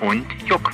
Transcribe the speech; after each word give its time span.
Und 0.00 0.24
Juck. 0.46 0.70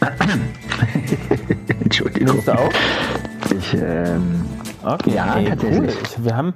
Entschuldigung. 1.82 2.38
Auf? 2.48 2.70
Ich, 3.56 3.74
ähm, 3.74 4.44
Okay, 4.84 5.12
Ja, 5.14 5.36
ey, 5.36 5.44
tatsächlich. 5.48 5.80
cool. 5.94 6.02
Ich, 6.02 6.24
wir 6.24 6.36
haben 6.36 6.54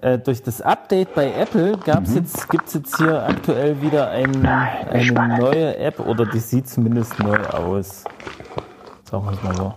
äh, 0.00 0.18
durch 0.18 0.42
das 0.42 0.62
Update 0.62 1.14
bei 1.14 1.30
Apple 1.30 1.76
gab's 1.84 2.08
Mhm. 2.10 2.16
jetzt, 2.16 2.48
gibt's 2.48 2.72
jetzt 2.72 2.96
hier 2.96 3.22
aktuell 3.22 3.82
wieder 3.82 4.08
ein, 4.12 4.46
eine 4.46 5.38
neue 5.38 5.76
App 5.76 6.00
oder 6.00 6.24
die 6.24 6.38
sieht 6.38 6.70
zumindest 6.70 7.18
neu 7.18 7.36
aus. 7.52 8.04
Sagen 9.04 9.26
wir 9.26 9.32
es 9.32 9.42
mal 9.42 9.54
so. 9.56 9.74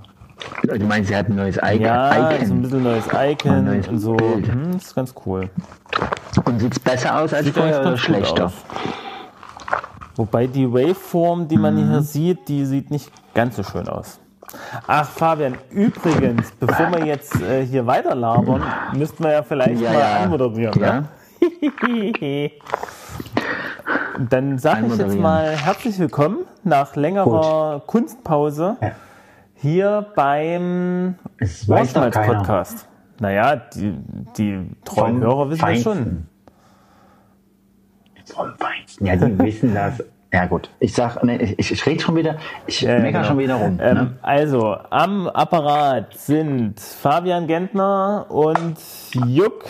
du 0.64 0.86
meinst, 0.86 1.10
sie 1.10 1.16
hat 1.18 1.28
ein 1.28 1.36
neues 1.36 1.58
Icon, 1.58 1.82
Ja, 1.82 2.14
so 2.14 2.22
ein 2.24 2.42
Icon. 2.46 2.62
bisschen 2.62 2.84
neues 2.84 3.06
Icon 3.14 3.52
Ein 3.52 3.66
neues 3.66 3.88
und 3.90 4.00
so. 4.00 4.16
Hm, 4.18 4.72
das 4.72 4.84
ist 4.86 4.96
ganz 4.96 5.14
cool. 5.26 5.50
und 6.46 6.60
sieht 6.60 6.72
es 6.72 6.80
besser 6.80 7.20
aus 7.20 7.34
als 7.34 7.50
vorher 7.50 7.82
oder 7.82 7.98
schlechter? 7.98 8.46
aus. 8.46 8.54
Wobei 10.20 10.48
die 10.48 10.70
Waveform, 10.70 11.48
die 11.48 11.56
man 11.56 11.76
Mhm. 11.76 11.92
hier 11.92 12.02
sieht, 12.02 12.50
die 12.50 12.66
sieht 12.66 12.92
nicht 12.92 13.10
ganz 13.34 13.56
so 13.56 13.64
schön 13.64 13.88
aus. 13.88 14.20
Ach, 14.86 15.08
Fabian, 15.08 15.56
übrigens, 15.72 16.52
bevor 16.60 16.92
wir 16.92 17.06
jetzt 17.06 17.42
äh, 17.42 17.66
hier 17.66 17.88
weiter 17.88 18.16
labern, 18.16 18.62
müssten 18.98 19.24
wir 19.24 19.32
ja 19.32 19.44
vielleicht 19.44 19.80
Ja, 19.80 19.94
mal 19.94 20.00
ja. 20.00 20.16
anmoderieren. 20.24 20.74
Ja. 20.82 21.02
Ne? 21.02 21.08
Dann 24.30 24.58
sage 24.58 24.88
ich 24.88 24.98
jetzt 24.98 25.18
mal 25.18 25.52
herzlich 25.56 25.98
willkommen 26.00 26.40
nach 26.66 26.98
längerer 26.98 27.82
Kunstpause 27.88 28.76
hier 29.56 30.06
beim 30.18 31.16
Es 31.38 31.70
weiß 31.70 31.94
doch 31.94 32.12
keiner. 32.12 32.40
Podcast. 32.40 32.90
Naja, 33.22 33.56
die, 33.56 33.98
die 34.38 34.70
treuen 34.84 35.22
Hörer 35.22 35.50
wissen 35.50 35.66
das 35.66 35.82
schon. 35.82 36.26
Feinsten. 38.34 39.06
Ja, 39.06 39.16
die 39.16 39.38
wissen 39.40 39.74
das. 39.74 40.04
Ja 40.32 40.46
gut, 40.46 40.70
ich 40.80 40.94
sag, 40.94 41.24
ne, 41.24 41.42
ich, 41.42 41.72
ich 41.72 41.86
rede 41.88 42.02
schon 42.04 42.16
wieder, 42.16 42.36
ich 42.68 42.82
Ja, 42.82 43.00
mecker 43.00 43.14
genau. 43.14 43.24
schon 43.24 43.40
wieder 43.40 43.56
rum. 43.56 43.80
Ähm, 43.82 43.96
ne? 43.96 44.14
Also, 44.22 44.78
am 44.92 45.28
Apparat 45.28 46.16
sind 46.16 46.80
Fabian 46.80 47.48
Gentner 47.48 48.28
und 48.30 48.76
Juck. 49.26 49.66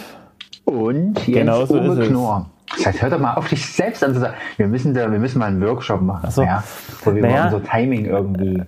Und 0.65 1.25
Jens 1.25 1.25
genau 1.25 1.65
so 1.65 1.75
Uwe. 1.79 2.05
Knorr. 2.07 2.49
Das 2.75 2.87
heißt, 2.87 3.01
hör 3.01 3.09
doch 3.09 3.19
mal 3.19 3.35
auf, 3.35 3.47
dich 3.47 3.65
selbst 3.65 4.03
anzusagen. 4.03 4.35
Wir 4.57 4.67
müssen, 4.67 4.93
da, 4.93 5.09
wir 5.09 5.17
müssen 5.17 5.39
mal 5.39 5.45
einen 5.45 5.61
Workshop 5.65 6.01
machen, 6.01 6.29
so. 6.29 6.43
ja, 6.43 6.61
wo 7.05 7.15
wir 7.15 7.21
Naja. 7.21 7.45
mal 7.45 7.53
unser 7.53 7.63
Timing 7.63 8.03
irgendwie. 8.05 8.61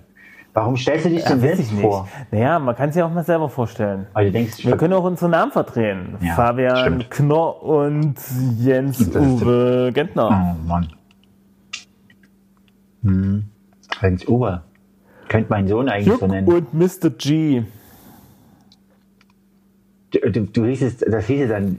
Warum 0.54 0.76
stellst 0.76 1.06
du 1.06 1.08
dich 1.10 1.24
denn 1.24 1.40
Ja, 1.40 1.54
selbst 1.56 1.72
vor? 1.72 2.08
Naja, 2.30 2.58
man 2.58 2.76
kann 2.76 2.92
sich 2.92 3.02
auch 3.02 3.10
mal 3.10 3.24
selber 3.24 3.48
vorstellen. 3.48 4.06
Weil 4.12 4.26
du 4.26 4.32
denkst, 4.32 4.64
Wir 4.66 4.76
können 4.76 4.92
auch 4.92 5.04
unsere 5.04 5.30
Namen 5.30 5.50
verdrehen. 5.50 6.16
Ja, 6.20 6.34
Fabian 6.34 6.76
stimmt. 6.76 7.10
Knorr 7.10 7.62
und 7.62 8.14
Jens 8.58 9.00
Uwe 9.16 9.90
Gentner. 9.94 10.54
oh 10.60 10.68
Mann. 10.68 10.88
Hm. 13.02 13.44
Jens 14.02 14.28
Uwe. 14.28 14.62
Könnte 15.28 15.46
mein 15.50 15.66
Sohn 15.66 15.88
eigentlich 15.88 16.06
Juck 16.08 16.20
so 16.20 16.26
nennen. 16.26 16.46
und 16.46 16.74
Mr. 16.74 17.08
G. 17.16 17.62
Du, 20.10 20.18
du, 20.30 20.40
du 20.42 20.64
hießest, 20.66 21.06
das 21.10 21.26
hieße 21.26 21.48
dann 21.48 21.78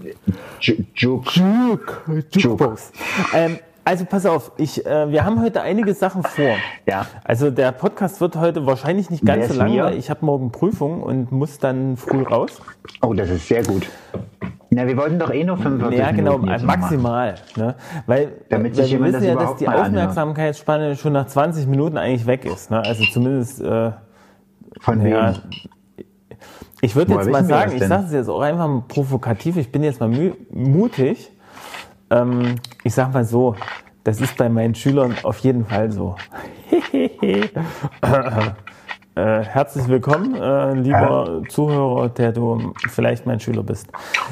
Ju- 0.60 0.84
Juk. 0.96 1.36
Juck. 1.38 2.04
Jukebox. 2.32 2.92
Ähm, 3.36 3.60
also 3.86 4.06
pass 4.06 4.26
auf, 4.26 4.52
ich, 4.58 4.86
äh, 4.86 5.12
wir 5.12 5.26
haben 5.26 5.42
heute 5.42 5.62
einige 5.62 5.94
Sachen 5.94 6.24
vor. 6.24 6.56
Ja. 6.86 7.06
Also 7.24 7.52
der 7.52 7.72
Podcast 7.72 8.22
wird 8.22 8.36
heute 8.36 8.66
wahrscheinlich 8.66 9.10
nicht 9.10 9.26
ganz 9.26 9.50
so 9.50 9.56
lang, 9.56 9.78
weil 9.78 9.98
ich 9.98 10.10
habe 10.10 10.26
morgen 10.26 10.52
Prüfung 10.52 11.04
und 11.04 11.32
muss 11.32 11.60
dann 11.60 11.98
früh 11.98 12.24
raus. 12.24 12.62
Oh, 13.02 13.14
das 13.14 13.30
ist 13.30 13.48
sehr 13.48 13.64
gut. 13.64 13.88
Na, 14.70 14.88
wir 14.88 14.98
wollten 14.98 15.20
doch 15.20 15.32
eh 15.32 15.44
nur 15.44 15.58
45 15.58 16.00
Ja, 16.00 16.12
genau, 16.12 16.38
Minuten 16.38 16.66
maximal. 16.66 17.36
Ne? 17.56 17.76
Weil, 18.08 18.32
Damit 18.50 18.78
weil 18.78 18.90
wir 18.90 19.00
wissen 19.02 19.14
das 19.14 19.24
ja, 19.24 19.36
dass 19.36 19.56
die 19.58 19.66
mal 19.66 19.76
anhört. 19.76 19.88
Aufmerksamkeitsspanne 19.88 20.96
schon 20.96 21.14
nach 21.14 21.28
20 21.28 21.68
Minuten 21.68 21.98
eigentlich 21.98 22.26
weg 22.26 22.46
ist. 22.46 22.72
Ne? 22.72 22.80
Also 22.80 23.04
zumindest, 23.12 23.62
äh, 23.62 23.92
Von 24.80 25.06
ja, 25.06 25.36
wem? 25.36 26.06
ich 26.82 26.96
würde 26.96 27.14
jetzt 27.14 27.30
mal 27.30 27.46
sagen, 27.46 27.74
ich 27.76 27.84
sage 27.84 28.06
es 28.06 28.14
jetzt 28.14 28.30
auch 28.30 28.42
einfach 28.42 28.68
mal 28.68 28.84
provokativ, 28.88 29.58
ich 29.58 29.72
bin 29.72 29.84
jetzt 29.84 30.00
mal 30.00 30.10
mutig. 30.52 31.32
Ähm, 32.10 32.56
ich 32.84 32.94
sag 32.94 33.14
mal 33.14 33.26
so, 33.26 33.56
das 34.04 34.20
ist 34.22 34.38
bei 34.38 34.50
meinen 34.50 34.76
Schülern 34.76 35.16
auf 35.24 35.40
jeden 35.40 35.66
Fall 35.66 35.92
so. 35.92 36.16
Äh, 39.16 39.44
herzlich 39.44 39.88
willkommen, 39.88 40.34
äh, 40.34 40.74
lieber 40.74 41.44
Zuhörer, 41.48 42.10
der 42.10 42.32
du 42.32 42.74
vielleicht 42.90 43.28
mein 43.28 43.40
Schüler 43.40 43.62
bist. 43.62 43.88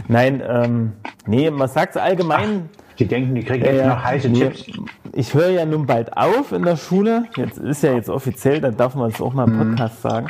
Nein, 0.07 0.41
ähm, 0.43 0.93
nee, 1.27 1.51
man 1.51 1.67
sagt 1.69 1.95
allgemein, 1.97 2.67
Die 2.97 3.05
denken, 3.07 3.35
die 3.35 3.43
kriegen 3.43 3.63
jetzt 3.63 3.77
ja, 3.77 3.89
noch 3.89 4.03
heiße 4.03 4.29
nee, 4.29 4.39
Chips. 4.39 4.65
Ich 5.13 5.35
höre 5.35 5.49
ja 5.51 5.65
nun 5.65 5.85
bald 5.85 6.17
auf 6.17 6.51
in 6.51 6.63
der 6.63 6.77
Schule. 6.77 7.25
Jetzt 7.35 7.59
ist 7.59 7.83
ja 7.83 7.93
jetzt 7.93 8.09
offiziell, 8.09 8.59
dann 8.59 8.75
darf 8.75 8.95
man 8.95 9.11
es 9.11 9.21
auch 9.21 9.33
mal 9.35 9.47
im 9.47 9.55
Mhm. 9.55 9.75
Podcast 9.75 10.01
sagen. 10.01 10.27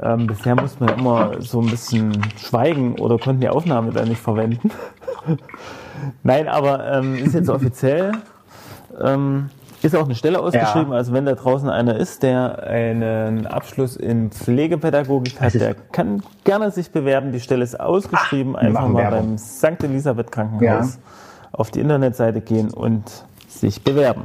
Ähm, 0.00 0.28
bisher 0.28 0.54
musste 0.54 0.84
man 0.84 0.96
immer 0.96 1.40
so 1.40 1.60
ein 1.60 1.66
bisschen 1.68 2.12
schweigen 2.36 2.96
oder 3.00 3.18
konnten 3.18 3.40
die 3.40 3.48
Aufnahme 3.48 3.90
dann 3.90 4.06
nicht 4.06 4.20
verwenden. 4.20 4.70
Nein, 6.22 6.46
aber 6.46 6.92
ähm, 6.92 7.16
ist 7.16 7.34
jetzt 7.34 7.50
offiziell. 7.50 8.12
Ähm, 9.02 9.50
ist 9.82 9.94
auch 9.94 10.04
eine 10.06 10.14
Stelle 10.14 10.40
ausgeschrieben. 10.40 10.92
Ja. 10.92 10.96
Also 10.96 11.12
wenn 11.12 11.26
da 11.26 11.34
draußen 11.34 11.68
einer 11.68 11.96
ist, 11.96 12.22
der 12.22 12.62
einen 12.62 13.46
Abschluss 13.46 13.96
in 13.96 14.30
Pflegepädagogik 14.30 15.40
hat, 15.40 15.54
der 15.54 15.74
kann 15.92 16.22
gerne 16.44 16.70
sich 16.70 16.90
bewerben. 16.90 17.32
Die 17.32 17.40
Stelle 17.40 17.62
ist 17.64 17.78
ausgeschrieben. 17.78 18.56
Einfach 18.56 18.80
machen 18.82 18.92
mal 18.94 19.02
Werbung. 19.02 19.28
beim 19.30 19.38
St. 19.38 19.82
Elisabeth 19.84 20.32
Krankenhaus 20.32 20.94
Ja. 20.94 21.00
auf 21.52 21.70
die 21.70 21.80
Internetseite 21.80 22.40
gehen 22.40 22.70
und 22.72 23.02
sich 23.46 23.84
bewerben. 23.84 24.22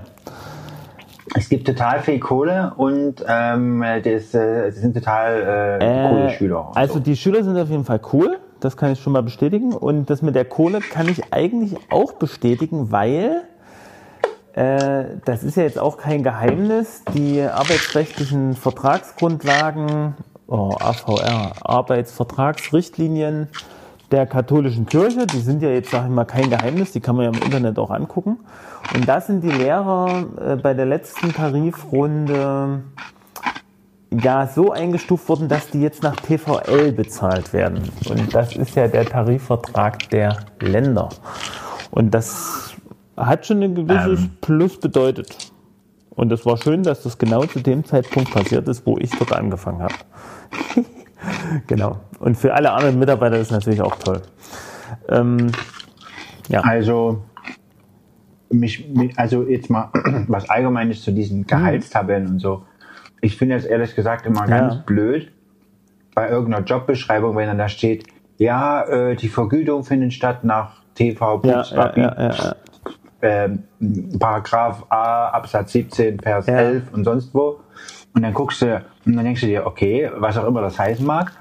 Es 1.36 1.48
gibt 1.50 1.68
total 1.68 2.00
viel 2.00 2.20
Kohle 2.20 2.74
und 2.78 3.24
ähm, 3.28 3.84
das, 4.04 4.34
äh, 4.34 4.68
das 4.68 4.76
sind 4.78 4.96
total 4.96 5.78
äh, 5.80 6.10
coole 6.10 6.30
Schüler. 6.32 6.72
Also 6.74 6.96
so. 6.96 7.00
die 7.02 7.16
Schüler 7.16 7.44
sind 7.44 7.56
auf 7.58 7.70
jeden 7.70 7.86
Fall 7.86 8.02
cool, 8.14 8.40
das 8.62 8.76
kann 8.78 8.92
ich 8.94 9.00
schon 9.00 9.14
mal 9.14 9.22
bestätigen. 9.22 9.74
Und 9.74 10.10
das 10.10 10.22
mit 10.24 10.34
der 10.36 10.46
Kohle 10.46 10.80
kann 10.80 11.08
ich 11.08 11.32
eigentlich 11.32 11.76
auch 11.92 12.14
bestätigen, 12.14 12.92
weil 12.92 13.26
äh, 13.26 13.59
das 14.60 15.44
ist 15.44 15.56
ja 15.56 15.64
jetzt 15.64 15.80
auch 15.80 15.98
kein 15.98 16.22
Geheimnis. 16.22 17.04
Die 17.14 17.42
arbeitsrechtlichen 17.42 18.56
Vertragsgrundlagen, 18.56 20.16
oh, 20.48 20.76
AVR, 20.80 21.54
Arbeitsvertragsrichtlinien 21.64 23.48
der 24.12 24.26
katholischen 24.26 24.86
Kirche, 24.86 25.28
die 25.28 25.40
sind 25.40 25.62
ja 25.62 25.70
jetzt, 25.70 25.92
sage 25.92 26.08
ich 26.08 26.14
mal, 26.14 26.26
kein 26.26 26.50
Geheimnis, 26.50 26.92
die 26.92 27.00
kann 27.00 27.16
man 27.16 27.26
ja 27.26 27.32
im 27.32 27.44
Internet 27.44 27.78
auch 27.78 27.92
angucken. 27.92 28.40
Und 28.96 29.08
da 29.08 29.22
sind 29.22 29.44
die 29.44 29.52
Lehrer 29.52 30.26
äh, 30.44 30.56
bei 30.56 30.74
der 30.74 30.86
letzten 30.86 31.32
Tarifrunde 31.32 32.82
ja 34.12 34.48
so 34.48 34.72
eingestuft 34.72 35.30
worden, 35.30 35.48
dass 35.48 35.68
die 35.68 35.82
jetzt 35.82 36.02
nach 36.02 36.16
TVL 36.16 36.92
bezahlt 36.92 37.54
werden. 37.54 37.92
Und 38.10 38.34
das 38.34 38.56
ist 38.56 38.76
ja 38.76 38.88
der 38.88 39.06
Tarifvertrag 39.06 40.10
der 40.10 40.38
Länder. 40.60 41.10
Und 41.92 42.14
das 42.14 42.74
hat 43.28 43.46
schon 43.46 43.62
ein 43.62 43.76
gewisses 43.76 44.28
Plus 44.42 44.80
bedeutet. 44.80 45.52
Und 46.10 46.32
es 46.32 46.46
war 46.46 46.58
schön, 46.58 46.84
dass 46.84 47.04
das 47.04 47.18
genau 47.18 47.46
zu 47.46 47.60
dem 47.60 47.86
Zeitpunkt 47.86 48.32
passiert 48.32 48.68
ist, 48.68 48.86
wo 48.86 48.98
ich 48.98 49.10
dort 49.12 49.34
angefangen 49.34 49.82
habe. 49.84 49.94
genau. 51.68 51.98
Und 52.20 52.36
für 52.36 52.54
alle 52.54 52.72
anderen 52.72 53.00
Mitarbeiter 53.00 53.38
ist 53.38 53.48
es 53.48 53.52
natürlich 53.52 53.82
auch 53.82 53.96
toll. 53.96 54.22
Ähm, 55.08 55.52
ja. 56.50 56.62
Also, 56.62 57.24
mich, 58.50 58.90
also 59.16 59.44
jetzt 59.44 59.70
mal 59.70 59.92
was 60.28 60.50
Allgemeines 60.50 61.04
zu 61.04 61.12
diesen 61.12 61.46
Gehaltstabellen 61.48 62.28
und 62.28 62.40
so. 62.40 62.64
Ich 63.22 63.38
finde 63.38 63.56
es 63.56 63.66
ehrlich 63.66 63.96
gesagt 63.96 64.26
immer 64.26 64.46
ganz 64.46 64.76
Ja. 64.76 64.84
blöd 64.86 65.32
bei 66.16 66.30
irgendeiner 66.30 66.66
Jobbeschreibung, 66.66 67.36
wenn 67.36 67.48
dann 67.48 67.58
da 67.58 67.70
steht, 67.70 68.08
ja, 68.38 68.84
äh, 68.84 69.16
die 69.16 69.30
Vergütung 69.30 69.84
findet 69.84 70.14
statt 70.14 70.44
nach 70.44 70.82
TV 70.96 71.42
Ja, 71.44 71.64
ja, 71.64 71.94
ja, 71.96 72.30
ja, 72.30 72.56
ähm, 73.22 73.64
Paragraph 74.20 74.86
A, 74.90 75.28
Absatz 75.30 75.72
17, 75.74 76.20
Vers 76.20 76.48
Ja. 76.48 76.56
11 76.56 76.84
und 76.94 77.04
sonst 77.04 77.34
wo. 77.34 77.60
Und 78.14 78.24
dann 78.24 78.34
guckst 78.34 78.62
du, 78.62 78.82
und 79.06 79.16
dann 79.16 79.26
denkst 79.26 79.42
du 79.42 79.48
dir, 79.48 79.66
okay, 79.66 80.10
was 80.18 80.38
auch 80.38 80.46
immer 80.48 80.62
das 80.62 80.78
heißen 80.80 81.06
mag. 81.06 81.32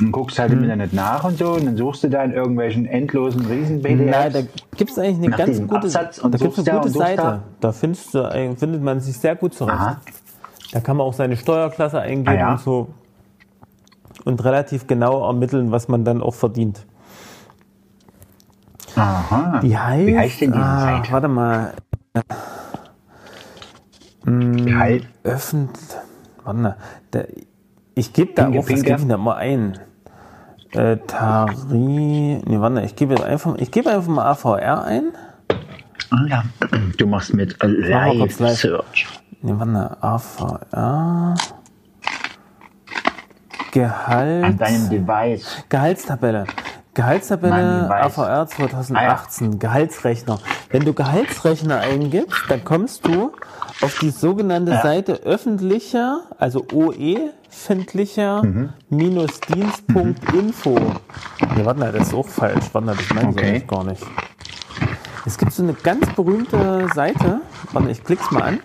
Und 0.00 0.10
guckst 0.10 0.38
halt 0.38 0.50
Mhm. 0.50 0.58
im 0.58 0.62
Internet 0.64 0.92
nach 0.94 1.22
und 1.24 1.36
so, 1.38 1.52
und 1.52 1.66
dann 1.66 1.76
suchst 1.76 2.04
du 2.04 2.08
da 2.08 2.22
in 2.24 2.32
irgendwelchen 2.32 2.86
endlosen 2.86 3.44
riesen 3.46 3.80
Nein, 3.82 4.32
da 4.32 4.40
gibt 4.76 4.90
es 4.90 4.98
eigentlich 4.98 5.18
eine 5.18 5.36
ganz 5.36 5.60
gute, 5.60 5.74
Absatz 5.76 6.18
und 6.18 6.32
da 6.34 6.38
gibt's 6.38 6.58
eine 6.66 6.78
gute 6.78 6.90
Seite. 6.90 7.22
da. 7.22 7.42
Da 7.60 7.72
findest 7.72 8.14
du, 8.14 8.18
äh, 8.20 8.56
findet 8.56 8.82
man 8.82 9.00
sich 9.00 9.16
sehr 9.18 9.36
gut 9.36 9.54
zurecht. 9.54 9.76
Aha. 9.78 10.00
Da 10.72 10.80
kann 10.80 10.96
man 10.96 11.06
auch 11.06 11.12
seine 11.12 11.36
Steuerklasse 11.36 12.00
eingeben 12.00 12.28
Ah, 12.28 12.34
ja. 12.40 12.52
und 12.52 12.60
so 12.60 12.88
und 14.24 14.42
relativ 14.44 14.86
genau 14.86 15.26
ermitteln, 15.26 15.70
was 15.72 15.88
man 15.88 16.04
dann 16.04 16.22
auch 16.22 16.34
verdient. 16.34 16.86
Aha. 18.96 19.60
Die 19.62 19.76
heißt, 19.76 20.06
Wie 20.06 20.18
heißt 20.18 20.40
denn 20.40 20.52
diese 20.52 20.64
ah, 20.64 20.80
Seite? 20.80 21.12
Warte 21.12 21.28
mal, 21.28 21.72
Gehalt. 24.24 25.08
öffentlich. 25.24 25.96
Warte 26.44 26.60
mal, 26.60 26.76
da, 27.10 27.24
ich 27.94 28.12
gebe 28.12 28.32
da 28.34 28.48
auf, 28.48 28.70
was 28.70 28.82
gebe 28.82 29.00
ich 29.00 29.08
da 29.08 29.16
mal 29.16 29.36
ein? 29.36 29.78
Äh, 30.72 30.96
Tari. 31.06 32.40
Nee, 32.44 32.60
warte, 32.60 32.82
ich 32.82 32.96
gebe 32.96 33.14
jetzt 33.14 33.24
einfach, 33.24 33.56
ich 33.56 33.70
gebe 33.70 33.90
einfach 33.90 34.08
mal 34.08 34.26
AVR 34.30 34.84
ein. 34.84 35.12
Ah, 36.10 36.24
ja. 36.28 36.44
Du 36.98 37.06
machst 37.06 37.34
mit 37.34 37.56
Live 37.62 38.38
live. 38.38 38.56
Search. 38.56 39.08
Nee, 39.42 39.54
warte, 39.56 40.02
AVR. 40.02 40.66
An 40.72 41.36
Gehalt. 43.72 44.60
deinem 44.60 44.90
Device. 44.90 45.64
Gehaltstabelle. 45.68 46.46
Gehaltstabelle. 46.94 47.88
AVR 47.90 48.46
2018, 48.46 49.58
Gehaltsrechner. 49.58 50.38
Wenn 50.70 50.84
du 50.84 50.92
Gehaltsrechner 50.92 51.80
eingibst, 51.80 52.42
dann 52.48 52.64
kommst 52.64 53.06
du 53.06 53.32
auf 53.80 53.98
die 54.00 54.10
sogenannte 54.10 54.78
Seite 54.82 55.14
öffentlicher, 55.24 56.20
also 56.38 56.66
OE-findlicher 56.72 58.42
Mhm. 58.44 58.70
minus 58.90 59.40
Dienst.info. 59.40 60.78
Nee, 61.56 61.64
warte 61.64 61.80
mal, 61.80 61.92
das 61.92 62.08
ist 62.08 62.14
auch 62.14 62.28
falsch. 62.28 62.66
Warte 62.72 62.86
mal, 62.86 62.96
das 62.96 63.08
meine 63.14 63.28
Okay. 63.28 63.48
eigentlich 63.48 63.66
gar 63.66 63.84
nicht. 63.84 64.02
Es 65.24 65.38
gibt 65.38 65.52
so 65.52 65.62
eine 65.62 65.72
ganz 65.74 66.06
berühmte 66.14 66.88
Seite. 66.94 67.40
Warte, 67.72 67.90
ich 67.90 68.04
klick's 68.04 68.30
mal 68.30 68.42
an. 68.42 68.60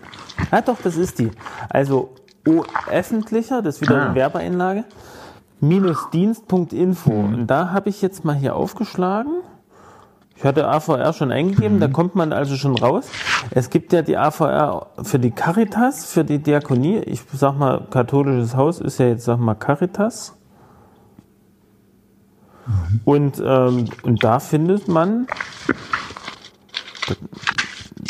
Ah, 0.52 0.62
doch, 0.62 0.78
das 0.84 0.98
ist 0.98 1.20
die. 1.20 1.32
Also 1.70 2.14
O 2.48 2.64
öffentlicher, 2.90 3.62
das 3.62 3.76
ist 3.76 3.82
wieder 3.82 4.02
Ah. 4.02 4.06
eine 4.08 4.16
Werbeeinlage, 4.16 4.86
minus 5.60 6.10
Dienst.info. 6.12 7.12
Mhm. 7.12 7.34
Und 7.34 7.48
da 7.48 7.72
habe 7.72 7.90
ich 7.90 8.02
jetzt 8.02 8.26
mal 8.26 8.36
hier 8.36 8.56
aufgeschlagen. 8.56 9.32
Ich 10.36 10.44
hatte 10.44 10.68
AVR 10.68 11.14
schon 11.14 11.32
eingegeben, 11.32 11.78
Mhm. 11.78 11.82
da 11.82 11.88
kommt 11.88 12.14
man 12.14 12.32
also 12.32 12.56
schon 12.58 12.78
raus. 12.78 13.10
Es 13.52 13.72
gibt 13.72 13.92
ja 13.92 14.04
die 14.04 14.18
AVR 14.18 14.88
für 15.02 15.18
die 15.18 15.32
Caritas, 15.32 16.06
für 16.06 16.24
die 16.24 16.38
Diakonie. 16.38 16.98
Ich 17.00 17.22
sag 17.34 17.58
mal, 17.58 17.88
katholisches 17.90 18.56
Haus 18.56 18.80
ist 18.80 19.00
ja 19.00 19.08
jetzt, 19.08 19.26
sag 19.26 19.40
mal, 19.40 19.56
Caritas. 19.56 20.36
Mhm. 22.68 23.02
Und, 23.04 23.44
ähm, 23.44 23.86
und 24.04 24.24
da 24.24 24.40
findet 24.40 24.88
man 24.88 25.26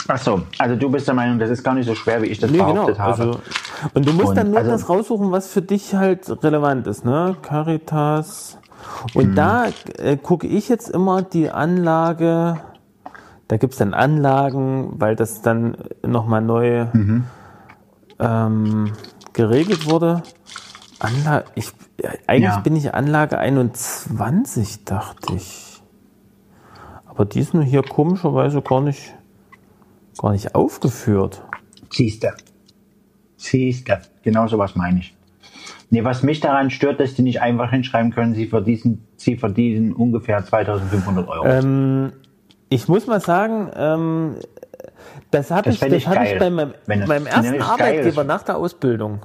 Ach 0.07 0.17
so, 0.17 0.41
also 0.57 0.75
du 0.75 0.89
bist 0.89 1.07
der 1.07 1.15
Meinung, 1.15 1.39
das 1.39 1.49
ist 1.49 1.63
gar 1.63 1.73
nicht 1.73 1.85
so 1.87 1.95
schwer, 1.95 2.21
wie 2.21 2.27
ich 2.27 2.39
das 2.39 2.51
Nee, 2.51 2.57
genau. 2.57 2.73
behauptet 2.73 2.99
habe. 2.99 3.11
Also, 3.23 3.39
und 3.93 4.05
du 4.07 4.13
musst 4.13 4.29
Und 4.29 4.35
dann 4.35 4.49
nur 4.51 4.59
also- 4.59 4.71
das 4.71 4.89
raussuchen, 4.89 5.31
was 5.31 5.47
für 5.47 5.61
dich 5.61 5.95
halt 5.95 6.43
relevant 6.43 6.87
ist, 6.87 7.05
ne? 7.05 7.35
Caritas. 7.41 8.57
Und 9.13 9.35
da 9.35 9.65
äh, 9.97 10.17
gucke 10.17 10.47
ich 10.47 10.69
jetzt 10.69 10.89
immer 10.89 11.21
die 11.21 11.49
Anlage. 11.49 12.59
Da 13.47 13.57
gibt's 13.57 13.77
dann 13.77 13.93
Anlagen, 13.93 14.93
weil 14.99 15.15
das 15.15 15.41
dann 15.41 15.77
nochmal 16.05 16.41
neu 16.41 16.87
ähm, 18.19 18.91
geregelt 19.33 19.89
wurde. 19.89 20.23
Anlage, 20.99 21.45
ich, 21.55 21.71
äh, 22.01 22.09
eigentlich 22.27 22.43
Ja. 22.51 22.59
bin 22.59 22.75
ich 22.75 22.93
Anlage 22.93 23.37
21, 23.37 24.83
dachte 24.85 25.33
ich. 25.35 25.81
Aber 27.05 27.25
die 27.25 27.39
ist 27.39 27.53
nur 27.53 27.63
hier 27.63 27.83
komischerweise 27.83 28.61
gar 28.61 28.81
nicht, 28.81 29.13
gar 30.17 30.31
nicht 30.31 30.55
aufgeführt. 30.55 31.43
Siehst 31.91 32.23
du. 32.23 32.27
Siehst 33.37 33.87
du. 33.87 33.99
Genau 34.23 34.47
so 34.47 34.57
was 34.57 34.75
meine 34.75 34.99
ich. 34.99 35.15
Nee, 35.89 36.03
was 36.03 36.21
mich 36.21 36.39
daran 36.41 36.69
stört, 36.69 36.99
dass 36.99 37.13
die 37.13 37.21
nicht 37.21 37.41
einfach 37.41 37.69
hinschreiben 37.71 38.11
können, 38.11 38.33
sie 38.35 38.47
verdienen, 38.47 39.07
sie 39.15 39.37
verdienen 39.37 39.93
ungefähr 39.93 40.43
2500 40.43 41.27
Euro. 41.27 41.45
Ähm, 41.45 42.11
ich 42.69 42.87
muss 42.89 43.07
mal 43.07 43.21
sagen, 43.21 43.71
ähm, 43.75 44.35
das 45.31 45.49
habe 45.51 45.69
ich, 45.69 45.79
das 45.79 45.91
ich 45.91 46.07
hab 46.07 46.15
geil, 46.15 46.33
ich 46.33 46.39
bei 46.39 46.49
meinem, 46.49 46.73
meinem 46.85 47.25
ersten 47.25 47.61
Arbeitgeber 47.61 48.23
nach 48.25 48.43
der 48.43 48.57
Ausbildung. 48.57 49.21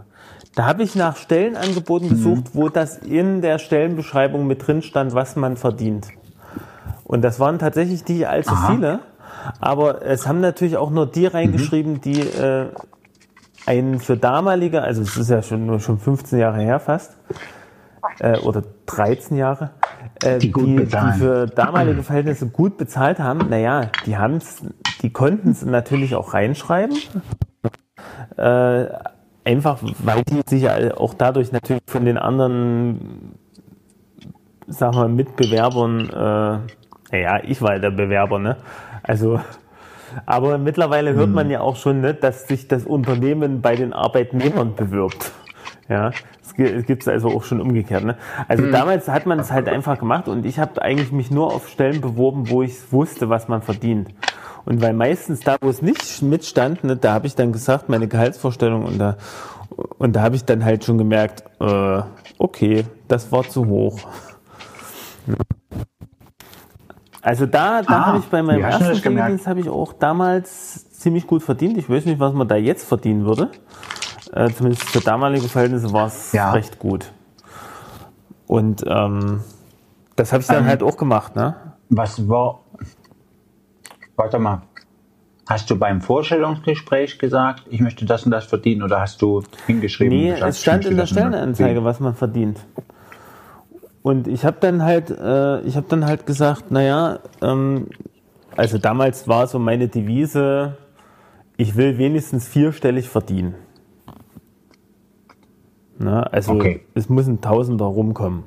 Da 0.54 0.66
habe 0.66 0.82
ich 0.82 0.94
nach 0.94 1.16
Stellenangeboten 1.16 2.08
Mhm. 2.08 2.10
gesucht, 2.12 2.44
wo 2.52 2.68
das 2.68 2.98
in 2.98 3.40
der 3.40 3.58
Stellenbeschreibung 3.58 4.46
mit 4.46 4.66
drin 4.66 4.82
stand, 4.82 5.14
was 5.14 5.34
man 5.34 5.56
verdient. 5.56 6.08
Und 7.04 7.22
das 7.22 7.40
waren 7.40 7.58
tatsächlich 7.58 8.06
nicht 8.06 8.28
allzu 8.28 8.52
Aha. 8.52 8.72
viele, 8.74 9.00
aber 9.60 10.02
es 10.02 10.26
haben 10.26 10.40
natürlich 10.40 10.76
auch 10.76 10.90
nur 10.90 11.06
die 11.06 11.26
reingeschrieben, 11.26 12.00
die 12.00 12.20
äh, 12.20 12.66
einen 13.66 14.00
für 14.00 14.16
damalige, 14.16 14.82
also 14.82 15.02
es 15.02 15.16
ist 15.16 15.30
ja 15.30 15.42
schon 15.42 15.66
nur 15.66 15.80
schon 15.80 15.98
15 15.98 16.38
Jahre 16.38 16.60
her 16.62 16.80
fast, 16.80 17.16
äh, 18.18 18.38
oder 18.38 18.62
13 18.86 19.36
Jahre, 19.36 19.70
äh, 20.24 20.38
Die 20.38 20.48
bezahlen. 20.48 21.12
die 21.14 21.18
für 21.18 21.46
damalige 21.46 22.02
Verhältnisse 22.02 22.48
gut 22.48 22.76
bezahlt 22.76 23.18
haben. 23.18 23.48
Naja, 23.48 23.90
die 24.06 24.16
haben's, 24.16 24.62
die 25.02 25.10
konnten 25.10 25.50
es 25.50 25.64
natürlich 25.64 26.14
auch 26.14 26.34
reinschreiben. 26.34 26.96
Äh, 28.36 28.86
einfach, 29.44 29.78
weil 29.98 30.22
die 30.24 30.42
sich 30.46 30.62
ja 30.62 30.96
auch 30.96 31.14
dadurch 31.14 31.52
natürlich 31.52 31.82
von 31.86 32.04
den 32.04 32.18
anderen, 32.18 33.34
sagen 34.66 34.96
wir, 34.96 35.08
Mitbewerbern, 35.08 36.08
äh, 36.08 36.72
naja, 37.12 37.40
ich 37.44 37.60
war 37.60 37.78
der 37.78 37.90
Bewerber, 37.90 38.38
ne? 38.38 38.56
Also, 39.02 39.40
aber 40.26 40.58
mittlerweile 40.58 41.14
hört 41.14 41.30
man 41.30 41.50
ja 41.50 41.60
auch 41.60 41.76
schon, 41.76 42.00
ne, 42.00 42.14
dass 42.14 42.46
sich 42.46 42.68
das 42.68 42.84
Unternehmen 42.84 43.60
bei 43.60 43.76
den 43.76 43.92
Arbeitnehmern 43.92 44.74
bewirbt. 44.74 45.32
Ja, 45.88 46.12
es 46.42 46.54
gibt 46.86 47.02
es 47.02 47.08
also 47.08 47.28
auch 47.28 47.44
schon 47.44 47.60
umgekehrt. 47.60 48.04
Ne? 48.04 48.16
Also 48.46 48.70
damals 48.70 49.08
hat 49.08 49.26
man 49.26 49.38
es 49.38 49.50
halt 49.50 49.68
einfach 49.68 49.98
gemacht 49.98 50.28
und 50.28 50.46
ich 50.46 50.58
habe 50.58 50.80
eigentlich 50.82 51.12
mich 51.12 51.30
nur 51.30 51.52
auf 51.52 51.68
Stellen 51.68 52.00
beworben, 52.00 52.50
wo 52.50 52.62
ich 52.62 52.92
wusste, 52.92 53.28
was 53.28 53.48
man 53.48 53.62
verdient. 53.62 54.10
Und 54.64 54.80
weil 54.80 54.92
meistens 54.92 55.40
da, 55.40 55.56
wo 55.60 55.68
es 55.68 55.82
nicht 55.82 56.22
mitstand, 56.22 56.84
ne, 56.84 56.96
da 56.96 57.14
habe 57.14 57.26
ich 57.26 57.34
dann 57.34 57.52
gesagt, 57.52 57.88
meine 57.88 58.06
Gehaltsvorstellung 58.06 58.84
und 58.84 58.98
da 58.98 59.16
und 59.98 60.14
da 60.14 60.22
habe 60.22 60.36
ich 60.36 60.44
dann 60.44 60.64
halt 60.64 60.84
schon 60.84 60.98
gemerkt, 60.98 61.44
äh, 61.60 62.02
okay, 62.38 62.84
das 63.08 63.32
war 63.32 63.48
zu 63.48 63.66
hoch. 63.66 64.00
Also 67.22 67.46
da, 67.46 67.82
da 67.82 67.98
Ah, 68.02 68.06
habe 68.06 68.18
ich 68.18 68.24
bei 68.26 68.42
meinem 68.42 68.62
ersten? 68.64 68.96
Pflegedienst 68.96 69.46
habe 69.46 69.60
ich 69.60 69.68
auch 69.68 69.92
damals 69.92 70.90
ziemlich 70.90 71.26
gut 71.26 71.42
verdient. 71.42 71.78
Ich 71.78 71.88
weiß 71.88 72.04
nicht, 72.04 72.18
was 72.18 72.34
man 72.34 72.48
da 72.48 72.56
jetzt 72.56 72.86
verdienen 72.86 73.24
würde. 73.24 73.50
Äh, 74.32 74.50
zumindest 74.50 74.88
für 74.88 75.00
damalige 75.00 75.48
Verhältnisse 75.48 75.92
war 75.92 76.06
es 76.06 76.32
Ja. 76.32 76.50
recht 76.52 76.78
gut. 76.80 77.12
Und 78.48 78.84
ähm, 78.86 79.40
das 80.16 80.32
habe 80.32 80.40
ich 80.42 80.48
dann 80.48 80.64
Ähm, 80.64 80.66
halt 80.66 80.82
auch 80.82 80.96
gemacht, 80.96 81.36
ne? 81.36 81.54
Was 81.90 82.28
war. 82.28 82.60
Warte 84.16 84.38
mal. 84.38 84.62
Hast 85.48 85.70
du 85.70 85.78
beim 85.78 86.00
Vorstellungsgespräch 86.00 87.18
gesagt, 87.18 87.64
ich 87.70 87.80
möchte 87.80 88.04
das 88.04 88.24
und 88.24 88.30
das 88.30 88.44
verdienen 88.46 88.82
oder 88.82 89.00
hast 89.00 89.20
du 89.22 89.42
hingeschrieben? 89.66 90.16
Nee, 90.16 90.30
es 90.32 90.60
stand 90.60 90.86
in 90.86 90.96
der 90.96 91.06
Stellenanzeige, 91.06 91.84
was 91.84 92.00
man 92.00 92.14
verdient. 92.14 92.58
Und 94.02 94.26
ich 94.26 94.44
habe 94.44 94.56
dann 94.60 94.82
halt, 94.82 95.10
äh, 95.10 95.60
ich 95.60 95.76
habe 95.76 95.86
dann 95.88 96.04
halt 96.04 96.26
gesagt, 96.26 96.70
naja, 96.70 97.20
ähm, 97.40 97.86
also 98.56 98.78
damals 98.78 99.28
war 99.28 99.46
so 99.46 99.58
meine 99.58 99.88
Devise, 99.88 100.76
ich 101.56 101.76
will 101.76 101.98
wenigstens 101.98 102.48
vierstellig 102.48 103.08
verdienen. 103.08 103.54
Na, 105.98 106.22
also 106.24 106.52
Okay. 106.54 106.84
es 106.94 107.08
muss 107.08 107.26
ein 107.28 107.40
Tausender 107.40 107.84
rumkommen. 107.84 108.44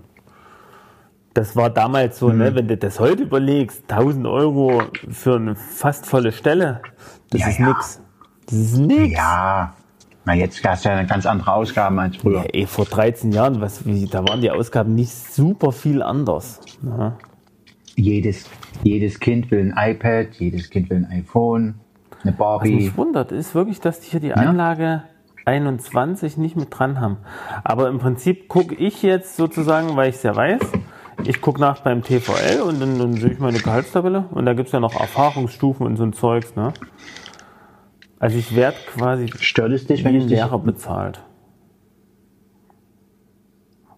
Das 1.34 1.56
war 1.56 1.70
damals 1.70 2.18
so, 2.20 2.30
ne, 2.30 2.56
wenn 2.56 2.68
du 2.68 2.78
das 2.78 3.00
heute 3.00 3.24
überlegst, 3.24 3.84
1000 3.90 4.26
Euro 4.26 4.82
für 5.10 5.36
eine 5.36 5.56
fast 5.56 6.06
volle 6.06 6.32
Stelle, 6.32 6.82
das 7.30 7.42
Ja, 7.42 7.48
ist 7.50 7.60
ja. 7.60 7.68
nix. 7.68 8.02
Das 8.46 8.54
ist 8.58 8.78
nix. 8.78 9.14
Ja. 9.18 9.74
Na, 10.26 10.34
jetzt 10.34 10.64
hast 10.66 10.86
du 10.86 10.90
ja 10.90 11.04
ganz 11.04 11.26
andere 11.26 11.54
Ausgaben 11.54 12.00
als 12.00 12.18
früher. 12.18 12.40
Ja, 12.40 12.46
ey, 12.52 12.66
vor 12.66 12.86
13 12.86 13.32
Jahren, 13.32 13.62
was, 13.62 13.86
wie, 13.86 14.08
da 14.08 14.28
waren 14.28 14.42
die 14.42 14.50
Ausgaben 14.50 14.96
nicht 14.96 15.12
super 15.12 15.72
viel 15.72 16.02
anders. 16.02 16.62
Ja. 16.84 17.18
Jedes, 17.96 18.50
jedes 18.84 19.20
Kind 19.20 19.52
will 19.52 19.72
ein 19.72 19.92
iPad, 19.92 20.34
jedes 20.34 20.70
Kind 20.70 20.90
will 20.90 20.98
ein 20.98 21.20
iPhone, 21.20 21.76
eine 22.24 22.32
Was 22.32 22.38
Barbie. 22.38 22.76
mich 22.76 22.98
wundert, 22.98 23.32
ist 23.32 23.54
wirklich, 23.54 23.80
dass 23.80 24.00
die 24.00 24.10
hier 24.10 24.20
die 24.20 24.34
Anlage 24.34 25.04
21 25.46 26.38
nicht 26.38 26.56
mit 26.56 26.68
dran 26.72 27.00
haben. 27.00 27.18
Aber 27.64 27.88
im 27.88 28.00
Prinzip 28.00 28.48
gucke 28.50 28.74
ich 28.76 29.04
jetzt 29.04 29.38
sozusagen, 29.38 29.96
weil 29.96 30.10
ich 30.10 30.16
es 30.16 30.24
ja 30.24 30.36
weiß, 30.36 30.60
ich 31.24 31.40
gucke 31.40 31.62
nach 31.62 31.82
beim 31.82 32.02
TVL 32.02 32.62
und 32.62 32.82
dann, 32.82 33.00
dann 33.00 33.14
sehe 33.14 33.32
ich 33.32 33.40
meine 33.40 33.60
Gehaltstabelle 33.60 34.26
und 34.32 34.46
da 34.46 34.54
gibt 34.54 34.68
es 34.68 34.74
ja 34.74 34.80
noch 34.80 35.00
Erfahrungsstufen 35.00 35.86
und 35.86 35.98
so 35.98 36.04
ein 36.04 36.14
Zeugs. 36.14 36.56
Ne? 36.56 36.74
Also 38.20 38.38
ich 38.38 38.56
werde 38.56 38.78
quasi 38.94 39.30
Stört 39.40 39.72
es 39.72 39.88
dich, 39.88 40.04
wenn 40.04 40.16
ich 40.16 40.24
dich 40.24 40.32
Lehrer 40.32 40.60
bezahlt. 40.60 41.22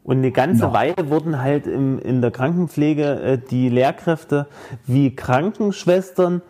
Und 0.03 0.19
eine 0.19 0.31
ganze 0.31 0.63
Noch. 0.63 0.73
Weile 0.73 1.09
wurden 1.09 1.41
halt 1.41 1.67
im, 1.67 1.99
in 1.99 2.21
der 2.21 2.31
Krankenpflege 2.31 3.21
äh, 3.21 3.37
die 3.37 3.67
Lehrkräfte 3.67 4.47
wie 4.85 5.13
Krankenschwestern 5.13 6.41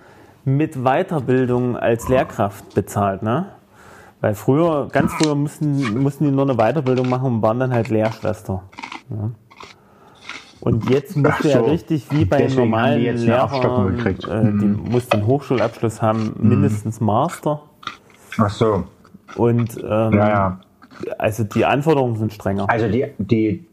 mit 0.45 0.75
Weiterbildung 0.83 1.75
als 1.75 2.07
Lehrkraft 2.07 2.75
bezahlt, 2.75 3.23
ne? 3.23 3.47
Weil 4.21 4.35
früher, 4.35 4.87
ganz 4.91 5.11
früher 5.13 5.35
mussten, 5.35 6.01
mussten 6.01 6.25
die 6.25 6.31
nur 6.31 6.43
eine 6.43 6.55
Weiterbildung 6.55 7.09
machen 7.09 7.25
und 7.25 7.41
waren 7.41 7.59
dann 7.59 7.73
halt 7.73 7.89
Lehrschwester. 7.89 8.63
Ja. 9.09 9.31
Und 10.67 10.89
jetzt 10.89 11.15
musst 11.15 11.43
du 11.43 11.47
ja 11.49 11.59
so. 11.59 11.65
richtig 11.65 12.11
wie 12.11 12.25
bei 12.25 12.37
Deswegen 12.39 12.61
normalen 12.61 13.01
jetzt 13.01 13.23
Lehrern, 13.23 13.97
äh, 13.97 14.13
die 14.59 14.91
mussten 14.91 15.13
einen 15.17 15.27
Hochschulabschluss 15.27 16.01
haben, 16.01 16.33
mindestens 16.39 16.99
Master. 16.99 17.61
Ach 18.37 18.49
so. 18.49 18.83
Und 19.35 19.77
ähm, 19.77 20.13
Ja, 20.13 20.27
ja. 20.29 20.59
also 21.17 21.43
die 21.43 21.65
Anforderungen 21.65 22.17
sind 22.17 22.33
strenger. 22.33 22.69
Also 22.69 22.87
die, 22.89 23.05
die, 23.17 23.65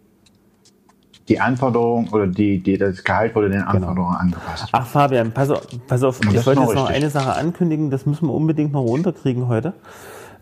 die 1.28 1.40
Anforderung 1.40 2.08
oder 2.10 2.26
die, 2.26 2.62
die, 2.62 2.78
das 2.78 3.02
Gehalt 3.02 3.34
wurde 3.34 3.50
den 3.50 3.60
Genau. 3.60 3.70
Anforderungen 3.70 4.16
angepasst. 4.16 4.68
Ach 4.72 4.86
Fabian, 4.86 5.32
pass 5.32 5.50
auf, 5.50 5.66
pass 5.86 6.02
auf 6.02 6.20
ich 6.20 6.46
wollte 6.46 6.60
jetzt 6.60 6.74
noch 6.74 6.90
eine 6.90 7.10
Sache 7.10 7.34
ankündigen, 7.34 7.90
das 7.90 8.06
müssen 8.06 8.26
wir 8.28 8.34
unbedingt 8.34 8.72
noch 8.72 8.82
runterkriegen 8.82 9.48
heute. 9.48 9.74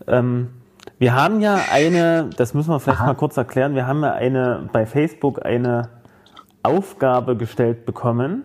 Ähm, 0.07 0.49
wir 0.99 1.15
haben 1.15 1.39
ja 1.39 1.59
eine, 1.71 2.29
das 2.37 2.53
müssen 2.53 2.69
wir 2.69 2.79
vielleicht 2.79 2.99
Aha. 2.99 3.07
mal 3.07 3.15
kurz 3.15 3.37
erklären, 3.37 3.75
wir 3.75 3.87
haben 3.87 4.03
ja 4.03 4.13
eine 4.13 4.69
bei 4.71 4.85
Facebook 4.85 5.45
eine 5.45 5.89
Aufgabe 6.63 7.35
gestellt 7.37 7.85
bekommen. 7.85 8.43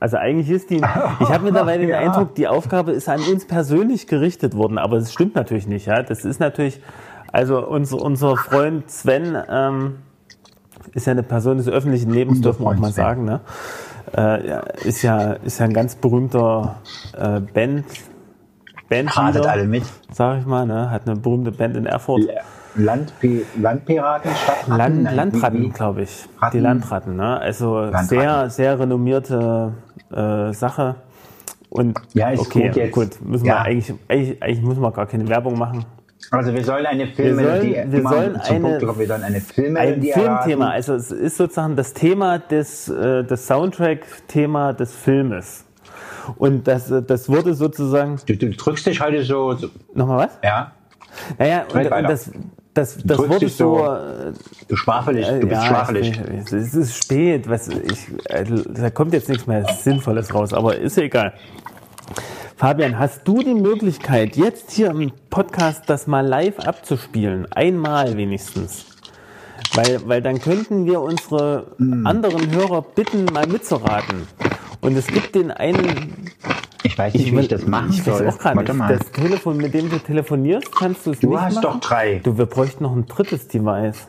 Also 0.00 0.16
eigentlich 0.16 0.50
ist 0.50 0.70
die, 0.70 0.76
ich 1.20 1.28
habe 1.28 1.44
mittlerweile 1.44 1.80
den 1.80 1.90
Ja. 1.90 1.98
Eindruck, 1.98 2.34
die 2.34 2.48
Aufgabe 2.48 2.92
ist 2.92 3.08
an 3.08 3.20
uns 3.20 3.46
persönlich 3.46 4.06
gerichtet 4.06 4.56
worden, 4.56 4.78
aber 4.78 4.96
es 4.96 5.12
stimmt 5.12 5.34
natürlich 5.34 5.66
nicht. 5.66 5.86
Ja, 5.86 6.02
das 6.02 6.24
ist 6.24 6.40
natürlich, 6.40 6.80
also 7.32 7.66
unser, 7.66 8.00
unser 8.02 8.36
Freund 8.36 8.90
Sven 8.90 9.36
ähm, 9.48 9.96
ist 10.92 11.06
ja 11.06 11.12
eine 11.12 11.22
Person 11.22 11.56
des 11.58 11.68
öffentlichen 11.68 12.10
Lebens, 12.12 12.38
Unser 12.38 12.50
dürfen 12.50 12.64
wir 12.64 12.70
auch 12.70 12.76
mal 12.76 12.92
Sven. 12.92 13.04
sagen. 13.04 13.24
Ne? 13.24 13.40
Äh, 14.16 14.48
ja, 14.48 14.60
ist 14.84 15.02
ja 15.02 15.32
ist 15.32 15.58
ja 15.58 15.64
ein 15.64 15.72
ganz 15.72 15.94
berühmter 15.96 16.76
äh, 17.16 17.40
Band 17.40 17.84
Ratet 18.90 19.14
Bandleader, 19.14 19.50
alle 19.50 19.64
mit. 19.64 19.82
sag 20.12 20.40
ich 20.40 20.46
mal, 20.46 20.66
ne? 20.66 20.90
hat 20.90 21.06
eine 21.08 21.16
berühmte 21.18 21.50
Band 21.50 21.76
in 21.76 21.86
Erfurt. 21.86 22.20
Landpi 22.76 23.44
Landpiraten, 23.60 24.30
Stadtratten? 24.34 24.76
Land, 25.04 25.16
Landratten, 25.16 25.72
glaube 25.72 26.02
ich. 26.02 26.26
Ratten? 26.40 26.56
Die 26.56 26.60
Landratten, 26.62 27.16
ne? 27.16 27.38
Also 27.40 27.78
Landratten. 27.80 28.08
sehr, 28.08 28.50
sehr 28.50 28.78
renommierte 28.80 29.72
äh, 30.12 30.52
Sache. 30.52 30.96
Und 31.70 31.98
Ja, 32.14 32.30
ist 32.30 32.40
okay, 32.40 32.68
gut 32.68 32.76
jetzt. 32.76 32.92
gut, 32.92 33.20
müssen 33.24 33.46
Ja. 33.46 33.54
wir 33.54 33.60
eigentlich, 33.62 33.94
eigentlich, 34.08 34.42
eigentlich 34.42 34.62
müssen 34.62 34.80
wir 34.82 34.92
gar 34.92 35.06
keine 35.06 35.28
Werbung 35.28 35.58
machen. 35.58 35.84
Also 36.30 36.52
wir 36.54 36.64
sollen 36.64 36.86
eine 36.86 37.06
Filmmelodie 37.08 37.74
Wir 37.74 37.82
sollen- 37.82 37.92
wir 37.92 38.02
sollen 38.02 38.36
eine- 38.36 38.60
Punkt 38.60 38.86
kommen, 38.86 38.98
wir 38.98 39.06
sollen 39.06 39.22
eine 39.24 39.36
Ein 39.36 39.42
Filmmelodie 39.42 40.12
Filmthema, 40.12 40.64
erraten. 40.64 40.74
also 40.76 40.94
es 40.94 41.10
ist 41.12 41.36
sozusagen 41.36 41.76
das 41.76 41.92
Thema 41.92 42.38
des, 42.38 42.88
äh, 42.88 43.24
das 43.24 43.46
Soundtrack-Thema 43.46 44.72
des 44.72 44.94
Filmes. 44.94 45.64
Und 46.38 46.66
das, 46.66 46.90
äh, 46.90 47.02
das 47.02 47.28
wurde 47.28 47.54
sozusagen, 47.54 48.18
Du, 48.26 48.36
du 48.36 48.50
drückst 48.50 48.86
dich 48.86 49.00
heute 49.00 49.22
so, 49.22 49.52
so 49.52 49.68
nochmal 49.94 50.26
was? 50.26 50.38
ja, 50.42 50.72
Naja, 51.38 51.64
und, 51.72 51.92
und 51.92 52.02
das, 52.04 52.30
das, 52.74 52.98
das 53.04 53.18
wurde 53.18 53.48
so- 53.48 53.84
äh, 53.84 54.32
du 54.68 54.76
schwafelig, 54.76 55.26
du 55.26 55.40
bist 55.46 55.62
ja, 55.62 55.66
schwafelig. 55.66 56.20
Es 56.52 56.74
ist 56.74 56.96
spät, 57.04 57.48
was 57.48 57.68
ich, 57.68 58.08
äh, 58.26 58.44
da 58.68 58.90
kommt 58.90 59.12
jetzt 59.12 59.28
nichts 59.28 59.46
mehr 59.46 59.64
Sinnvolles 59.74 60.34
raus, 60.34 60.52
aber 60.52 60.76
ist 60.76 60.96
ja 60.96 61.04
egal. 61.04 61.32
Fabian, 62.56 62.98
hast 62.98 63.26
du 63.26 63.42
die 63.42 63.54
Möglichkeit, 63.54 64.36
jetzt 64.36 64.70
hier 64.72 64.90
im 64.90 65.12
Podcast 65.30 65.84
das 65.88 66.06
mal 66.06 66.24
live 66.26 66.58
abzuspielen? 66.60 67.46
Einmal 67.52 68.16
wenigstens. 68.16 68.86
Weil, 69.74 70.00
weil 70.06 70.22
dann 70.22 70.40
könnten 70.40 70.86
wir 70.86 71.00
unsere 71.00 71.66
Hm. 71.78 72.06
anderen 72.06 72.50
Hörer 72.54 72.82
bitten, 72.82 73.24
mal 73.26 73.46
mitzuraten. 73.46 74.26
Und 74.80 74.96
es 74.96 75.06
gibt 75.06 75.34
den 75.34 75.50
einen. 75.50 76.28
Ich 76.82 76.98
weiß 76.98 77.14
nicht, 77.14 77.32
wie 77.34 77.40
ich 77.40 77.48
das 77.48 77.66
machen 77.66 77.90
ich 77.90 78.06
weiß 78.06 78.18
soll. 78.18 78.28
auch 78.28 78.38
gerade 78.38 78.56
Warte 78.56 78.72
nicht. 78.72 78.78
mal. 78.78 78.96
Das 78.98 79.10
Telefon, 79.10 79.56
mit 79.56 79.72
dem 79.74 79.88
du 79.90 79.98
telefonierst, 79.98 80.70
kannst 80.76 81.06
du 81.06 81.12
es 81.12 81.20
Du 81.20 81.30
nicht 81.30 81.40
hast 81.40 81.54
machen? 81.56 81.62
doch 81.62 81.80
drei. 81.80 82.20
Du, 82.22 82.36
wir 82.36 82.46
bräuchten 82.46 82.84
noch 82.84 82.94
ein 82.94 83.06
drittes 83.06 83.48
Device. 83.48 84.08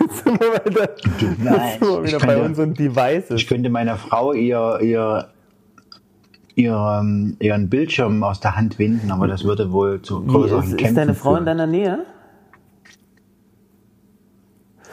Jetzt 0.00 0.24
sind 0.24 0.40
wir 0.40 0.64
wieder, 0.64 0.88
jetzt 0.96 1.08
sind 1.20 1.40
wir 1.40 2.02
ich 2.04 2.08
wieder 2.08 2.18
bei 2.18 2.26
könnte- 2.26 2.42
unseren 2.44 2.74
Devices. 2.74 3.30
Ich 3.40 3.46
könnte 3.46 3.70
meiner 3.70 3.96
Frau 3.96 4.32
ihr, 4.32 4.78
ihr, 4.82 5.28
ihr, 6.56 6.98
ähm, 7.00 7.36
ihren 7.40 7.68
Bildschirm 7.68 8.22
aus 8.24 8.40
der 8.40 8.56
Hand 8.56 8.78
winden, 8.78 9.10
aber 9.10 9.28
das 9.28 9.44
würde 9.44 9.70
wohl 9.70 10.00
zu 10.02 10.24
größeren 10.24 10.62
ist, 10.64 10.70
Kämpfen 10.78 10.86
ist 10.86 10.96
deine 10.96 11.14
Frau 11.14 11.30
in 11.30 11.36
führen. 11.36 11.46
deiner 11.46 11.66
Nähe? 11.66 11.98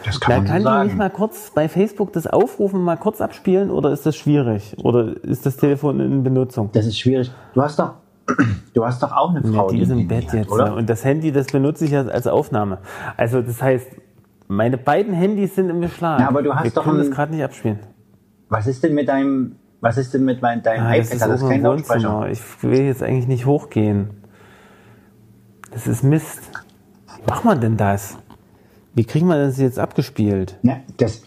Das 0.06 0.20
kann 0.20 0.32
Da 0.32 0.38
man 0.38 0.46
kann 0.48 0.53
so 0.56 0.60
die 0.60 0.63
sagen. 0.74 0.88
nicht 0.88 0.98
mal 0.98 1.10
kurz 1.10 1.51
bei 1.53 1.68
Facebook 1.68 2.13
das 2.13 2.25
Aufrufen 2.27 2.82
mal 2.82 2.96
kurz 2.98 3.20
abspielen 3.22 3.70
oder 3.70 3.91
ist 3.91 4.06
das 4.06 4.15
schwierig? 4.15 4.75
Oder 4.84 5.22
ist 5.24 5.46
das 5.46 5.58
Telefon 5.58 6.00
in 6.00 6.24
Benutzung? 6.24 6.70
das 6.72 6.86
ist 6.86 6.98
schwierig. 7.00 7.32
Du 7.53 7.62
hast 7.62 7.77
doch, 7.79 7.94
du 8.74 8.86
hast 8.86 9.03
doch 9.03 9.12
auch 9.12 9.32
eine 9.36 9.41
Ja, 9.46 9.51
Frau, 9.51 9.70
die 9.70 9.82
ist 9.82 9.89
im 9.89 10.08
Bett 10.08 10.27
hat, 10.27 10.34
jetzt. 10.34 10.51
oder? 10.51 10.74
Und 10.75 10.89
das 10.89 11.03
Handy, 11.03 11.32
das 11.32 11.48
benutze 11.48 11.86
ich 11.86 11.91
ja 11.91 12.06
als 12.06 12.27
Aufnahme. 12.27 12.77
Also 13.18 13.41
das 13.41 13.62
heißt, 13.62 13.88
meine 14.48 14.77
beiden 14.77 15.13
Handys 15.13 15.56
sind 15.56 15.70
im 15.70 15.82
Beschlag. 15.82 16.22
Ja, 16.22 16.27
aber 16.29 16.41
du 16.44 16.53
hast 16.56 16.63
Wir 16.63 16.72
doch 16.72 16.84
können 16.86 17.00
ein- 17.01 17.08
das 17.08 17.15
gerade 17.15 17.34
nicht 17.36 17.44
abspielen. 17.44 17.79
Was 18.48 18.65
ist 18.68 18.84
denn 18.84 18.94
mit 18.96 19.08
deinem, 19.10 19.58
was 19.82 19.98
ist 19.98 20.13
denn 20.13 20.24
mit 20.25 20.41
mein, 20.41 20.63
deinem 20.63 20.86
Ah, 20.86 20.96
das 20.96 21.08
iPad? 21.08 21.13
ist 21.13 21.22
das 21.27 21.41
oben 21.44 21.50
keinen 21.51 21.65
im 21.65 21.72
Wohnzimmer. 21.72 22.00
Lautsprecher? 22.25 22.32
Ich 22.32 22.63
will 22.63 22.86
jetzt 22.86 23.03
eigentlich 23.03 23.27
nicht 23.27 23.46
hochgehen. 23.46 24.10
Das 25.72 25.88
ist 25.88 26.03
Mist. 26.03 26.39
Wie 27.18 27.29
macht 27.29 27.46
man 27.46 27.60
denn 27.62 27.77
das? 27.77 28.18
Wie 28.96 29.03
kriegen 29.05 29.27
wir 29.27 29.38
das 29.38 29.58
jetzt 29.58 29.79
abgespielt? 29.79 30.58
Ne, 30.62 30.81
das, 30.98 31.24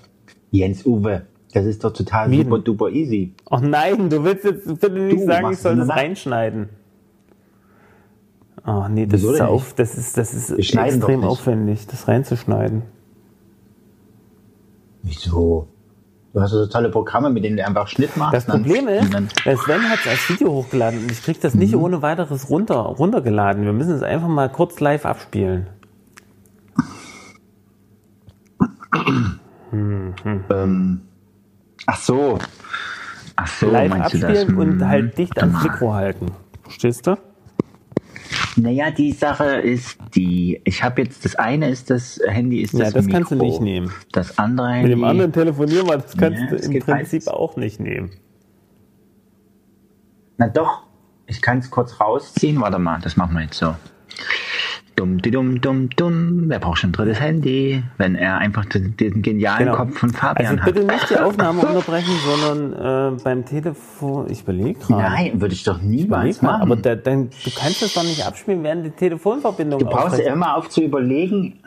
Jens 0.51 0.85
Uwe, 0.85 1.23
das 1.53 1.65
ist 1.67 1.85
doch 1.85 1.93
total 1.93 2.31
Wie 2.31 2.43
super 2.43 2.59
duper 2.59 2.89
easy. 2.91 3.35
Oh 3.51 3.59
nein, 3.63 4.11
du 4.11 4.25
willst 4.25 4.45
jetzt 4.45 4.67
bitte 4.67 4.91
nicht 4.91 5.21
Du 5.23 5.27
sagen, 5.27 5.53
ich 5.53 5.59
soll 5.59 5.77
das 5.77 5.89
reinschneiden. 5.89 6.69
Oh 8.67 8.87
nee, 8.89 9.07
das 9.07 9.23
Wieso 9.23 9.33
ist, 9.33 9.41
auf, 9.41 9.75
das 9.75 9.97
ist, 9.99 10.17
das 10.17 10.35
ist 10.35 10.51
extrem 10.51 11.25
aufwendig, 11.25 11.87
das 11.89 12.07
reinzuschneiden. 12.07 12.83
Wieso? 15.03 15.69
Du 16.33 16.41
hast 16.41 16.53
so 16.53 16.65
tolle 16.67 16.89
Programme, 16.89 17.29
mit 17.29 17.45
denen 17.45 17.57
du 17.59 17.67
einfach 17.67 17.89
Schnitt 17.89 18.17
machst. 18.17 18.35
Das 18.35 18.47
Problem 18.47 18.89
ist, 18.89 19.13
der 19.45 19.57
Sven 19.59 19.83
hat 19.91 19.99
es 20.01 20.09
als 20.09 20.31
Video 20.31 20.51
hochgeladen 20.53 21.01
und 21.01 21.11
ich 21.11 21.23
krieg 21.23 21.41
das 21.41 21.55
nicht 21.55 21.75
Mhm. 21.75 21.83
ohne 21.83 22.03
weiteres 22.03 22.49
runter, 22.49 22.77
runtergeladen. 22.77 23.65
Wir 23.65 23.73
müssen 23.73 23.93
es 23.95 24.03
einfach 24.03 24.29
mal 24.29 24.49
kurz 24.49 24.81
live 24.81 25.05
abspielen. 25.05 25.67
Ähm, 29.73 31.01
ach 31.87 31.97
so. 31.99 32.39
Ach 33.37 33.47
so, 33.47 33.71
live 33.71 33.93
abspielen 33.93 34.57
und 34.57 34.81
Hm, 34.81 34.89
halt 34.89 35.19
dicht 35.19 35.35
warte 35.37 35.51
ans. 35.51 35.63
Mikro 35.65 35.95
halten. 35.95 36.27
Verstehst 36.65 37.07
du? 37.07 37.17
Naja, 38.57 38.91
die 38.91 39.13
Sache 39.13 39.47
ist 39.57 39.99
die, 40.15 40.61
ich 40.65 40.83
habe 40.85 41.03
jetzt, 41.03 41.25
das 41.25 41.35
eine 41.37 41.71
ist 41.71 41.89
das 41.91 42.21
Handy, 42.27 42.61
ist 42.61 42.75
Ja, 42.75 42.85
das 42.85 42.93
das 42.95 43.05
Mikro. 43.07 43.19
kannst 43.19 43.31
du 43.33 43.37
nicht 43.37 43.61
nehmen. 43.63 43.91
Das 44.13 44.39
andere 44.39 44.69
Handy. 44.73 44.89
Mit 44.91 44.99
dem 44.99 45.05
anderen 45.05 45.33
telefonieren 45.33 45.87
wir, 45.87 45.97
das 45.99 46.17
kannst 46.17 46.41
Ja, 46.41 46.47
du 46.49 46.57
im 46.57 46.81
Prinzip 46.81 47.25
beides. 47.25 47.29
auch 47.29 47.57
nicht 47.57 47.81
nehmen. 47.81 48.11
Na 50.37 50.49
doch, 50.49 50.83
ich 51.27 51.41
kann 51.41 51.59
es 51.59 51.71
kurz 51.71 51.99
rausziehen. 52.01 52.61
Warte 52.61 52.79
mal, 52.79 52.99
das 53.01 53.17
machen 53.17 53.35
wir 53.35 53.43
jetzt 53.43 53.57
so. 53.59 53.75
Dumm, 54.95 55.23
die 55.23 55.31
dumm, 55.31 55.61
dumm, 55.63 55.89
dumm. 55.97 56.45
Wer 56.49 56.59
braucht 56.59 56.79
schon 56.79 56.91
ein 56.91 56.93
drittes 56.93 57.19
Handy, 57.19 57.83
wenn 57.97 58.15
er 58.15 58.39
einfach 58.39 58.67
den, 58.67 58.95
den 58.97 59.23
genialen 59.23 59.65
Genau. 59.65 59.77
Kopf 59.77 59.99
von 59.99 60.11
Fabian 60.11 60.59
Also 60.59 60.71
bitte 60.71 60.87
hat? 60.87 60.93
nicht 60.95 61.11
die 61.11 61.17
Aufnahme 61.19 61.61
unterbrechen, 61.63 62.13
sondern 62.27 63.15
äh, 63.17 63.23
beim 63.25 63.45
Telefon. 63.47 64.27
Ich 64.31 64.43
überlege 64.43 64.79
gerade. 64.79 65.03
Nein, 65.03 65.41
würde 65.41 65.55
ich 65.55 65.65
doch 65.65 65.79
Ich 65.79 65.85
niemals 65.85 66.43
mal, 66.43 66.53
machen. 66.53 66.63
aber 66.63 66.77
da, 66.77 66.95
dann, 66.95 67.31
du 67.31 67.51
kannst 67.57 67.81
das 67.83 67.95
doch 67.95 68.03
nicht 68.03 68.25
abspielen, 68.27 68.63
während 68.63 68.85
die 68.85 68.91
Telefonverbindung 68.91 69.79
du 69.81 69.87
brauchst 69.87 70.15
aufrecht- 70.21 70.29
immer 70.31 70.57
auf 70.57 70.69
zu 70.69 70.83
überlegen. 70.83 71.59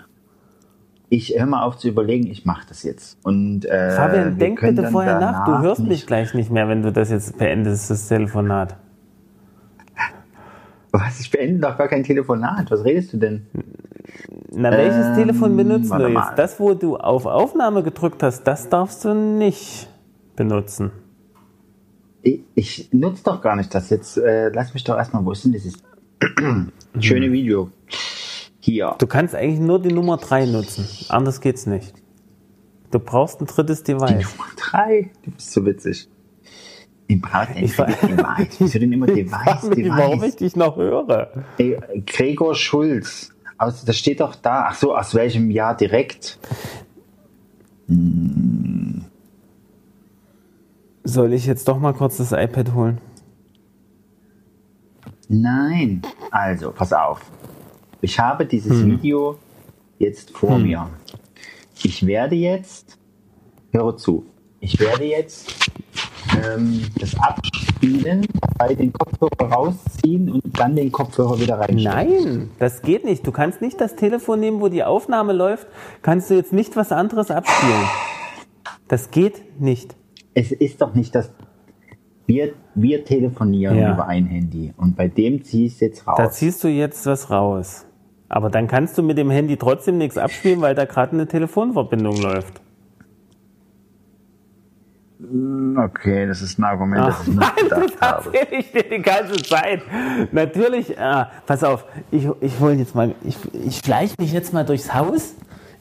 Ich 1.10 1.34
hör 1.38 1.46
mal 1.46 1.64
auf 1.64 1.78
zu 1.78 1.88
überlegen, 1.88 2.28
ich 2.28 2.46
mache 2.46 2.66
das 2.68 2.84
jetzt. 2.84 3.18
Und, 3.24 3.66
äh, 3.66 3.92
Fabian, 3.92 4.38
denk 4.38 4.60
bitte 4.62 4.88
vorher 4.90 5.20
nach. 5.20 5.46
Du 5.46 5.60
hörst 5.60 5.82
mich 5.82 6.06
gleich 6.08 6.34
nicht 6.34 6.52
mehr, 6.52 6.68
wenn 6.68 6.82
du 6.84 6.92
das 6.92 7.10
jetzt 7.10 7.38
beendest, 7.38 7.90
das 7.90 8.08
Telefonat. 8.08 8.76
Was? 11.00 11.20
Ich 11.20 11.30
beende 11.32 11.60
doch 11.60 11.78
gar 11.78 11.88
kein 11.88 12.04
Telefonat. 12.04 12.72
Was 12.72 12.84
redest 12.86 13.14
du 13.14 13.18
denn? 13.18 13.48
Na, 14.52 14.72
welches 14.72 15.08
Ähm, 15.08 15.16
Telefon 15.16 15.58
benutzen 15.58 15.98
du 15.98 16.08
jetzt? 16.08 16.34
Das, 16.38 16.60
wo 16.60 16.74
du 16.74 16.96
auf 16.98 17.26
Aufnahme 17.26 17.84
gedrückt 17.84 18.24
hast, 18.24 18.44
das 18.44 18.70
darfst 18.70 19.04
du 19.04 19.14
nicht 19.14 19.90
benutzen. 20.36 20.92
Ich, 22.22 22.42
ich 22.56 22.90
nutze 22.94 23.24
doch 23.24 23.42
gar 23.42 23.56
nicht 23.56 23.74
das 23.76 23.90
jetzt. 23.90 24.18
Äh, 24.18 24.50
lass 24.50 24.74
mich 24.74 24.84
doch 24.84 24.98
erstmal, 24.98 25.26
wo 25.26 25.32
ist 25.32 25.44
denn 25.44 25.52
dieses 25.52 25.74
schöne 27.00 27.32
Video? 27.32 27.70
Hier. 28.60 28.96
Du 28.98 29.06
kannst 29.06 29.36
eigentlich 29.36 29.60
nur 29.60 29.82
die 29.82 29.94
Nummer 29.94 30.18
3 30.18 30.46
nutzen. 30.48 30.88
Anders 31.10 31.42
geht's 31.42 31.66
nicht. 31.68 31.94
Du 32.92 33.00
brauchst 33.00 33.42
ein 33.42 33.46
drittes 33.48 33.84
Device. 33.84 34.10
Nummer 34.12 34.50
drei. 34.56 35.12
Du 35.24 35.32
bist 35.32 35.52
so 35.52 35.66
witzig. 35.66 36.08
Ich 37.08 37.22
brauche 37.22 37.50
ein 37.50 37.64
Device. 37.68 38.60
Wieso 38.60 38.80
denn 38.80 38.92
immer 38.92 39.08
Ich 39.16 39.30
frag 39.30 39.62
Device, 39.62 39.90
warum 39.90 40.14
ich 40.14 40.20
Device? 40.20 40.36
dich 40.38 40.56
noch 40.56 40.76
höre. 40.76 41.32
Ey, 41.58 41.78
Gregor 42.06 42.56
Schulz. 42.56 43.32
Aus, 43.58 43.86
das 43.86 43.98
steht 43.98 44.20
doch 44.20 44.36
da. 44.36 44.66
Ach 44.70 44.76
so, 44.76 44.96
aus 44.96 45.14
welchem 45.16 45.50
Jahr 45.52 45.78
direkt? 45.78 46.40
Soll 51.04 51.34
ich 51.34 51.46
jetzt 51.46 51.68
doch 51.68 51.80
mal 51.80 51.94
kurz 51.94 52.18
das 52.18 52.32
iPad 52.32 52.74
holen? 52.74 52.98
Nein. 55.28 56.02
Also, 56.32 56.72
pass 56.72 56.92
auf. 56.94 57.22
Ich 58.02 58.20
habe 58.20 58.46
dieses 58.46 58.82
Hm. 58.82 58.92
Video 58.92 59.38
jetzt 60.00 60.32
vor 60.32 60.58
mir. 60.60 60.90
Ich 61.84 62.06
werde 62.06 62.36
jetzt, 62.36 62.98
höre 63.72 63.96
zu, 63.98 64.26
ich 64.60 64.80
werde 64.80 65.06
jetzt 65.06 65.70
ähm, 66.44 66.84
das 67.00 67.16
abspielen 67.20 68.26
bei 68.58 68.74
den 68.74 68.94
Kopfhörer 68.94 69.52
rausziehen 69.52 70.32
und 70.32 70.42
dann 70.60 70.76
den 70.76 70.92
Kopfhörer 70.92 71.40
wieder 71.40 71.60
reinstecken. 71.60 71.84
Nein, 71.84 72.50
das 72.60 72.82
geht 72.82 73.06
nicht. 73.06 73.26
Du 73.26 73.32
kannst 73.32 73.62
nicht 73.62 73.80
das 73.82 73.96
Telefon 73.96 74.40
nehmen, 74.40 74.62
wo 74.62 74.68
die 74.70 74.84
Aufnahme 74.84 75.34
läuft, 75.34 75.68
kannst 76.02 76.30
du 76.30 76.36
jetzt 76.36 76.54
nicht 76.54 76.76
was 76.76 76.92
anderes 76.92 77.32
abspielen. 77.32 77.84
Das 78.88 79.12
geht 79.12 79.60
nicht. 79.60 79.96
Es 80.34 80.52
ist 80.52 80.82
doch 80.82 80.94
nicht 80.94 81.16
das. 81.16 81.32
Wir, 82.28 82.54
wir 82.74 83.06
telefonieren 83.06 83.78
Ja. 83.78 83.94
über 83.94 84.08
ein 84.08 84.26
Handy 84.26 84.74
und 84.78 84.96
bei 84.96 85.08
dem 85.08 85.42
ich 85.44 85.54
es 85.74 85.80
jetzt 85.80 86.08
raus. 86.08 86.16
Da 86.18 86.32
ziehst 86.32 86.64
du 86.64 86.68
jetzt 86.68 87.06
was 87.06 87.30
raus. 87.30 87.86
Aber 88.28 88.50
dann 88.50 88.68
kannst 88.68 88.98
du 88.98 89.04
mit 89.04 89.18
dem 89.18 89.30
Handy 89.30 89.56
trotzdem 89.58 89.98
nichts 90.00 90.18
abspielen, 90.18 90.60
weil 90.62 90.74
da 90.74 90.86
gerade 90.86 91.14
eine 91.14 91.28
Telefonverbindung 91.28 92.18
läuft. 92.18 92.62
Okay, 95.20 96.28
das 96.28 96.42
ist 96.42 96.60
ein 96.60 96.64
Argument, 96.66 97.08
das 97.08 97.22
ich 97.22 97.28
nicht 97.30 97.40
Nein, 97.40 97.52
gedacht 97.64 97.84
das 98.00 98.02
habe. 98.02 98.38
erzähle 98.38 98.60
ich 98.62 98.72
dir 98.72 98.84
die 98.84 99.02
ganze 99.02 99.42
Zeit. 99.44 99.82
Natürlich, 100.32 100.98
äh, 100.98 101.26
pass 101.46 101.64
auf, 101.64 101.86
ich, 102.12 102.28
ich 102.42 102.60
hole 102.60 102.74
jetzt 102.74 102.96
mal, 102.96 103.16
ich, 103.24 103.38
ich 103.54 103.78
schleiche 103.78 104.16
mich 104.20 104.34
jetzt 104.34 104.54
mal 104.54 104.66
durchs 104.66 104.94
Haus. 104.94 105.36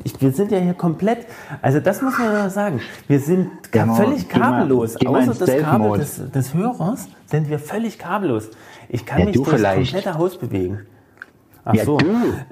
Ich, 0.04 0.20
wir 0.20 0.32
sind 0.32 0.52
ja 0.52 0.58
hier 0.58 0.74
komplett, 0.74 1.26
also 1.62 1.80
das 1.80 2.02
muss 2.02 2.18
man 2.18 2.32
ja 2.32 2.50
sagen, 2.50 2.80
wir 3.08 3.18
sind 3.20 3.48
Ja, 3.74 3.92
völlig 3.94 4.28
geh 4.28 4.38
mal- 4.38 4.50
kabellos. 4.50 4.96
geh 4.98 5.08
mal 5.08 5.28
Außer 5.28 5.46
das 5.46 5.62
Kabel 5.62 5.98
des, 5.98 6.30
des 6.30 6.54
Hörers 6.54 7.08
sind 7.26 7.48
wir 7.48 7.58
völlig 7.58 7.98
kabellos. 7.98 8.50
Ich 8.88 9.06
kann 9.06 9.20
Ja, 9.20 9.24
mich 9.26 9.34
du 9.36 9.42
durchs 9.44 9.56
vielleicht. 9.58 9.92
komplette 9.92 10.18
Haus 10.18 10.36
bewegen. 10.38 10.80
Ach 11.64 11.74
Ja, 11.74 11.84
so. 11.84 11.96
du. 11.96 12.06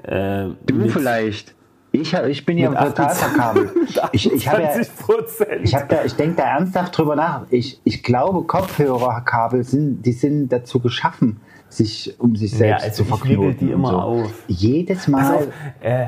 Äh, 0.09 0.49
Du 0.65 0.89
vielleicht. 0.89 1.53
Ich, 1.95 2.11
ich 2.11 2.43
bin 2.43 2.57
ja 2.57 2.69
total 2.69 3.05
28 3.05 3.17
verkabelt. 3.23 3.71
Ich, 4.11 4.31
ich, 4.31 4.47
habe 4.49 4.63
ja, 4.63 4.71
20 4.71 4.97
Prozent. 4.97 5.49
ich, 5.63 5.75
hab 5.75 5.87
da, 5.89 6.03
ich 6.03 6.15
denke 6.15 6.37
da 6.37 6.43
ernsthaft 6.43 6.97
drüber 6.97 7.15
nach. 7.15 7.43
Ich, 7.51 7.79
ich 7.83 8.01
glaube, 8.01 8.43
Kopfhörerkabel 8.45 9.63
sind, 9.63 10.01
die 10.01 10.11
sind 10.13 10.49
dazu 10.49 10.79
geschaffen, 10.79 11.39
sich 11.69 12.15
um 12.19 12.35
sich 12.35 12.51
selbst 12.51 12.83
also 12.83 13.03
zu 13.03 13.11
wickel 13.11 13.53
die 13.53 13.71
immer 13.71 13.89
so. 13.91 13.97
auf. 13.97 14.31
Jedes 14.47 15.07
Mal, 15.07 15.35
auf, 15.35 15.47
äh, 15.81 16.07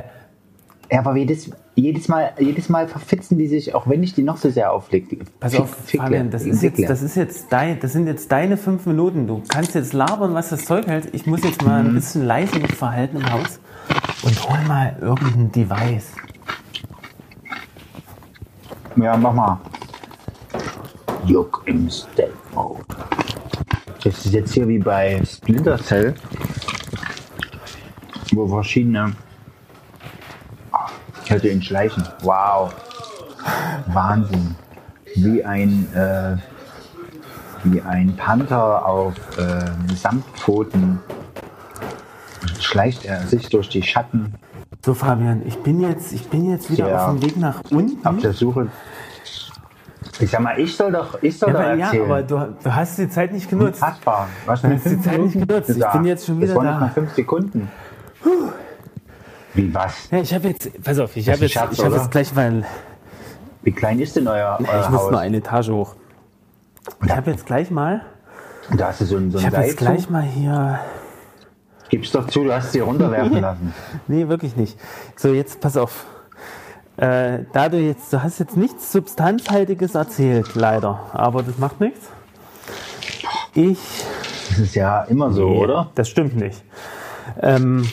ja, 0.91 0.99
aber 0.99 1.15
jedes, 1.17 1.51
jedes 1.75 2.07
Mal, 2.07 2.31
jedes 2.39 2.67
Mal 2.67 2.87
verfitzen 2.87 3.37
die 3.37 3.47
sich, 3.47 3.75
auch 3.75 3.87
wenn 3.87 4.01
ich 4.01 4.15
die 4.15 4.23
noch 4.23 4.37
so 4.37 4.49
sehr 4.49 4.71
auflege. 4.71 5.19
Pass 5.39 5.55
auf, 5.55 5.69
fickle, 5.69 6.03
Fabian, 6.07 6.31
das 6.31 6.45
ist, 6.45 6.63
jetzt, 6.63 6.81
das 6.89 7.03
ist 7.03 7.15
jetzt 7.15 7.45
dein, 7.51 7.79
das 7.79 7.93
sind 7.93 8.07
jetzt 8.07 8.31
deine 8.31 8.57
fünf 8.57 8.87
Minuten. 8.87 9.27
Du 9.27 9.43
kannst 9.47 9.75
jetzt 9.75 9.93
labern, 9.93 10.33
was 10.33 10.49
das 10.49 10.65
Zeug 10.65 10.87
hält. 10.87 11.13
Ich 11.13 11.27
muss 11.27 11.43
jetzt 11.43 11.63
mal 11.63 11.81
ein 11.81 11.91
Mhm. 11.91 11.95
bisschen 11.95 12.25
leise 12.25 12.57
mich 12.59 12.73
verhalten 12.73 13.17
im 13.17 13.31
Haus 13.31 13.59
und 14.25 14.50
hol 14.50 14.60
mal 14.67 14.98
irgendein 15.00 15.51
Device. 15.51 16.12
Ja, 18.96 19.15
mach 19.15 19.34
mal. 19.34 19.60
Juck 21.25 21.62
im 21.65 21.89
Stealth 21.89 22.34
Mode. 22.53 22.84
Das 24.03 24.25
ist 24.25 24.34
jetzt 24.34 24.53
hier 24.53 24.67
wie 24.67 24.79
bei 24.79 25.22
Splinter 25.25 25.77
Cell, 25.77 26.15
wo 28.34 28.48
verschiedene. 28.48 29.13
Ich 31.24 31.29
hätte 31.29 31.50
ihn 31.50 31.62
schleichen. 31.62 32.03
Wow. 32.22 32.74
Wahnsinn. 33.88 34.55
Wie 35.15 35.44
ein, 35.44 35.88
äh, 35.94 36.38
wie 37.63 37.82
ein 37.82 38.15
Panther 38.15 38.86
auf 38.86 39.15
äh, 39.38 39.96
Samtpfoten 39.96 41.00
schleicht 42.75 43.05
er 43.05 43.22
sich 43.25 43.48
durch 43.50 43.70
die 43.70 43.82
Schatten 43.82 44.34
So, 44.86 44.94
Fabian, 44.94 45.41
ich 45.46 45.58
bin 45.60 45.79
jetzt, 45.79 46.12
ich 46.12 46.27
bin 46.27 46.50
jetzt 46.51 46.70
wieder 46.70 46.89
Ja. 46.89 47.05
auf 47.08 47.13
dem 47.13 47.22
Weg 47.24 47.38
nach 47.38 47.62
unten. 47.72 48.05
auf 48.05 48.17
der 48.17 48.34
Suche. 48.34 48.67
Ich 50.20 50.29
sag 50.29 50.41
mal, 50.41 50.60
ich 50.60 50.75
soll 50.75 50.91
doch, 50.91 51.17
ich 51.24 51.38
soll 51.39 51.50
Ja, 51.50 51.53
doch 51.53 51.62
aber, 51.62 51.75
ja, 51.75 51.86
erzählen. 51.86 52.03
aber 52.05 52.22
du, 52.24 52.55
du 52.63 52.75
hast 52.75 52.98
die 52.98 53.10
Zeit 53.10 53.32
nicht 53.34 53.50
genutzt. 53.50 53.82
Unfassbar. 53.82 54.27
Was 54.46 54.62
Du 54.62 54.70
hast 54.74 54.86
die 54.86 55.01
Zeit 55.01 55.20
nicht 55.20 55.34
genutzt. 55.48 55.70
Ich 55.70 55.85
bin 55.94 56.05
jetzt 56.05 56.25
schon 56.25 56.38
wieder 56.38 56.48
das 56.48 56.55
waren 56.57 56.66
da. 56.66 56.74
noch 56.74 56.79
mal 56.81 56.90
fünf 56.92 57.14
Sekunden. 57.14 57.72
Wie 59.53 59.74
was? 59.74 60.09
Ja, 60.11 60.20
ich 60.20 60.33
habe 60.33 60.50
jetzt, 60.50 60.83
pass 60.83 61.00
auf, 61.00 61.16
ich 61.16 61.29
habe 61.29 61.40
jetzt, 61.40 61.53
Schatz, 61.53 61.74
ich 61.74 61.79
oder? 61.79 61.96
jetzt 61.96 62.11
gleich 62.11 62.33
mal, 62.35 62.66
Wie 63.64 63.72
klein 63.72 64.00
ist 64.00 64.16
denn 64.18 64.27
euer, 64.27 64.57
euer 64.59 64.81
ich 64.81 64.90
muss 64.90 65.01
Haus? 65.03 65.11
nur 65.11 65.20
eine 65.22 65.38
Etage 65.38 65.70
hoch. 65.70 65.96
Ich 67.05 67.11
habe 67.16 67.31
jetzt 67.31 67.46
gleich 67.46 67.72
mal, 67.72 68.01
Da 68.77 68.88
hast 68.90 69.00
du 69.01 69.05
so 69.05 69.16
ein, 69.18 69.31
so 69.31 69.40
ich 69.40 69.46
ein 69.46 69.53
habe 69.53 69.66
jetzt 69.66 69.77
gleich 69.77 70.09
mal 70.09 70.22
hier 70.24 70.79
Gib's 71.96 72.12
doch 72.12 72.27
zu, 72.27 72.44
du 72.44 72.53
hast 72.53 72.72
sie 72.74 72.79
runterwerfen 72.81 73.40
lassen. 73.42 73.74
Nee, 74.08 74.27
wirklich 74.27 74.55
nicht. 74.58 74.77
So, 75.16 75.34
jetzt 75.34 75.62
pass 75.62 75.77
auf. 75.77 76.05
Äh, 76.98 77.40
da 77.53 77.70
du 77.70 77.77
jetzt, 77.77 78.12
du 78.12 78.22
hast 78.22 78.40
jetzt 78.40 78.58
nichts 78.58 78.92
Substanzhaltiges 78.92 79.96
erzählt, 79.96 80.55
leider. 80.55 81.00
Aber 81.14 81.42
das 81.44 81.58
macht 81.58 81.79
nichts. 81.79 82.08
Ich. 83.53 83.79
Das 84.50 84.60
ist 84.60 84.75
ja 84.75 85.03
immer 85.03 85.31
so, 85.31 85.50
Nee, 85.50 85.58
oder? 85.64 85.90
Das 85.96 86.10
stimmt 86.10 86.36
nicht. 86.36 86.62
Ähm, 87.42 87.88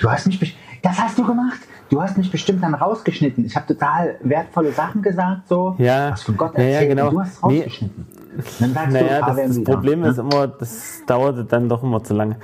Du 0.00 0.10
hast 0.10 0.26
mich, 0.26 0.56
das 0.82 0.98
hast 0.98 1.18
du 1.18 1.24
gemacht. 1.24 1.60
Du 1.90 2.00
hast 2.02 2.16
mich 2.16 2.30
bestimmt 2.30 2.62
dann 2.62 2.74
rausgeschnitten. 2.74 3.44
Ich 3.44 3.54
habe 3.54 3.66
total 3.66 4.16
wertvolle 4.22 4.72
Sachen 4.72 5.02
gesagt, 5.02 5.46
so. 5.48 5.74
Ja. 5.78 6.10
Was 6.12 6.22
von 6.22 6.36
Gott 6.36 6.56
Ja, 6.56 6.62
ja, 6.64 6.70
erzählt. 6.70 6.90
genau. 6.90 7.10
Du 7.10 7.20
hast 7.20 7.44
Nee. 7.46 7.70
Dann 8.60 8.72
sagst 8.72 8.92
naja, 8.92 9.06
du, 9.06 9.08
das, 9.08 9.20
Fabian 9.28 9.48
das 9.48 9.56
wieder, 9.58 9.72
Problem 9.74 10.00
ne? 10.00 10.08
ist 10.08 10.18
immer, 10.18 10.48
das 10.48 11.02
dauerte 11.06 11.44
dann 11.44 11.68
doch 11.68 11.82
immer 11.82 12.02
zu 12.02 12.14
lange. 12.14 12.36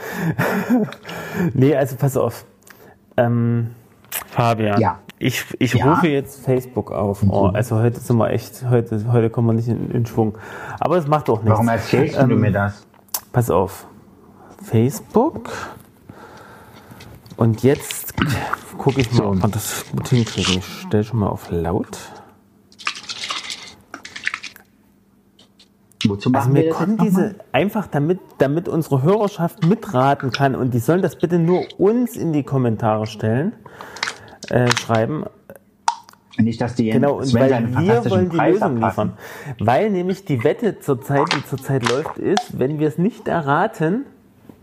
nee, 1.55 1.75
also 1.75 1.97
pass 1.97 2.17
auf. 2.17 2.45
Ähm, 3.17 3.71
Fabian, 4.31 4.81
Ja. 4.81 4.99
ich, 5.19 5.45
ich 5.59 5.75
Ja. 5.75 5.91
rufe 5.95 6.09
jetzt 6.09 6.45
Facebook 6.45 6.93
auf. 6.93 7.23
Oh, 7.29 7.47
also 7.47 7.79
heute 7.81 8.01
sind 8.01 8.17
wir 8.19 8.31
echt, 8.31 8.65
heute, 8.69 9.03
heute 9.13 9.31
kommen 9.31 9.49
wir 9.49 9.55
nicht 9.55 9.69
in, 9.69 9.91
in 9.91 10.07
Schwung. 10.07 10.37
Aber 10.79 10.97
es 10.97 11.07
macht 11.07 11.29
auch 11.31 11.39
nichts. 11.39 11.51
Warum 11.51 11.69
erzählst 11.69 12.17
du 12.17 12.21
Ähm, 12.23 12.41
mir 12.41 12.53
das? 12.53 12.87
Pass 13.33 13.51
auf. 13.51 13.87
Facebook. 14.63 15.51
Und 17.37 17.63
jetzt 17.63 18.15
gucke 18.79 19.01
ich 19.01 19.13
mal, 19.13 19.27
ob 19.27 19.37
man 19.41 19.51
das 19.53 19.85
gut 19.93 20.09
hinkriegen. 20.09 20.59
Ich 20.59 20.65
stelle 20.87 21.05
schon 21.05 21.21
mal 21.21 21.29
auf 21.29 21.51
laut. 21.51 21.99
Wozu 26.09 26.31
Also 26.33 26.49
machen 26.49 26.55
wir 26.55 26.63
mir 26.63 26.69
das 26.71 26.79
kommen 26.79 26.97
jetzt 26.99 27.05
diese 27.05 27.35
einfach 27.53 27.87
damit, 27.87 28.21
damit 28.39 28.69
unsere 28.69 29.03
Hörerschaft 29.03 29.67
mitraten 29.67 30.31
kann 30.31 30.55
und 30.55 30.75
die 30.75 30.79
sollen 30.79 31.03
das 31.03 31.17
bitte 31.17 31.39
nur 31.39 31.63
uns 31.79 32.17
in 32.17 32.33
die 32.33 32.43
Kommentare 32.43 33.07
stellen, 33.07 33.53
äh, 34.51 34.71
schreiben. 34.77 35.25
Nicht, 36.39 36.61
dass 36.61 36.75
die 36.77 36.91
Genau, 36.91 37.19
und 37.19 37.35
weil 37.35 37.51
wir 37.51 38.11
wollen 38.11 38.31
die 38.31 38.37
Preis 38.37 38.55
Lösung 38.55 38.77
abpassen. 38.77 39.13
liefern. 39.49 39.67
Weil 39.67 39.91
nämlich 39.91 40.25
die 40.25 40.45
Wette 40.45 40.79
zurzeit, 40.79 41.27
die 41.35 41.45
zurzeit 41.45 41.89
läuft, 41.89 42.19
ist, 42.19 42.59
wenn 42.59 42.79
wir 42.79 42.87
es 42.87 42.97
nicht 42.97 43.27
erraten, 43.27 44.05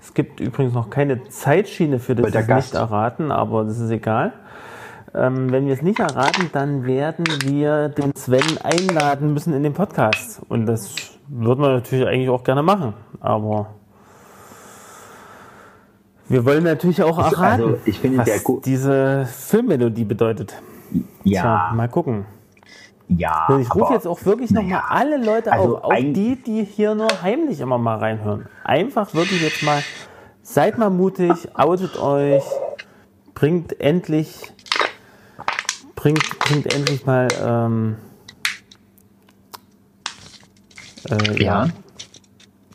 es 0.01 0.13
gibt 0.13 0.39
übrigens 0.39 0.73
noch 0.73 0.89
keine 0.89 1.23
Zeitschiene 1.27 1.99
für 1.99 2.15
das 2.15 2.47
nicht 2.47 2.75
erraten, 2.75 3.31
aber 3.31 3.65
das 3.65 3.79
ist 3.79 3.89
egal. 3.89 4.33
Ähm, 5.13 5.51
wenn 5.51 5.65
wir 5.65 5.73
es 5.73 5.81
nicht 5.81 5.99
erraten, 5.99 6.49
dann 6.53 6.85
werden 6.85 7.25
wir 7.45 7.89
den 7.89 8.13
Sven 8.15 8.57
einladen 8.63 9.33
müssen 9.33 9.53
in 9.53 9.63
den 9.63 9.73
Podcast. 9.73 10.41
Und 10.47 10.65
das 10.65 10.93
würden 11.27 11.61
wir 11.61 11.69
natürlich 11.69 12.07
eigentlich 12.07 12.29
auch 12.29 12.43
gerne 12.43 12.63
machen. 12.63 12.93
Aber 13.19 13.67
wir 16.27 16.45
wollen 16.45 16.63
natürlich 16.63 17.03
auch 17.03 17.17
Also, 17.17 17.35
erraten, 17.35 17.75
ich 17.85 17.99
finde 17.99 18.19
was 18.19 18.43
diese 18.63 19.25
Filmmelodie 19.25 20.05
bedeutet. 20.05 20.55
Tja, 21.23 21.69
Ja, 21.69 21.71
mal 21.75 21.87
gucken. 21.87 22.25
ja. 23.07 23.45
Und 23.47 23.61
ich 23.61 23.73
rufe 23.75 23.93
jetzt 23.93 24.07
auch 24.07 24.23
wirklich 24.25 24.49
nochmal 24.51 24.71
naja, 24.71 24.85
alle 24.89 25.17
Leute 25.23 25.51
also 25.51 25.77
auf, 25.77 25.83
auch 25.83 25.95
die, 25.95 26.41
die 26.41 26.63
hier 26.63 26.95
nur 26.95 27.09
heimlich 27.21 27.59
immer 27.59 27.77
mal 27.77 27.97
reinhören. 27.97 28.47
Einfach 28.63 29.13
wirklich 29.13 29.41
jetzt 29.41 29.61
mal, 29.63 29.81
seid 30.41 30.77
mal 30.79 30.89
mutig, 30.89 31.49
outet 31.55 31.99
euch, 31.99 32.43
bringt 33.35 33.79
endlich, 33.79 34.51
bringt, 35.95 36.23
bringt 36.39 36.73
endlich 36.73 37.05
mal, 37.05 37.27
ähm, 37.39 37.97
äh, 41.09 41.43
Ja. 41.43 41.67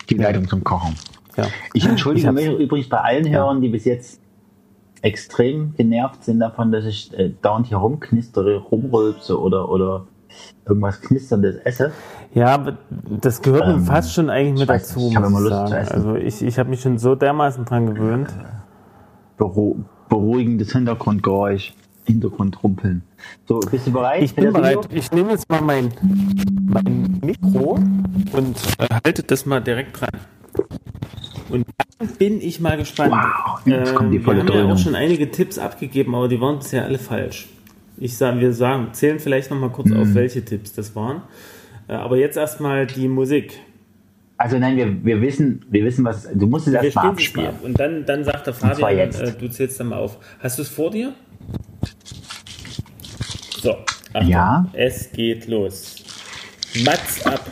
Die 0.09 0.15
Leitung 0.15 0.49
zum 0.49 0.65
Kochen. 0.65 0.97
ja. 1.37 1.45
Ich 1.73 1.87
entschuldige 1.87 2.27
Ich 2.29 2.33
mich 2.33 2.59
übrigens 2.59 2.89
bei 2.89 2.99
allen 2.99 3.29
Hörern, 3.29 3.61
die 3.61 3.69
bis 3.69 3.85
jetzt 3.85 4.21
extrem 5.03 5.75
genervt 5.77 6.25
sind 6.25 6.41
davon, 6.41 6.73
dass 6.73 6.85
ich 6.85 7.17
äh, 7.19 7.33
dauernd 7.43 7.67
hier 7.69 7.79
rumknistere, 7.79 8.59
rumrülpse 8.59 9.41
oder, 9.41 9.69
oder 9.71 10.07
irgendwas 10.67 11.01
Knisterndes 11.01 11.57
esse. 11.65 11.93
Ja, 12.35 12.49
aber 12.49 12.79
das 13.09 13.41
gehört 13.43 13.67
Ähm, 13.67 13.83
fast 13.85 14.13
schon 14.13 14.31
eigentlich 14.31 14.61
mit 14.61 14.69
dazu, 14.69 14.99
nicht, 15.01 15.11
ich 15.11 15.17
hab 15.17 15.31
muss 15.31 15.31
immer 15.31 15.41
ich 15.41 15.51
Lust 15.51 15.61
zu 15.63 15.69
sagen. 15.71 15.83
essen. 15.83 15.95
Also 15.95 16.15
ich, 16.17 16.43
ich 16.43 16.59
habe 16.59 16.71
mich 16.71 16.81
schon 16.81 16.99
so 16.99 17.15
dermaßen 17.15 17.65
dran 17.65 17.87
gewöhnt. 17.95 18.29
Beru 19.37 19.77
beruhigendes 20.09 20.73
Hintergrundgeräusch. 20.73 21.73
Hintergrundrumpeln. 22.05 23.03
So, 23.47 23.61
bist 23.61 23.87
du 23.87 23.93
bereit? 23.93 24.23
Ich 24.23 24.35
bin 24.35 24.45
das 24.45 24.55
Video? 24.55 24.81
bereit. 24.81 24.89
Ich 24.93 25.11
nehme 25.13 25.31
jetzt 25.31 25.49
mal 25.49 25.61
mein, 25.61 25.93
mein 26.67 27.21
Mikro 27.23 27.79
und 28.33 28.57
äh, 28.79 28.87
halte 29.05 29.23
das 29.23 29.47
mal 29.47 29.61
direkt 29.61 30.01
dran. 30.01 30.11
Und 31.49 31.67
dann 31.99 32.09
bin 32.17 32.41
ich 32.41 32.61
mal 32.61 32.77
gespannt. 32.77 33.13
Wow, 33.13 33.61
jetzt 33.67 33.95
kommt 33.95 34.13
die 34.13 34.19
Ähm, 34.19 34.23
volle 34.23 34.47
wir 34.47 34.55
haben 34.55 34.69
ja 34.69 34.75
auch 34.75 34.79
schon 34.79 34.95
einige 34.95 35.31
Tipps 35.31 35.59
abgegeben, 35.59 36.15
aber 36.15 36.29
die 36.29 36.41
waren 36.41 36.59
bisher 36.59 36.85
alle 36.85 36.99
falsch. 36.99 37.49
Ich 37.99 38.17
sage, 38.17 38.41
wir 38.41 38.53
sagen, 38.53 38.89
zählen 38.93 39.19
vielleicht 39.19 39.51
noch 39.51 39.59
mal 39.59 39.71
kurz 39.71 39.89
Mhm. 39.91 40.01
auf, 40.01 40.15
welche 40.15 40.45
Tipps 40.45 40.73
das 40.73 40.95
waren. 40.97 41.23
Äh, 41.89 41.95
aber 41.95 42.17
jetzt 42.17 42.37
erstmal 42.37 42.87
die 42.87 43.09
Musik. 43.09 43.59
Also 44.39 44.59
nein, 44.59 44.77
wir, 44.79 45.05
wir 45.05 45.21
wissen, 45.21 45.63
wir 45.69 45.85
wissen, 45.85 46.03
was. 46.05 46.27
Du 46.33 46.47
musst 46.47 46.67
es 46.67 46.73
Wir 46.73 46.83
erst 46.85 46.97
mal 46.97 47.03
spielen 47.03 47.17
es 47.19 47.35
mal 47.37 47.43
abspielen. 47.43 47.49
ab. 47.49 47.55
Und 47.65 47.79
dann, 47.81 48.07
dann 48.07 48.25
sagt 48.25 48.47
der 48.47 48.55
Fabian, 48.55 49.11
äh, 49.11 49.33
du 49.39 49.51
zählst 49.51 49.79
dann 49.81 49.89
mal 49.89 49.99
auf. 49.99 50.17
Hast 50.39 50.57
du 50.57 50.63
es 50.63 50.69
vor 50.71 50.91
dir? 50.91 51.13
So, 53.61 53.77
Achtung, 54.15 54.29
Ja. 54.31 54.67
es 54.73 55.13
geht 55.13 55.47
los. 55.47 55.97
Mats 56.83 57.27
ab. 57.27 57.45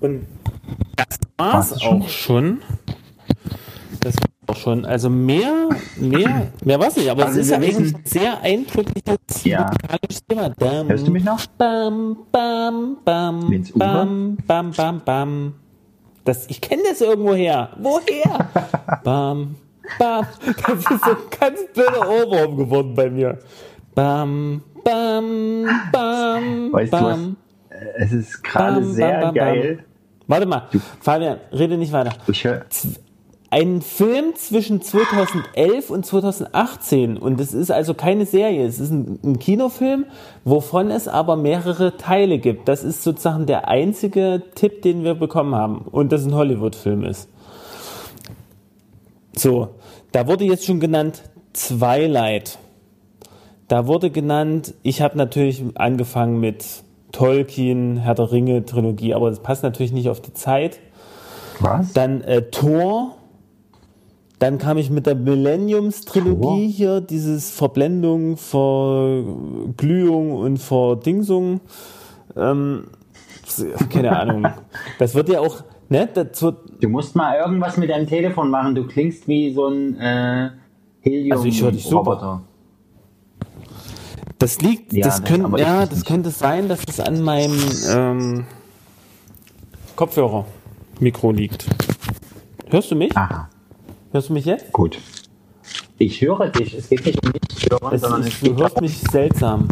Und 0.00 0.26
das 0.96 1.18
war's 1.36 1.72
auch 1.82 2.08
schon. 2.08 2.60
Schon. 4.68 4.84
Also 4.84 5.08
mehr, 5.08 5.70
mehr, 5.96 6.52
mehr 6.62 6.78
war's 6.78 6.94
nicht, 6.96 7.08
aber 7.08 7.24
Also 7.26 7.40
es 7.40 7.46
ist 7.46 7.52
ja 7.52 7.60
wissen- 7.60 7.94
ein 7.96 8.02
sehr 8.04 8.40
eindrückliches 8.42 9.44
Ja. 9.44 9.64
musikalisches 9.64 10.26
Thema. 10.26 10.50
Dam, 10.50 10.88
Hörst 10.90 11.06
du 11.06 11.10
mich 11.10 11.24
noch? 11.24 11.46
Bam, 11.56 12.16
bam, 12.30 12.96
bam, 13.02 13.50
Wenn's 13.50 13.72
bam, 13.72 14.36
bam, 14.46 14.70
bam, 14.72 15.00
bam. 15.04 15.54
Das, 16.24 16.46
ich 16.50 16.60
kenne 16.60 16.82
das 16.90 17.00
irgendwo 17.00 17.32
her. 17.34 17.70
Woher? 17.78 18.50
bam, 19.04 19.54
bam. 19.98 20.26
Das 20.66 20.78
ist 20.78 20.88
so 21.04 21.10
ein 21.12 21.16
ganz 21.40 21.60
blöder 21.72 22.06
Ohrwurm 22.06 22.56
geworden 22.58 22.94
bei 22.94 23.08
mir. 23.08 23.38
Bam, 23.94 24.62
bam, 24.84 25.64
bam, 25.90 26.72
Weißt 26.74 26.92
du 26.92 26.96
was? 26.96 27.02
bam. 27.02 27.36
Es 27.96 28.12
ist 28.12 28.44
gerade 28.44 28.80
Bam, 28.82 28.92
sehr 28.92 29.12
bam, 29.12 29.20
bam, 29.22 29.34
geil. 29.34 29.84
Warte 30.26 30.44
mal, 30.44 30.68
Fabian, 31.00 31.38
rede 31.52 31.78
nicht 31.78 31.90
weiter. 31.92 32.12
Ich 32.26 32.44
hör, 32.44 32.66
Ein 33.50 33.80
Film 33.80 34.34
zwischen 34.34 34.82
2011 34.82 35.88
und 35.88 36.04
2018 36.04 37.16
und 37.16 37.40
es 37.40 37.54
ist 37.54 37.70
also 37.70 37.94
keine 37.94 38.26
Serie, 38.26 38.66
es 38.66 38.78
ist 38.78 38.90
ein, 38.90 39.18
ein 39.24 39.38
Kinofilm, 39.38 40.04
wovon 40.44 40.90
es 40.90 41.08
aber 41.08 41.36
mehrere 41.36 41.96
Teile 41.96 42.38
gibt. 42.38 42.68
Das 42.68 42.84
ist 42.84 43.02
sozusagen 43.02 43.46
der 43.46 43.66
einzige 43.68 44.42
Tipp, 44.54 44.82
den 44.82 45.02
wir 45.02 45.14
bekommen 45.14 45.54
haben 45.54 45.78
und 45.90 46.12
dass 46.12 46.22
es 46.22 46.26
ein 46.26 46.34
Hollywood-Film 46.34 47.04
ist. 47.04 47.30
So, 49.34 49.68
da 50.12 50.26
wurde 50.26 50.44
jetzt 50.44 50.66
schon 50.66 50.80
genannt 50.80 51.22
Twilight. 51.54 52.58
Da 53.68 53.86
wurde 53.86 54.10
genannt, 54.10 54.74
ich 54.82 55.00
habe 55.00 55.16
natürlich 55.16 55.62
angefangen 55.74 56.40
mit 56.40 56.64
Tolkien, 57.12 57.98
Herr 57.98 58.14
der 58.14 58.30
Ringe, 58.30 58.64
Trilogie, 58.64 59.14
aber 59.14 59.30
das 59.30 59.40
passt 59.40 59.62
natürlich 59.62 59.92
nicht 59.92 60.08
auf 60.08 60.20
die 60.20 60.34
Zeit. 60.34 60.78
was? 61.60 61.92
Dann 61.92 62.22
äh, 62.22 62.42
Thor. 62.50 63.14
Dann 64.38 64.58
kam 64.58 64.78
ich 64.78 64.88
mit 64.90 65.06
der 65.06 65.16
Millenniums-Trilogie 65.16 66.40
Thor? 66.40 66.56
hier, 66.58 67.00
dieses 67.00 67.50
Verblendung, 67.50 68.36
Verglühung 68.36 70.32
und 70.32 70.58
Verdingsung. 70.58 71.60
Ähm, 72.36 72.84
keine 73.90 74.16
Ahnung. 74.16 74.46
Das 74.98 75.14
wird 75.14 75.28
ja 75.28 75.40
auch, 75.40 75.64
ne? 75.88 76.08
Das 76.12 76.40
wird, 76.42 76.56
Du 76.80 76.88
musst 76.88 77.16
mal 77.16 77.36
irgendwas 77.36 77.76
mit 77.76 77.90
deinem 77.90 78.06
Telefon 78.06 78.50
machen. 78.50 78.76
Du 78.76 78.86
klingst 78.86 79.26
wie 79.26 79.52
so 79.52 79.66
ein 79.66 79.96
äh, 79.98 80.50
Also 81.32 81.44
ich 81.44 81.60
höre 81.60 81.72
dich 81.72 81.82
super. 81.84 82.16
Helium-Roboter. 82.16 82.42
das 84.38 84.60
liegt, 84.60 84.92
Ja, 84.92 85.04
das, 85.06 85.20
ich 85.20 85.58
ja, 85.58 85.86
das 85.86 86.04
könnte 86.04 86.30
sein, 86.30 86.68
dass 86.68 86.80
es 86.88 87.00
an 87.00 87.20
meinem 87.22 87.58
ähm, 87.90 88.46
Kopfhörer-Mikro 89.96 91.32
liegt. 91.32 91.66
Hörst 92.68 92.92
du 92.92 92.94
mich? 92.94 93.16
Aha, 93.16 93.48
Hörst 94.12 94.28
du 94.28 94.32
mich 94.32 94.44
jetzt? 94.44 94.72
gut. 94.72 94.98
Ich 95.98 96.20
höre 96.20 96.48
dich. 96.50 96.74
Es 96.74 96.88
geht 96.88 97.04
nicht 97.04 97.18
um 97.24 97.32
mich 97.32 97.68
hören, 97.70 97.94
Es 97.94 98.00
sondern 98.02 98.22
ist, 98.22 98.34
es 98.34 98.40
du 98.40 98.56
hörst 98.56 98.80
mich 98.80 98.96
seltsam. 99.10 99.68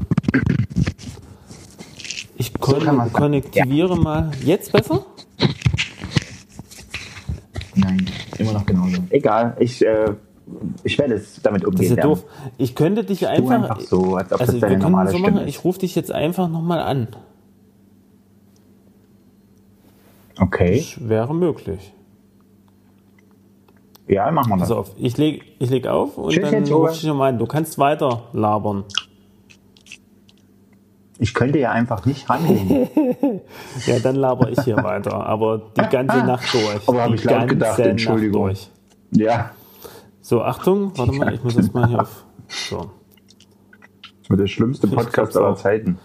Ich 2.37 2.53
kon 2.55 2.81
sagen. 2.81 3.13
konnektiviere 3.13 3.97
mal. 3.97 4.31
Jetzt 4.45 4.73
besser? 4.73 5.07
Nein, 7.77 8.07
immer 8.39 8.53
noch 8.53 8.67
genauso. 8.67 9.03
Egal, 9.11 9.57
ich, 9.61 9.85
äh, 9.87 10.15
ich 10.83 10.99
werde 10.99 11.15
es 11.15 11.41
damit 11.43 11.63
Das 11.63 11.69
umgehen. 11.69 11.91
ist 11.93 11.97
ja 11.97 12.03
doof. 12.03 12.25
Ich 12.59 12.75
könnte 12.75 13.05
dich 13.05 13.29
einfach. 13.29 13.51
einfach 13.51 13.81
so, 13.81 14.17
als 14.17 14.33
ob 14.33 14.41
also 14.41 14.53
das 14.53 14.61
deine 14.63 14.79
normale 14.79 15.11
so 15.13 15.19
machen, 15.19 15.47
ich 15.47 15.63
rufe 15.65 15.79
dich 15.81 15.95
jetzt 15.95 16.11
einfach 16.11 16.49
nochmal 16.49 16.81
an. 16.81 17.09
Okay, 20.39 20.79
Das 20.99 21.09
wäre 21.09 21.35
möglich. 21.35 21.93
Ja, 24.09 24.31
machen 24.31 24.51
wir 24.51 24.57
das. 24.59 24.69
Pass 24.69 24.77
auf, 24.77 24.91
ich 24.97 25.17
leg, 25.17 25.43
ich 25.59 25.71
leg 25.71 25.87
auf 25.87 26.17
und 26.19 26.31
Tschüss, 26.33 26.51
dann 26.51 26.65
rufe 26.65 26.93
ich 26.93 27.01
dich 27.01 27.09
nochmal 27.09 27.33
an. 27.33 27.39
Du 27.39 27.47
kannst 27.47 27.79
weiter 27.79 28.25
labern. 28.33 28.85
Ich 31.19 31.33
könnte 31.33 31.59
ja 31.59 31.73
einfach 31.73 32.05
nicht 32.07 32.29
rangehen. 32.29 32.89
Ja, 33.87 33.99
dann 34.01 34.17
laber 34.17 34.51
ich 34.51 34.61
hier 34.61 34.77
weiter. 34.77 35.27
Aber 35.27 35.63
die 35.77 35.89
ganze 35.89 36.19
Nacht 36.27 36.53
durch. 36.53 36.89
Aber 36.89 37.03
hab 37.03 37.09
die 37.09 37.15
ich 37.15 37.25
laut 37.25 37.49
gedacht, 37.49 37.79
Entschuldigung. 37.79 38.53
Ja, 39.13 39.51
So, 40.21 40.43
Achtung, 40.43 40.93
warte 40.97 41.13
mal, 41.13 41.35
ich 41.35 41.43
muss 41.43 41.55
jetzt 41.55 41.73
mal 41.73 41.89
hier 41.89 42.01
auf. 42.03 42.25
So. 42.49 42.91
das 44.21 44.31
wird 44.31 44.41
der 44.41 44.47
schlimmste 44.47 44.89
Podcast 44.89 45.37
aller. 45.37 45.55
Zeiten. 45.57 45.99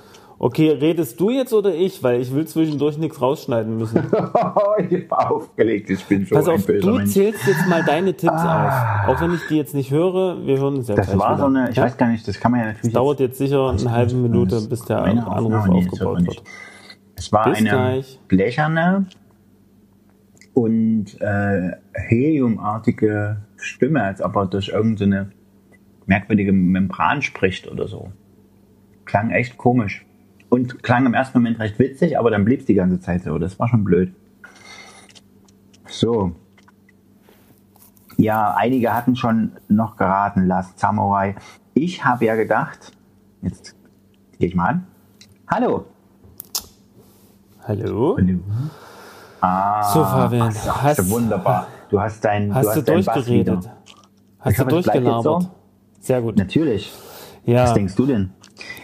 Okay, 0.44 0.72
redest 0.72 1.20
du 1.20 1.30
jetzt 1.30 1.54
oder 1.54 1.72
ich? 1.76 2.02
Weil 2.02 2.20
ich 2.20 2.34
will 2.34 2.48
zwischendurch 2.48 2.98
nichts 2.98 3.22
rausschneiden 3.22 3.78
müssen. 3.78 3.98
ich 4.80 4.90
bin 4.90 5.12
aufgelegt, 5.12 5.92
ich 5.92 6.04
bin 6.06 6.26
so 6.26 6.34
Pass 6.34 6.48
ein 6.48 6.56
auf, 6.56 6.66
böser 6.66 6.88
du 6.92 6.98
Mensch. 6.98 7.12
zählst 7.12 7.46
jetzt 7.46 7.68
mal 7.68 7.84
deine 7.84 8.12
Tipps 8.16 8.34
auf. 8.42 8.74
Auch 9.08 9.22
wenn 9.22 9.36
ich 9.36 9.42
die 9.50 9.58
jetzt 9.58 9.76
nicht 9.76 9.92
höre, 9.92 10.44
wir 10.44 10.58
hören 10.58 10.78
uns 10.78 10.88
ja 10.88 10.96
Das 10.96 11.16
war 11.16 11.34
wieder. 11.36 11.38
so 11.38 11.46
eine, 11.46 11.70
ich 11.70 11.76
ja? 11.76 11.84
weiß 11.84 11.96
gar 11.96 12.08
nicht, 12.10 12.28
das 12.28 12.40
kann 12.40 12.54
man 12.54 12.62
ja 12.62 12.66
natürlich. 12.68 12.92
Dauert 12.92 13.20
jetzt 13.20 13.38
sicher 13.38 13.70
eine 13.70 13.92
halbe 13.92 14.16
Minute, 14.16 14.56
das- 14.56 14.68
bis 14.68 14.82
der 14.84 15.04
Anruf 15.04 15.68
nee, 15.68 15.84
das 15.84 15.92
aufgebaut 15.92 16.26
wird. 16.26 16.44
Es 17.16 17.32
war 17.32 17.48
Bis 17.48 17.60
eine 17.60 17.70
gleich. 17.70 18.20
blecherne 18.28 19.06
und 20.56 21.22
äh, 21.22 21.72
heliumartige 21.94 23.38
Stimme, 23.58 24.02
als 24.04 24.24
ob 24.24 24.36
er 24.36 24.48
durch 24.48 24.70
irgendeine 24.70 25.30
merkwürdige 26.08 26.52
Membran 26.52 27.22
spricht 27.22 27.72
oder 27.72 27.88
so. 27.88 28.12
Klang 29.06 29.30
echt 29.30 29.58
komisch. 29.58 30.04
Und 30.52 30.84
klang 30.84 31.06
im 31.06 31.14
ersten 31.14 31.38
Moment 31.40 31.60
recht 31.60 31.80
witzig, 31.80 32.20
aber 32.20 32.30
dann 32.30 32.44
blieb 32.44 32.60
es 32.60 32.66
die 32.66 32.74
ganze 32.74 33.00
Zeit 33.00 33.24
so. 33.24 33.38
Das 33.40 33.58
war 33.58 33.70
schon 33.70 33.86
blöd. 33.86 34.14
So. 35.88 36.34
Ja, 38.18 38.54
einige 38.58 38.94
hatten 38.94 39.16
schon 39.16 39.54
noch 39.70 39.96
geraten, 39.96 40.46
Last 40.46 40.78
Samurai. 40.78 41.36
Ich 41.74 42.04
habe 42.04 42.26
ja 42.26 42.36
gedacht, 42.36 42.92
jetzt 43.42 43.76
gehe 44.40 44.50
ich 44.50 44.56
mal 44.56 44.68
an. 44.70 44.88
Hallo. 45.50 45.86
Hallo? 47.64 48.18
Ah, 49.40 49.84
So, 49.94 50.04
Fabian, 50.04 50.54
ach, 50.68 50.84
hast- 50.84 51.00
ist 51.00 51.10
wunderbar. 51.10 51.68
Du 51.90 52.00
hast 52.00 52.24
dein, 52.26 52.54
Hast 52.54 52.76
du 52.76 52.82
du 52.82 52.98
hast 52.98 53.06
Bass 53.06 53.16
durchgeredet? 53.16 53.70
Hast 54.40 54.52
Ich 54.52 54.58
du 54.64 54.66
durchgelabert? 54.70 55.24
so. 55.24 55.40
Sehr 56.02 56.22
gut. 56.22 56.38
Natürlich. 56.38 56.92
Ja, 57.46 57.64
Was 57.64 57.74
denkst 57.74 57.96
du 57.96 58.06
denn? 58.06 58.32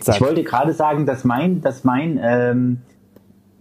Sag. 0.02 0.16
Ich 0.16 0.22
wollte 0.22 0.44
gerade 0.44 0.74
sagen, 0.74 1.06
dass 1.06 1.24
mein, 1.24 1.62
dass 1.62 1.84
mein, 1.84 2.20
ähm, 2.22 2.78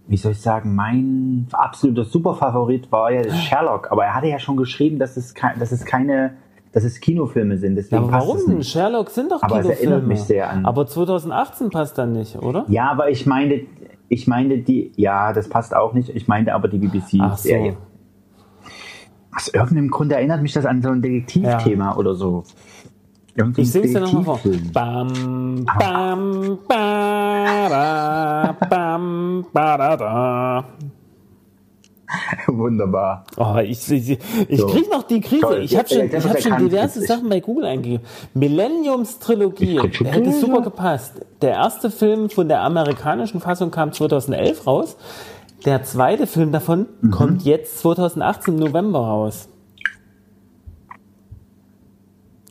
wie 0.07 0.17
soll 0.17 0.31
ich 0.31 0.41
sagen, 0.41 0.75
mein 0.75 1.47
absoluter 1.51 2.05
Superfavorit 2.05 2.91
war 2.91 3.11
ja 3.11 3.29
Sherlock. 3.33 3.91
Aber 3.91 4.05
er 4.05 4.13
hatte 4.15 4.27
ja 4.27 4.39
schon 4.39 4.55
geschrieben, 4.57 4.99
dass 4.99 5.17
es, 5.17 5.33
kei- 5.35 5.55
dass 5.59 5.71
es 5.71 5.83
keine, 5.85 6.35
dass 6.71 6.83
es 6.83 6.99
Kinofilme 6.99 7.57
sind. 7.57 7.71
ja, 7.71 7.81
Deswegen 7.81 8.03
aber 8.03 8.11
passt 8.11 8.25
warum 8.27 8.37
es 8.37 8.45
denn? 8.45 8.57
nicht. 8.57 8.69
Sherlock 8.71 9.09
sind 9.09 9.31
doch 9.31 9.43
Aber 9.43 9.59
es 9.59 9.63
Kinofilme. 9.65 9.91
erinnert 9.93 10.07
mich 10.07 10.21
sehr 10.21 10.49
an- 10.49 10.65
Aber 10.65 10.87
2018 10.87 11.69
passt 11.71 11.97
dann 11.97 12.13
nicht, 12.13 12.37
oder? 12.37 12.65
Ja, 12.69 12.89
aber 12.91 13.09
ich 13.09 13.25
meine, 13.25 13.61
ich 14.09 14.27
meine 14.27 14.59
die, 14.59 14.93
ja, 14.95 15.33
das 15.33 15.49
passt 15.49 15.75
auch 15.75 15.93
nicht. 15.93 16.09
Ich 16.09 16.27
meinte 16.29 16.53
aber 16.53 16.69
die 16.69 16.77
Ach 16.77 17.37
so. 17.37 17.49
BBC-Serie. 17.49 17.75
Aus 19.35 19.49
irgendeinem 19.49 19.89
Grund 19.91 20.11
erinnert 20.11 20.41
mich 20.41 20.53
das 20.53 20.65
an 20.65 20.81
so 20.81 20.89
ein 20.89 21.01
Detektivthema 21.01 21.95
oder 21.95 22.15
so. 22.15 22.43
Irgendwie 23.37 23.61
Ich 23.61 23.71
sing's 23.71 23.91
dir 23.93 23.99
nochmal 23.99 24.23
vor. 24.23 24.39
Bam, 24.73 25.63
bam, 25.79 26.57
ba, 26.67 27.69
da, 27.69 28.55
bam, 28.67 29.45
ba, 29.53 29.77
da, 29.77 29.95
da. 29.97 30.63
Wunderbar. 32.47 33.25
Oh, 33.37 33.57
ich, 33.63 33.91
ich, 33.91 34.17
ich 34.47 34.59
So. 34.59 34.67
krieg 34.67 34.89
noch 34.89 35.03
die 35.03 35.19
Krise. 35.21 35.41
Toll. 35.41 35.61
Ich 35.63 35.77
habe 35.77 35.87
schon, 35.89 36.05
ich 36.07 36.15
hab 36.27 36.41
schon 36.41 36.57
diverse. 36.57 37.01
Sachen 37.01 37.29
bei 37.29 37.39
Google 37.41 37.65
eingegeben. 37.65 38.05
Millenniums 38.33 39.19
Trilogie 39.19 39.79
hätte 39.79 40.31
super 40.31 40.61
gepasst. 40.61 41.13
Der 41.41 41.51
erste 41.51 41.91
Film 41.91 42.29
von 42.29 42.47
der 42.47 42.61
amerikanischen 42.63 43.41
Fassung 43.41 43.71
kam 43.71 43.91
2011 43.91 44.65
raus. 44.65 44.95
Der 45.65 45.83
zweite 45.83 46.27
Film 46.27 46.51
davon 46.51 46.85
Mhm. 47.01 47.11
kommt 47.11 47.43
jetzt 47.43 47.79
2018 47.79 48.53
im 48.53 48.59
November 48.61 48.99
raus. 48.99 49.49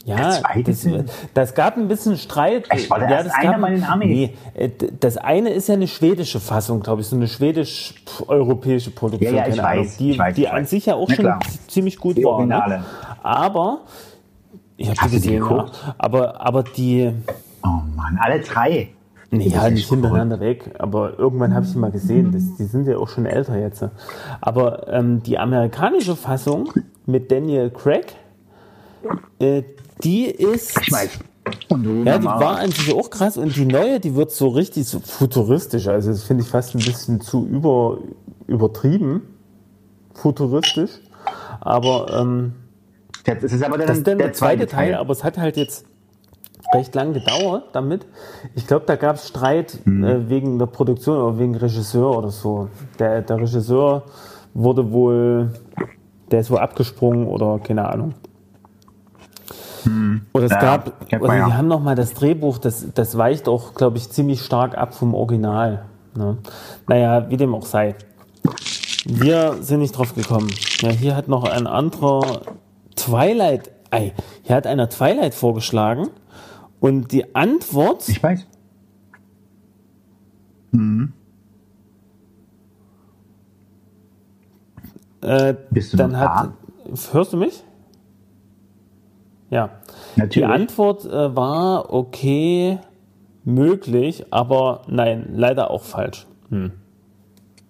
Ja, 0.06 0.40
das, 0.64 0.86
das 1.34 1.54
gab 1.54 1.76
ein 1.76 1.88
bisschen 1.88 2.16
Streit. 2.16 2.66
Echt, 2.70 2.88
war 2.88 3.00
der 3.00 3.10
ja, 3.10 3.22
das 3.24 3.34
einer 3.34 3.52
gab, 3.52 3.60
bei 3.60 3.70
den 3.70 3.82
Amis? 3.82 4.06
Nee, 4.06 4.34
äh, 4.54 4.70
das 5.00 5.16
eine 5.16 5.50
ist 5.50 5.68
ja 5.68 5.74
eine 5.74 5.88
schwedische 5.88 6.38
Fassung, 6.38 6.80
glaube 6.80 7.00
ich, 7.00 7.08
so 7.08 7.16
eine 7.16 7.26
schwedisch-europäische 7.26 8.92
Produktion. 8.92 9.34
Ja, 9.34 9.42
ja, 9.42 9.48
ich 9.48 9.56
keine 9.56 9.68
Ahnung, 9.68 9.84
weiß, 9.84 9.96
die, 9.96 10.10
ich 10.12 10.18
weiß, 10.18 10.34
die 10.36 10.42
ich 10.42 10.50
an 10.50 10.60
weiß. 10.62 10.70
sich 10.70 10.86
ja 10.86 10.94
auch 10.94 11.08
Na 11.08 11.14
schon 11.16 11.24
klar. 11.24 11.40
ziemlich 11.66 11.98
gut 11.98 12.16
Die 12.16 12.24
war. 12.24 12.46
Ne? 12.46 12.84
Aber, 13.24 13.80
ich 14.76 14.88
habe 14.88 15.10
die 15.10 15.16
die 15.16 15.16
gesehen, 15.16 15.44
ja. 15.44 15.66
Aber, 15.98 16.40
aber 16.40 16.62
die, 16.62 17.12
Oh 17.64 17.82
Mann, 17.96 18.18
alle 18.20 18.40
drei. 18.40 18.90
Nee, 19.32 19.48
ja, 19.48 19.68
nicht 19.70 19.88
hintereinander 19.88 20.38
weg, 20.38 20.70
aber 20.78 21.18
irgendwann 21.18 21.52
habe 21.52 21.66
ich 21.66 21.72
sie 21.72 21.78
mal 21.78 21.90
gesehen. 21.90 22.30
Das, 22.30 22.56
die 22.56 22.64
sind 22.64 22.86
ja 22.86 22.96
auch 22.96 23.08
schon 23.08 23.26
älter 23.26 23.58
jetzt. 23.58 23.84
Aber 24.40 24.86
ähm, 24.88 25.20
die 25.24 25.36
amerikanische 25.36 26.14
Fassung 26.14 26.72
mit 27.06 27.32
Daniel 27.32 27.70
Craig, 27.70 28.14
äh, 29.40 29.64
die 30.02 30.26
ist. 30.26 30.74
Ja, 32.04 32.18
die 32.18 32.24
war 32.26 32.58
an 32.58 32.70
sich 32.72 32.92
auch 32.92 33.08
krass 33.08 33.36
und 33.36 33.54
die 33.56 33.64
neue, 33.66 34.00
die 34.00 34.14
wird 34.16 34.32
so 34.32 34.48
richtig 34.48 34.86
so 34.86 34.98
futuristisch. 35.00 35.86
Also 35.86 36.10
das 36.10 36.24
finde 36.24 36.42
ich 36.42 36.48
fast 36.48 36.74
ein 36.74 36.78
bisschen 36.84 37.20
zu 37.20 37.46
über, 37.46 37.98
übertrieben. 38.46 39.22
Futuristisch. 40.14 40.90
Aber 41.60 42.06
ähm, 42.18 42.52
Das 43.24 43.52
ist 43.52 43.62
aber 43.62 43.78
dann 43.78 43.86
das 43.86 43.98
ist 43.98 44.06
dann 44.06 44.18
der, 44.18 44.28
der 44.28 44.34
zweite 44.34 44.66
Teil, 44.66 44.94
aber 44.94 45.12
es 45.12 45.22
hat 45.24 45.38
halt 45.38 45.56
jetzt 45.56 45.84
recht 46.74 46.94
lang 46.94 47.12
gedauert 47.12 47.64
damit. 47.74 48.06
Ich 48.56 48.66
glaube, 48.66 48.84
da 48.86 48.96
gab 48.96 49.16
es 49.16 49.28
Streit 49.28 49.78
Mhm. 49.84 50.04
äh, 50.04 50.28
wegen 50.28 50.58
der 50.58 50.66
Produktion 50.66 51.16
oder 51.20 51.38
wegen 51.38 51.54
Regisseur 51.54 52.16
oder 52.18 52.30
so. 52.30 52.68
Der, 52.98 53.22
der 53.22 53.36
Regisseur 53.36 54.02
wurde 54.54 54.90
wohl, 54.90 55.50
der 56.30 56.40
ist 56.40 56.50
wohl 56.50 56.58
abgesprungen 56.58 57.26
oder 57.28 57.60
keine 57.62 57.88
Ahnung. 57.88 58.14
Oder 60.32 60.44
es. 60.46 60.50
Ja, 60.52 60.60
gab, 60.60 61.12
oder 61.20 61.36
ja. 61.36 61.56
haben 61.56 61.68
noch 61.68 61.80
mal 61.80 61.94
das 61.94 62.14
Drehbuch, 62.14 62.58
das, 62.58 62.86
das 62.94 63.16
weicht 63.16 63.48
auch, 63.48 63.74
glaube 63.74 63.96
ich, 63.98 64.10
ziemlich 64.10 64.42
stark 64.42 64.76
ab 64.76 64.94
vom 64.94 65.14
Original. 65.14 65.84
Ne? 66.14 66.38
Naja, 66.88 67.28
wie 67.30 67.36
dem 67.36 67.54
auch 67.54 67.66
sei. 67.66 67.94
Wir 69.04 69.62
sind 69.62 69.80
nicht 69.80 69.96
drauf 69.96 70.14
gekommen. 70.14 70.50
Ja, 70.80 70.90
hier 70.90 71.14
hat 71.16 71.28
noch 71.28 71.44
ein 71.44 71.66
anderer 71.66 72.42
Twilight, 72.96 73.70
ei, 73.90 74.12
hier 74.42 74.56
hat 74.56 74.66
einer 74.66 74.88
Twilight 74.88 75.34
vorgeschlagen 75.34 76.08
und 76.80 77.12
die 77.12 77.34
Antwort, 77.34 78.08
Ich 78.08 78.22
weiß. 78.22 78.46
äh, 85.22 85.54
Bist 85.70 85.92
du 85.92 85.96
dann 85.96 86.18
hat, 86.18 86.50
hörst 87.12 87.32
du 87.32 87.36
mich? 87.36 87.62
Ja. 89.50 89.70
Die 90.16 90.20
Natürlich. 90.20 90.48
Antwort 90.48 91.04
äh, 91.04 91.36
war 91.36 91.92
okay, 91.92 92.78
möglich, 93.44 94.24
aber 94.30 94.82
nein, 94.88 95.26
leider 95.34 95.70
auch 95.70 95.82
falsch. 95.82 96.26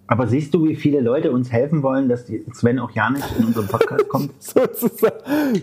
Aber 0.07 0.27
siehst 0.27 0.53
du, 0.53 0.63
wie 0.65 0.75
viele 0.75 1.01
Leute 1.01 1.31
uns 1.31 1.51
helfen 1.51 1.83
wollen, 1.83 2.07
dass 2.09 2.25
die 2.25 2.43
Sven 2.53 2.79
auch 2.79 2.91
ja 2.91 3.09
nicht 3.09 3.25
in 3.37 3.45
unseren 3.45 3.67
Podcast 3.67 4.07
kommt? 4.09 4.41
sozusagen, 4.41 5.13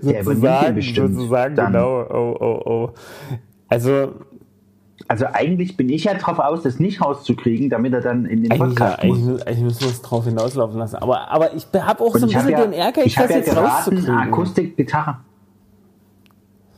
Der 0.02 0.22
sozusagen, 0.24 0.74
bestimmt 0.74 1.14
sozusagen 1.16 1.56
dann. 1.56 1.72
genau. 1.72 2.02
Oh, 2.10 2.36
oh, 2.40 2.70
oh. 2.70 2.90
Also 3.68 4.12
Also 5.08 5.26
eigentlich 5.32 5.76
bin 5.76 5.88
ich 5.88 6.04
ja 6.04 6.14
drauf 6.14 6.38
aus, 6.38 6.62
das 6.62 6.78
nicht 6.78 7.00
rauszukriegen, 7.02 7.70
damit 7.70 7.92
er 7.94 8.00
dann 8.02 8.26
in 8.26 8.42
den 8.42 8.52
eigentlich, 8.52 8.78
ja, 8.78 8.86
Podcast 8.86 9.04
muss. 9.04 9.18
eigentlich, 9.18 9.46
eigentlich 9.46 9.64
müssen 9.64 9.80
wir 9.80 9.88
es 9.88 10.02
drauf 10.02 10.24
hinauslaufen 10.24 10.78
lassen. 10.78 10.96
Aber, 10.96 11.28
aber 11.30 11.54
ich 11.54 11.66
habe 11.74 12.02
auch 12.04 12.12
so 12.12 12.18
ein 12.18 12.22
Und 12.24 12.28
ich 12.30 12.36
habe 12.36 12.46
bisschen 12.46 12.58
ja, 12.60 12.64
den 12.66 12.72
Ehrgeiz, 12.72 13.06
ich 13.06 13.14
das 13.14 13.30
ja 13.30 13.36
jetzt 13.38 13.56
rauszukriegen. 13.56 14.14
Akustikgitarre. 14.14 15.18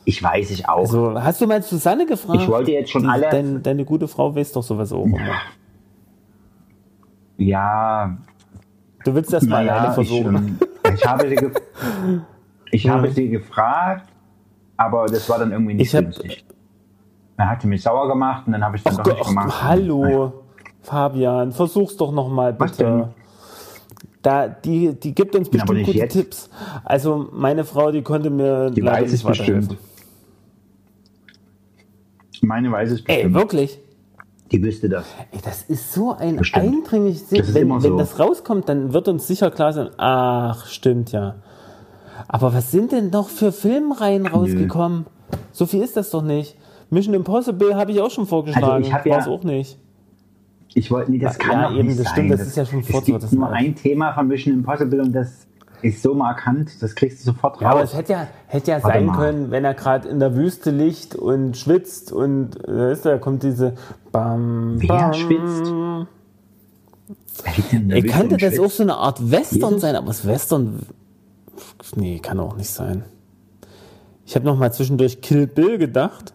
Ich 0.09 0.23
weiß, 0.23 0.53
ich 0.53 0.69
auch. 0.69 0.79
Also, 0.79 1.21
hast 1.21 1.41
du 1.41 1.47
mal 1.49 1.61
Susanne 1.63 2.07
gefragt? 2.07 2.41
Ich 2.41 2.49
wollte 2.49 2.71
jetzt 2.71 2.91
schon 2.91 3.03
Die- 3.03 3.09
alle- 3.09 3.29
Dein, 3.29 3.63
deine 3.63 3.85
gute 3.85 4.07
Frau 4.07 4.35
weiß 4.35 4.53
doch 4.53 4.63
sowas 4.63 4.93
auch 4.93 5.05
immer. 5.05 5.19
ja, 7.39 8.17
Du 9.05 9.15
willst 9.15 9.33
das 9.33 9.45
mal 9.45 9.59
alleine 9.59 9.89
naja, 9.89 9.89
ich, 9.91 9.95
versuchen. 9.95 10.35
ähm, 10.37 10.59
ich 10.95 11.07
habe 11.07 11.29
sie, 11.29 11.37
ich 12.73 12.89
habe 12.89 13.11
sie 13.11 13.29
gefragt, 13.29 14.09
aber 14.77 15.07
das 15.07 15.29
war 15.29 15.39
dann 15.39 15.53
irgendwie 15.53 15.75
nicht 15.75 15.93
Ich 15.95 16.01
günstig. 16.01 16.45
Dann 17.37 17.51
hat 17.51 17.61
sie 17.63 17.69
mich 17.69 17.83
sauer 17.83 18.09
gemacht 18.09 18.47
und 18.47 18.53
dann 18.55 18.65
habe 18.65 18.77
ich 18.77 18.83
das 18.83 18.97
doch 18.97 19.05
nicht 19.05 19.19
Gott, 19.19 19.27
gemacht. 19.29 19.63
hallo, 19.63 20.33
Fabian, 20.83 21.53
versuch's 21.53 21.97
doch 21.97 22.11
noch 22.13 22.29
mal 22.29 22.59
Was 22.59 22.77
denn? 22.77 22.97
bitte. 22.99 23.09
Da, 24.23 24.49
die, 24.49 24.95
die 24.95 25.15
gibt 25.15 25.37
uns 25.37 25.47
Ja, 25.49 25.53
bestimmt 25.53 25.79
nicht 25.79 25.87
gute 25.87 25.99
jetzt. 25.99 26.13
Tipps. 26.15 26.51
Also 26.85 27.29
meine 27.33 27.65
Frau, 27.65 27.93
die 27.93 28.03
konnte 28.03 28.31
mir 28.31 28.71
Die 28.71 28.81
leider 28.81 29.03
weiß 29.05 29.13
nicht 29.13 29.21
es 29.23 29.29
bestimmt. 29.29 29.77
Meine 32.47 32.71
weiß 32.71 32.93
es 32.93 33.01
Ey, 33.01 33.17
bestimmt. 33.17 33.35
wirklich? 33.35 33.79
Die 34.53 34.63
wüsste 34.63 34.89
das. 34.89 35.05
Ey, 35.33 35.41
das 35.45 35.63
ist 35.65 35.93
so 35.93 36.13
ein 36.13 36.37
Bestimmt. 36.37 36.65
eindringliches 36.67 37.29
Das 37.29 37.49
ist 37.49 37.55
wenn, 37.55 37.69
wenn 37.69 37.81
so. 37.81 37.97
das 37.99 38.19
rauskommt, 38.21 38.69
dann 38.69 38.93
wird 38.93 39.09
uns 39.09 39.27
sicher 39.27 39.51
klar 39.51 39.73
sein, 39.73 39.91
ach, 39.97 40.67
stimmt 40.67 41.11
ja. 41.13 41.37
Aber 42.29 42.55
was 42.55 42.71
sind 42.71 42.93
denn 42.93 43.11
noch 43.11 43.29
für 43.29 43.51
Filmreihen 43.53 44.27
rausgekommen? 44.27 45.07
So 45.53 45.67
viel 45.67 45.83
ist 45.83 45.97
das 45.97 46.11
doch 46.11 46.23
nicht. 46.23 46.57
Mission 46.91 47.15
Impossible 47.15 47.75
habe 47.75 47.91
ich 47.91 48.01
auch 48.01 48.11
schon 48.11 48.27
vorgeschlagen. 48.27 48.67
Also 48.85 48.89
ich 48.89 48.95
hab 48.95 49.05
ja- 49.05 49.27
auch 49.27 49.43
nicht. 49.43 49.79
Ich 50.75 50.91
wollte, 50.91 51.11
nee, 51.11 51.19
das 51.19 51.39
Ja, 51.39 51.45
kann 51.45 51.63
doch 51.63 51.79
eben, 51.79 51.89
nicht 51.89 51.99
das 51.99 52.05
sein. 52.07 52.13
stimmt, 52.15 52.33
das 52.33 52.41
ist 52.47 52.57
ja 52.57 52.67
schon 52.67 52.81
Es 52.81 53.05
gibt 53.05 53.23
das 53.23 53.33
nur 53.33 53.49
ein 53.49 53.75
Thema 53.75 54.13
von 54.13 54.29
Mission 54.29 54.55
Impossible 54.55 55.01
und 55.01 55.13
das 55.13 55.47
ist 55.83 56.03
so 56.03 56.15
markant, 56.15 56.83
das 56.83 56.95
kriegst 56.95 57.21
du 57.21 57.25
sofort 57.33 57.61
Ja, 57.61 57.71
aber 57.71 57.81
raus. 57.81 57.91
es 57.93 57.97
hätte 57.99 58.13
ja, 58.13 58.27
hätte 58.47 58.71
ja 58.73 58.83
Warte 58.83 58.97
sein 58.99 59.07
mal. 59.07 59.17
können, 59.17 59.51
wenn 59.51 59.65
er 59.65 59.75
gerade 59.75 60.09
in 60.09 60.19
der 60.21 60.35
Wüste 60.37 60.71
liegt 60.71 61.15
und 61.15 61.57
schwitzt 61.57 62.13
und 62.13 62.57
äh, 62.67 62.93
ist, 62.93 63.05
da 63.05 63.19
kommt 63.19 63.43
diese 63.43 63.75
Bam, 64.13 64.77
Wer 64.81 64.89
bam. 64.89 65.13
schwitzt? 65.15 65.73
Wüste 67.45 68.03
könnte 68.13 68.37
das 68.37 68.55
schwitzt? 68.55 68.61
auch 68.61 68.71
so 68.71 68.83
eine 68.83 68.97
Art 68.97 69.31
Western 69.31 69.61
Jesus? 69.71 69.81
sein, 69.83 69.97
aber 69.97 70.07
das 70.09 70.27
Western. 70.27 70.81
Nee, 71.95 72.19
kann 72.19 72.41
auch 72.41 72.57
nicht 72.57 72.71
sein. 72.71 73.05
Ich 74.25 74.35
habe 74.35 74.45
noch 74.45 74.57
mal 74.57 74.73
zwischendurch 74.73 75.21
Kill 75.21 75.47
Bill 75.47 75.79
gedacht. 75.79 76.33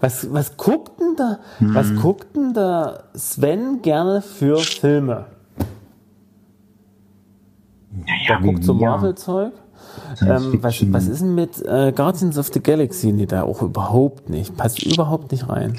Was, 0.00 0.32
was 0.32 0.56
guckt 0.56 1.00
denn 1.00 1.14
da, 1.16 1.38
Hm. 1.58 1.74
was 1.74 1.94
guckt 1.96 2.36
denn 2.36 2.52
da 2.54 3.04
Sven 3.14 3.82
gerne 3.82 4.20
für 4.22 4.58
Filme? 4.58 5.26
Naja, 7.90 8.06
Der 8.28 8.40
guckt 8.40 8.64
so 8.64 8.74
ja. 8.74 8.90
Marvel-Zeug. 8.90 9.52
Ähm, 10.22 10.58
was, 10.62 10.92
was 10.92 11.08
ist 11.08 11.22
denn 11.22 11.34
mit 11.34 11.60
äh, 11.66 11.92
Guardians 11.94 12.38
of 12.38 12.48
the 12.52 12.60
Galaxy? 12.60 13.12
Nee, 13.12 13.26
da 13.26 13.42
auch 13.42 13.62
überhaupt 13.62 14.28
nicht. 14.28 14.56
Passt 14.56 14.82
überhaupt 14.82 15.32
nicht 15.32 15.48
rein. 15.48 15.78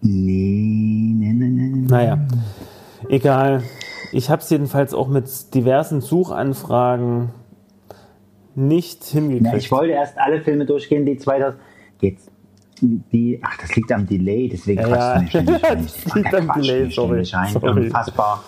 Nee, 0.00 1.14
nee, 1.16 1.32
nee, 1.32 1.48
nee. 1.48 1.70
nee. 1.74 1.86
Naja, 1.88 2.18
egal. 3.08 3.62
Ich 4.12 4.28
habe 4.30 4.42
es 4.42 4.50
jedenfalls 4.50 4.92
auch 4.94 5.08
mit 5.08 5.54
diversen 5.54 6.00
Suchanfragen 6.00 7.30
nicht 8.54 9.04
hingekriegt. 9.04 9.44
Na, 9.44 9.56
ich 9.56 9.70
wollte 9.70 9.92
erst 9.92 10.18
alle 10.18 10.40
Filme 10.40 10.66
durchgehen, 10.66 11.06
die 11.06 11.16
2000. 11.16 11.60
Jetzt. 12.00 12.30
Die, 12.80 13.38
ach, 13.42 13.56
das 13.58 13.76
liegt 13.76 13.92
am 13.92 14.06
Delay, 14.08 14.48
deswegen 14.48 14.80
Ja, 14.80 14.88
quatschst 14.88 15.34
ja. 15.34 15.42
nicht 15.42 15.58
ständig. 15.60 15.92
Das 16.04 16.14
liegt 16.16 16.34
am 16.34 16.52
Delay, 16.60 16.90
sorry. 16.90 17.24
Sorry. 17.24 17.70
Unfassbar. 17.84 18.42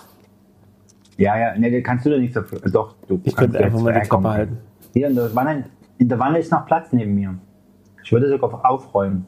Ja, 1.16 1.36
ja, 1.38 1.58
ne, 1.58 1.82
kannst 1.82 2.06
du 2.06 2.10
doch 2.10 2.18
nicht 2.18 2.34
dafür. 2.34 2.60
Doch, 2.70 2.94
du 3.06 3.20
Ich 3.24 3.34
kannst 3.36 3.52
könnte 3.52 3.58
einfach 3.64 3.80
mal 3.80 3.92
die. 3.92 4.00
Klappe 4.08 4.30
halten. 4.30 4.58
Hier 4.92 5.08
in 5.08 5.14
der, 5.14 5.34
Wanne, 5.34 5.64
in 5.98 6.08
der 6.08 6.18
Wanne 6.18 6.38
ist 6.38 6.50
noch 6.50 6.66
Platz 6.66 6.92
neben 6.92 7.14
mir. 7.14 7.34
Ich 8.02 8.12
würde 8.12 8.28
sogar 8.28 8.70
aufräumen. 8.70 9.26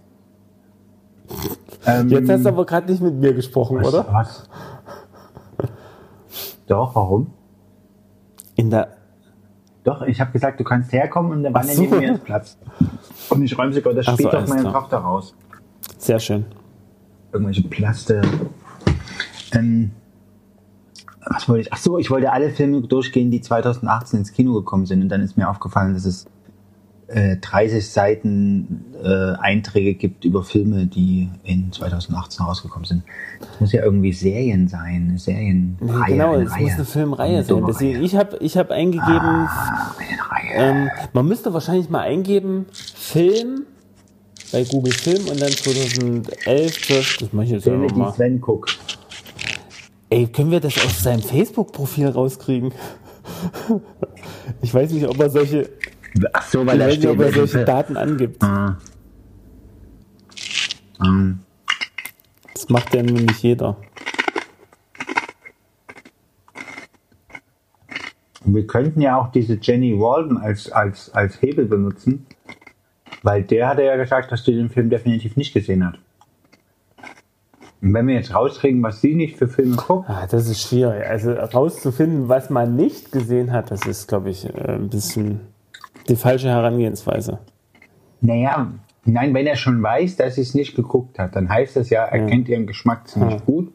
Ähm, 1.86 2.08
Jetzt 2.08 2.28
hast 2.30 2.44
du 2.44 2.48
aber 2.48 2.66
gerade 2.66 2.90
nicht 2.90 3.02
mit 3.02 3.14
mir 3.14 3.32
gesprochen, 3.34 3.78
was, 3.78 3.88
oder? 3.88 4.06
Was? 4.12 4.48
Doch, 6.66 6.94
warum? 6.94 7.32
In 8.56 8.70
der. 8.70 8.88
Doch, 9.84 10.02
ich 10.02 10.20
habe 10.20 10.32
gesagt, 10.32 10.58
du 10.58 10.64
kannst 10.64 10.92
herkommen 10.92 11.30
und 11.30 11.36
in 11.38 11.42
der 11.44 11.54
Wanne 11.54 11.72
so. 11.72 11.82
neben 11.82 11.98
mir 11.98 12.14
ist 12.14 12.24
Platz. 12.24 12.58
Und 13.30 13.42
ich 13.42 13.56
räume 13.56 13.72
sogar 13.72 13.94
das 13.94 14.06
Ach 14.08 14.16
so, 14.16 14.28
Spiel 14.28 14.38
auf 14.38 14.48
meine 14.48 14.62
klar. 14.62 14.72
Tochter 14.72 14.98
raus. 14.98 15.34
Sehr 15.98 16.18
schön. 16.18 16.44
Irgendwelche 17.32 17.62
Plaste. 17.68 18.22
Ähm, 19.52 19.92
was 21.28 21.48
wollte 21.48 21.62
ich? 21.62 21.72
Ach 21.72 21.78
so, 21.78 21.98
ich 21.98 22.10
wollte 22.10 22.32
alle 22.32 22.50
Filme 22.50 22.80
durchgehen, 22.82 23.30
die 23.30 23.40
2018 23.40 24.20
ins 24.20 24.32
Kino 24.32 24.54
gekommen 24.54 24.86
sind. 24.86 25.02
Und 25.02 25.08
dann 25.08 25.22
ist 25.22 25.36
mir 25.36 25.48
aufgefallen, 25.48 25.94
dass 25.94 26.04
es 26.04 26.26
äh, 27.08 27.36
30 27.36 27.88
Seiten 27.88 28.84
äh, 29.02 29.34
Einträge 29.38 29.94
gibt 29.94 30.24
über 30.24 30.42
Filme, 30.42 30.86
die 30.86 31.28
in 31.44 31.72
2018 31.72 32.44
rausgekommen 32.44 32.84
sind. 32.84 33.02
Das 33.40 33.60
muss 33.60 33.72
ja 33.72 33.82
irgendwie 33.82 34.12
Serien 34.12 34.68
sein, 34.68 35.08
eine 35.10 35.18
Serienreihe. 35.18 35.76
Nee, 35.80 36.12
genau, 36.12 36.34
es 36.34 36.56
muss 36.58 36.72
eine 36.72 36.84
Filmreihe 36.84 37.36
Eine 37.36 37.44
sein. 37.44 37.64
Deswegen, 37.66 38.02
ich 38.02 38.16
habe 38.16 38.36
ich 38.38 38.56
hab 38.56 38.70
eingegeben, 38.70 39.48
Ah, 39.48 39.94
ähm, 40.54 40.88
man 41.12 41.26
müsste 41.26 41.52
wahrscheinlich 41.52 41.88
mal 41.90 42.00
eingeben, 42.00 42.66
Film 42.72 43.66
bei 44.52 44.64
Google 44.64 44.92
Film 44.92 45.28
und 45.28 45.40
dann 45.40 45.50
2011, 45.50 46.86
12, 46.86 47.16
das 47.18 47.32
mache 47.32 47.44
ich 47.46 47.50
jetzt 47.52 47.64
Filme, 47.64 47.86
die. 47.88 48.12
Sven 48.14 48.40
guckt. 48.40 48.78
Ey, 50.08 50.26
können 50.28 50.50
wir 50.52 50.60
das 50.60 50.76
aus 50.78 51.02
seinem 51.02 51.22
Facebook-Profil 51.22 52.08
rauskriegen? 52.08 52.72
Ich 54.62 54.72
weiß 54.72 54.92
nicht, 54.92 55.06
ob 55.06 55.18
er 55.18 55.30
solche. 55.30 55.68
Ach 56.32 56.46
so, 56.46 56.64
weil 56.64 56.78
nicht, 56.86 57.04
ob 57.06 57.18
er 57.20 57.32
solche 57.32 57.64
Daten 57.64 57.96
angibt. 57.96 58.42
Ah. 58.42 58.78
Ähm, 61.02 61.40
Das 62.54 62.68
macht 62.68 62.94
ja 62.94 63.02
nun 63.02 63.24
nicht 63.24 63.42
jeder. 63.42 63.76
Wir 68.44 68.66
könnten 68.66 69.00
ja 69.00 69.20
auch 69.20 69.32
diese 69.32 69.58
Jenny 69.60 69.98
Walden 69.98 70.38
als, 70.38 70.70
als, 70.70 71.12
als 71.12 71.42
Hebel 71.42 71.66
benutzen, 71.66 72.26
weil 73.24 73.42
der 73.42 73.68
hat 73.68 73.80
ja 73.80 73.96
gesagt, 73.96 74.30
dass 74.30 74.44
sie 74.44 74.54
den 74.54 74.70
Film 74.70 74.88
definitiv 74.88 75.36
nicht 75.36 75.52
gesehen 75.52 75.84
hat. 75.84 75.98
Und 77.86 77.94
wenn 77.94 78.08
wir 78.08 78.16
jetzt 78.16 78.34
rauskriegen, 78.34 78.82
was 78.82 79.00
sie 79.00 79.14
nicht 79.14 79.36
für 79.36 79.46
Filme 79.46 79.76
guckt, 79.76 80.10
Ah, 80.10 80.26
das 80.28 80.48
ist 80.48 80.60
schwierig. 80.60 81.06
Also 81.06 81.30
herauszufinden, 81.34 82.28
was 82.28 82.50
man 82.50 82.74
nicht 82.74 83.12
gesehen 83.12 83.52
hat, 83.52 83.70
das 83.70 83.86
ist, 83.86 84.08
glaube 84.08 84.30
ich, 84.30 84.44
äh, 84.44 84.72
ein 84.72 84.88
bisschen 84.90 85.40
die 86.08 86.16
falsche 86.16 86.48
Herangehensweise. 86.48 87.38
naja, 88.20 88.72
nein, 89.04 89.32
wenn 89.34 89.46
er 89.46 89.54
schon 89.54 89.80
weiß, 89.80 90.16
dass 90.16 90.34
sie 90.34 90.40
es 90.40 90.54
nicht 90.54 90.74
geguckt 90.74 91.18
hat, 91.20 91.36
dann 91.36 91.48
heißt 91.48 91.76
das 91.76 91.90
ja, 91.90 92.02
er 92.04 92.26
kennt 92.26 92.48
ihren 92.48 92.66
Geschmack 92.66 93.06
ziemlich 93.06 93.44
gut. 93.44 93.72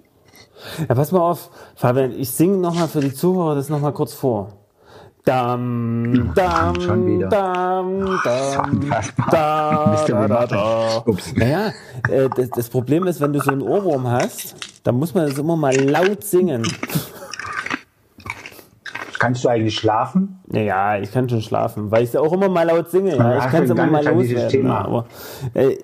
Ja, 0.90 0.94
pass 0.96 1.14
mal 1.14 1.22
auf, 1.22 1.50
Fabian, 1.76 2.12
ich 2.12 2.32
singe 2.32 2.58
nochmal 2.58 2.90
für 2.90 3.00
die 3.00 3.14
Zuhörer 3.14 3.56
das 3.56 3.70
nochmal 3.70 3.94
kurz 3.94 4.14
vor. 4.14 4.50
Dam, 5.24 6.32
dam, 6.34 6.82
schon 6.82 7.06
wieder. 7.06 7.30
dam, 7.30 8.06
dam, 8.24 8.90
da, 9.30 9.96
da, 10.08 10.28
da, 10.28 10.46
da. 10.48 11.04
Naja, 11.36 11.68
äh, 12.10 12.28
das, 12.36 12.50
das 12.50 12.70
Problem 12.70 13.06
ist, 13.06 13.22
wenn 13.22 13.32
du 13.32 13.40
so 13.40 13.52
einen 13.52 13.62
Ohrwurm 13.62 14.08
hast, 14.08 14.56
dann 14.84 14.96
muss 14.96 15.14
man 15.14 15.28
das 15.28 15.38
immer 15.38 15.56
mal 15.56 15.76
laut 15.76 16.24
singen. 16.24 16.64
Kannst 19.20 19.44
du 19.44 19.50
eigentlich 19.50 19.76
schlafen? 19.76 20.40
Naja, 20.48 20.98
ich 20.98 21.12
kann 21.12 21.30
schon 21.30 21.44
schlafen, 21.44 21.92
weil 21.92 22.02
ich 22.02 22.10
es 22.10 22.16
auch 22.16 22.34
immer 22.34 22.50
mal 22.50 22.64
laut 22.64 22.90
singe. 22.90 23.16
Ja. 23.16 23.38
Ich 23.38 23.52
kann 23.52 23.66
es 23.66 23.70
immer 23.70 23.86
mal 23.86 24.04
loswerden. 24.04 24.50
Thema. 24.50 24.70
Ja, 24.74 24.86
aber, 24.86 25.06
äh, 25.54 25.78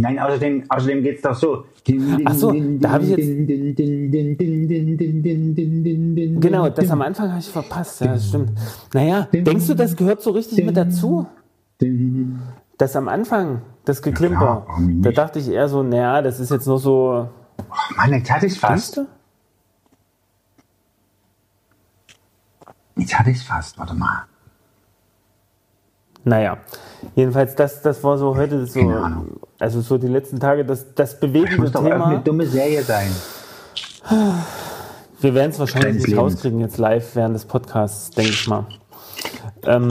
Nein, 0.00 0.18
außerdem, 0.18 0.64
außerdem 0.68 1.02
geht 1.02 1.16
es 1.16 1.22
doch 1.22 1.34
so. 1.34 1.64
Ach 2.24 2.34
so, 2.34 2.52
da 2.78 2.90
hab 2.92 3.02
ich 3.02 3.08
jetzt- 3.08 3.48
Genau, 6.40 6.68
das 6.68 6.90
am 6.90 7.02
Anfang 7.02 7.28
habe 7.30 7.40
ich 7.40 7.48
verpasst, 7.48 8.00
ja, 8.00 8.08
das 8.12 8.28
stimmt. 8.28 8.52
Naja, 8.94 9.26
denkst 9.32 9.66
du, 9.66 9.74
das 9.74 9.96
gehört 9.96 10.22
so 10.22 10.30
richtig 10.30 10.64
mit 10.64 10.76
dazu? 10.76 11.26
Das 12.76 12.94
am 12.94 13.08
Anfang, 13.08 13.62
das 13.84 14.02
Geklimper, 14.02 14.66
da 15.02 15.10
dachte 15.10 15.40
ich 15.40 15.48
eher 15.48 15.68
so, 15.68 15.82
naja, 15.82 16.22
das 16.22 16.38
ist 16.38 16.50
jetzt 16.50 16.66
nur 16.66 16.78
so, 16.78 17.28
Mann, 17.96 18.12
jetzt 18.12 18.30
hatte 18.30 18.46
ich 18.46 18.58
fast. 18.58 18.98
du? 18.98 19.06
Jetzt 22.96 23.18
hatte 23.18 23.30
ich 23.30 23.42
fast. 23.42 23.78
Warte 23.78 23.94
mal. 23.94 24.24
Naja, 26.24 26.58
jedenfalls, 27.14 27.54
das, 27.54 27.80
das 27.82 28.02
war 28.04 28.18
so 28.18 28.36
heute 28.36 28.66
so, 28.66 28.80
Keine 28.80 29.00
Ahnung. 29.00 29.40
Also 29.58 29.80
so 29.80 29.98
die 29.98 30.06
letzten 30.08 30.38
Tage, 30.40 30.64
das, 30.64 30.94
das 30.94 31.12
Das 31.12 31.20
bewegende 31.20 31.56
muss 31.62 31.72
doch 31.72 31.82
Thema. 31.82 32.18
dumme 32.18 32.46
Serie 32.46 32.82
sein. 32.82 33.10
Wir 35.20 35.34
werden 35.34 35.50
es 35.50 35.58
wahrscheinlich 35.58 35.88
Deines 35.90 36.02
nicht 36.06 36.16
Lebens. 36.16 36.34
rauskriegen 36.34 36.60
jetzt 36.60 36.78
live 36.78 37.14
während 37.16 37.34
des 37.34 37.44
Podcasts, 37.44 38.10
denke 38.10 38.30
ich 38.30 38.46
mal. 38.48 38.66
Ähm, 39.64 39.88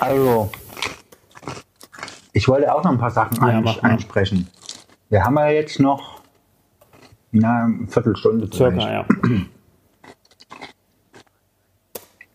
Also, 0.00 0.48
ich 2.32 2.46
wollte 2.46 2.72
auch 2.72 2.84
noch 2.84 2.92
ein 2.92 2.98
paar 2.98 3.10
Sachen 3.10 3.36
Ja, 3.46 3.60
mal. 3.60 3.76
ansprechen. 3.82 4.48
Wir 5.08 5.24
haben 5.24 5.36
ja 5.36 5.48
jetzt 5.48 5.80
noch 5.80 6.20
na, 7.32 7.64
eine 7.64 7.86
Viertelstunde 7.88 8.46
vielleicht. 8.46 8.80
circa, 8.80 8.92
ja. 8.92 9.04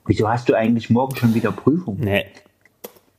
Wieso 0.05 0.27
hast 0.29 0.49
du 0.49 0.53
eigentlich 0.55 0.89
morgen 0.89 1.15
schon 1.15 1.33
wieder 1.33 1.51
Prüfung? 1.51 1.97
Nee. 1.99 2.25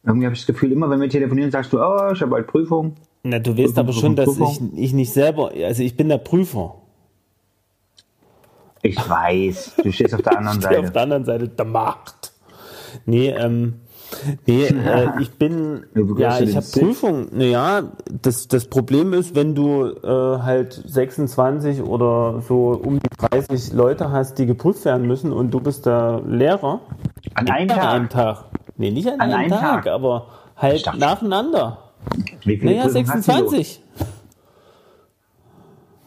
Irgendwie 0.06 0.26
habe 0.26 0.34
ich 0.34 0.42
das 0.42 0.46
Gefühl, 0.46 0.72
immer 0.72 0.90
wenn 0.90 1.00
wir 1.00 1.08
telefonieren, 1.08 1.50
sagst 1.50 1.72
du, 1.72 1.80
oh, 1.80 2.12
ich 2.12 2.20
habe 2.20 2.30
bald 2.32 2.46
Prüfung. 2.46 2.94
Na, 3.22 3.38
du 3.38 3.56
weißt 3.56 3.78
aber 3.78 3.92
schon, 3.92 4.16
dass 4.16 4.38
ich, 4.38 4.60
ich 4.74 4.92
nicht 4.92 5.12
selber, 5.12 5.50
also 5.64 5.82
ich 5.82 5.96
bin 5.96 6.10
der 6.10 6.18
Prüfer. 6.18 6.74
Ich 8.82 8.96
weiß, 8.96 9.76
du 9.82 9.90
stehst 9.90 10.14
auf 10.14 10.20
der 10.20 10.36
anderen 10.38 10.58
Ich 10.58 10.64
stehe 10.64 10.78
auf 10.78 10.86
Seite. 10.86 10.92
der 10.92 11.02
anderen 11.02 11.24
Seite 11.24 11.48
der 11.48 11.64
Macht. 11.64 12.32
Nee, 13.06 13.30
ähm, 13.30 13.80
nee, 14.46 14.64
äh, 14.66 15.08
ich 15.20 15.30
bin, 15.38 15.84
ja, 16.18 16.38
ich 16.38 16.54
habe. 16.54 16.66
Prüfung. 16.66 17.28
Naja, 17.32 17.92
das, 18.10 18.46
das 18.46 18.66
Problem 18.66 19.14
ist, 19.14 19.34
wenn 19.34 19.54
du 19.54 19.86
äh, 19.86 20.38
halt 20.42 20.74
26 20.84 21.80
oder 21.80 22.42
so 22.46 22.78
um 22.84 22.98
die 23.00 23.08
30 23.30 23.72
Leute 23.72 24.10
hast, 24.10 24.38
die 24.38 24.44
geprüft 24.44 24.84
werden 24.84 25.06
müssen 25.06 25.32
und 25.32 25.52
du 25.52 25.60
bist 25.60 25.86
der 25.86 26.20
Lehrer. 26.26 26.80
An 27.32 27.48
einem 27.48 27.70
An 27.70 27.78
einem 27.78 28.08
Tag. 28.10 28.44
Nee, 28.76 28.90
nicht 28.90 29.06
an, 29.08 29.20
An 29.20 29.32
einem 29.32 29.50
Tag, 29.50 29.84
Tag. 29.84 29.86
aber 29.88 30.26
halt 30.56 30.84
nacheinander. 30.98 31.78
Wie 32.44 32.56
viele 32.56 32.72
Naja, 32.72 32.82
Prüfungen 32.84 33.08
hast 33.08 33.28
du? 33.28 33.48
26. 33.48 33.80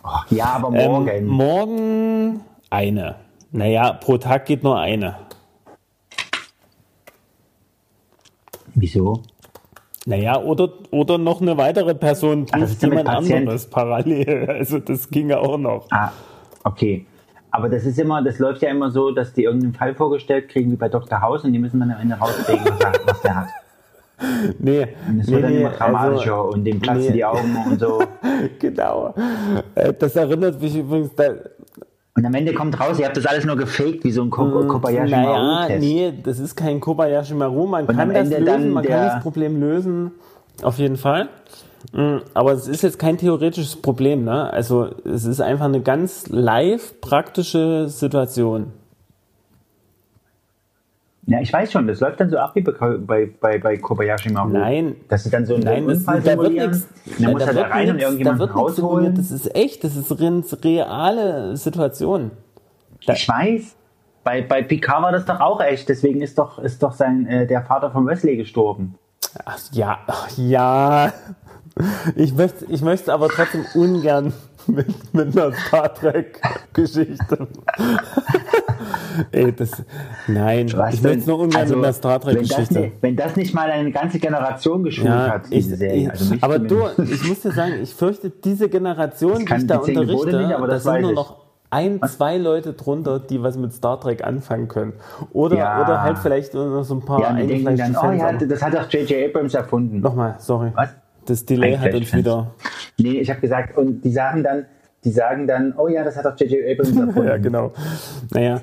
Oh, 0.03 0.09
ja, 0.29 0.45
aber 0.45 0.73
Ähm, 0.77 0.91
morgen. 0.91 1.25
morgen 1.25 2.41
eine. 2.69 3.15
Naja, 3.51 3.93
pro 3.93 4.17
Tag 4.17 4.45
geht 4.45 4.63
nur 4.63 4.77
eine. 4.79 5.15
Wieso? 8.75 9.23
Naja, 10.05 10.39
oder, 10.41 10.69
oder 10.91 11.17
noch 11.17 11.41
eine 11.41 11.57
weitere 11.57 11.93
Person 11.95 12.45
das 12.45 12.51
prüft 12.51 12.71
ist 12.73 12.81
ja 12.83 12.87
mit 12.89 12.97
jemand 12.99 13.17
Patient. 13.17 13.39
anderes 13.39 13.69
parallel. 13.69 14.45
Also 14.49 14.79
das 14.79 15.09
ging 15.09 15.29
ja 15.29 15.39
auch 15.39 15.57
noch. 15.57 15.87
Ah, 15.91 16.11
okay. 16.63 17.05
Aber 17.57 17.69
das 17.69 17.85
ist 17.85 17.97
immer, 17.97 18.21
das 18.21 18.37
läuft 18.39 18.61
ja 18.61 18.69
immer 18.69 18.91
so, 18.91 19.11
dass 19.11 19.33
die 19.33 19.43
irgendeinen 19.45 19.73
Fall 19.73 19.95
vorgestellt 19.95 20.47
kriegen, 20.49 20.71
wie 20.71 20.75
bei 20.75 20.89
Dr. 20.89 21.19
House, 21.21 21.43
und 21.43 21.53
die 21.53 21.59
müssen 21.59 21.79
dann 21.79 21.89
am 21.91 21.99
Ende 21.99 22.15
rauskriegen, 22.15 22.63
was, 22.65 22.79
er- 22.79 22.93
was 23.07 23.21
der 23.21 23.35
hat. 23.35 23.47
Nee, 24.59 24.87
Und 25.07 25.19
es 25.19 25.27
nee, 25.27 25.33
wird 25.33 25.43
dann 25.43 25.51
nee, 25.51 25.59
immer 25.61 25.69
dramatischer 25.69 26.33
also, 26.35 26.49
und 26.53 26.65
dem 26.65 26.79
platzen 26.79 27.05
nee. 27.07 27.11
die 27.13 27.25
Augen 27.25 27.55
und 27.69 27.79
so. 27.79 28.01
genau. 28.59 29.13
Äh, 29.75 29.93
Das 29.93 30.15
erinnert 30.15 30.59
mich 30.61 30.75
übrigens, 30.75 31.13
da, 31.15 31.25
Und 32.15 32.25
am 32.25 32.33
Ende 32.33 32.53
kommt 32.53 32.79
raus, 32.79 32.97
ihr 32.99 33.05
habt 33.05 33.15
das 33.17 33.25
alles 33.27 33.45
nur 33.45 33.55
gefaked, 33.57 34.03
wie 34.03 34.11
so 34.11 34.23
ein 34.23 34.29
Ko 34.31 34.65
Kobayashi 34.67 35.11
naja, 35.11 35.33
Maru-Test. 35.33 35.79
nee, 35.83 36.13
das 36.23 36.39
ist 36.39 36.55
kein 36.55 36.79
Kobayashi 36.79 37.35
Maru. 37.35 37.67
Man 37.67 37.85
kann 37.85 37.99
am 37.99 38.13
das 38.13 38.29
lösen, 38.29 38.71
man 38.71 38.83
kann 38.85 39.05
das 39.05 39.21
Problem 39.21 39.59
lösen, 39.59 40.11
auf 40.63 40.77
jeden 40.79 40.97
Fall. 40.97 41.29
Mm, 41.93 42.17
Aber 42.33 42.51
es 42.53 42.67
ist 42.67 42.83
jetzt 42.83 42.99
kein 42.99 43.17
theoretisches 43.17 43.75
Problem, 43.81 44.23
ne? 44.23 44.51
Also 44.51 44.89
es 45.05 45.25
ist 45.25 45.41
einfach 45.41 45.65
eine 45.65 45.81
ganz 45.81 46.27
live 46.27 46.99
praktische 47.01 47.87
Situation. 47.89 48.73
Ja, 51.29 51.41
ich 51.41 51.51
weiß 51.51 51.73
schon, 51.73 51.87
das 51.87 51.99
läuft 51.99 52.21
dann 52.21 52.29
so 52.29 52.37
ab 52.37 52.51
wie 52.55 52.61
bei, 52.61 53.29
bei, 53.41 53.57
bei, 53.59 53.77
Kobayashi 53.77 54.31
Maru. 54.31 54.49
Nein. 54.49 54.95
Dass 55.09 55.25
sie 55.25 55.29
dann 55.29 55.45
so 55.45 55.55
einen 55.55 55.63
Nein, 55.65 55.85
das, 55.87 55.97
Unfall 55.97 56.21
da 56.21 56.37
wird 56.37 56.53
nichts. 56.53 56.87
Dann 57.19 57.31
muss 57.33 57.43
da 57.45 57.53
wird 57.53 57.69
rein 57.69 57.89
und 57.89 57.95
nix- 57.97 58.03
irgendjemanden 58.05 58.39
da 58.47 58.53
wird 58.53 58.55
rausholen. 58.57 59.15
Das 59.15 59.31
ist 59.31 59.53
echt, 59.53 59.83
das 59.83 59.97
ist 59.97 60.09
eine 60.21 60.43
reale 60.63 61.57
Situation. 61.57 62.31
Ich 63.01 63.27
weiß. 63.27 63.75
Bei, 64.23 64.41
bei 64.41 64.61
Picard 64.61 65.03
war 65.03 65.11
das 65.11 65.25
doch 65.25 65.41
auch 65.41 65.59
echt. 65.61 65.89
Deswegen 65.89 66.21
ist 66.21 66.37
doch, 66.37 66.59
ist 66.59 66.81
doch 66.81 66.93
sein, 66.93 67.27
äh, 67.27 67.45
der 67.45 67.61
Vater 67.61 67.91
von 67.91 68.07
Wesley 68.07 68.37
gestorben. 68.37 68.95
Ach, 69.43 69.59
ja, 69.73 69.99
ach, 70.07 70.29
ja. 70.37 71.11
Ich 72.15 72.33
möchte, 72.35 72.65
ich 72.69 72.81
möchte 72.81 73.13
aber 73.13 73.27
trotzdem 73.29 73.65
ungern 73.75 74.33
mit, 74.67 74.87
mit 75.13 75.37
einer 75.37 75.53
Star 75.53 75.93
Trek-Geschichte. 75.93 77.47
Ey, 79.31 79.51
das, 79.53 79.83
nein, 80.27 80.71
Was 80.75 80.93
ich 80.95 81.01
möchte 81.01 81.27
nur 81.29 81.39
ungern 81.39 81.61
Also, 81.61 81.75
mit 81.75 81.85
einer 81.85 81.93
Star 81.93 82.19
Wenn 82.25 82.37
das, 82.37 82.47
Trek-Geschichte. 82.49 82.79
nicht, 82.79 82.93
wenn 83.01 83.15
das 83.15 83.35
nicht 83.35 83.53
mal 83.53 83.69
eine 83.71 83.91
ganze 83.91 84.19
Generation 84.19 84.83
geschult 84.83 85.07
Ja, 85.07 85.29
hat, 85.29 85.43
ich, 85.49 85.63
diese 85.65 85.75
Serie. 85.77 86.01
ich, 86.03 86.09
also 86.11 86.33
mich 86.33 86.43
aber 86.43 86.59
du, 86.59 86.87
ich 87.03 87.27
muss 87.27 87.41
dir 87.41 87.51
sagen, 87.51 87.73
ich 87.81 87.93
fürchte, 87.93 88.29
diese 88.29 88.69
Generation, 88.69 89.45
die 89.45 89.53
ich 89.55 89.67
da 89.67 89.77
unterrichte, 89.77 90.37
nicht, 90.37 90.53
aber 90.55 90.67
da 90.67 90.73
das 90.73 90.83
sind 90.83 91.01
nur 91.01 91.13
noch 91.13 91.47
ein, 91.69 91.99
zwei 92.07 92.37
Leute 92.37 92.73
drunter, 92.73 93.19
die 93.19 93.41
was 93.43 93.57
mit 93.57 93.73
Star 93.73 93.99
Trek 93.99 94.23
anfangen 94.23 94.67
können. 94.69 94.93
Oder, 95.33 95.57
Ja. 95.57 95.81
oder 95.83 96.01
halt 96.01 96.17
vielleicht 96.19 96.53
nur 96.53 96.65
noch 96.67 96.83
so 96.83 96.95
ein 96.95 97.01
paar 97.03 97.19
ja, 97.21 97.27
eingefleischte 97.29 97.91
dann, 97.91 98.09
oh 98.09 98.11
ja, 98.13 98.31
das 98.33 98.61
hat 98.61 98.73
doch 98.73 98.89
J.J. 98.89 99.29
Abrams 99.29 99.53
erfunden. 99.53 99.99
Nochmal, 99.99 100.35
sorry. 100.39 100.71
Was? 100.75 100.89
Das 101.27 101.45
Delay 101.45 101.77
hat 101.77 101.93
uns 101.93 102.13
wieder. 102.13 102.53
Nee, 102.97 103.19
ich 103.19 103.29
habe 103.29 103.39
gesagt, 103.41 103.77
und 103.77 104.01
die 104.03 104.11
sagen 104.11 104.43
dann, 104.43 104.65
die 105.03 105.11
sagen 105.11 105.45
dann, 105.47 105.73
oh 105.77 105.87
ja, 105.87 106.03
das 106.03 106.17
hat 106.17 106.25
doch 106.25 106.37
J.J. 106.39 106.59
Abrams 106.71 106.97
erfunden. 107.07 107.27
Ja, 107.27 107.37
genau. 107.37 107.71
Naja, 108.31 108.61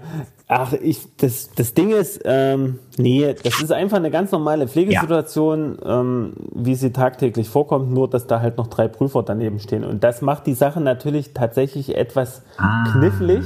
ach, 0.49 0.73
ich, 0.73 1.01
das, 1.17 1.51
das 1.55 1.75
Ding 1.75 1.91
ist, 1.93 2.21
ähm, 2.25 2.81
nee, 2.99 3.35
das 3.45 3.63
ist 3.63 3.71
einfach 3.73 3.99
eine 3.99 4.11
ganz 4.11 4.33
normale 4.33 4.67
Pflegesituation, 4.67 5.79
ähm, 5.87 6.33
wie 6.53 6.75
sie 6.75 6.91
tagtäglich 6.93 7.49
vorkommt, 7.49 7.93
nur 7.93 8.11
dass 8.11 8.27
da 8.27 8.41
halt 8.41 8.59
noch 8.59 8.67
drei 8.67 8.89
Prüfer 8.89 9.23
daneben 9.23 9.59
stehen. 9.61 9.85
Und 9.85 10.03
das 10.03 10.23
macht 10.23 10.47
die 10.47 10.55
Sache 10.55 10.81
natürlich 10.81 11.33
tatsächlich 11.35 11.97
etwas 11.97 12.43
Ah. 12.59 12.85
knifflig. 12.93 13.45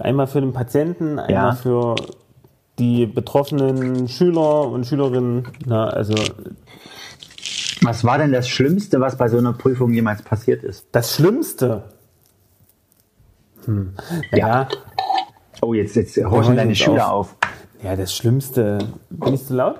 Einmal 0.00 0.26
für 0.26 0.40
den 0.40 0.52
Patienten, 0.52 1.18
einmal 1.18 1.50
Ja. 1.50 1.52
für 1.52 1.94
die 2.78 3.06
betroffenen 3.06 4.08
Schüler 4.08 4.68
und 4.68 4.86
Schülerinnen. 4.86 5.48
Na, 5.66 5.86
also 5.88 6.14
Was 7.86 8.04
war 8.04 8.18
denn 8.18 8.32
das 8.32 8.48
Schlimmste, 8.48 9.00
was 9.00 9.16
bei 9.16 9.28
so 9.28 9.38
einer 9.38 9.52
Prüfung 9.52 9.92
jemals 9.92 10.22
passiert 10.22 10.64
ist? 10.64 10.86
das 10.92 11.14
Schlimmste. 11.14 11.84
Hm. 13.64 13.94
Ja. 14.32 14.68
Oh, 15.62 15.72
jetzt, 15.72 15.96
jetzt 15.96 16.16
horchen 16.16 16.56
deine 16.56 16.74
Schüler 16.74 17.12
auf. 17.12 17.32
auf. 17.32 17.36
Ja, 17.82 17.96
das 17.96 18.14
Schlimmste. 18.14 18.78
Bin 19.10 19.34
ich 19.34 19.44
zu 19.44 19.54
laut? 19.54 19.78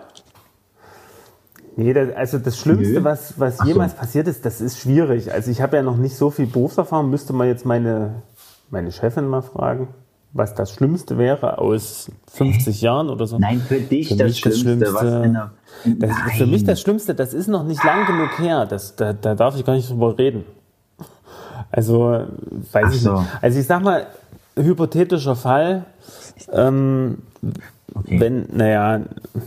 Nee, 1.77 1.93
das, 1.93 2.15
also 2.15 2.39
das 2.39 2.59
Schlimmste, 2.59 2.95
Nö. 2.95 3.05
was, 3.05 3.39
was 3.39 3.61
Ach 3.61 3.65
so. 3.65 3.71
jemals 3.71 3.95
passiert 3.95 4.29
ist, 4.29 4.47
das 4.47 4.61
ist 4.61 4.79
schwierig. 4.79 5.33
Also 5.33 5.51
ich 5.51 5.61
habe 5.61 5.77
ja 5.77 5.83
noch 5.83 5.97
nicht 5.97 6.17
so 6.17 6.31
viel 6.31 6.47
Berufserfahrung, 6.47 7.11
müsste 7.11 7.33
man 7.33 7.49
jetzt 7.49 7.67
meine, 7.67 8.23
meine 8.71 8.93
Chefin 8.93 9.27
mal 9.27 9.43
fragen, 9.43 9.89
was 10.37 10.55
das 10.55 10.73
Schlimmste 10.73 11.19
wäre 11.19 11.59
aus 11.59 12.11
50 12.33 12.81
Jahren 12.83 13.09
oder 13.09 13.27
so. 13.27 13.39
Nein, 13.39 13.61
für 13.61 13.81
dich 13.81 14.09
Für 14.09 14.17
das, 14.17 14.29
mich 14.29 14.41
das 14.41 14.59
Schlimmste, 14.59 14.87
Schlimmste- 14.87 15.51
Das 15.99 16.11
ist 16.11 16.37
für 16.37 16.47
mich 16.47 16.65
das 16.65 16.81
Schlimmste, 16.81 17.15
das 17.15 17.35
ist 17.35 17.49
noch 17.49 17.65
nicht 17.65 17.83
lang 17.85 18.07
genug 18.07 18.39
her. 18.39 18.67
Das, 18.67 18.97
da, 18.97 19.13
da 19.13 19.35
darf 19.35 19.57
ich 19.57 19.65
gar 19.65 19.75
nicht 19.75 19.89
drüber 19.91 20.17
reden. 20.19 20.45
Also, 21.71 22.25
weiß 22.73 22.85
Ach 22.89 22.93
ich 22.93 23.01
so. 23.03 23.13
nicht. 23.21 23.29
Also 23.43 23.59
ich 23.59 23.67
sag 23.67 23.83
mal, 23.83 24.07
hypothetischer 24.57 25.37
Fall, 25.37 25.85
ähm, 26.53 27.19
Okay. 27.95 28.21
wenn, 28.21 28.47
naja, 28.53 29.01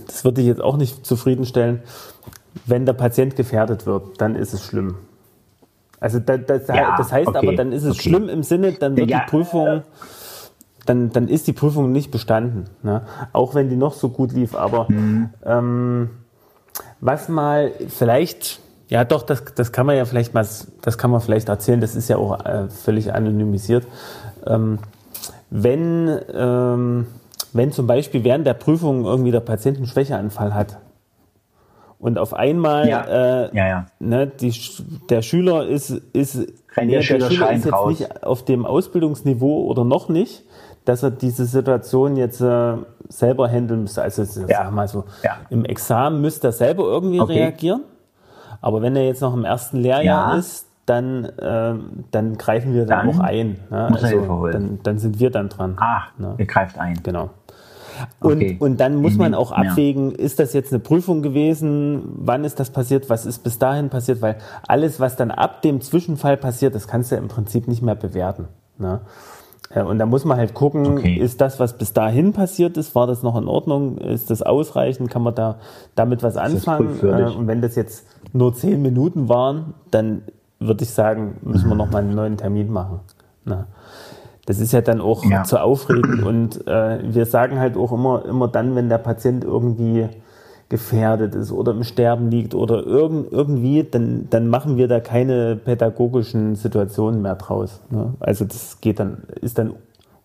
das 0.08 0.24
würde 0.24 0.42
ich 0.42 0.48
jetzt 0.48 0.62
auch 0.62 0.76
nicht 0.78 1.06
zufriedenstellen, 1.06 1.84
wenn 2.66 2.86
der 2.88 2.94
Patient 2.94 3.36
gefährdet 3.36 3.86
wird, 3.86 4.20
dann 4.22 4.34
ist 4.36 4.54
es 4.54 4.64
schlimm. 4.66 4.96
Also 6.00 6.18
da, 6.20 6.38
das, 6.38 6.68
Ja, 6.68 6.96
das 6.98 7.12
heißt 7.12 7.28
okay, 7.28 7.38
aber, 7.38 7.56
dann 7.56 7.72
ist 7.72 7.84
es 7.84 7.92
okay. 8.00 8.10
schlimm 8.10 8.28
im 8.28 8.42
Sinne, 8.42 8.72
dann 8.72 8.96
wird 8.98 9.10
Ja, 9.10 9.20
die 9.20 9.30
Prüfung, 9.30 9.84
dann, 10.86 11.12
dann 11.12 11.28
ist 11.28 11.48
die 11.48 11.54
Prüfung 11.54 11.92
nicht 11.92 12.12
bestanden. 12.12 12.66
Ne? 12.84 13.02
Auch 13.34 13.56
wenn 13.56 13.70
die 13.70 13.76
noch 13.76 13.94
so 13.94 14.10
gut 14.10 14.32
lief, 14.32 14.56
aber 14.56 14.88
Mhm. 14.90 15.30
ähm, 15.46 16.10
was 17.02 17.30
mal 17.30 17.72
vielleicht, 17.90 18.60
ja 18.88 19.04
doch, 19.06 19.24
das, 19.24 19.44
das 19.56 19.72
kann 19.72 19.86
man 19.86 19.96
ja 19.98 20.06
vielleicht 20.06 20.34
mal, 20.34 20.46
das 20.82 20.98
kann 20.98 21.12
man 21.12 21.22
vielleicht 21.22 21.50
erzählen, 21.50 21.82
das 21.82 21.96
ist 21.96 22.10
ja 22.10 22.18
auch 22.18 22.44
äh, 22.46 22.70
völlig 22.70 23.14
anonymisiert. 23.14 23.86
Ähm, 24.48 24.80
wenn, 25.50 26.20
ähm, 26.34 27.08
wenn 27.54 27.72
zum 27.72 27.88
Beispiel 27.88 28.24
während 28.24 28.46
der 28.48 28.54
Prüfung 28.54 29.06
irgendwie 29.06 29.32
der 29.32 29.40
Patient 29.40 29.78
einen 29.78 29.88
Schwächeanfall 29.88 30.54
hat 30.54 30.78
und 32.00 32.18
auf 32.18 32.34
einmal 32.34 32.88
Ja. 32.88 33.46
äh, 33.46 33.56
Ja, 33.58 33.68
ja. 33.68 33.86
Ne, 34.00 34.28
die, 34.28 34.54
der 35.10 35.22
Schüler 35.22 35.66
ist, 35.68 35.90
ist, 36.14 36.36
Rennt 36.78 36.92
der 36.92 37.02
Schüler 37.02 37.32
schreiend 37.32 37.60
ist 37.60 37.66
jetzt 37.66 37.74
raus. 37.74 37.90
nicht 38.00 38.24
auf 38.24 38.46
dem 38.46 38.66
Ausbildungsniveau 38.66 39.66
oder 39.66 39.84
noch 39.84 40.08
nicht, 40.08 40.44
dass 40.90 41.04
er 41.04 41.12
diese 41.12 41.46
Situation 41.46 42.16
jetzt 42.16 42.42
äh, 42.42 42.74
selber 43.10 43.48
handeln 43.48 43.82
müsste. 43.84 44.02
Also 44.02 44.24
Ja. 44.48 44.48
sag 44.64 44.72
mal 44.72 44.88
so, 44.88 45.04
Ja. 45.24 45.38
im 45.52 45.64
Examen 45.64 46.20
müsste 46.20 46.48
er 46.48 46.52
selber 46.52 46.84
irgendwie 46.86 47.22
Okay. 47.22 47.34
reagieren. 47.44 47.82
Aber 48.60 48.82
wenn 48.82 48.96
er 48.96 49.06
jetzt 49.06 49.22
noch 49.22 49.34
im 49.36 49.46
ersten 49.46 49.78
Lehrjahr 49.78 50.34
Ja. 50.34 50.40
ist, 50.40 50.66
dann, 50.88 51.32
ähm, 51.40 52.06
dann 52.10 52.38
greifen 52.40 52.74
wir 52.74 52.88
dann, 52.88 53.08
Dann 53.08 53.16
auch 53.16 53.20
ein. 53.20 53.60
Ne? 53.70 54.28
holen. 54.28 54.52
dann, 54.54 54.80
dann 54.82 54.98
sind 54.98 55.20
wir 55.20 55.30
dann 55.30 55.50
dran. 55.50 55.76
Ah, 55.80 56.06
Ne? 56.18 56.34
ihr 56.40 56.48
greift 56.48 56.80
ein. 56.80 57.00
Genau. 57.04 57.30
Und, 58.20 58.38
Okay. 58.38 58.58
und 58.60 58.80
dann 58.80 58.96
muss 58.96 59.16
man 59.18 59.36
auch 59.36 59.52
Ja. 59.52 59.58
abwägen, 59.58 60.12
ist 60.12 60.40
das 60.40 60.54
jetzt 60.54 60.72
eine 60.74 60.80
Prüfung 60.80 61.22
gewesen? 61.22 62.02
Wann 62.16 62.44
ist 62.46 62.60
das 62.60 62.72
passiert? 62.72 63.10
Was 63.12 63.28
ist 63.28 63.44
bis 63.44 63.60
dahin 63.60 63.90
passiert? 63.90 64.22
Weil 64.24 64.38
alles, 64.68 65.00
was 65.00 65.16
dann 65.18 65.30
ab 65.30 65.62
dem 65.62 65.82
Zwischenfall 65.82 66.38
passiert, 66.38 66.74
das 66.74 66.88
kannst 66.88 67.12
du 67.12 67.16
im 67.16 67.28
Prinzip 67.28 67.68
nicht 67.68 67.84
mehr 67.84 67.96
bewerten. 67.96 68.48
Ne? 68.80 69.02
Äh, 69.70 69.84
Und 69.84 70.00
da 70.00 70.06
muss 70.06 70.26
man 70.26 70.38
halt 70.38 70.54
gucken, 70.54 70.88
Okay. 70.98 71.16
ist 71.16 71.42
das, 71.42 71.60
was 71.60 71.78
bis 71.78 71.94
dahin 71.94 72.34
passiert 72.34 72.78
ist, 72.78 72.96
war 72.96 73.08
das 73.08 73.24
noch 73.24 73.38
in 73.38 73.48
Ordnung? 73.48 73.98
Ist 73.98 74.30
das 74.30 74.42
ausreichend? 74.42 75.10
Kann 75.12 75.22
man 75.22 75.36
da 75.36 75.58
damit 75.96 76.24
was 76.24 76.38
anfangen? 76.38 77.00
Äh, 77.04 77.32
Und 77.38 77.48
wenn 77.48 77.62
das 77.62 77.76
jetzt 77.76 78.06
nur 78.34 78.54
zehn 78.54 78.82
Minuten 78.82 79.30
waren, 79.30 79.74
dann 79.92 80.24
würde 80.60 80.84
ich 80.84 80.90
sagen, 80.92 81.38
müssen 81.42 81.70
wir 81.70 81.76
noch 81.76 81.90
mal 81.92 82.00
einen 82.00 82.16
neuen 82.16 82.38
Termin 82.38 82.72
machen. 82.72 83.00
Ne? 83.46 83.66
Das 84.46 84.60
ist 84.60 84.72
ja 84.74 84.82
dann 84.82 85.00
auch 85.00 85.24
Ja. 85.26 85.44
zu 85.44 85.62
aufregend 85.62 86.24
und 86.24 86.68
äh, 86.68 87.00
wir 87.14 87.26
sagen 87.28 87.60
halt 87.60 87.78
auch 87.78 87.92
immer, 87.92 88.26
immer 88.26 88.48
dann, 88.48 88.76
wenn 88.76 88.90
der 88.90 88.98
Patient 88.98 89.44
irgendwie 89.44 90.10
gefährdet 90.70 91.34
ist 91.34 91.52
oder 91.52 91.72
im 91.72 91.84
Sterben 91.84 92.30
liegt 92.30 92.54
oder 92.54 92.86
irgend, 92.86 93.32
irgendwie, 93.32 93.84
dann, 93.84 94.28
dann 94.30 94.48
machen 94.48 94.78
wir 94.78 94.88
da 94.88 95.00
keine 95.00 95.56
pädagogischen 95.56 96.56
Situationen 96.56 97.24
mehr 97.24 97.36
draus. 97.36 97.82
Ne? 97.90 98.14
Also 98.20 98.46
das 98.46 98.80
geht 98.80 99.00
dann, 99.00 99.24
ist 99.42 99.58
dann 99.58 99.74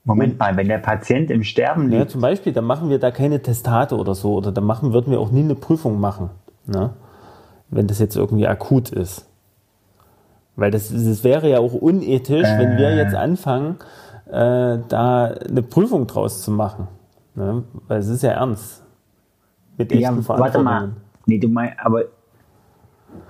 Moment 0.04 0.38
mal, 0.38 0.54
wenn 0.58 0.68
der 0.68 0.78
Patient 0.78 1.30
im 1.30 1.42
Sterben 1.42 1.90
ja, 1.90 2.00
liegt, 2.00 2.10
zum 2.10 2.20
Beispiel, 2.20 2.52
dann 2.52 2.66
machen 2.66 2.90
wir 2.90 2.98
da 2.98 3.10
keine 3.10 3.40
Testate 3.40 3.96
oder 3.96 4.14
so 4.14 4.34
oder 4.34 4.52
dann 4.52 4.64
machen, 4.64 4.92
würden 4.92 5.10
wir 5.10 5.18
auch 5.18 5.30
nie 5.30 5.42
eine 5.42 5.54
Prüfung 5.54 5.98
machen, 5.98 6.28
ne? 6.66 6.90
wenn 7.70 7.86
das 7.86 7.98
jetzt 7.98 8.14
irgendwie 8.14 8.46
akut 8.46 8.90
ist. 8.90 9.26
Weil 10.56 10.70
das, 10.70 10.90
das 10.90 11.24
wäre 11.24 11.48
ja 11.48 11.58
auch 11.58 11.72
unethisch, 11.72 12.46
wenn 12.58 12.76
wir 12.76 12.94
jetzt 12.94 13.14
anfangen, 13.14 13.76
äh, 14.30 14.78
da 14.88 15.24
eine 15.48 15.62
Prüfung 15.62 16.06
draus 16.06 16.42
zu 16.42 16.50
machen. 16.50 16.86
Ne? 17.34 17.64
Weil 17.88 17.98
es 17.98 18.08
ist 18.08 18.22
ja 18.22 18.32
ernst. 18.32 18.83
Mit 19.76 19.92
echten 19.92 20.02
ja, 20.22 20.28
warte 20.28 20.62
mal. 20.62 20.92
Nee, 21.26 21.38
du 21.38 21.48
meinst, 21.48 21.78
aber 21.78 22.04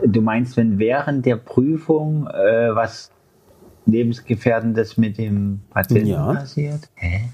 du 0.05 0.21
meinst, 0.21 0.57
wenn 0.57 0.79
während 0.79 1.25
der 1.27 1.37
Prüfung 1.37 2.27
äh, 2.29 2.75
was 2.75 3.11
lebensgefährdendes 3.87 4.97
mit 4.97 5.19
dem 5.19 5.61
Patienten 5.71 6.09
Ja. 6.09 6.33
passiert? 6.33 6.89
Hä? 6.97 7.29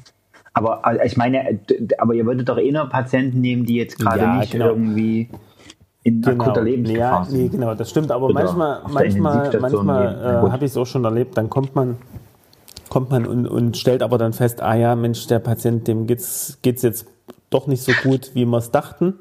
Aber 0.52 0.84
also, 0.84 1.02
ich 1.02 1.16
meine, 1.16 1.50
äh, 1.50 1.58
aber 1.98 2.14
ihr 2.14 2.26
würdet 2.26 2.48
doch 2.48 2.58
eh 2.58 2.70
nur 2.72 2.88
Patienten 2.88 3.40
nehmen, 3.40 3.64
die 3.64 3.76
jetzt 3.76 3.98
gerade 3.98 4.22
Ja, 4.22 4.36
nicht 4.38 4.52
genau. 4.52 4.66
irgendwie 4.68 5.28
in 6.02 6.24
akuter 6.24 6.62
Lebensgefahr 6.62 7.20
ja, 7.20 7.24
sind. 7.24 7.40
nee, 7.42 7.48
genau, 7.48 7.74
das 7.74 7.90
stimmt. 7.90 8.10
Aber 8.10 8.26
Oder 8.26 8.34
manchmal, 8.34 8.82
manchmal, 8.88 9.58
manchmal 9.60 10.44
äh, 10.46 10.50
habe 10.50 10.64
ich 10.64 10.72
es 10.72 10.76
auch 10.76 10.86
schon 10.86 11.04
erlebt, 11.04 11.36
dann 11.36 11.50
kommt 11.50 11.74
man, 11.74 11.96
kommt 12.88 13.10
man 13.10 13.26
und, 13.26 13.46
und 13.46 13.76
stellt 13.76 14.02
aber 14.02 14.18
dann 14.18 14.32
fest, 14.32 14.62
ah 14.62 14.74
ja, 14.74 14.96
Mensch, 14.96 15.26
der 15.26 15.38
Patient, 15.38 15.86
dem 15.86 16.06
geht's, 16.06 16.58
geht's 16.62 16.82
jetzt 16.82 17.06
doch 17.50 17.66
nicht 17.66 17.82
so 17.82 17.94
gut, 17.94 18.30
wie 18.34 18.44
wir 18.46 18.58
es 18.58 18.70
dachten, 18.70 19.14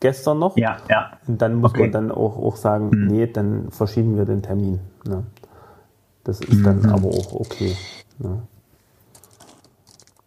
gestern 0.00 0.38
noch. 0.38 0.56
Ja, 0.56 0.76
ja. 0.88 1.12
Und 1.26 1.40
dann 1.42 1.56
muss 1.56 1.72
Okay. 1.72 1.82
man 1.82 1.92
dann 1.92 2.10
auch, 2.12 2.38
auch 2.38 2.56
sagen, 2.56 2.90
Hm. 2.92 3.06
nee, 3.08 3.26
dann 3.26 3.70
verschieben 3.70 4.16
wir 4.16 4.24
den 4.26 4.42
Termin. 4.42 4.80
Ne? 5.06 5.24
Das 6.24 6.40
ist 6.40 6.64
dann 6.64 6.80
Mhm. 6.80 6.88
aber 6.90 7.08
auch 7.08 7.32
okay. 7.32 7.72
Ne? 8.18 8.42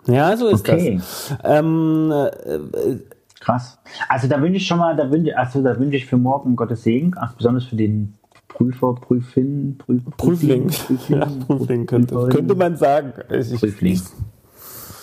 Ja, 0.07 0.35
so 0.35 0.47
ist 0.47 0.67
Okay. 0.67 0.97
das. 0.97 1.35
Ähm, 1.43 2.11
äh, 2.11 2.97
Krass. 3.39 3.77
Also 4.07 4.27
da 4.27 4.41
wünsche 4.41 4.57
ich 4.57 4.65
schon 4.67 4.79
mal, 4.79 4.95
da 4.95 5.09
wünsche, 5.11 5.37
also 5.37 5.61
da 5.61 5.77
wünsche 5.77 5.97
ich 5.97 6.05
für 6.05 6.17
morgen 6.17 6.55
Gottes 6.55 6.83
Segen, 6.83 7.13
ach, 7.17 7.33
besonders 7.35 7.65
für 7.65 7.75
den 7.75 8.13
Prüfer, 8.47 8.93
Prüfin, 8.95 9.77
Prüf, 9.77 10.01
Prüfling. 10.17 10.67
Prüfling, 10.67 10.99
Ja, 11.19 11.27
Prüfling 11.45 11.85
könnte, 11.85 12.27
könnte 12.29 12.55
man 12.55 12.77
sagen. 12.77 13.13
Ich, 13.29 13.59
Prüfling. 13.59 14.01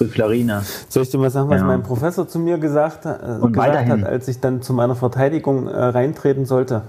Prüflerina. 0.01 0.63
Soll 0.89 1.03
ich 1.03 1.11
dir 1.11 1.19
mal 1.19 1.29
sagen, 1.31 1.51
was 1.51 1.61
Ja. 1.61 1.67
mein 1.67 1.83
Professor 1.83 2.27
zu 2.27 2.39
mir 2.39 2.57
gesagt, 2.59 3.05
äh, 3.05 3.11
Und 3.41 3.53
gesagt 3.53 3.57
weiterhin. 3.75 3.91
hat, 4.05 4.05
als 4.11 4.29
ich 4.29 4.41
dann 4.41 4.63
zu 4.63 4.73
meiner 4.73 4.95
Verteidigung 4.95 5.67
äh, 5.69 5.77
reintreten 5.77 6.47
sollte? 6.47 6.83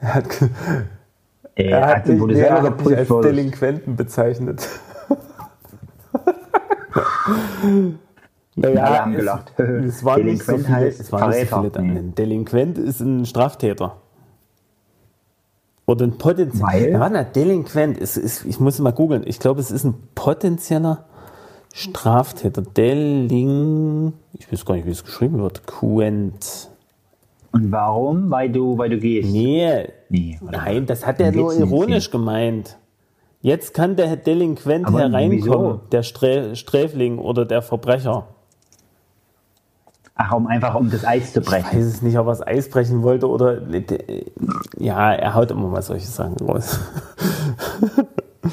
Er 0.00 0.14
hat, 0.14 0.26
Äh, 1.54 1.68
er 1.68 1.86
hat, 1.86 2.06
mich, 2.08 2.20
nee, 2.20 2.40
er 2.40 2.62
hat 2.62 2.84
mich 2.84 2.96
als 2.96 3.10
wurdest. 3.10 3.32
Delinquenten 3.32 3.94
bezeichnet. 3.96 4.66
naja, 8.56 8.84
Alle 8.84 8.98
haben 9.00 9.12
es- 9.12 9.18
gelacht. 9.18 9.60
Es 9.60 10.04
war 10.04 10.18
nicht 10.18 10.42
so 10.44 10.52
Delinquent 10.52 10.66
viele, 10.66 10.76
heißt 10.76 11.00
es 11.00 11.12
war 11.12 11.28
nicht 11.28 11.50
so 11.50 11.62
viele 11.62 11.74
Ein 11.76 12.14
Delinquent 12.14 12.78
ist 12.78 13.00
ein 13.00 13.24
Straftäter. 13.26 13.96
Oder 15.86 16.06
ein 16.06 16.18
potenzieller. 16.18 17.24
Delinquent 17.24 17.98
ist, 17.98 18.16
ist, 18.16 18.44
ich 18.44 18.60
muss 18.60 18.78
mal 18.78 18.92
googeln. 18.92 19.22
Ich 19.26 19.38
glaube, 19.40 19.60
es 19.60 19.70
ist 19.70 19.84
ein 19.84 19.94
potenzieller 20.14 21.04
Straftäter. 21.72 22.62
Deling, 22.62 24.12
ich 24.34 24.50
weiß 24.52 24.64
gar 24.64 24.74
nicht, 24.74 24.86
wie 24.86 24.90
es 24.90 25.04
geschrieben 25.04 25.40
wird. 25.40 25.66
Quent. 25.66 26.68
Und 27.52 27.72
warum? 27.72 28.30
Weil 28.30 28.50
du, 28.50 28.76
weil 28.78 28.90
du 28.90 28.98
gehst. 28.98 29.30
Nee, 29.30 29.88
Nee, 30.08 30.38
nein, 30.42 30.86
das 30.86 31.06
hat 31.06 31.20
er 31.20 31.30
nur 31.32 31.50
geht's 31.50 31.60
nicht. 31.60 31.70
ironisch 31.70 32.10
gemeint. 32.10 32.76
Jetzt 33.42 33.72
kann 33.74 33.96
der 33.96 34.16
Delinquent 34.16 34.86
Aber 34.86 34.98
hereinkommen, 34.98 35.30
wieso? 35.38 35.80
der 35.92 36.02
Strä 36.02 36.54
Sträfling 36.56 37.18
oder 37.18 37.44
der 37.46 37.62
Verbrecher. 37.62 38.26
Ach, 40.14 40.32
um 40.32 40.46
einfach 40.48 40.74
um 40.74 40.90
das 40.90 41.04
Eis 41.06 41.32
zu 41.32 41.40
Ich 41.40 41.46
brechen. 41.46 41.66
weiß 41.78 41.84
es 41.86 42.02
nicht, 42.02 42.18
ob 42.18 42.26
er 42.26 42.32
das 42.32 42.46
Eis 42.46 42.68
brechen 42.68 43.02
wollte 43.02 43.26
oder. 43.28 43.62
Ja, 44.76 45.12
er 45.14 45.34
haut 45.34 45.50
immer 45.50 45.68
mal 45.68 45.80
solche 45.80 46.06
Sachen 46.08 46.36
raus. 46.46 46.78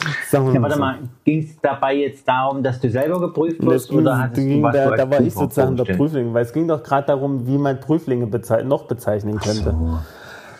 Ja, 0.31 0.61
warte 0.61 0.75
so. 0.75 0.79
mal, 0.79 0.97
ging 1.23 1.43
es 1.43 1.59
dabei 1.61 1.95
jetzt 1.95 2.27
darum, 2.27 2.61
dass 2.63 2.79
du 2.79 2.89
selber 2.89 3.19
geprüft 3.19 3.61
wirst 3.65 3.91
oder 3.91 4.17
hattest 4.19 4.35
ging, 4.47 4.57
du 4.61 4.63
was 4.63 4.75
da, 4.75 4.89
du 4.91 4.97
da 4.97 5.09
war 5.11 5.21
ich 5.21 5.33
sozusagen 5.33 5.75
der? 5.77 5.95
Prüfling, 5.95 6.33
weil 6.33 6.43
es 6.43 6.53
ging 6.53 6.67
doch 6.67 6.83
gerade 6.83 7.07
darum, 7.07 7.47
wie 7.47 7.57
man 7.57 7.79
Prüflinge 7.79 8.27
bezei 8.27 8.61
noch 8.63 8.83
bezeichnen 8.83 9.39
könnte. 9.39 9.71
So. 9.71 9.99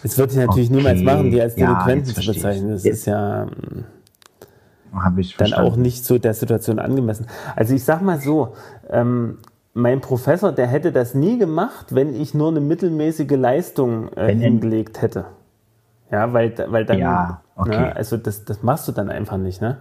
Das 0.04 0.18
würde 0.18 0.34
ich 0.34 0.40
natürlich 0.40 0.70
Okay. 0.70 0.78
niemals 0.78 1.02
machen, 1.02 1.32
die 1.32 1.42
als 1.42 1.56
Ja, 1.58 1.68
Delinquenten 1.68 2.14
jetzt 2.14 2.24
zu 2.24 2.32
bezeichnen. 2.34 2.70
Das 2.72 2.84
Jetzt- 2.84 2.98
ist 3.00 3.06
ja 3.06 3.48
ich 5.18 5.36
dann 5.38 5.54
auch 5.54 5.76
nicht 5.76 6.06
so 6.06 6.18
der 6.18 6.34
Situation 6.34 6.80
angemessen. 6.80 7.28
Also 7.56 7.74
ich 7.76 7.84
sag 7.84 8.02
mal 8.02 8.20
so, 8.20 8.54
ähm, 8.90 9.38
mein 9.74 10.02
Professor, 10.02 10.52
der 10.52 10.66
hätte 10.68 10.92
das 10.92 11.14
nie 11.14 11.38
gemacht, 11.38 11.94
wenn 11.94 12.20
ich 12.20 12.34
nur 12.34 12.50
eine 12.50 12.62
mittelmäßige 12.62 13.30
Leistung 13.32 14.12
äh, 14.14 14.34
hingelegt 14.34 15.02
hätte. 15.02 15.26
Ja, 16.12 16.32
weil, 16.34 16.54
weil 16.70 16.86
dann, 16.86 17.00
Ja, 17.00 17.42
okay. 17.56 17.70
ne, 17.70 17.96
also 17.96 18.18
das, 18.18 18.46
das 18.46 18.64
machst 18.64 18.88
du 18.88 18.92
dann 18.92 19.10
einfach 19.10 19.38
nicht, 19.38 19.62
ne? 19.62 19.78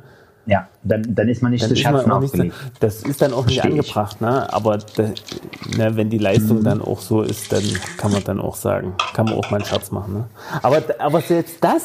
Ja, 0.48 0.68
dann, 0.84 1.02
dann 1.16 1.28
ist 1.28 1.42
man 1.42 1.50
nicht 1.50 1.64
dann 1.64 1.70
zu 1.70 1.74
Scherzen 1.76 2.08
auch 2.12 2.20
nicht, 2.20 2.30
aufgelegt. 2.34 2.54
das 2.78 3.02
ist 3.02 3.20
dann 3.20 3.32
auch 3.32 3.46
nicht 3.46 3.60
Versteh 3.60 3.74
ich. 3.80 3.80
angebracht, 3.80 4.20
ne? 4.20 4.52
aber 4.54 4.78
da, 4.78 5.02
ne, 5.76 5.96
wenn 5.96 6.08
die 6.08 6.18
Leistung 6.18 6.62
dann 6.62 6.80
auch 6.80 7.00
so 7.00 7.22
ist, 7.22 7.52
dann 7.52 7.64
kann 7.98 8.12
man 8.12 8.22
dann 8.22 8.40
auch 8.40 8.54
sagen, 8.54 8.94
kann 9.12 9.24
man 9.26 9.34
auch 9.34 9.50
mal 9.50 9.56
einen 9.56 9.64
Scherz 9.64 9.90
machen. 9.90 10.14
Ne? 10.14 10.24
Aber, 10.62 10.82
aber 11.00 11.20
selbst 11.20 11.56
das 11.64 11.82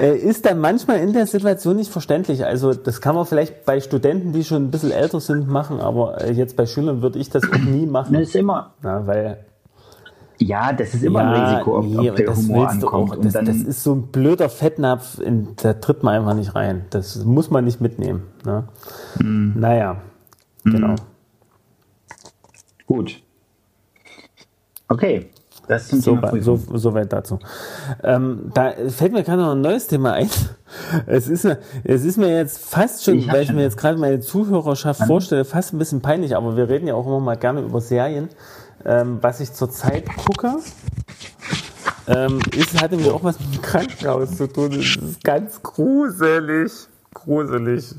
äh, 0.00 0.16
ist 0.16 0.44
dann 0.44 0.58
manchmal 0.60 0.98
in 0.98 1.12
der 1.12 1.28
Situation 1.28 1.76
nicht 1.76 1.92
verständlich. 1.92 2.44
Also 2.44 2.74
das 2.74 3.00
kann 3.00 3.14
man 3.14 3.26
vielleicht 3.26 3.64
bei 3.64 3.80
Studenten, 3.80 4.32
die 4.32 4.42
schon 4.42 4.64
ein 4.64 4.70
bisschen 4.72 4.90
älter 4.90 5.20
sind, 5.20 5.48
machen, 5.48 5.78
aber 5.78 6.20
äh, 6.20 6.32
jetzt 6.32 6.56
bei 6.56 6.66
Schülern 6.66 7.02
würde 7.02 7.20
ich 7.20 7.30
das 7.30 7.44
auch 7.44 7.58
nie 7.58 7.86
machen. 7.86 8.14
Das 8.14 8.22
ist 8.22 8.34
immer, 8.34 8.72
Na, 8.82 9.06
weil 9.06 9.38
ja, 10.40 10.72
das 10.72 10.94
ist 10.94 11.04
immer 11.04 11.20
ein 11.20 11.42
Risiko, 11.44 11.78
ob, 11.78 11.84
nee, 11.86 12.10
ob 12.10 12.16
der 12.16 12.26
das 12.26 12.38
Humor 12.38 12.68
ankommt. 12.68 13.24
Das, 13.24 13.32
das 13.34 13.56
ist 13.56 13.82
so 13.82 13.94
ein 13.94 14.06
blöder 14.08 14.48
Fettnapf, 14.48 15.18
in, 15.20 15.48
da 15.56 15.74
tritt 15.74 16.02
man 16.02 16.14
einfach 16.16 16.34
nicht 16.34 16.54
rein. 16.54 16.86
Das 16.90 17.24
muss 17.24 17.50
man 17.50 17.64
nicht 17.64 17.80
mitnehmen. 17.80 18.22
Ne? 18.44 18.64
Mhm. 19.20 19.54
Naja, 19.56 19.96
genau. 20.64 20.94
gut. 22.86 23.22
Okay, 24.88 25.30
das 25.68 25.88
zum 25.88 26.00
So, 26.00 26.14
Thema 26.16 26.32
weit- 26.32 26.42
so, 26.42 26.56
so 26.56 26.94
weit 26.94 27.12
dazu. 27.12 27.38
Ähm, 28.02 28.50
da 28.54 28.72
fällt 28.88 29.12
mir 29.12 29.22
gerade 29.22 29.42
noch 29.42 29.52
ein 29.52 29.60
neues 29.60 29.86
Thema 29.86 30.14
ein. 30.14 30.28
Es 31.06 31.26
ist, 31.28 31.44
mir- 31.44 31.58
es 31.82 32.04
ist 32.04 32.16
mir 32.16 32.28
jetzt 32.36 32.58
fast 32.64 33.04
schon, 33.04 33.16
Ich 33.16 33.26
weil 33.32 33.42
ich 33.42 33.52
mir 33.52 33.62
jetzt 33.62 33.76
gerade 33.76 33.98
meine 33.98 34.20
Zuhörerschaft 34.20 35.02
vorstelle, 35.04 35.44
fast 35.44 35.74
ein 35.74 35.78
bisschen 35.78 36.00
peinlich, 36.00 36.36
aber 36.36 36.56
wir 36.56 36.68
reden 36.68 36.86
ja 36.86 36.94
auch 36.94 37.06
immer 37.06 37.18
mal 37.18 37.36
gerne 37.36 37.60
über 37.60 37.80
Serien. 37.80 38.28
Ähm, 38.84 39.18
was 39.20 39.40
ich 39.40 39.52
zurzeit 39.52 40.06
gucke, 40.16 40.56
ähm, 42.06 42.40
ist, 42.56 42.80
hatte 42.80 42.96
mir 42.96 43.12
auch 43.14 43.22
was 43.22 43.38
mit 43.38 43.54
dem 43.54 43.62
Krankenhaus 43.62 44.36
zu 44.36 44.46
tun. 44.48 44.70
Das 44.70 44.84
ist 44.96 45.22
ganz 45.22 45.62
gruselig. 45.62 46.72
Gruselig. 47.12 47.94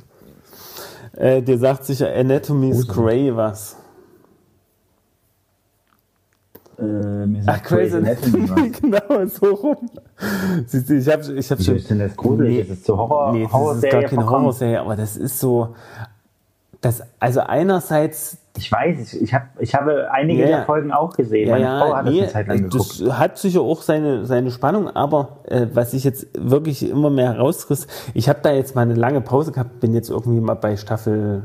Äh, 1.14 1.42
dir 1.42 1.58
sagt 1.58 1.86
sicher 1.86 2.12
Anatomy's 2.14 2.88
Grey 2.88 3.36
was. 3.36 3.76
Äh, 6.80 6.84
mir 7.28 7.44
Ach, 7.46 7.62
Grey's 7.64 7.94
Anatomy 7.94 8.72
genau, 8.82 9.26
so 9.28 9.54
rum. 9.54 9.90
Ich 10.72 11.08
habe 11.08 11.34
ich 11.34 11.52
hab 11.52 11.60
Wieso 11.60 11.72
schon. 11.72 11.76
ist 11.76 11.90
denn 11.90 12.00
das 12.00 12.16
gruselig? 12.16 12.60
Ist 12.60 12.70
es 12.80 12.84
zur 12.84 12.98
Horror- 12.98 13.34
nee, 13.34 13.48
das 13.52 13.76
ist 13.84 13.92
gar 13.92 14.04
keine? 14.04 14.30
Horrorserie, 14.30 14.80
aber 14.82 14.96
das 14.96 15.16
ist 15.18 15.40
so. 15.40 15.76
Das, 16.80 17.04
also 17.20 17.42
einerseits, 17.42 18.38
Ich 18.58 18.72
weiß, 18.72 19.14
ich, 19.14 19.34
hab, 19.34 19.44
ich 19.60 19.74
habe 19.74 20.12
einige 20.12 20.42
Ja, 20.42 20.48
der 20.58 20.66
Folgen 20.66 20.92
auch 20.92 21.14
gesehen. 21.16 21.48
ja, 21.48 21.56
Meine 21.58 21.80
Frau 21.80 21.96
hat 21.96 22.06
nee, 22.06 22.22
das 22.22 22.36
eine 22.36 22.46
Zeit 22.46 22.48
lang 22.48 22.70
das 22.70 22.98
geguckt. 22.98 23.18
hat 23.18 23.38
sicher 23.38 23.62
auch 23.62 23.82
seine, 23.82 24.26
seine 24.26 24.52
Spannung, 24.52 24.90
aber 24.90 25.38
äh, 25.46 25.68
was 25.74 25.94
ich 25.94 26.04
jetzt 26.04 26.28
wirklich 26.38 26.88
immer 26.90 27.10
mehr 27.10 27.34
herausriss, 27.34 27.88
ich 28.14 28.28
habe 28.28 28.40
da 28.44 28.52
jetzt 28.52 28.76
mal 28.76 28.82
eine 28.82 28.96
lange 28.96 29.22
Pause 29.22 29.52
gehabt, 29.52 29.80
bin 29.80 29.94
jetzt 29.94 30.10
irgendwie 30.10 30.42
mal 30.42 30.56
bei 30.56 30.76
Staffel, 30.76 31.44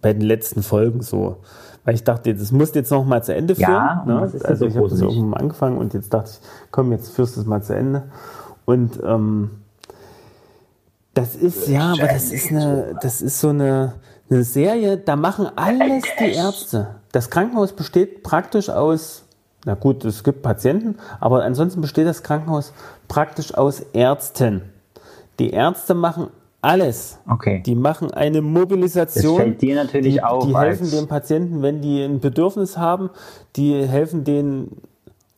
bei 0.00 0.12
den 0.12 0.22
letzten 0.22 0.62
Folgen 0.62 1.00
so. 1.02 1.38
Weil 1.86 1.94
ich 1.94 2.04
dachte, 2.04 2.34
das 2.34 2.50
musst 2.52 2.74
du 2.74 2.78
jetzt 2.78 2.90
noch 2.90 3.04
mal 3.04 3.22
zu 3.22 3.34
Ende 3.34 3.54
führen. 3.54 3.70
Ja, 3.70 4.04
ne? 4.06 4.20
Also 4.44 4.54
so 4.56 4.66
ich 4.66 4.76
habe 4.76 4.88
das 4.88 5.00
irgendwann 5.00 5.28
mal 5.30 5.36
angefangen 5.40 5.76
und 5.76 5.92
jetzt 5.92 6.12
dachte 6.14 6.30
ich, 6.32 6.48
komm, 6.70 6.92
jetzt 6.92 7.10
führst 7.10 7.36
du 7.36 7.40
es 7.40 7.46
mal 7.46 7.62
zu 7.62 7.74
Ende. 7.74 8.04
Und 8.64 9.00
ähm, 9.04 9.50
das 11.12 11.36
ist, 11.36 11.68
ja, 11.68 11.92
aber 11.92 12.08
das 12.08 12.32
ist 12.32 12.50
eine, 12.50 12.96
das 13.00 13.22
ist 13.22 13.38
so 13.38 13.50
eine, 13.50 13.94
eine 14.30 14.44
Serie, 14.44 14.96
da 14.96 15.16
machen 15.16 15.48
alles 15.56 16.04
die 16.18 16.32
Ärzte. 16.32 16.96
Das 17.12 17.30
Krankenhaus 17.30 17.72
besteht 17.72 18.22
praktisch 18.22 18.68
aus, 18.68 19.24
na 19.64 19.74
gut, 19.74 20.04
es 20.04 20.24
gibt 20.24 20.42
Patienten, 20.42 20.96
aber 21.20 21.44
ansonsten 21.44 21.80
besteht 21.80 22.06
das 22.06 22.22
Krankenhaus 22.22 22.72
praktisch 23.08 23.54
aus 23.54 23.80
Ärzten. 23.92 24.62
Die 25.38 25.50
Ärzte 25.50 25.94
machen 25.94 26.28
alles. 26.64 27.18
Okay. 27.28 27.62
Die 27.64 27.74
machen 27.74 28.12
eine 28.12 28.40
Mobilisation. 28.40 29.36
Das 29.36 29.44
fällt 29.44 29.62
dir 29.62 29.76
natürlich 29.76 30.14
die, 30.14 30.22
auf 30.22 30.46
Die 30.46 30.56
helfen 30.56 30.90
den 30.90 31.08
Patienten, 31.08 31.62
wenn 31.62 31.82
die 31.82 32.02
ein 32.02 32.20
Bedürfnis 32.20 32.78
haben. 32.78 33.10
Die 33.56 33.86
helfen 33.86 34.24
denen 34.24 34.80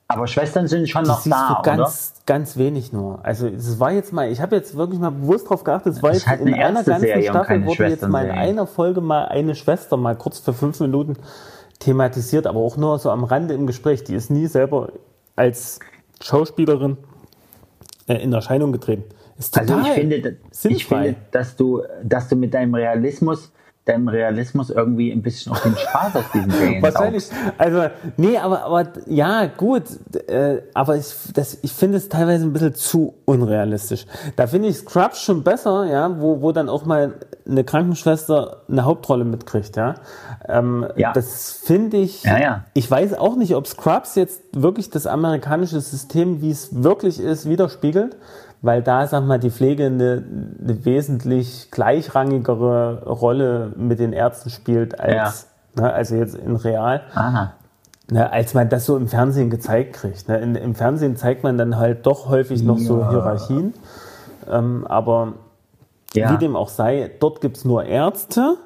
Aber 0.06 0.28
Schwestern 0.28 0.68
sind 0.68 0.88
schon 0.88 1.04
noch 1.04 1.24
da, 1.24 1.60
ganz, 1.64 2.14
ganz 2.26 2.56
wenig 2.56 2.92
nur. 2.92 3.24
Also 3.24 3.46
es 3.46 3.78
war 3.78 3.92
jetzt 3.92 4.12
mal, 4.12 4.30
ich 4.30 4.40
habe 4.40 4.56
jetzt 4.56 4.76
wirklich 4.76 5.00
mal 5.00 5.10
bewusst 5.10 5.48
drauf 5.48 5.64
geachtet, 5.64 5.94
es 5.94 6.02
war 6.02 6.12
jetzt 6.12 6.26
halt 6.26 6.40
in 6.40 6.52
eine 6.52 6.66
einer 6.66 6.84
ganzen 6.84 7.10
und 7.10 7.24
Staffel 7.24 7.64
wurde 7.64 7.86
jetzt 7.86 8.08
mal 8.08 8.24
in 8.26 8.32
einer 8.32 8.66
Folge 8.66 9.00
mal 9.00 9.26
eine 9.26 9.54
Schwester 9.54 9.96
mal 9.96 10.16
kurz 10.16 10.40
für 10.40 10.52
fünf 10.52 10.80
Minuten 10.80 11.16
thematisiert, 11.78 12.46
aber 12.46 12.60
auch 12.60 12.76
nur 12.76 12.98
so 12.98 13.10
am 13.10 13.24
Rande 13.24 13.54
im 13.54 13.66
Gespräch. 13.66 14.04
Die 14.04 14.14
ist 14.14 14.30
nie 14.30 14.46
selber 14.46 14.92
als 15.36 15.78
Schauspielerin 16.20 16.96
äh, 18.08 18.14
in 18.14 18.32
Erscheinung 18.32 18.72
getreten. 18.72 19.04
Ist 19.38 19.56
Also 19.56 19.74
total 19.74 19.88
ich 19.88 19.94
finde, 19.94 20.16
ich 20.16 20.36
sinnfrei. 20.50 21.04
finde, 21.04 21.20
dass 21.30 21.56
du, 21.56 21.82
dass 22.02 22.28
du 22.28 22.36
mit 22.36 22.54
deinem 22.54 22.74
Realismus, 22.74 23.52
deinem 23.86 24.08
Realismus 24.08 24.70
irgendwie 24.70 25.12
ein 25.12 25.22
bisschen 25.22 25.52
auch 25.52 25.60
den 25.60 25.76
Spaß 25.76 26.16
aus 26.16 26.24
diesen 26.34 26.50
Serien 26.52 26.82
Wahrscheinlich. 26.82 27.28
Also, 27.56 27.86
nee, 28.16 28.36
aber, 28.36 28.64
aber 28.64 28.88
ja, 29.06 29.46
gut. 29.46 29.84
Äh, 30.26 30.62
aber 30.74 30.96
ich, 30.96 31.14
das, 31.32 31.58
ich 31.62 31.72
finde 31.72 31.98
es 31.98 32.08
teilweise 32.08 32.44
ein 32.44 32.52
bisschen 32.52 32.74
zu 32.74 33.14
unrealistisch. 33.24 34.06
Da 34.34 34.48
finde 34.48 34.68
ich 34.68 34.78
Scrubs 34.78 35.22
schon 35.22 35.44
besser, 35.44 35.86
ja, 35.86 36.20
wo, 36.20 36.42
wo 36.42 36.50
dann 36.50 36.68
auch 36.68 36.84
mal 36.84 37.14
eine 37.48 37.62
Krankenschwester 37.62 38.62
eine 38.68 38.84
Hauptrolle 38.84 39.24
mitkriegt, 39.24 39.76
ja. 39.76 39.94
Ähm, 40.48 40.86
Ja. 40.96 41.12
Das 41.12 41.52
finde 41.64 41.98
ich. 41.98 42.24
Ja, 42.24 42.38
ja. 42.38 42.64
Ich 42.74 42.90
weiß 42.90 43.14
auch 43.14 43.36
nicht, 43.36 43.54
ob 43.54 43.68
Scrubs 43.68 44.16
jetzt 44.16 44.42
wirklich 44.52 44.90
das 44.90 45.06
amerikanische 45.06 45.80
System, 45.80 46.42
wie 46.42 46.50
es 46.50 46.82
wirklich 46.82 47.20
ist, 47.20 47.48
widerspiegelt. 47.48 48.16
Weil 48.62 48.82
da, 48.82 49.06
sag 49.06 49.24
mal, 49.24 49.38
die 49.38 49.50
Pflege 49.50 49.86
eine, 49.86 50.24
eine 50.62 50.84
wesentlich 50.84 51.70
gleichrangigere 51.70 53.04
Rolle 53.06 53.72
mit 53.76 53.98
den 53.98 54.12
Ärzten 54.12 54.50
spielt 54.50 54.98
als, 54.98 55.48
ne, 55.76 55.92
also 55.92 56.16
jetzt 56.16 56.34
in 56.34 56.56
real. 56.56 57.02
Aha. 57.14 57.52
Ne, 58.10 58.30
als 58.32 58.54
man 58.54 58.68
das 58.68 58.86
so 58.86 58.96
im 58.96 59.08
Fernsehen 59.08 59.50
gezeigt 59.50 59.94
kriegt. 59.94 60.28
Ne? 60.28 60.38
In, 60.38 60.54
Im 60.54 60.74
Fernsehen 60.74 61.16
zeigt 61.16 61.42
man 61.42 61.58
dann 61.58 61.76
halt 61.76 62.06
doch 62.06 62.28
häufig 62.28 62.62
noch 62.62 62.78
so 62.78 63.00
Ja. 63.00 63.10
Hierarchien. 63.10 63.74
Ähm, 64.50 64.86
aber 64.86 65.34
Ja. 66.14 66.32
wie 66.32 66.38
dem 66.38 66.54
auch 66.56 66.68
sei, 66.68 67.10
dort 67.20 67.40
gibt's 67.40 67.64
nur 67.64 67.84
Ärzte, 67.84 68.56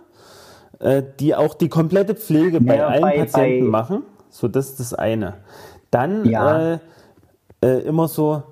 äh, 0.78 1.02
die 1.18 1.34
auch 1.34 1.54
die 1.54 1.68
komplette 1.70 2.14
Pflege 2.14 2.60
bei 2.60 2.76
Ja, 2.76 2.88
allen 2.88 3.00
bei- 3.02 3.18
Patienten 3.18 3.64
bei- 3.72 3.78
machen. 3.78 4.02
So, 4.28 4.46
das 4.46 4.68
ist 4.70 4.80
das 4.80 4.94
eine. 4.94 5.34
Dann 5.90 6.24
Ja. 6.26 6.72
äh, 6.74 6.78
äh, 7.62 7.78
immer 7.80 8.08
so, 8.08 8.42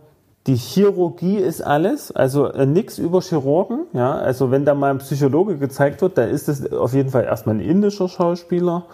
die 0.48 0.56
Chirurgie 0.56 1.36
ist 1.36 1.60
alles, 1.62 2.10
also 2.10 2.46
äh, 2.52 2.66
nichts 2.66 2.98
über 2.98 3.20
Chirurgen. 3.20 3.84
Ja? 3.92 4.16
Also 4.16 4.50
wenn 4.50 4.64
da 4.64 4.74
mal 4.74 4.90
ein 4.90 4.98
Psychologe 4.98 5.56
gezeigt 5.58 6.02
wird, 6.02 6.18
dann 6.18 6.28
ist 6.30 6.48
es 6.48 6.72
auf 6.72 6.94
jeden 6.94 7.10
Fall 7.10 7.22
erstmal 7.24 7.54
ein 7.56 7.60
indischer 7.60 8.08
Schauspieler. 8.08 8.86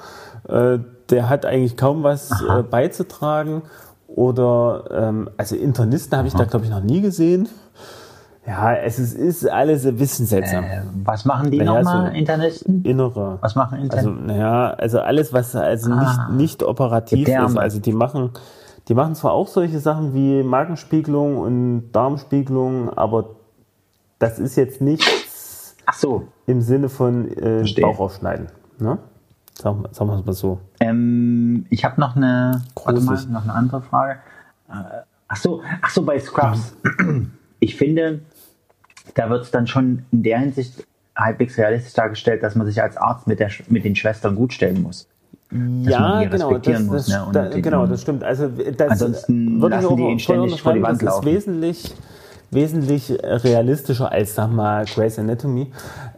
Äh, 0.48 0.78
der 1.10 1.28
hat 1.30 1.46
eigentlich 1.46 1.76
kaum 1.76 2.02
was 2.02 2.30
äh, 2.42 2.62
beizutragen. 2.62 3.62
Oder 4.08 4.84
ähm, 4.92 5.30
also 5.38 5.56
Internisten 5.56 6.18
habe 6.18 6.28
ich 6.28 6.34
da 6.34 6.44
glaube 6.44 6.66
ich 6.66 6.70
noch 6.70 6.82
nie 6.82 7.00
gesehen. 7.00 7.48
Ja, 8.46 8.74
es 8.74 8.98
ist, 8.98 9.14
ist 9.14 9.48
alles 9.50 9.86
ein 9.86 9.96
bisschen 9.96 10.26
seltsam. 10.26 10.64
Äh, 10.64 10.82
was 11.04 11.24
machen 11.24 11.50
die 11.50 11.58
Naja, 11.58 11.78
nochmal, 11.82 12.10
so- 12.10 12.18
Internisten? 12.18 12.84
Innere. 12.84 13.38
Was 13.40 13.54
machen 13.54 13.74
Also, 13.78 13.84
Internisten? 14.10 14.26
naja, 14.26 14.70
also 14.74 15.00
alles, 15.00 15.32
was 15.32 15.56
also 15.56 15.90
Ah. 15.92 16.28
nicht, 16.28 16.36
nicht 16.40 16.62
operativ 16.62 17.26
ist. 17.26 17.56
Also 17.58 17.78
die 17.80 17.92
machen, 17.94 18.30
die 18.88 18.94
machen 18.94 19.14
zwar 19.14 19.32
auch 19.32 19.48
solche 19.48 19.78
Sachen 19.78 20.14
wie 20.14 20.42
Magenspiegelung 20.42 21.38
und 21.38 21.92
Darmspiegelung, 21.92 22.90
aber 22.90 23.36
das 24.18 24.38
ist 24.38 24.56
jetzt 24.56 24.80
nichts 24.80 25.76
so. 25.92 26.28
im 26.46 26.60
Sinne 26.60 26.88
von 26.88 27.28
äh. 27.36 27.64
Bauch 27.80 27.98
aufschneiden. 27.98 28.48
Ne? 28.78 28.98
Sagen, 29.54 29.84
sagen 29.92 30.10
wir 30.10 30.18
es 30.18 30.26
mal 30.26 30.32
so. 30.32 30.60
Ähm, 30.80 31.66
ich 31.70 31.84
habe 31.84 32.00
noch 32.00 32.16
eine, 32.16 32.62
warte 32.74 33.00
mal, 33.00 33.24
noch 33.26 33.44
eine 33.44 33.54
andere 33.54 33.82
Frage. 33.82 34.18
Äh, 34.68 35.02
ach 35.28 35.36
so, 35.36 35.62
ach 35.80 35.90
so, 35.90 36.02
bei 36.02 36.18
Scrubs. 36.18 36.76
Ich 37.60 37.76
finde, 37.76 38.20
da 39.14 39.30
wird 39.30 39.44
es 39.44 39.50
dann 39.50 39.66
schon 39.66 40.04
in 40.10 40.22
der 40.22 40.40
Hinsicht 40.40 40.86
halbwegs 41.16 41.56
realistisch 41.56 41.94
dargestellt, 41.94 42.42
dass 42.42 42.56
man 42.56 42.66
sich 42.66 42.82
als 42.82 42.96
Arzt 42.96 43.26
mit, 43.26 43.38
der, 43.40 43.50
mit 43.68 43.84
den 43.84 43.96
Schwestern 43.96 44.34
gut 44.34 44.52
stellen 44.52 44.82
muss. 44.82 45.08
Ja, 45.82 46.24
genau, 46.24 46.58
das, 46.58 46.82
muss, 46.82 47.06
das, 47.06 47.08
ne, 47.08 47.26
da, 47.32 47.48
die- 47.48 47.62
genau, 47.62 47.86
das 47.86 48.02
stimmt. 48.02 48.24
Also 48.24 48.48
das 48.48 48.90
Ansonsten 48.90 49.62
würde 49.62 49.76
ich 49.76 49.82
lassen 49.82 49.92
auch 49.92 49.96
die 49.96 50.02
ihn 50.02 50.18
ständig 50.18 50.60
vor 50.62 50.72
die 50.72 50.82
Wand 50.82 50.94
das 51.00 51.02
ist 51.02 51.14
laufen. 51.14 51.26
wesentlich, 51.26 51.94
wesentlich 52.50 53.10
realistischer 53.22 54.10
als, 54.10 54.34
sag 54.34 54.50
mal, 54.50 54.84
Grey's 54.84 55.18
Anatomy. 55.18 55.70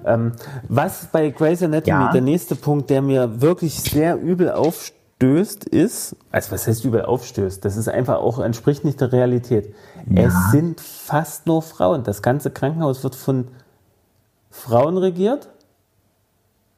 Ähm, 0.06 0.32
was 0.68 1.06
bei 1.12 1.28
Grey's 1.30 1.62
Anatomy 1.62 1.90
Ja. 2.04 2.12
der 2.12 2.22
nächste 2.22 2.54
Punkt, 2.56 2.88
der 2.90 3.02
mir 3.02 3.40
wirklich 3.42 3.74
sehr 3.78 4.18
übel 4.20 4.50
aufstößt, 4.52 5.64
ist, 5.66 6.16
also 6.30 6.52
was 6.52 6.66
heißt 6.66 6.84
übel 6.84 7.02
aufstößt? 7.04 7.64
Das 7.64 7.76
ist 7.76 7.88
einfach 7.88 8.16
auch, 8.18 8.38
entspricht 8.38 8.84
nicht 8.84 9.00
der 9.00 9.12
Realität. 9.12 9.74
Es 10.14 10.32
sind 10.50 10.80
fast 10.80 11.46
nur 11.46 11.60
Frauen. 11.62 12.04
Das 12.04 12.22
ganze 12.22 12.50
Krankenhaus 12.50 13.02
wird 13.04 13.14
von 13.14 13.48
Frauen 14.50 14.96
regiert 14.96 15.48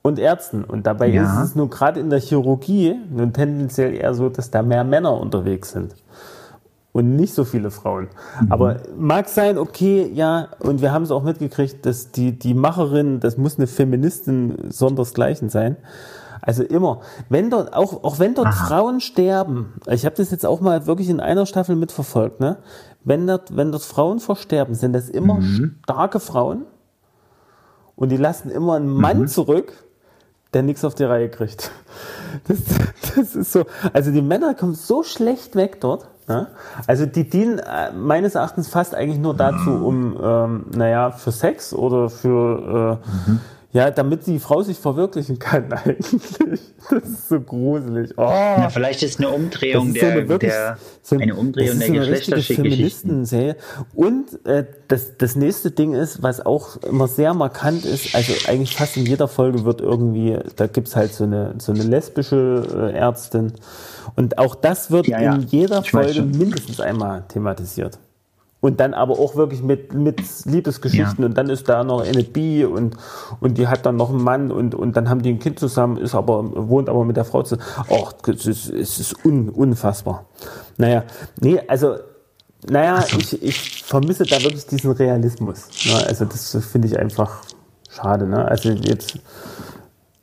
und 0.09 0.19
Ärzten. 0.19 0.65
Und 0.65 0.87
dabei 0.87 1.09
Ja. 1.09 1.23
ist 1.43 1.51
es 1.51 1.55
nur 1.55 1.71
gerade 1.71 2.01
in 2.01 2.11
der 2.11 2.21
Chirurgie 2.21 2.97
nun 3.11 3.33
tendenziell 3.33 3.95
eher 3.95 4.15
so, 4.15 4.29
dass 4.29 4.51
da 4.51 4.63
mehr 4.63 4.85
Männer 4.85 5.19
unterwegs 5.21 5.71
sind. 5.73 5.95
und 6.93 7.15
nicht 7.15 7.33
so 7.35 7.45
viele 7.45 7.71
Frauen. 7.71 8.09
Aber 8.49 8.79
mag 8.99 9.29
sein, 9.29 9.57
okay, 9.57 10.11
ja, 10.13 10.49
und 10.59 10.81
wir 10.81 10.91
haben 10.91 11.05
es 11.05 11.13
auch 11.13 11.23
mitgekriegt, 11.23 11.87
dass 11.87 12.11
die, 12.11 12.37
die 12.37 12.55
Macherin, 12.55 13.21
das 13.21 13.37
muss 13.37 13.57
eine 13.57 13.69
Feministin 13.69 14.57
sondersgleichen 14.71 15.49
sein. 15.49 15.77
Also 16.43 16.65
immer, 16.65 17.01
wenn 17.29 17.51
dort, 17.51 17.73
auch, 17.75 18.03
auch 18.03 18.19
wenn 18.19 18.35
dort 18.35 18.53
Frauen 18.55 19.01
sterben, 19.01 19.75
ich 19.89 20.07
habe 20.07 20.17
das 20.17 20.33
jetzt 20.33 20.45
auch 20.47 20.61
mal 20.61 20.87
wirklich 20.87 21.09
in 21.09 21.21
einer 21.21 21.47
Staffel 21.47 21.77
mitverfolgt, 21.77 22.41
ne? 22.41 22.57
Wenn 23.05 23.27
dort, 23.29 23.55
wenn 23.57 23.71
dort 23.71 23.85
Frauen 23.85 24.19
versterben, 24.19 24.75
sind 24.75 24.93
das 24.93 25.09
immer 25.09 25.39
starke 25.85 26.19
Frauen 26.19 26.63
und 27.95 28.09
die 28.11 28.17
lassen 28.17 28.51
immer 28.51 28.75
einen 28.75 28.89
Mann 28.89 29.29
zurück, 29.29 29.73
der 30.55 30.63
nichts 30.63 30.85
auf 30.85 30.95
die 30.95 31.05
Reihe 31.05 31.29
kriegt. 31.29 31.71
Das, 32.47 32.59
das 33.17 33.35
ist 33.35 33.53
so. 33.53 33.65
Also 33.95 34.11
die 34.11 34.21
Männer 34.21 34.55
kommen 34.55 34.75
so 34.75 35.03
schlecht 35.03 35.57
weg 35.57 35.81
dort. 35.81 36.07
Ne? 36.29 36.47
Also 36.87 37.07
die 37.07 37.29
dienen 37.29 37.59
äh, 37.59 37.91
meines 37.93 38.35
Erachtens 38.35 38.69
fast 38.69 38.95
eigentlich 38.95 39.19
nur 39.19 39.35
dazu, 39.35 39.71
um, 39.71 40.17
ähm, 40.23 40.67
naja, 40.77 41.11
für 41.11 41.33
Sex 41.33 41.73
oder 41.73 42.11
für, 42.11 43.01
äh, 43.03 43.31
ja, 43.73 43.91
damit 43.91 44.27
die 44.27 44.39
Frau 44.39 44.63
sich 44.63 44.79
verwirklichen 44.79 45.39
kann 45.39 45.71
eigentlich. 45.73 46.61
Das 46.91 47.03
ist 47.05 47.29
so 47.29 47.39
gruselig. 47.41 48.13
Oh. 48.17 48.23
Na, 48.27 48.71
vielleicht 48.71 49.03
ist 49.03 49.19
eine 49.19 49.29
Umdrehung 49.29 49.89
ist 49.89 49.95
so 49.95 50.01
der, 50.01 50.13
eine 50.13 50.29
wirklich- 50.29 50.53
der 50.53 50.79
so- 51.03 51.17
eine 51.17 51.35
Umdrehung 51.35 51.67
das 51.69 51.75
ist 51.75 51.89
der 51.93 51.97
so. 53.27 53.55
Und 53.95 54.47
äh, 54.47 54.65
das, 54.89 55.19
das 55.19 55.37
nächste 55.37 55.71
Ding 55.71 55.93
ist, 55.93 56.23
was 56.23 56.45
auch 56.45 56.79
immer 56.79 57.09
sehr 57.09 57.35
markant 57.35 57.85
ist, 57.85 58.15
also 58.15 58.33
eigentlich 58.49 58.75
fast 58.75 58.97
in 58.97 59.05
jeder 59.05 59.29
Folge 59.29 59.65
wird 59.67 59.83
irgendwie, 59.83 60.39
da 60.57 60.67
gibt's 60.67 60.97
halt 60.97 61.13
so 61.13 61.25
eine, 61.25 61.55
so 61.59 61.73
eine 61.73 61.83
lesbische 61.83 62.91
äh, 62.95 62.97
Ärztin. 62.97 63.53
Und 64.17 64.39
auch 64.39 64.55
das 64.55 64.91
wird 64.91 65.09
Ja, 65.09 65.21
ja. 65.21 65.35
in 65.35 65.43
jeder 65.43 65.83
Folge 65.83 66.23
mindestens 66.23 66.81
einmal 66.81 67.25
thematisiert. 67.29 67.99
Und 68.61 68.81
dann 68.81 68.93
aber 68.93 69.21
auch 69.21 69.37
wirklich 69.37 69.63
mit, 69.63 69.95
mit 69.95 70.21
Liebesgeschichten 70.45 71.21
Ja. 71.21 71.27
und 71.27 71.39
dann 71.39 71.49
ist 71.49 71.69
da 71.69 71.85
noch 71.85 72.01
eine 72.01 72.25
Bi 72.25 72.65
und, 72.65 72.97
und 73.41 73.57
die 73.57 73.69
hat 73.69 73.87
dann 73.87 73.95
noch 73.95 74.11
einen 74.11 74.23
Mann 74.23 74.51
und, 74.51 74.75
und 74.75 74.97
dann 74.97 75.09
haben 75.09 75.23
die 75.23 75.31
ein 75.31 75.39
Kind 75.39 75.61
zusammen, 75.61 75.97
ist 75.97 76.17
aber, 76.17 76.69
wohnt 76.69 76.89
aber 76.89 77.05
mit 77.05 77.17
der 77.17 77.25
Frau 77.25 77.45
zusammen. 77.45 77.63
Och, 77.89 78.15
es 78.27 78.47
ist, 78.47 78.69
es 78.71 78.99
ist 78.99 79.25
un, 79.25 79.49
unfassbar. 79.49 80.25
Naja, 80.77 81.05
nee, 81.41 81.61
also, 81.69 81.99
naja, 82.69 83.05
ich, 83.17 83.41
ich 83.41 83.85
vermisse 83.85 84.25
da 84.25 84.43
wirklich 84.43 84.67
diesen 84.67 84.91
Realismus. 84.91 85.69
Ne? 85.87 86.05
Also 86.09 86.25
das 86.25 86.57
finde 86.69 86.89
ich 86.89 86.99
einfach 86.99 87.43
schade. 87.89 88.27
Ne? 88.27 88.45
Also 88.45 88.71
jetzt, 88.71 89.21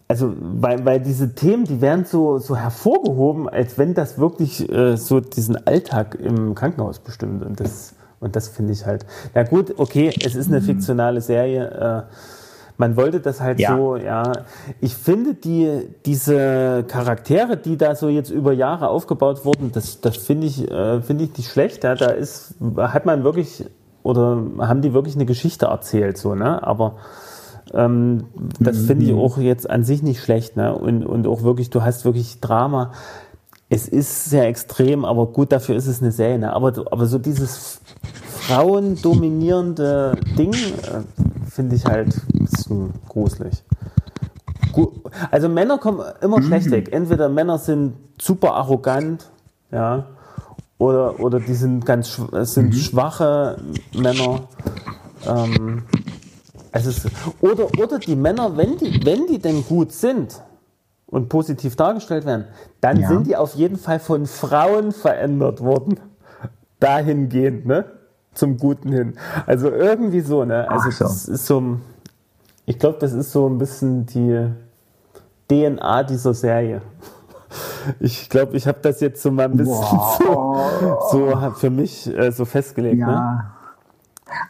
also 0.10 0.34
weil, 0.38 0.86
weil 0.86 1.00
diese 1.00 1.34
Themen, 1.36 1.64
die 1.64 1.80
werden 1.80 2.04
so, 2.04 2.38
so 2.40 2.58
hervorgehoben, 2.58 3.48
als 3.48 3.78
wenn 3.78 3.94
das 3.94 4.20
wirklich 4.20 4.70
äh, 4.70 4.98
so 4.98 5.22
diesen 5.22 5.66
Alltag 5.66 6.16
im 6.16 6.54
Krankenhaus 6.54 7.00
bestimmt. 7.00 7.44
Und 7.46 7.62
das, 7.62 7.94
und 8.26 8.36
das 8.36 8.50
finde 8.50 8.74
ich 8.74 8.86
halt. 8.86 9.06
Na 9.36 9.44
gut, 9.44 9.76
okay, 9.78 10.12
es 10.26 10.36
ist 10.36 10.48
eine 10.48 10.62
fiktionale 10.62 11.22
Serie. 11.22 12.06
Äh, 12.10 12.14
man 12.78 12.98
wollte 12.98 13.20
das 13.22 13.40
halt 13.40 13.60
Ja. 13.60 13.78
so, 13.78 13.96
ja. 13.96 14.34
Ich 14.82 14.96
finde 14.96 15.36
die, 15.36 15.88
diese 16.06 16.84
Charaktere, 16.88 17.56
die 17.56 17.78
da 17.78 17.96
so 17.96 18.10
jetzt 18.10 18.32
über 18.32 18.52
Jahre 18.52 18.90
aufgebaut 18.90 19.46
wurden, 19.46 19.72
das, 19.72 20.02
das 20.02 20.18
finde 20.18 20.48
ich, 20.48 20.70
äh, 20.70 21.02
finde 21.02 21.24
ich 21.24 21.38
nicht 21.38 21.50
schlecht. 21.52 21.84
Ja. 21.84 21.96
Da 21.96 22.08
ist, 22.08 22.56
hat 22.78 23.06
man 23.06 23.24
wirklich, 23.24 23.64
oder 24.04 24.42
haben 24.60 24.82
die 24.82 24.94
wirklich 24.94 25.16
eine 25.16 25.26
Geschichte 25.26 25.68
erzählt, 25.68 26.18
so, 26.18 26.34
ne? 26.36 26.66
Aber 26.66 26.96
ähm, 27.74 28.26
das 28.60 28.80
finde 28.80 29.06
ich 29.06 29.14
auch 29.14 29.38
jetzt 29.38 29.70
an 29.70 29.84
sich 29.84 30.02
nicht 30.02 30.22
schlecht, 30.22 30.58
ne? 30.58 30.76
Und, 30.76 31.06
und 31.06 31.28
auch 31.28 31.44
wirklich, 31.44 31.70
du 31.70 31.84
hast 31.84 32.06
wirklich 32.06 32.42
Drama. 32.42 32.92
Es 33.70 33.88
ist 33.88 34.26
sehr 34.26 34.48
extrem, 34.48 35.06
aber 35.06 35.28
gut, 35.28 35.52
dafür 35.52 35.76
ist 35.76 35.88
es 35.88 36.02
eine 36.02 36.12
Serie. 36.12 36.38
Ne? 36.38 36.54
Aber, 36.54 36.74
aber 36.92 37.08
so 37.08 37.18
dieses 37.18 37.82
frauendominierende 38.48 40.16
Ding 40.38 40.54
äh, 40.54 41.02
finde 41.50 41.76
ich 41.76 41.86
halt 41.86 42.16
ein 42.34 42.46
bisschen 42.46 42.94
gruselig. 43.08 43.64
Gu- 44.74 44.92
Also 45.32 45.50
Männer 45.50 45.78
kommen 45.78 46.02
immer 46.22 46.42
schlecht 46.42 46.70
weg. 46.72 46.90
Entweder 46.92 47.30
Männer 47.30 47.58
sind 47.58 47.94
super 48.22 48.54
arrogant, 48.56 49.30
ja, 49.72 50.06
oder, 50.78 51.20
oder 51.20 51.40
die 51.40 51.54
sind 51.54 51.86
ganz 51.86 52.10
schw- 52.10 52.46
sind 52.46 52.76
schwache 52.76 53.58
Männer. 53.94 54.42
Ähm, 55.28 55.84
es 56.72 56.86
ist, 56.86 57.08
oder, 57.42 57.68
oder 57.82 58.00
die 58.00 58.16
Männer, 58.16 58.58
wenn 58.58 58.78
die, 58.78 59.00
wenn 59.06 59.28
die 59.28 59.40
denn 59.40 59.64
gut 59.66 59.92
sind 59.94 60.42
und 61.08 61.30
positiv 61.30 61.76
dargestellt 61.78 62.26
werden, 62.26 62.46
dann 62.82 63.00
Ja. 63.00 63.08
sind 63.08 63.28
die 63.28 63.36
auf 63.38 63.56
jeden 63.56 63.78
Fall 63.78 64.00
von 64.00 64.26
Frauen 64.26 64.92
verändert 64.92 65.62
worden. 65.62 66.00
Dahingehend, 66.82 67.66
ne? 67.66 67.86
Zum 68.36 68.58
Guten 68.58 68.92
hin. 68.92 69.16
Also 69.48 69.72
irgendwie 69.72 70.22
so, 70.22 70.46
ne? 70.46 70.70
Also 70.70 70.92
so. 70.92 71.06
das 71.06 71.28
ist 71.28 71.46
so, 71.46 71.80
ich 72.66 72.78
glaube, 72.78 72.98
das 73.00 73.14
ist 73.14 73.32
so 73.32 73.48
ein 73.48 73.58
bisschen 73.58 74.06
die 74.06 74.48
DNA 75.50 76.04
dieser 76.04 76.34
Serie. 76.34 76.82
Ich 78.00 78.30
glaube, 78.30 78.58
ich 78.58 78.68
habe 78.68 78.80
das 78.82 79.00
jetzt 79.00 79.22
so 79.22 79.32
mal 79.32 79.46
ein 79.46 79.58
bisschen 79.58 79.74
so, 80.20 80.56
so 81.12 81.52
für 81.56 81.70
mich 81.70 82.08
äh, 82.08 82.32
so 82.32 82.46
festgelegt. 82.46 83.00
Ne? 83.00 83.12
Ja. 83.12 83.52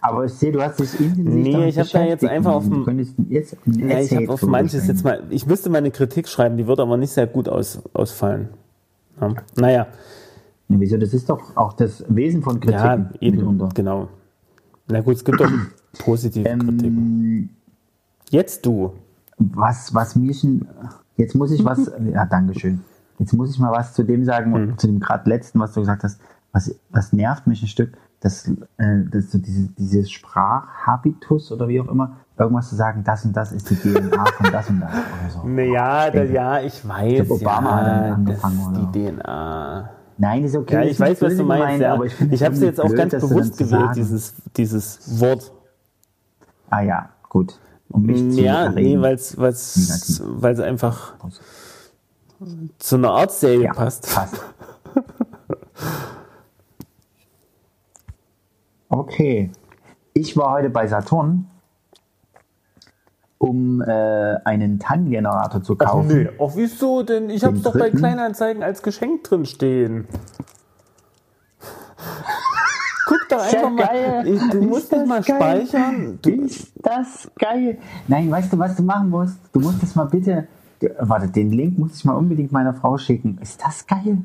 Aber 0.02 0.26
ich 0.26 0.34
sehe, 0.34 0.52
du 0.52 0.62
hast 0.62 0.80
dich 0.80 1.00
intensiv 1.00 1.26
Nee, 1.26 1.68
ich 1.68 1.78
hab 1.78 1.90
da 1.90 2.04
jetzt 2.04 2.24
einfach 2.24 2.54
auf 2.54 2.64
jetzt 3.30 3.58
ein 3.68 3.90
Ja, 3.90 4.00
ich 4.00 4.16
habe 4.16 4.30
auf 4.30 4.42
manches 4.44 4.88
jetzt 4.88 5.04
mal, 5.04 5.24
ich 5.30 5.46
müsste 5.46 5.70
mal 5.70 5.80
eine 5.80 5.92
Kritik 5.92 6.28
schreiben, 6.28 6.58
die 6.58 6.66
wird 6.66 6.80
aber 6.80 6.98
nicht 6.98 7.12
sehr 7.12 7.28
gut 7.28 7.50
aus, 7.50 7.82
ausfallen. 7.94 8.50
Ja. 9.20 9.34
Naja, 9.56 9.88
Ja, 10.68 10.80
Wieso? 10.80 10.97
Das 10.97 11.13
ist 11.13 11.30
doch 11.30 11.55
auch 11.55 11.74
das 11.74 12.03
Wesen 12.09 12.41
von 12.41 12.59
Kritik 12.59 12.80
ja, 12.80 13.09
eben, 13.20 13.38
mitunter. 13.38 13.70
genau. 13.74 14.07
Na 14.88 15.01
gut, 15.01 15.16
es 15.16 15.24
gibt 15.24 15.39
doch 15.39 15.49
positive 15.99 16.47
Ähm, 16.47 16.59
Kritiken. 16.59 17.49
Jetzt 18.30 18.66
du. 18.66 18.93
Was, 19.38 19.93
was 19.93 20.16
mir 20.16 20.34
schon, 20.34 20.68
jetzt 21.18 21.36
muss 21.36 21.51
ich 21.51 21.63
was, 21.66 21.91
ja, 22.11 22.26
Dankeschön. 22.26 22.82
Jetzt 23.20 23.34
muss 23.34 23.51
ich 23.51 23.59
mal 23.59 23.72
was 23.72 23.93
zu 23.93 24.03
dem 24.03 24.24
sagen, 24.26 24.53
Hm. 24.55 24.78
zu 24.78 24.88
dem 24.88 24.99
gerade 24.99 25.30
letzten, 25.30 25.59
was 25.59 25.74
du 25.74 25.82
gesagt 25.82 26.03
hast. 26.03 26.20
Was, 26.51 26.74
was 26.89 27.11
nervt 27.13 27.47
mich 27.47 27.61
ein 27.61 27.68
Stück, 27.68 27.97
dass, 28.22 28.47
äh, 28.78 29.03
dass 29.11 29.32
so 29.32 29.38
diese, 29.38 29.68
dieses 29.78 30.09
Sprachhabitus 30.09 31.51
oder 31.51 31.68
wie 31.68 31.80
auch 31.82 31.88
immer, 31.89 32.18
irgendwas 32.38 32.70
zu 32.70 32.76
sagen, 32.76 33.03
das 33.03 33.26
und 33.26 33.36
das 33.36 33.51
ist 33.51 33.70
die 33.70 33.76
DNA 33.76 34.26
von 34.26 34.51
das 34.51 34.70
und 34.70 34.80
das 34.80 34.91
oder 34.91 35.30
so. 35.30 35.43
Naja, 35.47 36.05
da, 36.05 36.11
denke- 36.11 36.34
ja, 36.34 36.61
ich 36.61 36.88
weiß. 36.88 37.26
glaub, 37.28 37.41
Obama 37.41 37.70
ja, 37.70 37.76
hat 37.76 38.11
damit 38.11 38.30
das 38.36 38.43
angefangen, 38.43 38.86
ist 38.86 38.95
die 38.95 39.05
DNA. 39.11 39.89
Nein, 40.18 40.43
ist 40.45 40.55
okay. 40.55 40.74
Ja, 40.76 40.82
ich 40.84 40.99
weiß, 40.99 41.22
was 41.22 41.36
du 41.36 41.43
meinst. 41.43 41.63
gemeint, 41.63 41.82
Ja. 41.82 41.93
aber 41.93 42.05
ich, 42.05 42.13
Ich 42.32 42.43
habe 42.43 42.53
es 42.55 42.61
jetzt 42.61 42.80
auch 42.80 42.86
blöd, 42.88 42.97
ganz 43.09 43.13
bewusst 43.13 43.57
gewählt, 43.57 43.95
dieses, 43.95 44.34
dieses 44.55 45.20
Wort. 45.20 45.51
Ah 46.70 46.82
ja, 46.82 47.09
gut. 47.30 47.59
Um 47.89 48.03
mich 48.03 48.32
zu 48.34 48.41
Ja, 48.41 48.70
nee, 48.70 48.99
weil 48.99 49.13
es 49.16 49.38
einfach 50.59 51.13
zu 52.80 52.95
einer 52.95 53.11
Arztserie 53.11 53.63
ja, 53.66 53.74
passt. 53.74 54.13
passt. 54.13 54.36
Okay. 58.89 59.51
Ich 60.13 60.38
war 60.38 60.51
heute 60.51 60.70
bei 60.70 60.88
Saturn, 60.88 61.47
um 63.38 63.82
äh, 63.82 63.86
einen 64.46 64.80
TAN-Generator 64.80 65.62
zu 65.62 65.76
Ach 65.80 65.86
kaufen. 65.92 66.08
nee, 66.24 66.30
ach 66.40 66.52
wieso 66.56 67.04
denn? 67.04 67.30
Ich 67.30 67.44
hab's 67.44 67.56
Den 67.62 67.64
doch 67.64 67.78
bei? 67.78 67.90
Kleinanzeigen 67.90 68.64
als 68.64 68.82
Geschenk 68.82 69.24
drin 69.26 69.46
stehen. 69.46 70.08
Guck 73.08 73.20
doch 73.30 73.40
einfach 73.46 73.70
mal. 73.70 73.86
geil. 73.86 74.24
Ich- 74.28 74.50
Du 74.52 74.62
musst 74.62 74.92
das 74.92 75.00
das 75.00 75.08
mal 75.08 75.22
geil. 75.22 75.66
speichern. 75.68 76.20
Du, 76.22 76.30
Ist 76.32 76.72
das 76.82 77.30
geil? 77.38 77.78
Nein, 78.08 78.32
weißt 78.32 78.52
du, 78.52 78.58
was 78.60 78.76
du 78.76 78.84
machen 78.84 79.10
musst? 79.10 79.38
Du 79.54 79.60
musst 79.60 79.82
das 79.84 79.96
mal 79.96 80.06
bitte. 80.06 80.48
Warte, 81.00 81.28
den 81.28 81.52
Link 81.52 81.78
muss 81.78 81.96
ich 81.98 82.06
mal 82.06 82.14
unbedingt 82.16 82.52
meiner 82.52 82.74
Frau 82.74 82.98
schicken. 82.98 83.38
Ist 83.42 83.62
das 83.64 83.86
geil? 83.86 84.20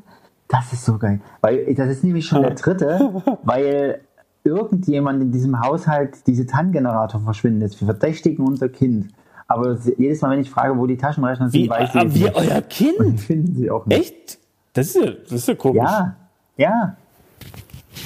Das 0.47 0.73
ist 0.73 0.83
so 0.83 0.97
geil. 0.97 1.21
Weil 1.41 1.73
das 1.75 1.89
ist 1.89 2.03
nämlich 2.03 2.25
schon 2.25 2.41
der 2.41 2.55
dritte, 2.55 3.21
weil 3.43 4.01
irgendjemand 4.43 5.21
in 5.21 5.31
diesem 5.31 5.59
Haushalt 5.61 6.25
diese 6.27 6.45
TAN-Generator 6.45 7.21
verschwindet. 7.21 7.79
Wir 7.79 7.85
verdächtigen 7.85 8.45
unser 8.45 8.69
Kind. 8.69 9.09
Aber 9.47 9.77
jedes 9.97 10.21
Mal, 10.21 10.31
wenn 10.31 10.41
ich 10.41 10.49
frage, 10.49 10.77
wo 10.77 10.87
die 10.87 10.97
Taschenrechner 10.97 11.49
sind, 11.49 11.63
wie, 11.63 11.69
weiß 11.69 11.91
sie 11.91 11.99
ah, 11.99 12.03
es 12.05 12.15
wie 12.15 12.23
nicht. 12.23 12.35
euer 12.35 12.61
Kind? 12.61 12.99
Und 12.99 13.19
finden 13.19 13.55
sie 13.55 13.69
auch 13.69 13.85
nicht. 13.85 13.99
Echt? 13.99 14.39
Das 14.73 14.87
ist 14.87 14.95
ja, 14.95 15.11
das 15.11 15.31
ist 15.33 15.47
ja 15.47 15.55
komisch. 15.55 15.83
Ja, 15.83 16.15
ja. 16.57 16.95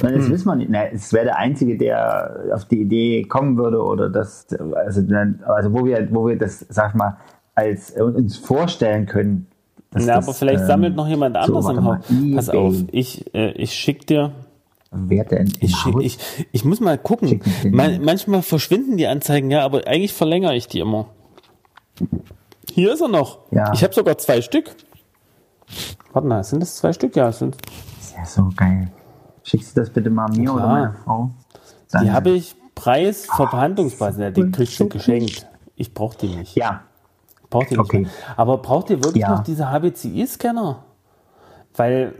Und 0.01 0.09
Hm. 0.09 0.15
das 0.17 0.29
wissen 0.29 0.47
wir 0.47 0.55
nicht. 0.55 0.69
Na, 0.71 0.85
es 0.85 1.13
wäre 1.13 1.25
der 1.25 1.37
Einzige, 1.37 1.77
der 1.77 2.51
auf 2.53 2.65
die 2.65 2.81
Idee 2.81 3.23
kommen 3.23 3.57
würde 3.57 3.83
oder 3.83 4.09
das, 4.09 4.47
also, 4.75 5.01
also 5.45 5.73
wo 5.73 5.85
wir, 5.85 6.07
wo 6.11 6.27
wir 6.27 6.37
das, 6.37 6.65
sag 6.69 6.89
ich 6.89 6.95
mal, 6.95 7.17
als 7.53 7.91
uns 7.91 8.37
vorstellen 8.37 9.05
können. 9.05 9.47
Ja, 9.93 10.15
das, 10.15 10.25
aber 10.27 10.33
vielleicht 10.33 10.61
ähm, 10.61 10.67
sammelt 10.67 10.95
noch 10.95 11.07
jemand 11.07 11.37
anderes 11.37 11.65
warte 11.65 11.79
im 11.79 11.85
Haus. 11.85 12.05
Pass 12.35 12.49
auf, 12.49 12.75
ich, 12.91 13.33
äh, 13.33 13.51
ich 13.51 13.71
schick 13.73 14.05
dir. 14.07 14.31
Werte 14.95 15.35
in, 15.35 15.51
Ich, 15.59 15.85
Haus. 15.85 15.95
ich, 16.03 16.17
ich 16.51 16.65
muss 16.65 16.79
mal 16.79 16.97
gucken. 16.97 17.41
Man, 17.71 18.03
manchmal 18.03 18.41
verschwinden 18.41 18.97
die 18.97 19.07
Anzeigen, 19.07 19.51
ja, 19.51 19.63
aber 19.63 19.87
eigentlich 19.87 20.13
verlängere 20.13 20.55
ich 20.55 20.67
die 20.67 20.79
immer. 20.79 21.07
Hier 22.71 22.93
ist 22.93 23.01
er 23.01 23.07
noch. 23.07 23.39
Ja. 23.51 23.71
Ich 23.73 23.83
habe 23.83 23.93
sogar 23.93 24.17
zwei 24.17 24.41
Stück. 24.41 24.75
Warte 26.13 26.27
mal, 26.27 26.43
sind 26.43 26.61
das 26.61 26.75
zwei 26.77 26.93
Stück? 26.93 27.15
Ja, 27.15 27.31
sind. 27.31 27.55
ist 27.99 28.15
ja 28.15 28.25
so 28.25 28.49
geil. 28.55 28.91
Schickst 29.43 29.75
du 29.75 29.81
das 29.81 29.89
bitte 29.89 30.09
mal 30.09 30.27
mir 30.29 30.43
klar. 30.45 30.55
oder 30.55 30.67
meiner 30.67 30.93
Frau? 31.03 31.29
Die 31.53 31.91
Dann- 31.91 32.13
habe 32.13 32.31
ich 32.31 32.55
Preis 32.73 33.25
Verhandlungsbasis. 33.25 34.19
Ja, 34.19 34.31
die 34.31 34.51
kriegst 34.51 34.79
du 34.79 34.89
geschenkt. 34.89 35.47
Ich 35.75 35.93
brauche 35.93 36.17
die 36.17 36.27
nicht. 36.35 36.55
Ja, 36.55 36.81
Braucht 37.49 37.71
ihr 37.71 37.77
nicht 37.77 37.85
Okay. 37.85 37.99
mehr. 38.01 38.09
Aber 38.37 38.57
braucht 38.57 38.89
ihr 38.89 38.97
wirklich 39.03 39.21
Ja. 39.21 39.29
noch 39.35 39.43
diese 39.43 39.69
HBCI-Scanner? 39.71 40.83
Weil, 41.75 42.13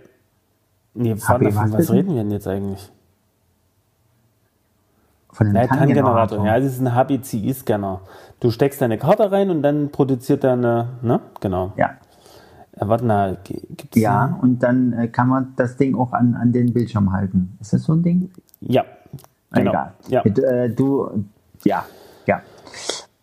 nee, 0.95 1.15
von 1.15 1.45
was 1.73 1.91
reden 1.91 2.15
wir 2.15 2.23
denn 2.23 2.31
jetzt 2.31 2.47
eigentlich? 2.47 2.91
von 5.35 5.53
Ja, 5.53 5.67
TAN-Generator. 5.67 6.45
Ja, 6.45 6.59
das 6.59 6.73
ist 6.73 6.81
ein 6.81 6.95
HBCI-Scanner. 6.95 8.01
Du 8.39 8.51
steckst 8.51 8.81
deine 8.81 8.97
Karte 8.97 9.31
rein 9.31 9.49
und 9.49 9.61
dann 9.61 9.91
produziert 9.91 10.43
er 10.43 10.53
eine, 10.53 10.87
ne? 11.01 11.19
Genau. 11.41 11.73
Ja. 11.75 11.97
Äh, 12.71 12.87
warte 12.87 13.05
mal, 13.05 13.37
gibt 13.43 13.95
es 13.95 14.01
Ja, 14.01 14.37
und 14.41 14.63
dann 14.63 14.93
äh, 14.93 15.07
kann 15.09 15.27
man 15.27 15.53
das 15.57 15.77
Ding 15.77 15.95
auch 15.95 16.13
an, 16.13 16.35
an 16.35 16.51
den 16.51 16.73
Bildschirm 16.73 17.11
halten. 17.11 17.57
Ist 17.59 17.73
das 17.73 17.83
so 17.83 17.93
ein 17.93 18.03
Ding? 18.03 18.31
Ja. 18.61 18.85
Genau. 19.51 19.71
Egal. 19.71 19.93
Ja. 20.07 20.21
Mit, 20.23 20.39
äh, 20.39 20.69
du, 20.69 21.25
ja, 21.63 21.77
ja. 21.77 21.85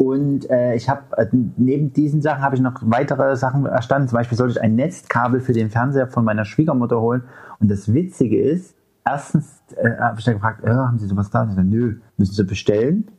Und 0.03 0.51
äh, 0.51 0.75
ich 0.75 0.89
habe 0.89 1.03
äh, 1.17 1.27
neben 1.57 1.93
diesen 1.93 2.23
Sachen 2.23 2.43
habe 2.43 2.57
ich 2.57 2.61
noch 2.61 2.75
weitere 2.83 3.37
Sachen 3.37 3.67
erstanden. 3.67 4.09
Zum 4.09 4.17
Beispiel 4.17 4.37
sollte 4.37 4.55
ich 4.55 4.61
ein 4.61 4.75
Netzkabel 4.75 5.41
für 5.41 5.53
den 5.53 5.71
Fernseher 5.71 6.09
von 6.09 6.25
meiner 6.25 6.45
Schwiegermutter 6.45 7.01
holen. 7.01 7.23
Und 7.61 7.71
das 7.71 7.95
Witzige 7.95 8.41
ist, 8.41 8.75
erstens 9.05 9.63
äh, 9.77 9.97
habe 10.01 10.19
ich 10.19 10.25
dann 10.25 10.35
gefragt, 10.35 10.65
äh, 10.65 10.71
haben 10.71 10.99
Sie 10.99 11.07
sowas 11.07 11.31
da? 11.31 11.43
Und 11.43 11.51
ich 11.51 11.55
so, 11.55 11.63
Nö, 11.63 12.01
müssen 12.17 12.35
Sie 12.35 12.45
bestellen. 12.45 13.13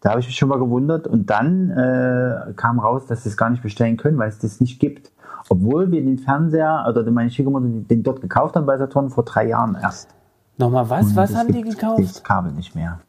Da 0.00 0.10
habe 0.10 0.20
ich 0.20 0.26
mich 0.26 0.36
schon 0.36 0.48
mal 0.48 0.58
gewundert. 0.58 1.06
Und 1.06 1.28
dann 1.28 1.70
äh, 1.70 2.54
kam 2.56 2.80
raus, 2.80 3.04
dass 3.06 3.24
sie 3.24 3.28
es 3.28 3.36
gar 3.36 3.50
nicht 3.50 3.62
bestellen 3.62 3.98
können, 3.98 4.16
weil 4.16 4.30
es 4.30 4.38
das 4.38 4.62
nicht 4.62 4.80
gibt. 4.80 5.12
Obwohl 5.50 5.92
wir 5.92 6.02
den 6.02 6.16
Fernseher 6.16 6.86
oder 6.88 7.10
meine 7.10 7.30
Schwiegermutter 7.30 7.66
den 7.68 8.02
dort 8.02 8.22
gekauft 8.22 8.56
haben 8.56 8.64
bei 8.64 8.78
Saturn 8.78 9.10
vor 9.10 9.26
drei 9.26 9.48
Jahren 9.48 9.74
erst. 9.74 10.08
Nochmal 10.56 10.88
was? 10.88 11.08
Und 11.08 11.16
Was 11.16 11.36
haben 11.36 11.52
die 11.52 11.60
gekauft? 11.60 12.02
Das 12.02 12.22
Kabel 12.22 12.52
nicht 12.52 12.74
mehr. 12.74 13.00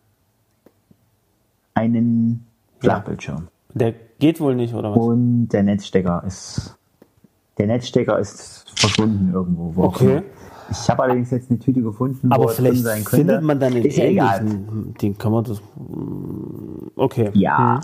Einen 1.75 2.45
Flachbildschirm. 2.85 3.47
Der 3.73 3.93
geht 4.19 4.39
wohl 4.39 4.55
nicht, 4.55 4.73
oder 4.73 4.91
was? 4.91 4.97
Und 4.97 5.49
der 5.49 5.63
Netzstecker 5.63 6.23
ist. 6.25 6.77
Der 7.57 7.67
Netzstecker 7.67 8.17
ist 8.19 8.65
verschwunden 8.79 9.31
irgendwo. 9.33 9.83
Okay. 9.83 10.23
Ich 10.71 10.89
habe 10.89 11.03
allerdings 11.03 11.29
jetzt 11.31 11.49
eine 11.51 11.59
Tüte 11.59 11.81
gefunden, 11.81 12.31
Aber 12.31 12.45
wo 12.45 12.47
vielleicht 12.47 12.81
sein 12.83 13.03
könnte. 13.03 13.17
findet 13.17 13.43
man 13.43 13.59
dann 13.59 13.73
den 13.73 13.85
Ist 13.85 13.97
ja 13.97 14.05
egal. 14.05 14.45
Den 15.01 15.17
kann 15.17 15.31
man 15.31 15.43
das. 15.43 15.61
mm, 15.75 16.87
Okay. 16.95 17.29
Ja. 17.33 17.75
Hm. 17.75 17.81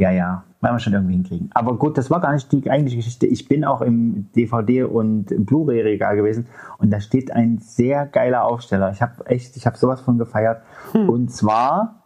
Ja, 0.00 0.10
ja. 0.10 0.44
Werden 0.60 0.74
wir 0.74 0.80
schon 0.80 0.92
irgendwie 0.92 1.14
hinkriegen. 1.14 1.50
Aber 1.54 1.76
gut, 1.76 1.96
das 1.96 2.10
war 2.10 2.20
gar 2.20 2.32
nicht 2.32 2.50
die 2.50 2.68
eigentliche 2.70 2.96
Geschichte. 2.98 3.26
Ich 3.26 3.48
bin 3.48 3.64
auch 3.64 3.80
im 3.80 4.26
DVD- 4.34 4.82
und 4.84 5.26
Blu-ray-Regal 5.46 6.16
gewesen 6.16 6.46
und 6.78 6.90
da 6.90 7.00
steht 7.00 7.30
ein 7.30 7.58
sehr 7.58 8.06
geiler 8.06 8.44
Aufsteller. 8.44 8.90
Ich 8.90 9.00
habe 9.00 9.24
echt, 9.26 9.56
ich 9.56 9.66
habe 9.66 9.78
sowas 9.78 10.00
von 10.00 10.18
gefeiert. 10.18 10.62
Hm. 10.92 11.08
Und 11.08 11.30
zwar 11.32 11.97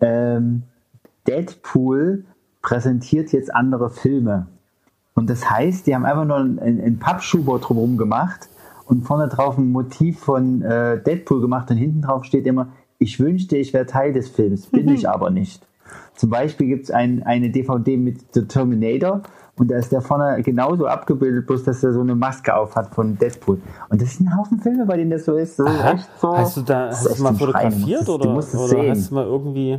ähm, 0.00 0.62
Deadpool 1.26 2.24
präsentiert 2.62 3.32
jetzt 3.32 3.54
andere 3.54 3.90
Filme. 3.90 4.46
Und 5.14 5.28
das 5.28 5.50
heißt, 5.50 5.86
die 5.86 5.94
haben 5.94 6.04
einfach 6.04 6.24
nur 6.24 6.36
einen, 6.36 6.58
einen 6.58 6.98
Pappschuber 6.98 7.58
drumherum 7.58 7.96
gemacht 7.96 8.48
und 8.86 9.02
vorne 9.02 9.28
drauf 9.28 9.58
ein 9.58 9.70
Motiv 9.70 10.18
von 10.18 10.62
äh, 10.62 11.02
Deadpool 11.02 11.40
gemacht 11.40 11.70
und 11.70 11.76
hinten 11.76 12.02
drauf 12.02 12.24
steht 12.24 12.46
immer, 12.46 12.72
ich 12.98 13.18
wünschte, 13.18 13.56
ich 13.56 13.72
wäre 13.72 13.86
Teil 13.86 14.12
des 14.12 14.28
Films, 14.28 14.66
bin 14.66 14.88
ich 14.88 15.08
aber 15.08 15.30
nicht. 15.30 15.66
Zum 16.14 16.28
Beispiel 16.30 16.66
gibt 16.66 16.84
es 16.84 16.90
ein, 16.90 17.22
eine 17.22 17.50
DVD 17.50 17.96
mit 17.96 18.34
The 18.34 18.46
Terminator 18.46 19.22
und 19.60 19.70
da 19.70 19.76
ist 19.76 19.92
der 19.92 20.00
vorne 20.00 20.40
genauso 20.42 20.86
abgebildet, 20.86 21.46
bloß 21.46 21.64
dass 21.64 21.84
er 21.84 21.92
so 21.92 22.00
eine 22.00 22.14
Maske 22.14 22.56
auf 22.56 22.76
hat 22.76 22.94
von 22.94 23.18
Deadpool. 23.18 23.60
Und 23.90 24.00
das 24.00 24.16
sind 24.16 24.28
ein 24.28 24.38
Haufen 24.38 24.58
Filme, 24.58 24.86
bei 24.86 24.96
denen 24.96 25.10
das 25.10 25.26
so 25.26 25.36
ist. 25.36 25.58
So 25.58 25.66
Aha. 25.66 25.92
echt 25.92 26.08
so, 26.18 26.34
Hast 26.34 26.56
du 26.56 26.62
da 26.62 26.86
das 26.86 27.00
hast 27.00 27.06
ist 27.10 27.18
du 27.18 27.22
mal 27.24 27.34
fotografiert 27.34 28.08
oder, 28.08 28.24
du 28.24 28.30
musst 28.30 28.54
es 28.54 28.58
oder 28.58 28.68
sehen. 28.68 28.90
hast 28.90 29.10
du 29.10 29.14
mal 29.16 29.26
irgendwie. 29.26 29.78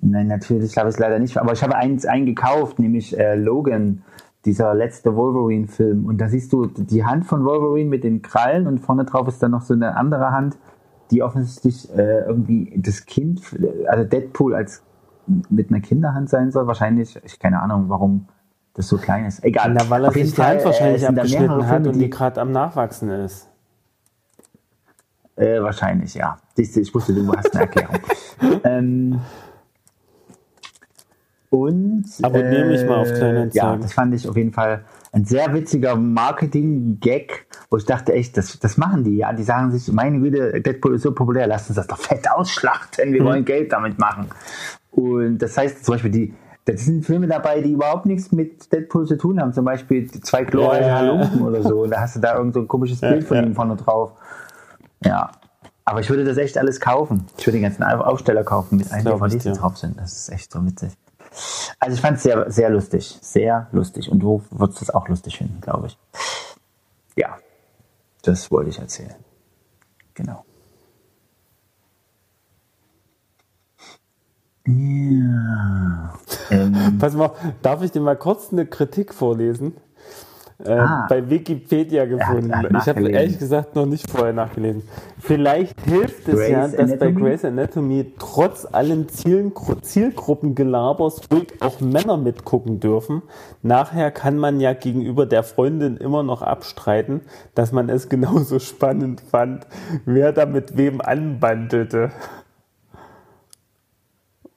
Nein, 0.00 0.28
natürlich 0.28 0.78
habe 0.78 0.88
ich 0.88 0.94
es 0.94 1.00
leider 1.00 1.18
nicht. 1.18 1.36
Aber 1.36 1.52
ich 1.52 1.64
habe 1.64 1.74
eins 1.74 2.06
eingekauft, 2.06 2.78
nämlich 2.78 3.18
äh, 3.18 3.34
Logan, 3.34 4.04
dieser 4.44 4.72
letzte 4.72 5.16
Wolverine-Film. 5.16 6.06
Und 6.06 6.20
da 6.20 6.28
siehst 6.28 6.52
du 6.52 6.66
die 6.66 7.04
Hand 7.04 7.26
von 7.26 7.44
Wolverine 7.44 7.90
mit 7.90 8.04
den 8.04 8.22
Krallen 8.22 8.68
und 8.68 8.78
vorne 8.78 9.04
drauf 9.04 9.26
ist 9.26 9.42
dann 9.42 9.50
noch 9.50 9.62
so 9.62 9.74
eine 9.74 9.96
andere 9.96 10.30
Hand, 10.30 10.56
die 11.10 11.24
offensichtlich 11.24 11.92
äh, 11.92 12.20
irgendwie 12.20 12.72
das 12.76 13.04
Kind, 13.04 13.42
also 13.88 14.04
Deadpool 14.04 14.54
als 14.54 14.84
mit 15.50 15.70
einer 15.70 15.80
Kinderhand 15.80 16.30
sein 16.30 16.52
soll. 16.52 16.68
Wahrscheinlich, 16.68 17.18
ich 17.24 17.40
keine 17.40 17.60
Ahnung, 17.60 17.86
warum 17.88 18.28
das 18.78 18.88
so 18.88 18.96
klein 18.96 19.26
ist. 19.26 19.44
Egal. 19.44 19.72
Na, 19.74 19.90
weil 19.90 20.04
er 20.04 20.12
sich 20.12 20.32
die 20.34 20.40
Hand 20.42 20.60
äh, 20.60 20.64
wahrscheinlich 20.64 21.02
da 21.02 21.08
abgeschnitten 21.08 21.66
hat 21.68 21.86
und 21.86 21.98
die 21.98 22.08
gerade 22.08 22.40
am 22.40 22.52
Nachwachsen 22.52 23.10
ist. 23.10 23.48
Äh, 25.36 25.60
wahrscheinlich, 25.60 26.14
ja. 26.14 26.38
Siehst 26.56 26.76
du, 26.76 26.80
ich 26.80 26.94
wusste, 26.94 27.12
du 27.14 27.32
hast 27.32 27.52
eine 27.54 27.62
Erklärung. 27.62 27.96
ähm, 28.64 29.20
und. 31.50 32.04
Abonniere 32.22 32.66
mich 32.66 32.84
mal 32.84 32.98
auf 33.00 33.08
Ja, 33.08 33.14
Kleinanzeigen. 33.16 33.80
das 33.80 33.92
fand 33.92 34.14
ich 34.14 34.28
auf 34.28 34.36
jeden 34.36 34.52
Fall 34.52 34.84
ein 35.12 35.24
sehr 35.24 35.52
witziger 35.54 35.96
Marketing-Gag, 35.96 37.46
wo 37.70 37.78
ich 37.78 37.84
dachte, 37.84 38.12
echt, 38.12 38.36
das, 38.36 38.58
das 38.58 38.76
machen 38.76 39.04
die. 39.04 39.16
Ja, 39.16 39.32
die 39.32 39.42
sagen 39.42 39.70
sich, 39.72 39.90
meine 39.92 40.20
Güte, 40.20 40.60
Deadpool 40.60 40.96
ist 40.96 41.02
so 41.02 41.12
populär, 41.14 41.46
lasst 41.46 41.68
uns 41.70 41.76
das 41.76 41.86
doch 41.86 41.98
fett 41.98 42.30
ausschlachten, 42.30 43.10
Mhm. 43.10 43.14
wir 43.14 43.24
wollen 43.24 43.44
Geld 43.44 43.72
damit 43.72 43.98
machen. 43.98 44.28
Und 44.90 45.38
das 45.38 45.56
heißt 45.56 45.84
zum 45.84 45.94
Beispiel, 45.94 46.10
die. 46.10 46.34
Das 46.70 46.84
sind 46.84 47.06
Filme 47.06 47.26
dabei, 47.26 47.62
die 47.62 47.72
überhaupt 47.72 48.04
nichts 48.04 48.30
mit 48.30 48.70
Deadpool 48.70 49.06
zu 49.06 49.16
tun 49.16 49.40
haben. 49.40 49.54
Zum 49.54 49.64
Beispiel 49.64 50.06
die 50.06 50.20
zwei 50.20 50.44
glorreiche 50.44 50.88
Ja. 50.88 50.96
Halunken 50.96 51.40
oder 51.42 51.62
so. 51.62 51.82
Und 51.82 51.90
da 51.90 52.00
hast 52.00 52.16
du 52.16 52.20
da 52.20 52.36
irgend 52.36 52.52
so 52.52 52.60
ein 52.60 52.68
komisches 52.68 53.00
Bild 53.00 53.24
von 53.24 53.38
ihm 53.42 53.54
vorne 53.54 53.74
drauf. 53.74 54.12
Ja. 55.02 55.30
Aber 55.86 56.00
ich 56.00 56.10
würde 56.10 56.24
das 56.24 56.36
echt 56.36 56.58
alles 56.58 56.78
kaufen. 56.78 57.26
Ich 57.38 57.46
würde 57.46 57.56
den 57.56 57.62
ganzen 57.62 57.82
Aufsteller 57.84 58.44
kaufen 58.44 58.76
mit 58.76 58.92
allen 58.92 59.06
ich 59.06 59.12
DVDs, 59.12 59.44
die 59.44 59.52
drauf 59.52 59.78
sind. 59.78 59.98
Das 59.98 60.12
ist 60.12 60.28
echt 60.28 60.52
so 60.52 60.62
witzig. 60.66 60.92
Also 61.78 61.94
ich 61.94 62.02
fand 62.02 62.18
es 62.18 62.22
sehr, 62.24 62.50
sehr 62.50 62.68
lustig. 62.68 63.18
Sehr 63.22 63.68
lustig. 63.72 64.10
Und 64.10 64.18
du 64.18 64.42
würdest 64.50 64.82
es 64.82 64.90
auch 64.90 65.08
lustig 65.08 65.38
finden, 65.38 65.62
glaube 65.62 65.86
ich. 65.86 65.98
Ja. 67.16 67.38
Das 68.22 68.50
wollte 68.50 68.68
ich 68.68 68.78
erzählen. 68.78 69.14
Genau. 70.12 70.44
Ja. 74.68 76.12
Ähm, 76.50 76.98
Pass 76.98 77.14
mal, 77.14 77.30
darf 77.62 77.82
ich 77.82 77.90
dir 77.90 78.00
mal 78.00 78.16
kurz 78.16 78.52
eine 78.52 78.66
Kritik 78.66 79.14
vorlesen? 79.14 79.74
Äh, 80.64 80.72
Ah. 80.72 81.06
Bei 81.08 81.30
Wikipedia 81.30 82.04
gefunden. 82.04 82.52
hat 82.52 82.66
ich 82.72 82.88
habe 82.88 83.08
ehrlich 83.10 83.38
gesagt 83.38 83.76
noch 83.76 83.86
nicht 83.86 84.10
vorher 84.10 84.32
nachgelesen. 84.32 84.82
Vielleicht 85.20 85.80
hilft 85.82 86.26
es 86.26 86.34
Grey's 86.34 86.50
ja, 86.50 86.66
dass 86.66 86.76
bei 86.98 87.06
Anatomy? 87.06 87.20
Grey's 87.20 87.44
Anatomy 87.44 88.12
trotz 88.18 88.66
allen 88.70 89.08
Zielen, 89.08 89.52
Zielgruppengelabers 89.82 91.20
ruhig 91.32 91.54
auch 91.60 91.80
Männer 91.80 92.16
mitgucken 92.16 92.80
dürfen. 92.80 93.22
Nachher 93.62 94.10
kann 94.10 94.36
man 94.36 94.58
ja 94.58 94.72
gegenüber 94.72 95.26
der 95.26 95.44
Freundin 95.44 95.96
immer 95.96 96.24
noch 96.24 96.42
abstreiten, 96.42 97.20
dass 97.54 97.70
man 97.70 97.88
es 97.88 98.08
genauso 98.08 98.58
spannend 98.58 99.20
fand, 99.20 99.64
wer 100.06 100.32
da 100.32 100.44
mit 100.44 100.76
wem 100.76 101.00
anbandelte. 101.00 102.10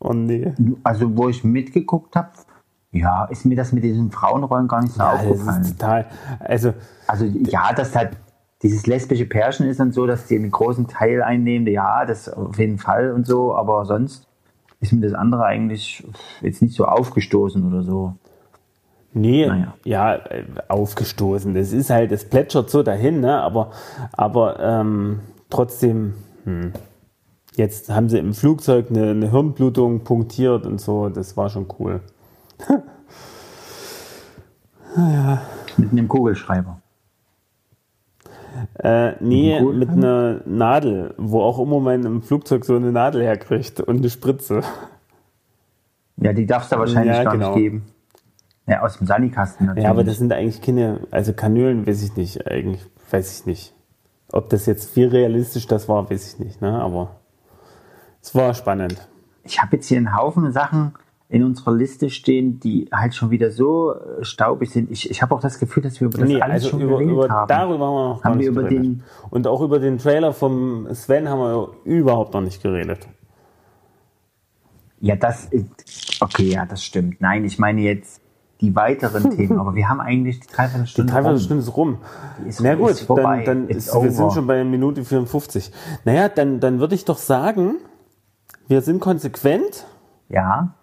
Oh 0.04 0.14
nee. 0.14 0.52
also 0.84 1.16
wo 1.16 1.30
ich 1.30 1.44
mitgeguckt 1.44 2.16
habe, 2.16 2.30
ja, 2.92 3.26
ist 3.26 3.46
mir 3.46 3.56
das 3.56 3.72
mit 3.72 3.84
diesen 3.84 4.12
Frauenrollen 4.12 4.68
gar 4.68 4.82
nicht 4.82 4.94
so 4.94 5.00
Ja, 5.02 5.12
aufgefallen. 5.14 5.64
total. 5.64 6.06
Also, 6.40 6.74
Also 7.08 7.26
ja, 7.26 7.72
dass 7.74 7.96
halt 7.96 8.18
dieses 8.64 8.86
lesbische 8.88 9.26
Pärchen 9.26 9.68
ist 9.68 9.80
dann 9.80 9.92
so, 9.92 10.06
dass 10.08 10.26
die 10.28 10.36
einen 10.36 10.52
großen 10.52 10.88
Teil 10.88 11.22
einnehmen, 11.24 11.68
ja, 11.68 12.06
das 12.06 12.28
auf 12.30 12.58
jeden 12.60 12.78
Fall 12.80 13.12
und 13.12 13.26
so, 13.26 13.56
aber 13.56 13.86
sonst 13.86 14.28
ist 14.82 14.92
mir 14.92 15.02
das 15.02 15.14
andere 15.14 15.46
eigentlich 15.46 16.04
jetzt 16.42 16.62
nicht 16.62 16.76
so 16.76 16.86
aufgestoßen 16.86 17.66
oder 17.66 17.84
so. 17.84 18.16
Nee, 19.14 19.46
Naja. 19.46 19.74
ja, 19.84 20.16
äh, 20.16 20.44
aufgestoßen. 20.68 21.54
Das 21.54 21.72
ist 21.74 21.90
halt, 21.90 22.12
das 22.12 22.26
plätschert 22.26 22.70
so 22.70 22.82
dahin, 22.82 23.20
ne? 23.20 23.42
aber, 23.42 23.72
aber 24.14 24.60
ähm, 24.60 25.20
trotzdem, 25.50 26.14
hm. 26.46 26.72
Jetzt 27.56 27.90
haben 27.90 28.10
sie 28.10 28.18
im 28.20 28.34
Flugzeug 28.34 28.88
eine, 28.90 29.12
eine 29.12 29.32
Hirnblutung 29.32 30.04
punktiert 30.04 30.66
und 30.66 30.80
so, 30.82 31.10
das 31.10 31.38
war 31.38 31.50
schon 31.50 31.68
cool. 31.80 32.02
Mit 35.78 35.92
einem 35.92 36.08
Kugelschreiber. 36.08 36.82
Äh, 38.80 39.14
nee, 39.22 39.60
Gut, 39.60 39.76
mit 39.76 39.90
einer 39.90 40.42
Nadel, 40.46 41.14
wo 41.18 41.42
auch 41.42 41.60
immer 41.60 41.80
man 41.80 42.06
im 42.06 42.22
Flugzeug 42.22 42.66
so 42.66 42.76
eine 42.76 42.92
Nadel 42.92 43.24
herkriegt 43.24 43.80
und 43.80 43.98
eine 44.00 44.10
Spritze. 44.10 44.62
Ja, 46.18 46.34
die 46.34 46.46
darf 46.46 46.64
es 46.64 46.70
da 46.70 46.78
wahrscheinlich 46.78 47.16
Ja, 47.16 47.24
gar 47.24 47.34
genau. 47.34 47.56
nicht 47.56 47.64
geben. 47.64 47.86
Ja, 48.68 48.82
aus 48.82 48.98
dem 48.98 49.08
Sandikasten 49.08 49.68
natürlich. 49.68 49.86
Ja, 49.86 49.90
aber 49.90 50.04
das 50.04 50.18
sind 50.18 50.32
eigentlich 50.34 50.62
keine, 50.62 51.00
also 51.12 51.34
Kanülen 51.34 51.88
weiß 51.88 52.04
ich 52.04 52.16
nicht, 52.16 52.46
eigentlich 52.48 52.86
weiß 53.10 53.40
ich 53.40 53.46
nicht. 53.46 53.74
Ob 54.32 54.50
das 54.50 54.66
jetzt 54.66 54.96
wie 54.96 55.04
realistisch 55.04 55.68
das 55.68 55.90
war, 55.90 56.10
weiß 56.10 56.34
ich 56.34 56.40
nicht, 56.40 56.62
ne? 56.62 56.80
aber 56.80 57.21
es 58.22 58.34
war 58.36 58.54
spannend. 58.54 59.08
ich 59.44 59.62
habe 59.62 59.76
jetzt 59.78 59.88
hier 59.88 59.98
einen 59.98 60.16
Haufen 60.16 60.52
Sachen 60.52 60.94
in 61.30 61.44
unserer 61.46 61.74
Liste 61.74 62.10
stehen, 62.10 62.60
die 62.60 62.90
halt 62.92 63.16
schon 63.16 63.32
wieder 63.32 63.52
so 63.52 63.94
äh, 63.94 64.24
staubig 64.26 64.70
sind. 64.70 64.92
Ich, 64.92 65.10
ich 65.10 65.22
habe 65.22 65.34
auch 65.34 65.40
das 65.40 65.60
Gefühl, 65.60 65.82
dass 65.82 66.02
wir 66.02 66.08
über 66.08 66.18
das 66.20 66.28
Nee, 66.28 66.42
alles 66.42 66.56
also 66.66 66.70
schon 66.72 66.82
über, 66.82 66.98
geredet 66.98 67.14
über, 67.14 67.30
haben. 67.30 67.48
darüber 67.48 67.86
haben 67.88 67.94
wir 67.96 68.10
noch 68.10 68.22
gar 68.22 68.32
Haben 68.32 68.40
wir 68.40 68.50
nicht 68.52 68.58
über 68.58 68.64
geredet. 68.64 68.84
den- 68.86 69.04
Und 69.30 69.48
auch 69.48 69.62
über 69.62 69.80
den 69.80 69.98
Trailer 69.98 70.34
vom 70.34 70.94
Sven 70.94 71.30
haben 71.30 71.40
wir 71.40 71.70
überhaupt 71.86 72.34
noch 72.34 72.42
nicht 72.42 72.62
geredet. 72.62 73.08
Ja, 75.00 75.16
das 75.16 75.46
ist, 75.46 76.22
okay, 76.22 76.44
ja, 76.50 76.66
das 76.66 76.84
stimmt. 76.84 77.22
Nein, 77.22 77.44
ich 77.46 77.58
meine 77.58 77.82
jetzt 77.82 78.22
die 78.60 78.76
weiteren 78.76 79.32
Themen, 79.36 79.58
aber 79.60 79.74
wir 79.74 79.90
haben 79.90 80.00
eigentlich 80.02 80.42
die 80.42 80.48
Die 80.48 80.54
Dreiviertelstunde. 80.54 81.12
rum. 81.12 81.16
Dreiviertelstunde 81.24 81.64
ist 81.64 81.76
rum. 81.78 81.98
Die 82.44 82.50
ist- 82.50 82.62
Na 82.62 82.76
gut, 82.76 82.92
ist 82.92 83.10
dann, 83.10 83.46
dann 83.46 83.68
ist, 83.70 83.94
wir 83.96 84.12
sind 84.12 84.34
schon 84.34 84.46
bei 84.48 84.64
Minute 84.64 85.04
54. 85.04 85.72
Naja, 86.06 86.30
dann, 86.30 86.60
dann 86.60 86.80
würde 86.80 86.94
ich 86.94 87.06
doch 87.06 87.18
sagen, 87.18 87.78
wir 88.72 88.82
sind 88.82 89.02
konsequent. 89.02 89.86
Ja. 90.30 90.74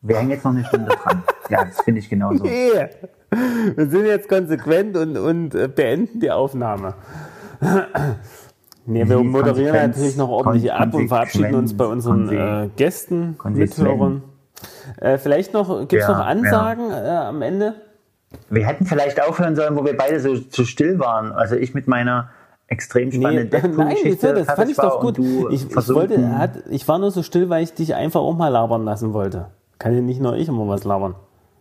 Wir 0.00 0.16
hängen 0.16 0.30
jetzt 0.30 0.44
noch 0.44 0.50
eine 0.50 0.64
Stunde 0.64 0.90
dran. 0.90 1.22
Ja, 1.48 1.64
das 1.64 1.80
finde 1.82 2.00
ich 2.00 2.10
genauso. 2.10 2.44
Yeah. 2.44 2.90
Wir 3.76 3.88
sind 3.88 4.04
jetzt 4.04 4.28
konsequent 4.28 4.96
und, 4.96 5.16
und 5.16 5.54
äh, 5.54 5.68
beenden 5.68 6.18
die 6.18 6.30
Aufnahme. 6.32 6.94
Nee, 8.84 9.08
wir 9.08 9.20
Wie 9.20 9.22
moderieren 9.22 9.72
Konsequenz- 9.72 9.96
natürlich 9.96 10.16
noch 10.16 10.28
ordentlich 10.28 10.72
ab 10.72 10.92
und 10.92 11.06
verabschieden 11.06 11.54
uns 11.54 11.76
bei 11.76 11.86
unseren 11.86 12.28
äh, 12.28 12.68
Gästen. 12.74 13.38
Mithörern. 13.44 14.24
Äh, 15.00 15.18
vielleicht 15.18 15.54
noch, 15.54 15.86
gibt 15.86 16.02
es 16.02 16.08
Ja, 16.08 16.18
noch 16.18 16.26
Ansagen 16.26 16.90
äh, 16.90 16.94
am 16.94 17.42
Ende? 17.42 17.74
Wir 18.50 18.66
hätten 18.66 18.86
vielleicht 18.86 19.22
aufhören 19.22 19.54
sollen, 19.54 19.76
wo 19.76 19.84
wir 19.84 19.96
beide 19.96 20.18
so, 20.18 20.34
so 20.34 20.64
still 20.64 20.98
waren. 20.98 21.30
Also 21.30 21.54
ich 21.54 21.74
mit 21.74 21.86
meiner 21.86 22.30
extrem 22.72 23.10
Nee, 23.10 23.16
spannenden 23.16 23.76
nein, 23.76 23.96
das 24.20 24.54
fand 24.54 24.70
ich 24.70 24.76
doch 24.76 25.00
gut. 25.00 25.18
du 25.18 25.48
Ich, 25.50 25.70
ich, 25.70 25.88
wollte, 25.88 26.38
hat, 26.38 26.62
ich 26.70 26.88
war 26.88 26.98
nur 26.98 27.10
so 27.10 27.22
still, 27.22 27.48
weil 27.50 27.62
ich 27.62 27.74
dich 27.74 27.94
einfach 27.94 28.20
auch 28.20 28.34
mal 28.36 28.48
labern 28.48 28.84
lassen 28.84 29.12
wollte. 29.12 29.46
Kann 29.78 29.94
ja 29.94 30.00
nicht 30.00 30.20
nur 30.20 30.36
ich 30.36 30.48
immer 30.48 30.66
was 30.66 30.84
labern. 30.84 31.14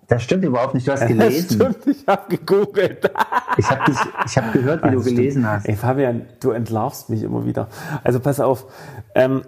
Das 0.07 0.23
stimmt 0.23 0.43
überhaupt 0.43 0.73
nicht. 0.73 0.87
Du 0.87 0.91
hast 0.91 1.01
Das 1.01 1.07
gelesen. 1.09 1.55
stimmt, 1.55 1.87
ich 1.87 2.07
habe 2.07 2.35
gegoogelt. 2.37 3.11
Ich 3.57 3.69
habe 3.69 3.93
habe 3.93 4.57
gehört, 4.57 4.83
wie 4.83 4.89
du 4.91 4.95
Das 4.95 5.03
stimmt. 5.03 5.17
gelesen 5.17 5.47
hast. 5.49 5.67
Ey, 5.67 5.75
Fabian, 5.75 6.25
du 6.39 6.51
entlarvst 6.51 7.09
mich 7.09 7.21
immer 7.21 7.45
wieder. 7.45 7.67
Also 8.03 8.21
pass 8.21 8.39
auf. 8.39 8.65
Ähm, 9.13 9.43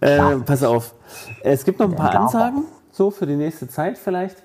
äh, 0.00 0.36
pass 0.46 0.62
auf. 0.62 0.94
Es 1.42 1.64
gibt 1.64 1.78
noch 1.78 1.90
ein 1.90 1.94
paar. 1.94 2.14
Ansagen, 2.14 2.64
so 2.90 3.10
für 3.10 3.26
die 3.26 3.36
nächste 3.36 3.68
Zeit 3.68 3.98
vielleicht. 3.98 4.38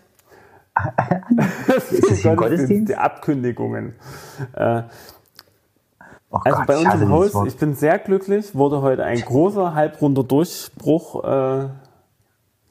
Ist 1.91 2.26
das 2.26 2.36
Gottesdienst? 2.36 2.89
Die 2.89 2.95
Abkündigungen. 2.97 3.95
Oh 6.32 6.38
Also 6.43 6.57
Gott, 6.59 6.67
bei 6.67 6.77
uns 6.77 7.01
im 7.01 7.09
Haus, 7.09 7.34
ich 7.45 7.57
bin 7.57 7.75
sehr 7.75 7.99
glücklich, 7.99 8.55
wurde 8.55 8.82
heute 8.82 9.03
ein 9.03 9.19
großer 9.19 9.75
halbrunder 9.75 10.23
Durchbruch 10.23 11.23
äh, 11.25 11.67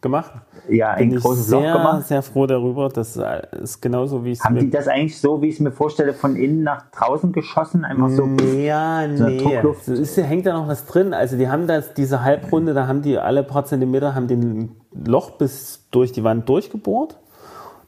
gemacht. 0.00 0.32
ja, 0.70 0.94
Bin 0.94 1.10
ein 1.10 1.16
ich 1.16 1.22
großes 1.22 1.48
sehr, 1.48 1.60
Loch 1.60 1.76
gemacht. 1.76 2.06
sehr 2.06 2.22
froh 2.22 2.46
darüber. 2.46 2.88
Das 2.88 3.18
äh, 3.18 3.42
ist 3.62 3.82
genauso, 3.82 4.24
wie 4.24 4.30
ich 4.32 4.38
es 4.38 4.44
Haben 4.44 4.56
die 4.58 4.70
das 4.70 4.88
eigentlich 4.88 5.20
so, 5.20 5.42
wie 5.42 5.48
ich 5.48 5.56
es 5.56 5.60
mir 5.60 5.72
vorstelle, 5.72 6.14
von 6.14 6.36
innen 6.36 6.62
nach 6.62 6.90
draußen 6.90 7.32
geschossen? 7.32 7.84
Einfach 7.84 8.08
so. 8.08 8.26
Ja, 8.56 9.06
So 9.14 9.24
nee. 9.24 9.36
Druckluft. 9.36 9.84
So 9.84 9.92
ist, 9.92 10.16
hängt 10.16 10.46
da 10.46 10.54
noch 10.54 10.66
was 10.68 10.86
drin. 10.86 11.12
Also 11.12 11.36
die 11.36 11.48
haben 11.50 11.66
das, 11.66 11.92
diese 11.92 12.22
Halbrunde, 12.24 12.72
da 12.72 12.86
haben 12.86 13.02
die 13.02 13.18
alle 13.18 13.42
paar 13.42 13.66
Zentimeter, 13.66 14.14
haben 14.14 14.26
den 14.26 14.76
Loch 14.94 15.32
bis 15.32 15.84
durch 15.90 16.12
die 16.12 16.24
Wand 16.24 16.48
durchgebohrt, 16.48 17.18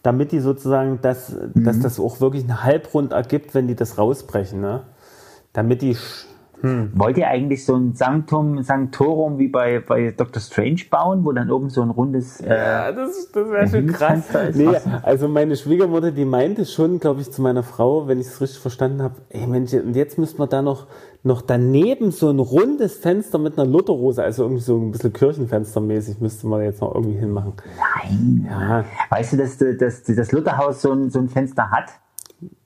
damit 0.03 0.33
die 0.33 0.41
sozusagen 0.41 0.99
das, 1.01 1.35
dass 1.55 1.81
das 1.81 1.99
auch 1.99 2.21
wirklich 2.21 2.45
ein 2.45 2.63
Halbrund 2.63 3.13
ergibt, 3.13 3.55
wenn 3.55 3.69
die 3.69 3.75
das 3.75 3.97
rausbrechen. 3.97 4.61
Ne? 4.61 4.83
Damit 5.53 5.83
die 5.83 5.95
sch- 5.95 6.27
Wollt 6.95 7.19
ihr 7.19 7.27
eigentlich 7.27 7.65
so 7.65 7.75
ein 7.75 7.95
Sanctum, 7.95 8.63
Sanctorum 8.63 9.37
wie 9.41 9.49
bei, 9.49 9.81
bei 9.81 10.13
Dr. 10.13 10.41
Strange 10.41 10.83
bauen, 10.89 11.25
wo 11.25 11.33
dann 11.33 11.51
oben 11.51 11.71
so 11.71 11.83
ein 11.83 11.91
rundes. 11.91 12.41
Äh, 12.41 12.55
Ja, 12.57 12.93
das, 12.93 13.33
das 13.33 13.51
wäre 13.51 13.67
schon 13.69 13.89
krass. 13.89 14.29
Nee, 14.55 14.69
also 15.03 15.27
meine 15.27 15.57
Schwiegermutter, 15.57 16.13
die 16.13 16.25
meinte 16.25 16.65
schon, 16.65 17.01
glaube 17.01 17.21
ich, 17.21 17.33
zu 17.33 17.43
meiner 17.43 17.65
Frau, 17.65 18.07
wenn 18.07 18.21
ich 18.21 18.29
es 18.29 18.41
richtig 18.41 18.61
verstanden 18.61 19.03
habe, 19.03 19.17
ey 19.31 19.45
Mensch, 19.49 19.73
und 19.75 19.97
jetzt 19.97 20.19
müssten 20.19 20.39
wir 20.39 20.47
da 20.47 20.63
noch, 20.63 20.87
noch 21.25 21.43
daneben 21.43 22.13
so 22.13 22.31
ein 22.31 22.39
rundes 22.39 22.95
Fenster 22.97 23.39
mit 23.39 23.59
einer 23.59 23.69
Lutherrose, 23.69 24.23
also 24.23 24.45
irgendwie 24.45 24.63
so 24.63 24.79
ein 24.79 24.93
bisschen 24.93 25.13
Kirchenfenstermäßig, 25.13 26.21
müsste 26.21 26.47
man 26.47 26.63
jetzt 26.63 26.81
noch 26.81 26.95
irgendwie 26.95 27.19
hinmachen. 27.19 27.55
Nein. 28.05 28.47
Ja. 28.49 28.85
Weißt 29.11 29.33
du, 29.33 29.37
dass, 29.39 29.59
dass, 29.59 29.79
dass 30.05 30.05
das 30.05 30.31
Lutherhaus 30.31 30.81
so 30.81 30.93
ein, 30.93 31.11
so 31.11 31.19
ein 31.19 31.29
Fenster 31.29 31.73
hat? 31.73 31.87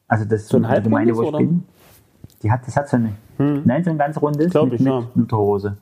Also 0.07 0.27
das 0.27 0.49
So 0.49 0.59
ein 0.59 0.83
Gemeinde, 0.83 1.17
wo 1.17 1.23
ich? 1.23 1.29
Hm. 1.33 1.39
bin. 1.39 1.65
Die 2.43 2.51
hat, 2.51 2.67
das 2.67 2.77
hat 2.77 2.89
so 2.89 2.97
eine. 2.97 3.15
Nein, 3.39 3.85
so 3.85 3.91
ein 3.91 3.99
ganz 3.99 4.21
rundes 4.21 4.51
Glaub 4.51 4.71
mit, 4.71 4.75
ich, 4.75 4.81
mit 4.81 4.93
ja. 4.93 5.03
Lutherhose. 5.15 5.77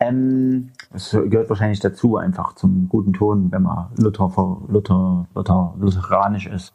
Ähm, 0.00 0.72
das 0.92 1.10
gehört 1.10 1.48
wahrscheinlich 1.48 1.78
dazu, 1.78 2.16
einfach 2.16 2.54
zum 2.54 2.88
guten 2.88 3.12
Ton, 3.12 3.52
wenn 3.52 3.62
man 3.62 3.88
Luther, 3.96 4.30
Luther, 4.68 5.26
Luther, 5.34 5.74
lutheranisch 5.78 6.46
ist. 6.46 6.74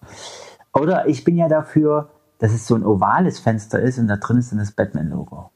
Oder 0.73 1.07
ich 1.07 1.25
bin 1.25 1.35
ja 1.35 1.49
dafür, 1.49 2.09
dass 2.39 2.53
es 2.53 2.65
so 2.65 2.75
ein 2.75 2.85
ovales 2.85 3.39
Fenster 3.39 3.79
ist 3.79 3.99
und 3.99 4.07
da 4.07 4.15
drin 4.15 4.37
ist 4.37 4.51
dann 4.51 4.59
das 4.59 4.71
Batman-Logo. 4.71 5.51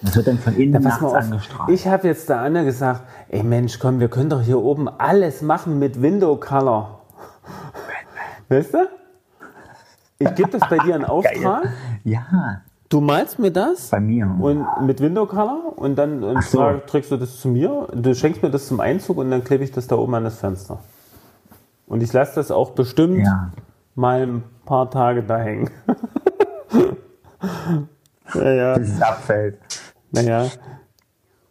Das 0.00 0.16
wird 0.16 0.28
dann 0.28 0.38
von 0.38 0.56
innen 0.56 0.82
pass 0.82 1.00
nachts 1.00 1.14
angestrahlt. 1.14 1.70
Ich 1.70 1.86
habe 1.86 2.06
jetzt 2.06 2.28
der 2.28 2.40
Anne 2.40 2.64
gesagt, 2.64 3.02
ey 3.28 3.42
Mensch, 3.42 3.78
komm, 3.78 4.00
wir 4.00 4.08
können 4.08 4.30
doch 4.30 4.40
hier 4.42 4.58
oben 4.60 4.88
alles 4.88 5.42
machen 5.42 5.78
mit 5.78 6.00
Window 6.00 6.36
Color. 6.36 7.00
Weißt 8.48 8.74
du? 8.74 8.88
Ich 10.18 10.34
gebe 10.34 10.50
das 10.50 10.68
bei 10.68 10.78
dir 10.78 10.96
in 10.96 11.04
Auftrag. 11.04 11.68
ja, 12.04 12.62
Du 12.88 13.00
malst 13.02 13.38
mir 13.38 13.50
das 13.50 13.88
bei 13.90 14.00
mir. 14.00 14.34
und 14.40 14.66
mit 14.86 15.00
Window 15.02 15.26
Color 15.26 15.74
und 15.76 15.96
dann 15.96 16.22
und 16.24 16.42
so. 16.42 16.80
trägst 16.86 17.10
du 17.10 17.16
das 17.18 17.38
zu 17.40 17.48
mir. 17.48 17.86
Du 17.92 18.14
schenkst 18.14 18.42
mir 18.42 18.50
das 18.50 18.66
zum 18.66 18.80
Einzug 18.80 19.18
und 19.18 19.30
dann 19.30 19.44
klebe 19.44 19.62
ich 19.62 19.72
das 19.72 19.86
da 19.88 19.96
oben 19.96 20.14
an 20.14 20.24
das 20.24 20.38
Fenster. 20.38 20.78
Und 21.86 22.02
ich 22.02 22.12
lasse 22.12 22.36
das 22.36 22.50
auch 22.50 22.70
bestimmt 22.70 23.18
ja. 23.18 23.50
mal 23.94 24.22
ein 24.22 24.42
paar 24.64 24.90
Tage 24.90 25.22
da 25.22 25.38
hängen. 25.38 25.70
naja, 28.34 28.78
Bis 28.78 28.88
es 28.94 29.02
abfällt. 29.02 29.58
naja. 30.10 30.46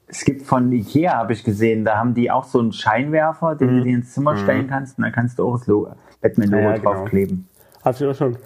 Es 0.10 0.24
gibt 0.24 0.44
von 0.44 0.72
Ikea, 0.72 1.18
habe 1.18 1.34
ich 1.34 1.44
gesehen, 1.44 1.84
da 1.84 1.98
haben 1.98 2.14
die 2.14 2.32
auch 2.32 2.46
so 2.46 2.60
einen 2.60 2.72
Scheinwerfer, 2.72 3.56
den 3.56 3.74
Mhm. 3.74 3.78
du 3.80 3.84
dir 3.84 3.96
ins 3.98 4.14
Zimmer 4.14 4.38
stellen 4.38 4.68
kannst 4.68 4.98
und 4.98 5.04
dann 5.04 5.12
kannst 5.12 5.38
du 5.38 5.46
auch 5.48 5.58
das 5.58 5.68
Logo- 5.68 5.92
Batman-Logo 6.22 6.64
Ja, 6.64 6.70
ja, 6.72 6.78
genau. 6.78 6.94
draufkleben. 6.94 7.48
Hab 7.84 7.96
ich 8.00 8.08
auch 8.08 8.16
schon 8.16 8.38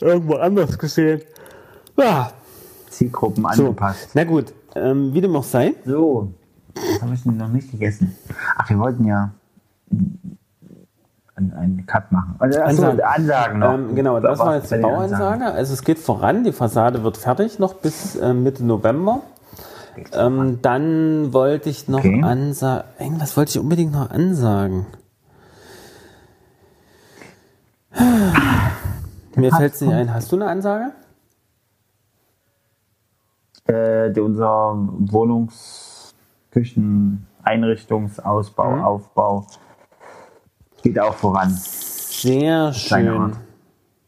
irgendwo 0.00 0.34
anders 0.34 0.78
gesehen. 0.78 1.22
Ja, 2.00 2.32
Zielgruppen 2.88 3.44
so. 3.52 3.64
angepasst. 3.64 4.10
Na 4.14 4.24
gut, 4.24 4.52
ähm, 4.74 5.12
wie 5.14 5.20
dem 5.20 5.34
auch 5.36 5.44
sei. 5.44 5.74
So, 5.84 6.32
das 6.74 7.02
habe 7.02 7.14
ich 7.14 7.24
noch 7.24 7.48
nicht 7.48 7.70
gegessen. 7.70 8.16
Ach, 8.56 8.68
wir 8.68 8.78
wollten 8.78 9.04
ja 9.06 9.30
einen, 11.36 11.52
einen 11.52 11.86
Cut 11.86 12.10
machen. 12.12 12.34
Also, 12.38 12.60
achso, 12.60 12.82
Ansagen. 12.84 13.00
Ansagen 13.02 13.58
noch. 13.58 13.74
Ähm, 13.74 13.94
genau, 13.94 14.20
das 14.20 14.38
war 14.38 14.56
jetzt 14.56 14.70
die? 14.70 14.76
Bauansage. 14.78 15.46
Also 15.46 15.72
es 15.74 15.82
geht 15.82 15.98
voran, 15.98 16.44
die 16.44 16.52
Fassade 16.52 17.02
wird 17.02 17.16
fertig 17.16 17.58
noch 17.58 17.74
bis 17.74 18.16
äh, 18.16 18.32
Mitte 18.34 18.64
November. 18.64 19.20
Ähm, 20.12 20.60
dann 20.62 21.32
wollte 21.32 21.68
ich 21.68 21.88
noch 21.88 21.98
Okay. 21.98 22.22
ansagen, 22.22 22.84
irgendwas 22.98 23.36
wollte 23.36 23.50
ich 23.50 23.58
unbedingt 23.58 23.92
noch 23.92 24.10
ansagen. 24.10 24.86
Mir 29.34 29.50
fällt 29.52 29.74
es 29.74 29.80
nicht 29.80 29.92
ein. 29.92 30.14
Hast 30.14 30.30
du 30.32 30.36
eine 30.36 30.46
Ansage? 30.46 30.92
Äh, 33.70 34.20
unser 34.20 34.74
Wohnungs-, 35.10 36.14
Küchen-, 36.50 37.26
Einrichtungsausbau, 37.42 38.76
Mhm. 38.76 38.82
Aufbau 38.82 39.46
geht 40.82 40.98
auch 40.98 41.14
voran. 41.14 41.50
Sehr 41.50 42.72
schön. 42.72 43.32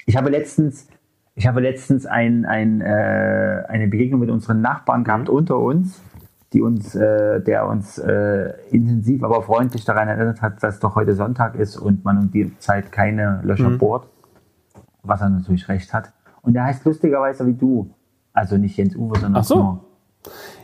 Ich 0.07 0.17
habe 0.17 0.31
letztens, 0.31 0.89
ich 1.35 1.47
habe 1.47 1.61
letztens 1.61 2.07
ein, 2.07 2.45
ein, 2.45 2.81
äh, 2.81 3.65
eine 3.69 3.89
Begegnung 3.89 4.21
mit 4.21 4.31
unseren 4.31 4.61
Nachbarn 4.61 5.05
gehabt 5.05 5.29
Mhm. 5.29 5.35
unter 5.35 5.59
uns, 5.59 6.01
die 6.53 6.61
uns, 6.61 6.95
äh, 6.95 7.41
der 7.41 7.67
uns 7.67 7.99
äh, 7.99 8.53
intensiv, 8.71 9.23
aber 9.23 9.43
freundlich 9.43 9.85
daran 9.85 10.09
erinnert 10.09 10.43
hat, 10.43 10.63
dass 10.63 10.81
doch 10.81 10.97
heute 10.97 11.15
Sonntag 11.15 11.55
ist 11.55 11.77
und 11.79 12.05
man 12.05 12.19
um 12.19 12.31
die 12.31 12.57
Zeit 12.59 12.91
keine 12.93 13.41
Löcher 13.45 13.71
Mhm. 13.71 13.79
bohrt, 13.79 14.07
was 15.03 15.21
er 15.21 15.31
natürlich 15.31 15.69
recht 15.69 15.93
hat. 15.95 16.13
Und 16.43 16.55
der 16.55 16.65
heißt 16.65 16.85
lustigerweise 16.85 17.47
wie 17.47 17.55
du. 17.55 17.89
Also 18.33 18.57
nicht 18.57 18.77
Jens 18.77 18.97
Uwe, 18.97 19.19
sondern 19.19 19.43
Ach 19.43 19.45
so. 19.45 19.55
Knorr. 19.55 19.85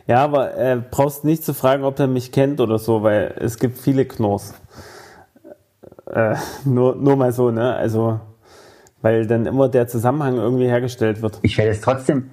Ja, 0.07 0.23
aber 0.23 0.57
äh, 0.57 0.81
brauchst 0.89 1.23
nicht 1.23 1.43
zu 1.43 1.53
fragen, 1.53 1.83
ob 1.83 1.99
er 1.99 2.07
mich 2.07 2.31
kennt 2.31 2.61
oder 2.61 2.79
so, 2.79 3.03
weil 3.03 3.35
es 3.39 3.59
gibt 3.59 3.77
viele 3.77 4.05
Knorrs. 4.05 4.55
Äh, 6.07 6.35
nur, 6.65 6.95
nur 6.95 7.15
mal 7.15 7.31
so, 7.31 7.51
ne? 7.51 7.75
Also, 7.75 8.19
weil 9.01 9.27
dann 9.27 9.45
immer 9.45 9.69
der 9.69 9.87
Zusammenhang 9.87 10.37
irgendwie 10.37 10.65
hergestellt 10.65 11.21
wird. 11.21 11.39
Ich 11.43 11.57
werde 11.57 11.71
es 11.71 11.81
trotzdem. 11.81 12.31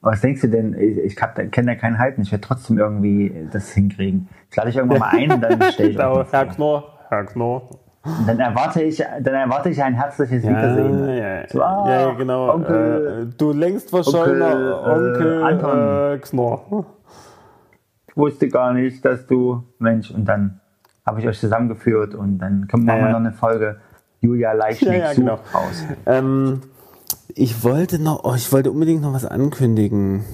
Was 0.00 0.20
denkst 0.20 0.42
du 0.42 0.48
denn? 0.48 0.74
Ich 0.78 1.16
kenne 1.16 1.72
da 1.72 1.74
keinen 1.74 1.98
Halten. 1.98 2.22
Ich 2.22 2.32
werde 2.32 2.46
trotzdem 2.46 2.78
irgendwie 2.78 3.48
das 3.52 3.70
hinkriegen. 3.72 4.28
Ich 4.50 4.56
lade 4.56 4.68
dich 4.68 4.76
irgendwann 4.76 5.00
mal 5.00 5.10
ein 5.10 5.32
und 5.32 5.40
dann 5.40 5.72
stelle 5.72 5.90
ich 5.90 5.96
Genau, 5.96 6.24
Herr. 6.30 6.46
Knorr, 6.46 6.98
Herr 7.08 7.24
Knorr. 7.24 7.68
Dann 8.26 8.38
erwarte 8.38 8.82
ich, 8.82 8.98
dann 8.98 9.34
erwarte 9.34 9.70
ich 9.70 9.82
ein 9.82 9.94
herzliches 9.94 10.44
Ja, 10.44 10.50
Wiedersehen. 10.50 11.08
ja, 11.16 11.48
So, 11.48 11.62
ah, 11.62 11.84
ja, 11.88 12.12
genau. 12.12 12.52
Onkel, 12.52 13.28
äh, 13.30 13.34
du 13.38 13.52
längst 13.52 13.90
verschollener 13.90 14.82
Onkel, 14.84 15.14
Onkel, 15.14 15.40
äh, 15.40 15.44
Anton. 15.44 16.14
äh, 16.14 16.18
Knorr. 16.18 16.86
ich 18.08 18.16
wusste 18.16 18.48
gar 18.48 18.72
nicht, 18.74 19.04
dass 19.04 19.26
du 19.26 19.64
Mensch 19.78 20.10
und 20.10 20.26
dann 20.26 20.60
habe 21.06 21.20
ich 21.20 21.26
euch 21.28 21.38
zusammengeführt 21.40 22.14
und 22.14 22.38
dann 22.38 22.68
wir 22.86 22.94
Ja, 22.94 22.98
ja. 23.06 23.08
noch 23.12 23.18
eine 23.20 23.32
Folge 23.32 23.76
Julia 24.20 24.52
Leichnig 24.52 24.90
Ja, 24.92 24.98
ja, 24.98 25.12
genau. 25.14 25.38
raus. 25.54 25.84
Ähm, 26.06 26.60
ich 27.34 27.64
wollte 27.64 27.98
noch, 28.02 28.24
oh, 28.24 28.34
ich 28.34 28.52
wollte 28.52 28.70
unbedingt 28.70 29.02
noch 29.02 29.12
was 29.14 29.24
ankündigen. 29.24 30.24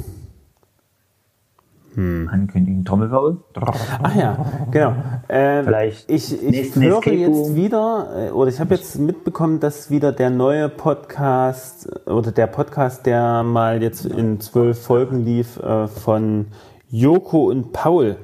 Ankündigen 1.97 2.84
Trommelwirbel. 2.84 3.38
Ach 4.03 4.14
ja, 4.14 4.36
genau. 4.70 4.95
Ähm, 5.28 5.64
Vielleicht 5.64 6.09
ich, 6.11 6.43
ich 6.43 6.74
höre 6.76 6.99
Escape 6.99 7.16
jetzt 7.16 7.55
wieder, 7.55 8.28
äh, 8.28 8.30
oder 8.30 8.49
ich 8.51 8.61
habe 8.61 8.74
jetzt 8.74 8.99
mitbekommen, 8.99 9.61
dass 9.61 9.91
wieder 9.91 10.12
der 10.12 10.30
neue 10.30 10.68
Podcast 10.68 11.88
äh, 12.07 12.11
oder 12.11 12.32
der 12.32 12.47
Podcast, 12.47 13.07
der 13.07 13.43
mal 13.43 13.82
jetzt 13.82 14.07
in 14.07 14.41
zwölf 14.41 14.82
Folgen 14.82 15.24
lief, 15.24 15.57
äh, 15.59 15.88
von 15.88 16.47
Joko 16.88 17.51
und 17.51 17.72
Paul. 17.72 18.16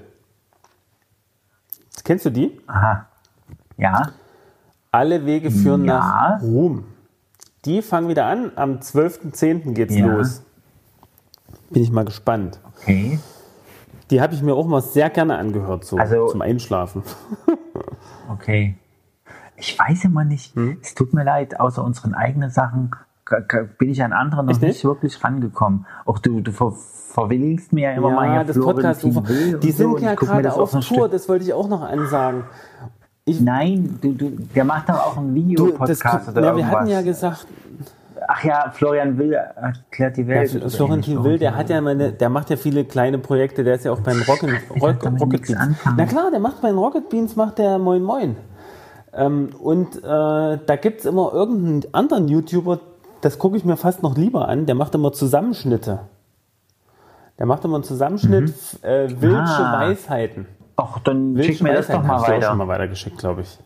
Kennst 2.05 2.25
du 2.25 2.31
die? 2.31 2.61
Aha. 2.69 3.07
Ja. 3.79 4.11
Alle 4.93 5.27
Wege 5.27 5.51
führen 5.51 5.85
Ja. 5.85 5.99
nach 6.39 6.43
Ruhm. 6.43 6.85
Die 7.64 7.83
fangen 7.83 8.09
wieder 8.09 8.27
an. 8.27 8.53
Am 8.55 8.79
12.10. 8.79 9.75
geht's 9.75 9.97
Ja. 9.97 10.07
los. 10.07 10.43
Bin 11.71 11.83
ich 11.83 11.91
mal 11.91 12.05
gespannt. 12.05 12.61
Okay. 12.81 13.19
Die 14.11 14.21
habe 14.21 14.35
ich 14.35 14.43
mir 14.43 14.55
auch 14.55 14.67
mal 14.67 14.81
sehr 14.83 15.11
gerne 15.11 15.37
angehört, 15.39 15.85
so 15.85 15.97
Also- 15.97 16.27
zum 16.29 16.43
Einschlafen. 16.43 17.03
Okay. 18.29 18.77
Ich 19.57 19.79
weiß 19.79 20.05
immer 20.05 20.25
nicht. 20.25 20.55
Hm? 20.57 20.79
Es 20.83 20.95
tut 20.95 21.15
mir 21.15 21.23
leid, 21.25 21.61
außer 21.61 21.83
unseren 21.83 22.13
eigenen 22.15 22.51
Sachen 22.51 22.91
bin 23.79 23.89
ich 23.91 24.03
an 24.03 24.13
anderen 24.13 24.47
noch 24.47 24.53
Echt 24.53 24.63
nicht 24.63 24.85
wirklich 24.85 25.23
rangekommen. 25.25 25.87
Auch 26.05 26.19
du, 26.19 26.41
du 26.41 26.53
ver 26.53 26.73
verwilligst 26.73 27.73
mir 27.73 27.91
ja 27.91 27.97
immer 27.97 28.11
mal 28.11 28.27
ja, 28.35 28.45
das 28.45 28.59
Podcast 28.59 29.03
Die 29.05 29.11
so, 29.13 29.23
sind 29.79 29.87
und 29.95 30.03
ja 30.03 30.13
ich 30.13 30.19
gerade 30.19 30.53
auf 30.53 30.73
so 30.73 30.79
ein 30.79 30.83
Tour, 30.83 30.99
Stück- 31.07 31.11
das 31.13 31.29
wollte 31.29 31.45
ich 31.45 31.53
auch 31.55 31.69
noch 31.69 31.83
ansagen. 31.83 32.45
Nein, 33.27 33.99
du, 34.03 34.13
du, 34.13 34.31
der 34.55 34.65
macht 34.65 34.89
doch 34.89 34.99
auch 34.99 35.17
das, 35.17 35.35
Videopodcast 35.35 36.29
oder 36.29 36.41
ja, 36.43 36.47
irgendwas. 36.49 36.57
wir 36.57 36.79
hatten 36.79 36.89
ja 36.91 37.03
gesagt, 37.03 37.47
Ach 38.29 38.43
ja, 38.45 38.71
Florian 38.71 39.19
Will 39.19 39.33
erklärt 39.33 40.17
die 40.17 40.27
Welt. 40.27 40.55
oder 40.57 40.71
Florentin. 40.71 41.23
Will, 41.25 41.39
der 41.39 41.55
hat 41.57 41.69
ja 41.71 41.81
meine, 41.81 42.12
der 42.12 42.29
macht 42.29 42.51
ja 42.51 42.57
viele 42.57 42.85
kleine 42.85 43.19
Projekte, 43.19 43.62
der 43.64 43.75
ist 43.75 43.85
ja 43.85 43.93
auch 43.93 44.01
beim 44.01 44.21
Rocket, 44.29 44.51
Rock, 44.81 45.05
Rocket 45.21 45.47
Beans. 45.47 45.55
anfangen. 45.57 45.97
Na 45.99 46.07
klar, 46.07 46.31
der 46.31 46.41
macht 46.41 46.61
bei 46.62 46.69
den 46.69 46.79
Rocket 46.79 47.09
Beans, 47.09 47.37
macht 47.37 47.59
der 47.59 47.79
Moin 47.79 48.03
Moin. 48.03 48.37
Ähm, 49.12 49.51
und 49.62 49.97
äh, 49.97 50.01
da 50.03 50.77
gibt 50.81 51.01
es 51.01 51.07
immer 51.07 51.33
irgendeinen 51.33 51.85
anderen 51.93 52.29
YouTuber, 52.29 52.81
das 53.23 53.39
gucke 53.39 53.57
ich 53.57 53.64
mir 53.64 53.77
fast 53.77 54.03
noch 54.03 54.17
lieber 54.17 54.49
an, 54.49 54.67
der 54.67 54.75
macht 54.75 54.95
immer 54.95 55.12
Zusammenschnitte. 55.12 56.01
Der 57.39 57.47
macht 57.47 57.64
immer 57.64 57.77
einen 57.77 57.85
Zusammenschnitt, 57.85 58.49
f- 58.51 58.79
äh, 58.83 59.09
Wildsche 59.21 59.41
Ah. 59.64 59.81
Weisheiten. 59.81 60.47
Ach, 60.77 60.99
dann 61.01 61.35
Wildsche 61.35 61.53
schick 61.55 61.62
mir 61.62 61.75
das 61.75 61.87
doch 61.89 62.03
mal 62.03 62.09
hab 62.09 62.21
ich 62.21 62.25
auch 62.25 62.29
weiter. 62.29 62.47
schon 62.49 62.59
mal 62.59 62.69
weitergeschickt, 62.69 63.19
glaube 63.19 63.43
ich. 63.43 63.59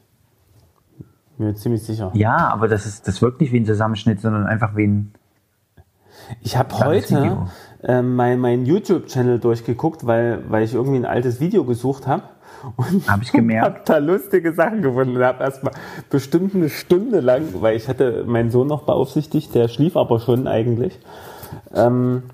Mir 1.40 1.54
ziemlich 1.54 1.82
sicher. 1.82 2.10
Ja, 2.12 2.50
aber 2.52 2.68
das 2.68 2.84
ist 2.84 3.08
das 3.08 3.22
wirkt 3.22 3.40
nicht 3.40 3.50
wie 3.50 3.60
ein 3.60 3.64
Zusammenschnitt, 3.64 4.20
sondern 4.20 4.46
einfach 4.46 4.76
wie 4.76 4.86
ein. 4.86 5.14
Ich 6.42 6.58
habe 6.58 6.78
heute 6.78 7.16
Video. 7.16 7.48
ähm, 7.82 8.14
mein, 8.14 8.66
YouTube-Channel 8.66 9.38
durchgeguckt, 9.38 10.06
weil, 10.06 10.44
weil 10.50 10.64
ich 10.64 10.74
irgendwie 10.74 10.98
ein 10.98 11.06
altes 11.06 11.40
Video 11.40 11.64
gesucht 11.64 12.06
habe. 12.06 12.24
Und 12.76 13.08
Hab 13.08 13.22
ich 13.22 13.32
gemerkt. 13.32 13.64
habe 13.64 13.80
da 13.86 13.96
lustige 13.96 14.52
Sachen 14.52 14.82
gefunden 14.82 15.16
und 15.16 15.24
habe 15.24 15.42
erstmal 15.42 15.72
bestimmt 16.10 16.54
eine 16.54 16.68
Stunde 16.68 17.20
lang, 17.20 17.44
weil 17.54 17.74
ich 17.74 17.88
hatte 17.88 18.24
meinen 18.26 18.50
Sohn 18.50 18.66
noch 18.66 18.82
beaufsichtigt, 18.82 19.54
der 19.54 19.68
schlief 19.68 19.96
aber 19.96 20.20
schon 20.20 20.46
eigentlich. 20.46 21.00
Ähm, 21.74 22.24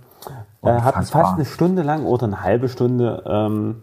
äh, 0.62 0.80
habe 0.80 1.04
fast 1.04 1.34
eine 1.34 1.44
Stunde 1.44 1.82
lang 1.82 2.06
oder 2.06 2.24
eine 2.24 2.42
halbe 2.42 2.68
Stunde 2.68 3.22
ähm, 3.24 3.82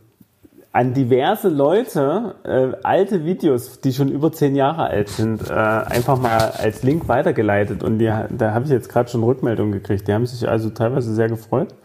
an 0.73 0.93
diverse 0.95 1.49
Leute 1.49 2.35
äh, 2.43 2.75
alte 2.81 3.23
Videos, 3.25 3.79
die 3.79 3.93
schon 3.93 4.09
über 4.09 4.31
zehn 4.31 4.55
Jahre 4.55 4.85
alt 4.87 5.07
sind, 5.07 5.49
äh, 5.49 5.53
einfach 5.53 6.19
mal 6.19 6.51
als 6.57 6.81
Link 6.81 7.07
weitergeleitet. 7.07 7.83
Und 7.83 7.99
die, 7.99 8.11
da 8.29 8.53
habe 8.53 8.65
ich 8.65 8.71
jetzt 8.71 8.89
gerade 8.89 9.07
schon 9.07 9.23
Rückmeldungen 9.23 9.71
gekriegt. 9.71 10.07
Die 10.07 10.13
haben 10.13 10.25
sich 10.25 10.49
also 10.49 10.71
teilweise 10.71 11.13
sehr 11.13 11.29
gefreut. 11.29 11.75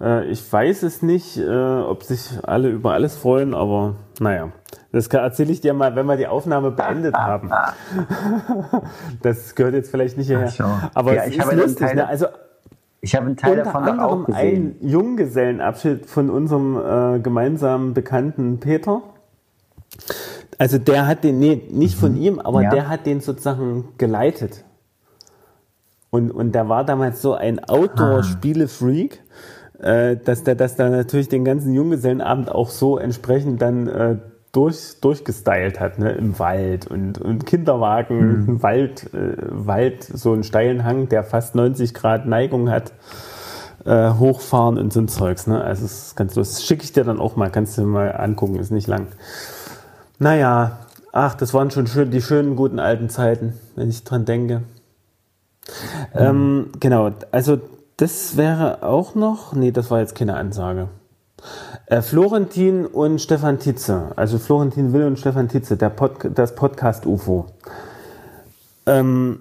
Äh, 0.00 0.26
ich 0.26 0.52
weiß 0.52 0.82
es 0.82 1.02
nicht, 1.02 1.36
äh, 1.38 1.48
ob 1.48 2.02
sich 2.02 2.30
alle 2.42 2.68
über 2.68 2.94
alles 2.94 3.14
freuen, 3.14 3.54
aber 3.54 3.94
naja. 4.18 4.50
Das 4.92 5.06
erzähle 5.06 5.52
ich 5.52 5.60
dir 5.60 5.72
mal, 5.72 5.94
wenn 5.94 6.06
wir 6.06 6.16
die 6.16 6.26
Aufnahme 6.26 6.72
beendet 6.72 7.14
haben. 7.14 7.50
Das 9.22 9.54
gehört 9.54 9.74
jetzt 9.74 9.90
vielleicht 9.90 10.18
nicht 10.18 10.26
hierher. 10.26 10.48
So. 10.48 10.64
Aber 10.94 11.14
Ja, 11.14 11.22
es 11.22 11.28
ich 11.28 11.38
ist 11.38 11.44
habe 11.44 11.56
lustig. 11.56 11.94
Ne? 11.94 12.08
Also 12.08 12.26
Ich 13.02 13.14
habe 13.14 13.26
einen 13.26 13.36
Teil 13.36 13.58
unter 13.58 13.64
davon 13.64 13.86
doch 13.86 13.98
auch 13.98 14.12
anderem 14.12 14.24
gesehen. 14.26 14.76
ein 14.80 14.88
Junggesellenabschied 14.88 16.06
von 16.06 16.28
unserem 16.30 16.76
äh, 16.76 17.20
gemeinsamen 17.20 17.94
Bekannten 17.94 18.60
Peter. 18.60 19.02
Also 20.58 20.78
der 20.78 21.06
hat 21.06 21.24
den, 21.24 21.38
nee, 21.38 21.62
nicht 21.70 21.94
von 21.96 22.16
ihm, 22.16 22.38
aber 22.38 22.58
Mhm. 22.58 22.64
Ja. 22.64 22.70
der 22.70 22.88
hat 22.88 23.06
den 23.06 23.20
sozusagen 23.20 23.88
geleitet. 23.96 24.64
Und, 26.10 26.30
und 26.30 26.54
der 26.54 26.68
war 26.68 26.84
damals 26.84 27.22
so 27.22 27.34
ein 27.34 27.60
Outdoor-Spiele-Freak, 27.64 29.20
äh, 29.78 30.16
dass 30.16 30.42
der 30.42 30.56
das 30.56 30.76
dann 30.76 30.92
natürlich 30.92 31.28
den 31.28 31.44
ganzen 31.44 31.72
Junggesellenabend 31.72 32.50
auch 32.50 32.68
so 32.68 32.98
entsprechend 32.98 33.62
dann 33.62 33.86
äh, 33.86 34.16
durch, 34.52 35.00
durchgestylt 35.00 35.78
hat, 35.78 35.98
ne? 35.98 36.10
im 36.12 36.38
Wald 36.38 36.86
und, 36.86 37.18
und 37.18 37.46
Kinderwagen, 37.46 38.48
ein 38.48 38.62
Wald, 38.62 39.12
äh, 39.14 39.36
Wald, 39.38 40.02
so 40.04 40.32
einen 40.32 40.42
steilen 40.42 40.84
Hang, 40.84 41.08
der 41.08 41.22
fast 41.22 41.54
90 41.54 41.94
Grad 41.94 42.26
Neigung 42.26 42.70
hat, 42.70 42.92
äh, 43.84 44.12
hochfahren 44.12 44.76
und 44.76 44.92
so 44.92 45.00
ein 45.00 45.08
Zeugs. 45.08 45.46
Ne? 45.46 45.62
Also 45.62 45.84
es 45.84 46.08
ist 46.08 46.16
ganz 46.16 46.34
lustig. 46.34 46.66
Schicke 46.66 46.84
ich 46.84 46.92
dir 46.92 47.04
dann 47.04 47.20
auch 47.20 47.36
mal, 47.36 47.50
kannst 47.50 47.78
du 47.78 47.82
mal 47.82 48.10
angucken, 48.12 48.56
ist 48.56 48.72
nicht 48.72 48.88
lang. 48.88 49.06
Naja, 50.18 50.78
ach, 51.12 51.34
das 51.34 51.54
waren 51.54 51.70
schon 51.70 51.86
schön, 51.86 52.10
die 52.10 52.20
schönen, 52.20 52.56
guten 52.56 52.78
alten 52.78 53.08
Zeiten, 53.08 53.54
wenn 53.76 53.88
ich 53.88 54.04
dran 54.04 54.24
denke. 54.24 54.62
Ähm, 56.14 56.70
genau, 56.80 57.10
also 57.30 57.60
das 57.96 58.36
wäre 58.36 58.82
auch 58.82 59.14
noch, 59.14 59.52
nee, 59.52 59.70
das 59.70 59.90
war 59.90 60.00
jetzt 60.00 60.14
keine 60.14 60.34
Ansage. 60.34 60.88
Äh, 61.86 62.02
Florentin 62.02 62.86
und 62.86 63.20
Stefan 63.20 63.58
Tietze, 63.58 64.12
also 64.16 64.38
Florentin 64.38 64.92
Will 64.92 65.04
und 65.06 65.18
Stefan 65.18 65.48
Tietze, 65.48 65.76
der 65.76 65.90
Pod, 65.90 66.12
das 66.34 66.54
Podcast 66.54 67.06
UFO. 67.06 67.46
Ähm, 68.86 69.40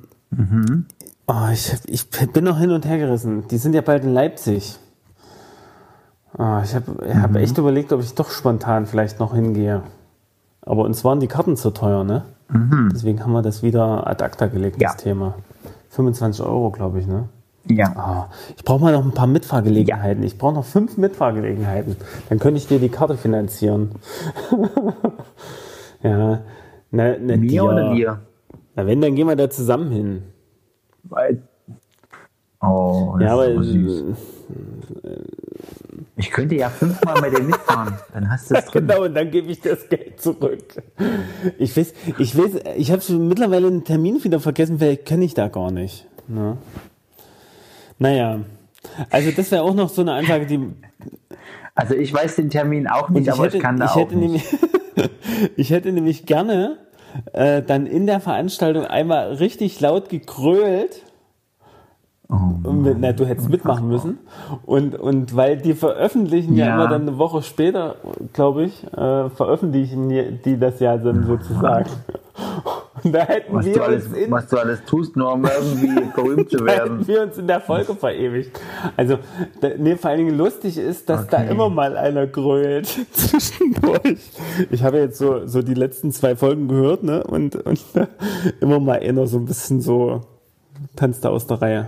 oh, 1.28 1.34
ich, 1.52 1.74
ich 1.86 2.10
bin 2.10 2.44
noch 2.46 2.58
hin 2.60 2.72
und 2.72 2.86
her 2.86 2.98
gerissen. 2.98 3.48
Die 3.50 3.58
sind 3.58 3.74
ja 3.74 3.82
bald 3.82 4.04
in 4.04 4.14
Leipzig. 4.14 4.78
Oh, 6.38 6.60
ich 6.64 6.76
habe 6.76 7.22
hab 7.22 7.36
echt 7.36 7.58
überlegt, 7.58 7.92
ob 7.92 8.02
ich 8.02 8.14
doch 8.16 8.30
spontan 8.30 8.86
vielleicht 8.86 9.20
noch 9.20 9.34
hingehe. 9.34 9.82
Aber 10.62 10.84
uns 10.84 11.04
waren 11.04 11.20
die 11.20 11.28
Karten 11.28 11.58
zu 11.58 11.72
teuer, 11.72 12.04
ne? 12.04 12.24
Deswegen 12.92 13.24
haben 13.24 13.32
wir 13.32 13.42
das 13.44 13.62
wieder 13.62 14.08
ad 14.08 14.24
acta 14.24 14.48
gelegt, 14.48 14.78
das 14.82 14.82
Ja. 14.82 14.94
Thema. 14.94 15.36
25 15.92 16.44
Euro, 16.44 16.72
glaube 16.72 17.00
ich, 17.00 17.08
ne? 17.08 17.30
Ja. 17.68 17.88
Ah, 17.96 18.30
ich 18.58 18.64
brauche 18.64 18.82
mal 18.82 18.94
noch 18.94 19.04
ein 19.06 19.12
paar 19.14 19.28
Mitfahrgelegenheiten. 19.28 20.24
Ich 20.24 20.38
brauche 20.38 20.54
noch 20.56 20.66
fünf 20.66 20.98
Mitfahrgelegenheiten. 20.98 21.98
Dann 22.30 22.40
könnte 22.40 22.58
ich 22.58 22.68
dir 22.68 22.80
die 22.80 22.90
Karte 22.90 23.18
finanzieren. 23.18 23.92
ja. 26.04 26.42
Na, 26.92 27.16
na, 27.20 27.38
Mir 27.38 27.38
dir. 27.38 27.64
oder 27.64 27.94
dir? 27.94 28.20
Na, 28.76 28.88
wenn, 28.88 29.02
dann 29.02 29.16
gehen 29.16 29.28
wir 29.28 29.36
da 29.36 29.50
zusammen 29.50 29.92
hin. 29.92 30.24
Weil- 31.04 31.42
Oh, 32.62 33.16
das 33.18 33.26
Ja, 33.28 33.34
aber 33.36 33.48
ist 33.48 33.56
so 33.56 33.64
süß. 33.64 34.18
Ich 36.18 36.30
könnte 36.32 36.56
ja 36.56 36.68
fünfmal 36.70 37.22
mit 37.22 37.38
dir 37.38 37.44
mitfahren. 37.44 37.94
Dann 38.14 38.30
hast 38.30 38.52
du 38.52 38.56
es 38.56 38.66
drin. 38.66 38.86
Genau, 38.88 39.06
und 39.06 39.16
dann 39.16 39.32
gebe 39.32 39.50
ich 39.50 39.62
das 39.62 39.88
Geld 39.88 40.20
zurück. 40.20 40.84
Ich 41.58 41.78
weiß, 41.78 41.94
ich 42.18 42.38
weiß, 42.38 42.52
ich 42.76 42.92
habe 42.92 43.14
mittlerweile 43.14 43.68
einen 43.68 43.86
Termin 43.86 44.22
wieder 44.22 44.42
vergessen, 44.42 44.78
vielleicht 44.80 45.06
kenne 45.06 45.24
ich 45.24 45.34
da 45.34 45.48
gar 45.48 45.72
nicht. 45.72 46.06
Ne? 46.28 46.58
Naja, 48.00 48.40
also 49.10 49.32
das 49.32 49.52
wäre 49.52 49.64
auch 49.64 49.74
noch 49.74 49.90
so 49.90 50.02
eine 50.02 50.14
Ansage, 50.14 50.46
die 50.46 50.60
Also 51.76 51.94
ich 51.96 52.14
weiß 52.14 52.36
den 52.38 52.50
Termin 52.50 52.88
auch 52.88 53.10
nicht, 53.10 53.30
aber 53.32 53.54
ich 53.54 53.60
kann 53.62 53.78
da 53.78 53.86
ich 53.86 53.92
auch 53.92 53.96
hätte 53.98 54.16
nicht. 54.16 54.52
nämlich, 54.96 55.10
ich 55.58 55.70
hätte 55.72 55.92
nämlich 55.92 56.26
gerne 56.26 56.78
äh, 57.34 57.62
dann 57.62 57.86
in 57.86 58.06
der 58.08 58.20
Veranstaltung 58.20 58.86
einmal 58.86 59.34
richtig 59.34 59.80
laut 59.82 60.10
gekrölt. 60.10 61.04
Und 62.32 62.84
mit, 62.84 62.98
na, 63.00 63.12
du 63.12 63.26
hättest 63.26 63.50
mitmachen 63.50 63.88
müssen. 63.88 64.20
Und, 64.68 64.94
und 64.96 65.36
weil 65.36 65.58
die 65.58 65.74
veröffentlichen 65.74 66.56
ja, 66.56 66.68
Ja. 66.68 66.76
immer 66.76 66.88
dann 66.88 67.02
eine 67.02 67.18
Woche 67.18 67.42
später, 67.42 67.96
glaube 68.34 68.66
ich, 68.66 68.84
äh, 68.94 69.30
veröffentlichen 69.32 70.10
die, 70.10 70.34
die 70.46 70.60
das 70.60 70.80
ja 70.80 70.96
dann 70.98 71.24
sozusagen. 71.26 71.90
Und 73.04 73.14
da 73.14 73.20
hätten 73.20 73.54
Was 73.56 73.66
wir 73.66 73.74
du, 73.74 73.82
alles, 73.84 74.12
in, 74.14 74.32
was 74.32 74.48
du 74.48 74.58
alles 74.58 74.84
tust, 74.86 75.16
nur 75.16 75.32
um 75.34 75.46
irgendwie 75.46 76.02
berühmt 76.16 76.50
zu 76.50 76.58
da 76.58 76.66
werden. 76.66 77.08
wir 77.08 77.24
uns 77.24 77.38
in 77.38 77.48
der 77.48 77.62
Folge 77.62 77.96
verewigt. 77.96 78.60
Also, 78.98 79.20
da, 79.62 79.70
nee, 79.78 79.96
vor 79.96 80.10
allen 80.12 80.26
Dingen 80.26 80.38
lustig 80.38 80.78
ist, 80.78 81.10
dass 81.10 81.28
da 81.28 81.40
Okay. 81.42 81.52
immer 81.52 81.70
mal 81.70 81.96
einer 81.98 82.28
grölt 82.28 82.88
zwischendurch. 83.12 84.20
Ich 84.72 84.84
habe 84.84 84.98
jetzt 85.00 85.18
so, 85.18 85.46
so 85.48 85.62
die 85.62 85.74
letzten 85.74 86.12
zwei 86.12 86.36
Folgen 86.36 86.68
gehört, 86.68 87.04
ne? 87.04 87.24
Und, 87.24 87.56
und 87.56 87.84
immer 88.62 88.80
mal 88.80 89.00
einer 89.00 89.28
so 89.28 89.38
ein 89.38 89.46
bisschen 89.46 89.82
so 89.82 90.22
tanzt 90.96 91.24
da 91.26 91.30
aus 91.30 91.48
der 91.48 91.62
Reihe. 91.62 91.88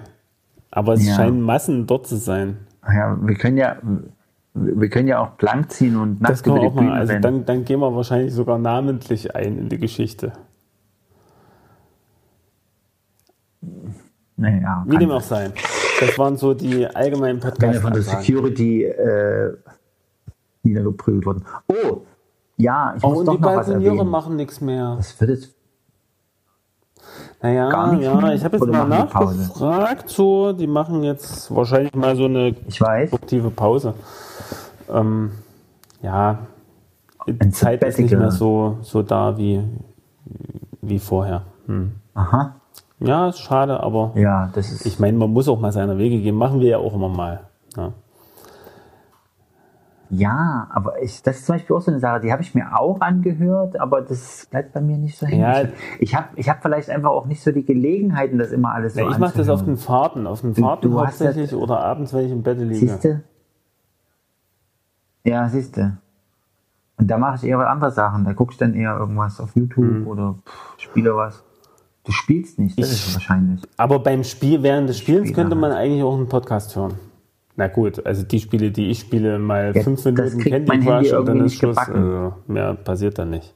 Aber 0.72 0.94
es 0.94 1.06
Ja. 1.08 1.16
scheinen 1.16 1.42
Massen 1.42 1.88
dort 1.88 2.08
zu 2.08 2.16
sein. 2.18 2.58
Ja, 2.88 3.18
wir 3.22 3.36
können 3.36 3.58
ja, 3.58 3.76
Wir 4.54 4.90
können 4.90 5.08
ja 5.08 5.20
auch 5.20 5.32
blank 5.32 5.72
ziehen 5.72 5.96
und 5.98 6.20
Das 6.22 6.30
nackt 6.30 6.44
kann 6.44 6.58
über 6.58 6.70
die. 6.70 6.76
Bühne 6.78 6.92
Also 6.94 7.14
dann, 7.20 7.46
dann 7.46 7.64
gehen 7.66 7.80
wir 7.80 7.96
wahrscheinlich 7.96 8.34
sogar 8.34 8.58
namentlich 8.58 9.36
ein 9.36 9.58
in 9.58 9.70
die 9.70 9.78
Geschichte. 9.78 10.34
Naja, 14.42 14.84
Wie 14.88 14.98
dem 14.98 15.12
auch 15.12 15.22
sein. 15.22 15.54
Das 16.00 16.18
waren 16.18 16.36
so 16.36 16.54
die 16.54 16.88
allgemeinen 16.88 17.42
Wenn 17.44 17.74
er 17.74 17.82
von 17.82 17.94
der 17.94 18.02
podcast 18.02 18.26
Security 18.26 18.84
äh, 18.86 19.54
niedergeprügelt 20.64 21.26
worden. 21.26 21.46
Oh, 21.68 22.02
ja, 22.58 22.94
ich 22.98 23.04
Oh, 23.04 23.10
muss 23.10 23.20
und 23.20 23.26
doch 23.28 23.36
die 23.36 23.42
noch 23.42 23.56
was 23.56 23.68
Balkoniere 23.68 23.94
erwähnen. 23.96 24.10
machen 24.10 24.36
nichts 24.36 24.62
mehr. 24.62 24.96
Das 24.98 25.20
wird 25.22 25.30
jetzt 25.32 25.56
Naja, 27.42 27.70
gar 27.70 27.94
nicht 27.94 28.04
ja, 28.04 28.34
ich 28.34 28.44
habe 28.44 28.58
jetzt 28.58 28.68
mal 28.68 28.88
nachgefragt. 28.88 30.10
So, 30.10 30.54
die 30.54 30.68
machen 30.68 31.04
jetzt 31.04 31.54
wahrscheinlich 31.54 31.94
mal 31.96 32.16
so 32.16 32.26
eine 32.26 32.56
Ich 32.68 32.82
weiß. 32.82 33.10
produktive 33.12 33.50
Pause. 33.52 33.94
Ähm, 34.90 35.32
ja, 36.02 36.40
die 37.28 37.50
Zeit 37.52 37.84
ist 37.84 38.00
nicht 38.00 38.12
mehr 38.12 38.32
so, 38.32 38.78
so 38.82 39.04
da 39.04 39.38
wie, 39.38 39.64
wie 40.82 41.00
vorher. 41.00 41.44
Hm. 41.68 41.92
Aha. 42.16 42.56
Ja, 43.04 43.30
ist 43.30 43.40
schade, 43.40 43.80
aber 43.82 44.12
Ja, 44.16 44.50
das 44.54 44.72
ist. 44.72 44.86
ich 44.86 45.00
meine, 45.00 45.18
man 45.18 45.32
muss 45.32 45.48
auch 45.50 45.60
mal 45.60 45.72
seine 45.72 45.98
Wege 45.98 46.22
gehen. 46.22 46.36
Machen 46.36 46.60
wir 46.60 46.70
ja 46.70 46.78
auch 46.78 46.94
immer 46.94 47.10
mal. 47.10 47.42
Ja. 47.76 47.94
ja, 50.10 50.68
aber 50.72 51.02
ich, 51.02 51.24
das 51.24 51.38
ist 51.40 51.46
zum 51.46 51.56
Beispiel 51.56 51.76
auch 51.76 51.82
so 51.82 51.90
eine 51.90 52.00
Sache, 52.00 52.20
die 52.20 52.32
habe 52.32 52.42
ich 52.42 52.54
mir 52.54 52.78
auch 52.78 53.00
angehört, 53.00 53.80
aber 53.80 54.02
das 54.02 54.46
bleibt 54.52 54.74
bei 54.74 54.82
mir 54.82 54.98
nicht 54.98 55.18
so 55.18 55.26
hängen. 55.26 55.42
Ja. 55.42 55.64
ich 56.00 56.14
habe 56.16 56.28
ich 56.36 56.50
hab 56.50 56.62
vielleicht 56.62 56.90
einfach 56.90 57.10
auch 57.12 57.26
nicht 57.26 57.42
so 57.42 57.52
die 57.52 57.64
Gelegenheiten, 57.66 58.38
das 58.38 58.52
immer 58.52 58.74
alles 58.74 58.94
so 58.96 59.00
Ja, 59.02 59.10
ich 59.10 59.18
mache 59.18 59.38
das 59.38 59.48
auf 59.50 59.64
den 59.64 59.78
Fahrten, 59.78 60.28
auf 60.28 60.42
den 60.42 60.54
Fahrten 60.54 60.92
du 60.92 61.00
hast 61.00 61.22
das- 61.22 61.28
hauptsächlich 61.30 61.56
oder 61.60 61.80
abends, 61.80 62.14
wenn 62.14 62.26
ich 62.26 62.32
im 62.32 62.44
Bett 62.44 62.60
liege. 62.60 62.76
Siehst 62.76 63.04
du? 63.06 63.24
Ja, 65.24 65.48
siehst 65.50 65.78
du. 65.78 65.98
Und 66.98 67.08
da 67.08 67.18
mache 67.18 67.38
ich 67.38 67.44
eher 67.46 67.58
was 67.58 67.68
andere 67.68 67.92
Sachen. 67.92 68.26
Da 68.26 68.34
guckst 68.34 68.60
du 68.62 68.66
dann 68.66 68.74
eher 68.76 68.96
irgendwas 68.98 69.40
auf 69.40 69.56
YouTube 69.56 69.86
Hm. 69.86 70.08
oder 70.08 70.36
pff, 70.46 70.74
spiele 70.78 71.16
was. 71.16 71.44
Du 72.04 72.12
spielst 72.12 72.58
nicht, 72.60 72.80
das 72.80 72.92
Ich- 72.92 73.08
ist 73.08 73.14
wahrscheinlich. 73.14 73.62
Aber 73.78 74.00
beim 74.00 74.24
Spiel, 74.24 74.64
während 74.64 74.90
des 74.90 74.98
Spielens 75.00 75.28
Spiele 75.30 75.36
könnte 75.44 75.56
man 75.56 75.72
halt. 75.72 75.82
eigentlich 75.86 76.04
auch 76.04 76.16
einen 76.16 76.28
Podcast 76.28 76.76
hören. 76.76 76.94
Na 77.56 77.68
gut, 77.68 78.04
also 78.06 78.24
die 78.24 78.40
Spiele, 78.40 78.72
die 78.72 78.90
ich 78.90 79.02
spiele, 79.02 79.38
mal 79.38 79.72
Ja, 79.76 79.84
fünf 79.84 80.04
Minuten 80.06 80.40
Candy 80.40 80.80
Crush 80.80 81.12
und 81.14 81.26
dann 81.28 81.46
ist 81.46 81.56
Schluss. 81.56 81.78
Also 81.78 82.34
mehr 82.48 82.74
passiert 82.74 83.20
dann 83.20 83.30
nicht. 83.32 83.54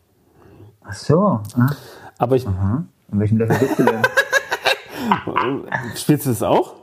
Ach 0.83 0.93
so. 0.93 1.17
Ah, 1.55 1.71
Aber 2.19 2.35
ich, 2.35 2.45
aha. 2.47 2.85
In 3.11 3.19
welchem 3.19 3.37
Level 3.39 3.57
bist 3.57 3.79
du 3.79 3.83
denn? 3.85 4.01
spielst 5.95 6.25
du 6.25 6.29
das 6.29 6.43
auch? 6.43 6.75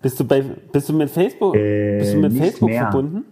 Bist 0.00 0.18
du 0.18 0.24
bei, 0.24 0.40
bist 0.42 0.88
du 0.88 0.92
mit 0.94 1.10
Facebook, 1.10 1.54
Äh, 1.54 1.98
bist 1.98 2.14
du 2.14 2.18
mit 2.18 2.32
Facebook 2.36 2.68
mehr. 2.70 2.82
verbunden? 2.90 3.24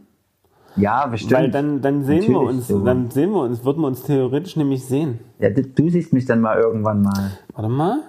Ja, 0.76 1.06
bestimmt. 1.06 1.32
Weil 1.32 1.50
dann, 1.50 1.80
dann 1.82 2.04
sehen 2.04 2.22
wir 2.22 2.28
Natürlich, 2.40 2.48
uns, 2.56 2.68
so. 2.68 2.84
dann 2.84 3.10
sehen 3.10 3.30
wir 3.32 3.42
uns, 3.42 3.64
würden 3.64 3.80
wir 3.82 3.88
uns 3.88 4.02
theoretisch 4.02 4.56
nämlich 4.56 4.84
sehen. 4.84 5.18
ja, 5.38 5.50
du, 5.50 5.90
siehst 5.90 6.12
mich 6.12 6.26
dann 6.26 6.40
mal 6.40 6.58
irgendwann 6.58 7.02
mal. 7.02 7.32
Warte 7.54 7.68
mal. 7.68 8.00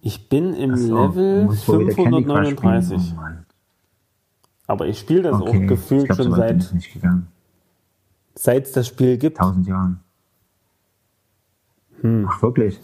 Ich 0.00 0.28
bin 0.28 0.54
im 0.54 0.76
So, 0.76 0.94
Level 1.06 1.44
musst 1.44 1.68
wohl 1.68 1.80
wieder 1.80 1.94
Candy 1.94 2.24
Crush 2.24 2.50
spielen. 2.50 2.82
539. 2.82 3.12
Oh, 3.16 3.20
Mann. 3.20 3.46
Aber 4.66 4.86
ich 4.86 4.98
spiele 4.98 5.22
das 5.22 5.40
Okay. 5.40 5.64
auch 5.64 5.68
gefühlt 5.68 6.06
glaub, 6.06 6.16
schon 6.16 6.32
seit, 6.34 6.74
seit 8.34 8.66
es 8.66 8.72
das 8.72 8.86
Spiel 8.88 9.16
gibt. 9.18 9.38
Tausend 9.38 9.66
Jahren. 9.66 10.00
Ach, 12.26 12.42
wirklich? 12.42 12.80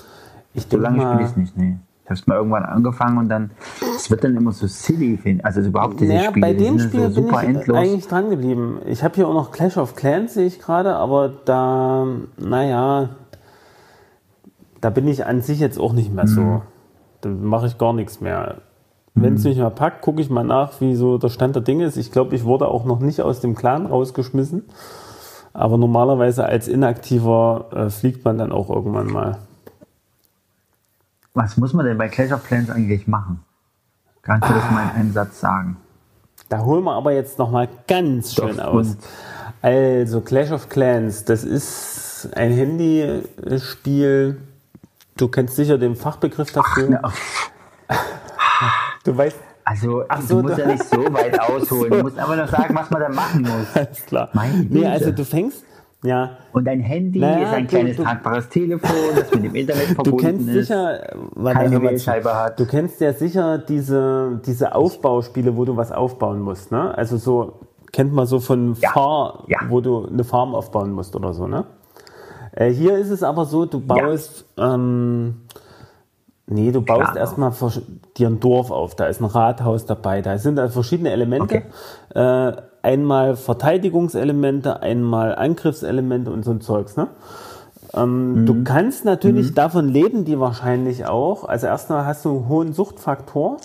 Ich 0.55 0.66
So 0.70 0.76
lange 0.79 1.01
spiele 1.01 1.22
ich 1.24 1.35
Hm. 1.35 1.43
nicht, 1.43 1.57
nee. 1.57 1.79
Ich 2.09 2.11
habe 2.11 2.21
es 2.21 2.27
mal 2.27 2.37
irgendwann 2.37 2.65
angefangen 2.65 3.19
und 3.19 3.29
dann, 3.29 3.51
es 3.95 4.11
wird 4.11 4.25
dann 4.25 4.35
immer 4.35 4.53
so 4.53 4.67
silly, 4.67 5.19
find- 5.19 5.45
also 5.45 5.61
überhaupt 5.61 6.01
diese 6.01 6.15
naja, 6.15 6.31
Spiele, 6.31 6.47
bei 6.47 6.55
dem 6.55 6.79
sind 6.79 6.89
Spiel 6.89 7.11
so 7.11 7.21
bin 7.21 7.25
super 7.31 7.43
ich 7.43 7.49
endlos. 7.51 7.77
eigentlich 7.77 8.09
dran 8.09 8.31
geblieben. 8.31 8.79
Ich 8.87 9.05
habe 9.05 9.15
hier 9.15 9.29
auch 9.29 9.35
noch 9.35 9.53
Clash 9.53 9.77
of 9.77 9.95
Clans, 9.95 10.33
sehe 10.33 10.47
ich 10.47 10.59
gerade, 10.59 10.97
aber 10.97 11.31
da, 11.45 12.07
naja, 12.39 13.11
da 14.81 14.89
bin 14.91 15.07
ich 15.07 15.27
an 15.27 15.43
sich 15.43 15.61
jetzt 15.61 15.79
auch 15.79 15.93
nicht 15.93 16.13
mehr 16.15 16.25
Mhm. 16.25 16.29
so. 16.29 16.63
Da 17.21 17.29
mache 17.29 17.67
ich 17.67 17.77
gar 17.77 17.93
nichts 17.93 18.23
mehr. 18.23 18.57
Wenn 19.15 19.35
es 19.35 19.45
mich 19.45 19.59
mal 19.59 19.71
packt, 19.71 20.01
gucke 20.03 20.21
ich 20.23 20.31
mal 20.31 20.45
nach, 20.45 20.81
wie 20.81 20.95
so 20.95 21.19
der 21.19 21.29
Stand 21.29 21.57
der 21.57 21.63
Dinge 21.63 21.85
ist. 21.85 21.97
Ich 21.99 22.11
glaube, 22.13 22.35
ich 22.37 22.45
wurde 22.45 22.69
auch 22.69 22.85
noch 22.87 23.01
nicht 23.01 23.21
aus 23.21 23.41
dem 23.41 23.55
Clan 23.55 23.85
rausgeschmissen. 23.87 24.63
Aber 25.53 25.77
normalerweise 25.77 26.45
als 26.47 26.69
Inaktiver 26.69 27.67
äh, 27.75 27.91
fliegt 27.91 28.25
man 28.25 28.39
dann 28.39 28.53
auch 28.53 28.71
irgendwann 28.71 29.09
mal. 29.09 29.39
Was 31.39 31.57
muss 31.57 31.72
man 31.72 31.86
denn 31.86 31.97
bei 31.97 32.09
Clash 32.09 32.32
of 32.32 32.45
Clans 32.45 32.68
eigentlich 32.68 33.07
machen? 33.07 33.39
Kannst 34.22 34.49
du 34.51 34.55
das 34.55 34.68
mal 34.72 34.82
in 34.82 34.91
einem 34.91 35.12
Satz 35.12 35.39
sagen? 35.39 35.76
Da 36.49 36.59
holen 36.64 36.82
wir 36.82 36.95
aber 36.95 37.12
jetzt 37.12 37.39
noch 37.39 37.53
mal 37.53 37.68
ganz 37.86 38.34
schön 38.34 38.57
Doch, 38.57 38.64
aus. 38.64 38.97
Also 39.62 40.20
Clash 40.20 40.51
of 40.51 40.68
Clans, 40.68 41.24
das 41.24 41.45
ist 41.45 42.28
ein 42.34 42.51
Handyspiel. 42.51 44.41
Du 45.16 45.28
kennst 45.28 45.55
sicher 45.55 45.78
den 45.78 45.95
Fachbegriff 45.95 46.51
dafür. 46.51 47.01
Pff, 47.09 47.51
Du 49.05 49.16
weißt, 49.16 49.36
Also, 49.64 50.03
Ach 50.09 50.20
so, 50.20 50.43
du 50.43 50.49
musst 50.49 50.59
du- 50.59 50.62
ja 50.62 50.66
nicht 50.68 50.84
so 50.84 51.12
weit 51.12 51.39
ausholen. 51.49 51.68
so. 51.68 51.97
Du 51.99 52.03
musst 52.03 52.18
aber 52.18 52.34
noch 52.34 52.49
sagen, 52.49 52.74
was 52.74 52.91
man 52.91 53.01
da 53.01 53.09
machen 53.11 53.43
muss. 53.43 53.76
alles 53.76 54.05
klar. 54.07 54.28
Meine 54.32 54.64
Nee, 54.64 54.86
also 54.86 55.12
du 55.12 55.24
fängst, 55.24 55.62
ja, 56.05 56.31
Und 56.53 56.65
dein 56.65 56.81
Handy 56.81 57.19
Naja, 57.19 57.49
ist 57.49 57.53
ein 57.55 57.63
du- 57.65 57.69
kleines 57.71 57.97
du- 57.97 58.03
tragbares 58.05 58.49
Telefon, 58.49 58.91
das 59.17 59.35
mit 59.35 59.45
dem 59.45 59.55
Internet 59.55 59.89
du 59.91 59.95
verbunden 59.95 60.19
kennst 60.19 60.49
ist. 60.49 60.55
sicher, 60.69 61.01
keine. 61.45 61.83
Wählscheibe 61.83 62.35
hat. 62.35 62.61
Du 62.61 62.67
kennst 62.67 63.01
ja 63.01 63.13
sicher 63.13 63.59
diese, 63.59 64.41
diese 64.47 64.75
Aufbauspiele, 64.75 65.57
wo 65.57 65.65
du 65.65 65.77
was 65.77 65.91
aufbauen 65.91 66.41
musst, 66.41 66.71
ne? 66.71 66.97
Also 66.97 67.17
so, 67.17 67.61
kennt 67.93 68.13
man 68.13 68.27
so 68.27 68.39
von 68.39 68.75
Ja, 68.81 68.91
Far, 68.91 69.45
ja. 69.49 69.59
wo 69.69 69.81
du 69.81 70.07
eine 70.07 70.23
Farm 70.25 70.55
aufbauen 70.55 70.93
musst 70.93 71.17
oder 71.17 71.33
so, 71.33 71.47
ne? 71.49 71.65
Äh, 72.53 72.71
hier 72.71 72.97
ist 72.97 73.11
es 73.11 73.23
aber 73.25 73.45
so, 73.45 73.67
du 73.67 73.81
baust, 73.81 74.45
ähm, 74.57 75.43
nee, 76.47 76.71
du 76.73 76.81
baust 76.81 77.13
Klar. 77.13 77.17
erstmal 77.17 77.53
dir 78.17 78.29
ein 78.29 78.41
Dorf 78.41 78.71
auf, 78.71 78.95
da 78.95 79.07
ist 79.07 79.21
ein 79.21 79.25
Rathaus 79.27 79.85
dabei, 79.87 80.23
da 80.23 80.39
sind 80.39 80.57
da 80.57 80.69
verschiedene 80.69 81.11
Elemente. 81.11 81.63
Äh, 82.15 82.53
einmal 82.89 83.36
Verteidigungselemente, 83.36 84.82
einmal 84.82 85.34
Angriffselemente 85.34 86.30
und 86.30 86.45
so 86.45 86.53
ein 86.53 86.61
Zeugs, 86.61 86.97
ne? 86.97 87.09
Ähm, 87.95 88.45
Du 88.47 88.64
kannst 88.64 89.05
natürlich, 89.05 89.55
davon 89.55 89.89
leben 89.89 90.24
die 90.24 90.39
wahrscheinlich 90.41 91.07
auch. 91.07 91.45
Also 91.45 91.66
erstmal 91.66 92.05
hast 92.07 92.24
du 92.24 92.30
einen 92.30 92.49
hohen 92.49 92.72
Suchtfaktor. 92.72 93.59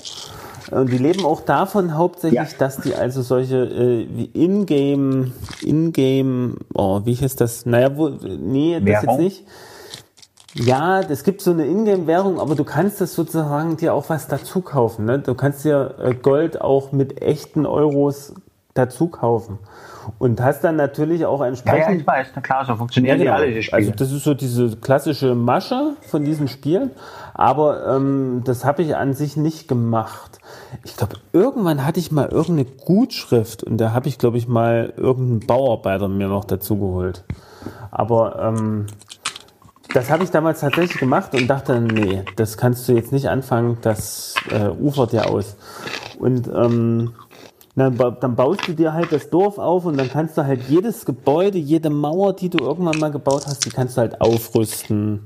Und 0.71 0.91
die 0.91 0.97
leben 0.97 1.26
auch 1.26 1.41
davon 1.41 1.95
hauptsächlich, 1.97 2.39
Ja. 2.51 2.57
dass 2.57 2.78
die 2.78 2.95
also 2.95 3.21
solche 3.21 3.57
äh, 3.57 4.07
wie 4.15 4.30
Ingame, 4.34 5.32
Ingame, 5.61 6.55
oh, 6.74 7.01
wie 7.03 7.15
heißt 7.15 7.39
das? 7.41 7.65
Naja, 7.65 7.95
wo, 7.97 8.09
nee, 8.09 8.80
das 8.80 8.88
jetzt 8.89 9.03
Währung? 9.03 9.17
nicht. 9.19 9.43
Ja, 10.55 11.01
es 11.01 11.24
gibt 11.24 11.41
so 11.41 11.51
eine 11.51 11.65
Ingame-Währung, 11.65 12.39
aber 12.39 12.53
du 12.55 12.63
kannst 12.63 13.01
das 13.01 13.15
sozusagen 13.15 13.76
dir 13.78 13.93
auch 13.93 14.09
was 14.09 14.28
dazu 14.28 14.61
kaufen. 14.61 15.05
Ne? 15.05 15.17
Du 15.19 15.34
kannst 15.34 15.65
dir 15.65 15.95
äh, 15.99 16.13
Gold 16.13 16.61
auch 16.61 16.91
mit 16.91 17.21
echten 17.24 17.65
Euros 17.65 18.34
dazu 18.74 19.07
kaufen. 19.07 19.59
Und 20.19 20.41
hast 20.41 20.63
dann 20.63 20.76
natürlich 20.76 21.26
auch 21.26 21.39
Ja, 21.39 21.47
entsprechend 21.47 21.93
ja, 21.93 22.00
ich 22.01 22.08
weiß, 22.08 22.28
na 22.36 22.41
klar, 22.41 22.66
so 22.66 22.75
funktionieren 22.75 23.20
ja, 23.20 23.24
die 23.24 23.24
genau. 23.25 23.37
alle, 23.37 23.54
die 23.54 23.63
Spiele. 23.63 23.78
Also 23.78 23.91
das 23.91 24.12
ist 24.12 24.24
so 24.24 24.33
diese 24.33 24.75
klassische 24.78 25.33
Masche 25.36 25.95
von 26.01 26.25
diesen 26.25 26.47
Spielen. 26.47 26.91
Aber 27.33 27.87
ähm, 27.87 28.41
das 28.43 28.66
habe 28.66 28.83
ich 28.83 28.95
an 28.95 29.13
sich 29.13 29.37
nicht 29.37 29.67
gemacht. 29.67 30.39
Ich 30.83 30.97
glaube, 30.97 31.17
irgendwann 31.32 31.86
hatte 31.86 32.00
ich 32.00 32.12
mal 32.12 32.28
irgendeine 32.28 32.66
Gutschrift 32.66 33.63
und 33.63 33.78
da 33.78 33.93
habe 33.93 34.08
ich, 34.08 34.17
glaube 34.17 34.37
ich, 34.37 34.47
mal 34.47 34.93
irgendeinen 34.97 35.47
Bauarbeiter 35.47 36.08
mir 36.08 36.28
noch 36.28 36.45
dazu 36.45 36.78
geholt. 36.78 37.24
Aber 37.91 38.39
ähm, 38.39 38.87
das 39.93 40.09
habe 40.09 40.24
ich 40.24 40.32
damals 40.32 40.59
tatsächlich 40.59 41.00
gemacht 41.00 41.33
und 41.33 41.47
dachte, 41.47 41.79
nee, 41.79 42.24
das 42.36 42.58
kannst 42.58 42.87
du 42.87 42.93
jetzt 42.93 43.12
nicht 43.12 43.29
anfangen, 43.29 43.78
das 43.82 44.36
äh, 44.50 44.67
ufert 44.70 45.13
ja 45.13 45.25
aus. 45.25 45.55
Und 46.20 46.47
ähm, 46.47 47.13
dann, 47.75 47.97
dann 48.20 48.36
baust 48.36 48.67
du 48.67 48.74
dir 48.74 48.93
halt 48.93 49.12
das 49.12 49.29
Dorf 49.29 49.58
auf 49.58 49.86
und 49.86 49.97
dann 49.97 50.09
kannst 50.09 50.37
du 50.37 50.45
halt 50.45 50.62
jedes 50.70 51.05
Gebäude, 51.05 51.58
jede 51.58 51.89
Mauer, 51.89 52.33
die 52.33 52.50
du 52.50 52.59
irgendwann 52.59 53.00
mal 53.00 53.12
gebaut 53.12 53.45
hast, 53.47 53.66
die 53.66 53.71
kannst 53.71 53.97
du 53.97 54.01
halt 54.01 54.21
aufrüsten. 54.21 55.21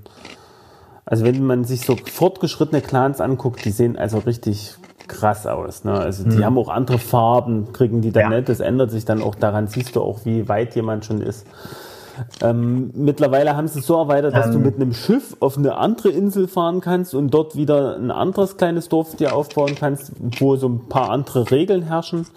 Also 1.05 1.25
wenn 1.25 1.45
man 1.45 1.63
sich 1.63 1.81
so 1.81 1.95
fortgeschrittene 1.95 2.81
Clans 2.81 3.21
anguckt, 3.21 3.63
die 3.65 3.71
sehen 3.71 3.97
also 3.97 4.19
richtig 4.19 4.75
krass 5.07 5.47
aus. 5.47 5.83
Ne? 5.85 5.93
Also 5.93 6.27
die 6.29 6.43
haben 6.43 6.57
auch 6.57 6.67
andere 6.69 6.99
Farben, 6.99 7.71
kriegen 7.71 8.01
die 8.01 8.11
dann 8.11 8.31
Ja. 8.31 8.37
nicht. 8.37 8.49
Das 8.49 8.59
ändert 8.59 8.91
sich 8.91 9.05
dann 9.05 9.21
auch 9.21 9.35
daran, 9.35 9.67
siehst 9.67 9.95
du 9.95 10.01
auch, 10.01 10.25
wie 10.25 10.49
weit 10.49 10.75
jemand 10.75 11.05
schon 11.05 11.21
ist. 11.21 11.45
Ähm, 12.41 12.91
mittlerweile 12.93 13.55
haben 13.55 13.67
sie 13.67 13.79
es 13.79 13.87
so 13.87 13.95
erweitert, 13.95 14.35
dass 14.35 14.51
du 14.51 14.59
mit 14.59 14.75
einem 14.75 14.93
Schiff 14.93 15.35
auf 15.39 15.57
eine 15.57 15.75
andere 15.77 16.09
Insel 16.09 16.47
fahren 16.47 16.81
kannst 16.81 17.13
und 17.13 17.31
dort 17.31 17.55
wieder 17.55 17.95
ein 17.97 18.11
anderes 18.11 18.57
kleines 18.57 18.89
Dorf 18.89 19.15
dir 19.15 19.35
aufbauen 19.35 19.75
kannst, 19.79 20.11
wo 20.39 20.55
so 20.55 20.67
ein 20.69 20.87
paar 20.89 21.09
andere 21.09 21.49
Regeln 21.51 21.83
herrschen. 21.83 22.27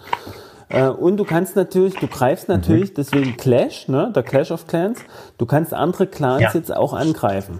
Äh, 0.69 0.87
und 0.89 1.17
du 1.17 1.23
kannst 1.25 1.55
natürlich, 1.55 1.95
du 1.95 2.07
greifst 2.07 2.47
natürlich, 2.47 2.93
deswegen 2.93 3.37
Clash, 3.37 3.87
ne, 3.87 4.11
der 4.15 4.23
Clash 4.23 4.51
of 4.51 4.67
Clans, 4.67 4.99
du 5.37 5.45
kannst 5.45 5.73
andere 5.73 6.07
Clans 6.07 6.41
Ja. 6.41 6.51
jetzt 6.53 6.75
auch 6.75 6.93
angreifen. 6.93 7.59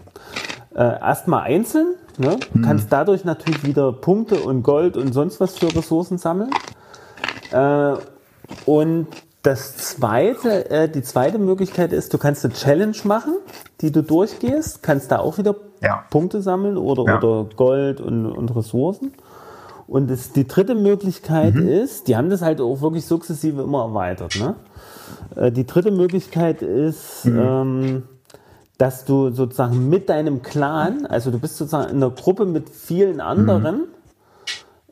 Äh, 0.73 0.83
Erstmal 0.99 1.41
einzeln, 1.43 1.95
ne, 2.17 2.37
du 2.53 2.61
kannst 2.61 2.91
dadurch 2.91 3.25
natürlich 3.25 3.63
wieder 3.65 3.91
Punkte 3.91 4.35
und 4.35 4.63
Gold 4.63 4.95
und 4.95 5.13
sonst 5.13 5.39
was 5.39 5.57
für 5.57 5.75
Ressourcen 5.75 6.17
sammeln. 6.17 6.51
Äh, 7.51 7.93
Und 8.65 9.07
das 9.43 9.75
zweite, 9.77 10.69
äh, 10.69 10.87
die 10.89 11.01
zweite 11.01 11.39
Möglichkeit 11.39 11.93
ist, 11.93 12.13
du 12.13 12.17
kannst 12.17 12.45
eine 12.45 12.53
Challenge 12.53 12.95
machen, 13.05 13.33
die 13.81 13.91
du 13.91 14.03
durchgehst, 14.03 14.83
kannst 14.83 15.11
da 15.11 15.19
auch 15.19 15.37
wieder 15.37 15.55
Ja. 15.81 16.03
Punkte 16.11 16.41
sammeln 16.41 16.77
oder, 16.77 17.03
Ja. 17.05 17.17
oder 17.17 17.49
Gold 17.55 18.01
und, 18.01 18.27
und 18.27 18.55
Ressourcen. 18.55 19.13
Und 19.87 20.09
das, 20.09 20.31
die 20.31 20.47
dritte 20.47 20.75
Möglichkeit 20.75 21.55
Mhm. 21.55 21.67
ist, 21.67 22.07
die 22.07 22.15
haben 22.15 22.29
das 22.29 22.41
halt 22.41 22.61
auch 22.61 22.81
wirklich 22.81 23.05
sukzessive 23.05 23.61
immer 23.63 23.81
erweitert. 23.85 24.35
Ne? 24.39 24.55
Äh, 25.35 25.51
Die 25.51 25.65
dritte 25.65 25.91
Möglichkeit 25.91 26.61
ist, 26.61 27.25
Mhm. 27.25 27.39
ähm, 27.39 28.03
dass 28.77 29.05
du 29.05 29.31
sozusagen 29.31 29.89
mit 29.89 30.09
deinem 30.09 30.41
Clan, 30.43 31.05
also 31.05 31.29
du 31.31 31.39
bist 31.39 31.57
sozusagen 31.57 31.89
in 31.89 31.97
einer 31.97 32.09
Gruppe 32.11 32.45
mit 32.45 32.69
vielen 32.69 33.19
anderen 33.21 33.85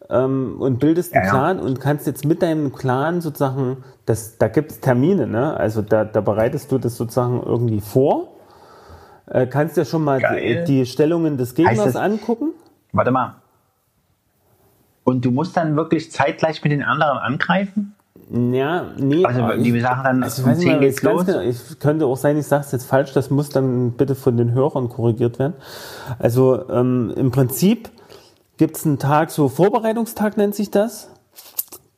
ähm, 0.09 0.55
und 0.59 0.79
bildest 0.79 1.13
einen. 1.13 1.25
Ja, 1.25 1.33
ja. 1.33 1.39
Clan 1.39 1.59
und 1.59 1.79
kannst 1.79 2.07
jetzt 2.07 2.25
mit 2.25 2.41
deinem 2.41 2.73
Clan 2.73 3.21
sozusagen, 3.21 3.83
das, 4.05 4.37
da 4.37 4.47
gibt 4.47 4.71
es 4.71 4.79
Termine, 4.79 5.27
ne? 5.27 5.55
also 5.55 5.81
da, 5.81 6.05
da 6.05 6.21
bereitest 6.21 6.71
du 6.71 6.77
das 6.77 6.97
sozusagen 6.97 7.41
irgendwie 7.43 7.81
vor. 7.81 8.29
Äh, 9.27 9.45
kannst 9.45 9.77
ja 9.77 9.85
schon 9.85 10.03
mal 10.03 10.19
die, 10.19 10.63
die 10.65 10.85
Stellungen 10.85 11.37
des 11.37 11.53
Gegners 11.53 11.77
das- 11.77 11.95
angucken. 11.95 12.53
Warte 12.91 13.11
mal. 13.11 13.35
Und 15.03 15.25
du 15.25 15.31
musst 15.31 15.55
dann 15.57 15.75
wirklich 15.75 16.11
zeitgleich 16.11 16.63
mit 16.63 16.71
den 16.71 16.83
anderen 16.83 17.17
angreifen? 17.17 17.95
Ja, 18.31 18.85
nee. 18.97 19.25
Also 19.25 19.57
die 19.57 19.79
Sachen 19.79 20.03
dann 20.03 20.23
also 20.23 20.41
ich 20.41 20.45
um 20.45 20.51
weiß 20.51 20.57
nicht 20.59 20.67
10 20.67 20.73
mal, 20.75 20.79
geht's 20.81 21.01
los? 21.01 21.25
genau, 21.25 21.39
ich 21.39 21.79
könnte 21.79 22.05
auch 22.05 22.17
sein, 22.17 22.37
ich 22.37 22.45
sage 22.45 22.63
es 22.63 22.71
jetzt 22.71 22.85
falsch, 22.85 23.13
das 23.13 23.31
muss 23.31 23.49
dann 23.49 23.93
bitte 23.93 24.13
von 24.13 24.37
den 24.37 24.53
Hörern 24.53 24.87
korrigiert 24.89 25.39
werden. 25.39 25.53
Also 26.19 26.69
ähm, 26.69 27.11
im 27.15 27.31
Prinzip 27.31 27.89
gibt 28.59 28.77
es 28.77 28.85
einen 28.85 28.99
Tag, 28.99 29.31
so 29.31 29.47
Vorbereitungstag 29.49 30.37
nennt 30.37 30.53
sich 30.53 30.69
das. 30.69 31.09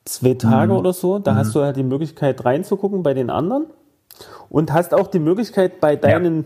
Zwei 0.06 0.34
Tage 0.34 0.72
Mhm. 0.72 0.78
oder 0.78 0.92
so. 0.94 1.18
Da 1.18 1.34
hast 1.34 1.54
du 1.54 1.60
halt 1.62 1.76
die 1.76 1.82
Möglichkeit 1.82 2.44
reinzugucken 2.44 3.02
bei 3.02 3.12
den 3.14 3.28
anderen. 3.28 3.66
Und 4.48 4.72
hast 4.72 4.94
auch 4.94 5.08
die 5.08 5.18
Möglichkeit 5.18 5.80
bei 5.80 5.96
deinen 5.96 6.44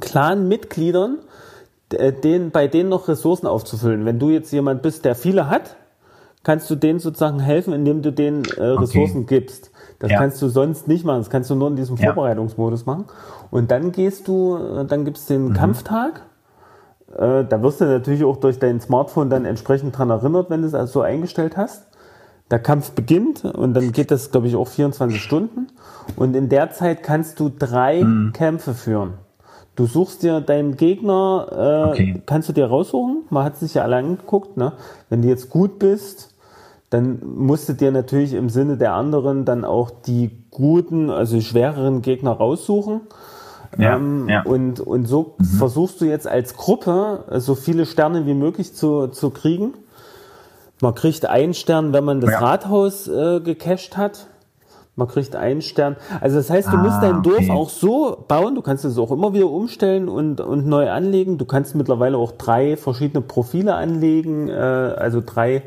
Clan-Mitgliedern, 0.00 1.18
äh, 1.92 2.12
den, 2.12 2.50
bei 2.50 2.66
denen 2.68 2.88
noch 2.88 3.08
Ressourcen 3.08 3.46
aufzufüllen. 3.46 4.04
Wenn 4.04 4.18
du 4.18 4.30
jetzt 4.30 4.52
jemand 4.52 4.82
bist, 4.82 5.04
der 5.04 5.14
viele 5.14 5.48
hat, 5.48 5.76
kannst 6.42 6.68
du 6.70 6.74
denen 6.74 6.98
sozusagen 6.98 7.40
helfen, 7.40 7.72
indem 7.72 8.02
du 8.02 8.12
denen 8.12 8.44
äh, 8.44 8.62
Ressourcen 8.62 9.26
gibst. 9.26 9.70
Das 9.98 10.10
Ja. 10.10 10.18
kannst 10.18 10.40
du 10.42 10.48
sonst 10.48 10.88
nicht 10.88 11.04
machen. 11.04 11.18
Das 11.20 11.30
kannst 11.30 11.50
du 11.50 11.54
nur 11.54 11.68
in 11.68 11.76
diesem 11.76 11.96
Ja. 11.96 12.12
Vorbereitungsmodus 12.12 12.86
machen. 12.86 13.06
Und 13.50 13.70
dann 13.70 13.92
gehst 13.92 14.28
du, 14.28 14.56
äh, 14.56 14.84
dann 14.84 15.04
gibt 15.04 15.18
es 15.18 15.28
Mhm. 15.28 15.48
den 15.48 15.52
Kampftag. 15.54 16.22
Äh, 17.18 17.44
da 17.44 17.62
wirst 17.62 17.80
du 17.80 17.84
natürlich 17.86 18.24
auch 18.24 18.36
durch 18.36 18.58
dein 18.58 18.80
Smartphone 18.80 19.30
dann 19.30 19.44
entsprechend 19.44 19.96
dran 19.96 20.10
erinnert, 20.10 20.50
wenn 20.50 20.62
du 20.62 20.68
es 20.68 20.74
also 20.74 20.92
so 20.94 21.00
eingestellt 21.02 21.56
hast. 21.56 21.86
Der 22.50 22.58
Kampf 22.60 22.92
beginnt 22.92 23.44
und 23.44 23.74
dann 23.74 23.90
geht 23.92 24.10
das, 24.12 24.30
glaube 24.30 24.46
ich, 24.46 24.54
auch 24.54 24.68
24 24.68 25.20
Stunden. 25.20 25.66
Und 26.14 26.36
in 26.36 26.48
der 26.48 26.70
Zeit 26.70 27.02
kannst 27.02 27.40
du 27.40 27.48
drei 27.48 28.04
Mhm. 28.04 28.32
Kämpfe 28.32 28.74
führen. 28.74 29.14
Du 29.74 29.86
suchst 29.86 30.22
dir 30.22 30.40
deinen 30.40 30.76
Gegner, 30.76 31.48
äh, 31.50 31.90
Okay. 31.92 32.22
kannst 32.24 32.48
du 32.48 32.52
dir 32.52 32.66
raussuchen. 32.66 33.24
Man 33.30 33.44
hat 33.44 33.54
es 33.54 33.60
sich 33.60 33.74
ja 33.74 33.82
alle 33.82 33.96
angeguckt. 33.96 34.56
Ne? 34.56 34.72
Wenn 35.10 35.22
du 35.22 35.28
jetzt 35.28 35.50
gut 35.50 35.78
bist, 35.78 36.34
dann 36.88 37.18
musst 37.24 37.68
du 37.68 37.72
dir 37.72 37.90
natürlich 37.90 38.32
im 38.32 38.48
Sinne 38.48 38.76
der 38.76 38.94
anderen 38.94 39.44
dann 39.44 39.64
auch 39.64 39.90
die 39.90 40.30
guten, 40.52 41.10
also 41.10 41.40
schwereren 41.40 42.00
Gegner 42.00 42.30
raussuchen. 42.30 43.00
Ja, 43.78 43.96
Ähm, 43.96 44.28
ja. 44.28 44.42
Und, 44.42 44.80
und 44.80 45.06
so 45.06 45.36
versuchst 45.58 46.00
du 46.00 46.04
jetzt 46.04 46.26
als 46.26 46.56
Gruppe 46.56 47.24
äh, 47.30 47.40
so 47.40 47.54
viele 47.54 47.86
Sterne 47.86 48.26
wie 48.26 48.34
möglich 48.34 48.74
zu, 48.74 49.08
zu 49.08 49.30
kriegen. 49.30 49.74
Man 50.80 50.94
kriegt 50.94 51.26
einen 51.26 51.54
Stern, 51.54 51.92
wenn 51.92 52.04
man 52.04 52.20
das 52.20 52.30
Ja. 52.32 52.38
Rathaus 52.40 53.08
äh, 53.08 53.40
gecached 53.40 53.96
hat. 53.96 54.26
Man 54.98 55.08
kriegt 55.08 55.36
einen 55.36 55.60
Stern. 55.60 55.96
Also 56.22 56.36
das 56.36 56.48
heißt, 56.48 56.72
du 56.72 56.76
musst 56.78 56.96
Ah, 56.96 57.00
dein 57.02 57.22
Dorf 57.22 57.36
okay. 57.40 57.50
auch 57.50 57.68
so 57.68 58.24
bauen. 58.28 58.54
Du 58.54 58.62
kannst 58.62 58.84
es 58.86 58.96
auch 58.96 59.10
immer 59.12 59.34
wieder 59.34 59.50
umstellen 59.50 60.08
und, 60.08 60.40
und 60.40 60.66
neu 60.66 60.90
anlegen. 60.90 61.36
Du 61.36 61.44
kannst 61.44 61.74
mittlerweile 61.74 62.16
auch 62.16 62.32
drei 62.32 62.78
verschiedene 62.78 63.20
Profile 63.20 63.74
anlegen. 63.74 64.48
Äh, 64.48 64.52
also 64.54 65.22
drei. 65.24 65.62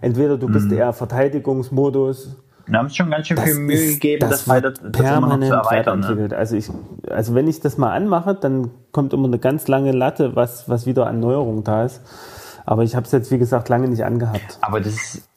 Entweder 0.00 0.36
du 0.38 0.46
Mhm. 0.48 0.52
bist 0.52 0.70
eher 0.70 0.92
Verteidigungsmodus, 0.92 2.36
Wir 2.68 2.78
haben 2.78 2.86
uns 2.86 2.96
schon 2.96 3.10
ganz 3.10 3.26
schön 3.26 3.38
viel 3.38 3.54
Mühe 3.54 3.76
ist- 3.76 3.94
gegeben, 3.94 4.28
das, 4.28 4.46
wird 4.46 4.64
weiter, 4.64 4.70
das 4.70 4.78
immer 4.80 4.90
noch 4.90 4.94
zu 4.98 5.02
permanent 5.02 5.52
erweitern. 5.52 6.00
Ne? 6.00 6.36
Also 6.36 6.56
ich, 6.56 6.70
also 7.10 7.34
wenn 7.34 7.48
ich 7.48 7.60
das 7.60 7.78
mal 7.78 7.92
anmache, 7.92 8.34
dann 8.34 8.70
kommt 8.92 9.12
immer 9.12 9.26
eine 9.26 9.38
ganz 9.38 9.68
lange 9.68 9.92
Latte, 9.92 10.36
was, 10.36 10.68
was 10.68 10.86
wieder 10.86 11.06
an 11.06 11.18
Neuerung 11.20 11.64
da 11.64 11.84
ist. 11.84 12.02
Aber 12.66 12.82
ich 12.82 12.94
habe 12.94 13.06
es 13.06 13.12
jetzt, 13.12 13.30
wie 13.30 13.38
gesagt, 13.38 13.68
lange 13.70 13.88
nicht 13.88 14.04
angehabt. 14.04 14.58
Aber 14.60 14.80
das 14.80 14.92
ist, 14.92 15.27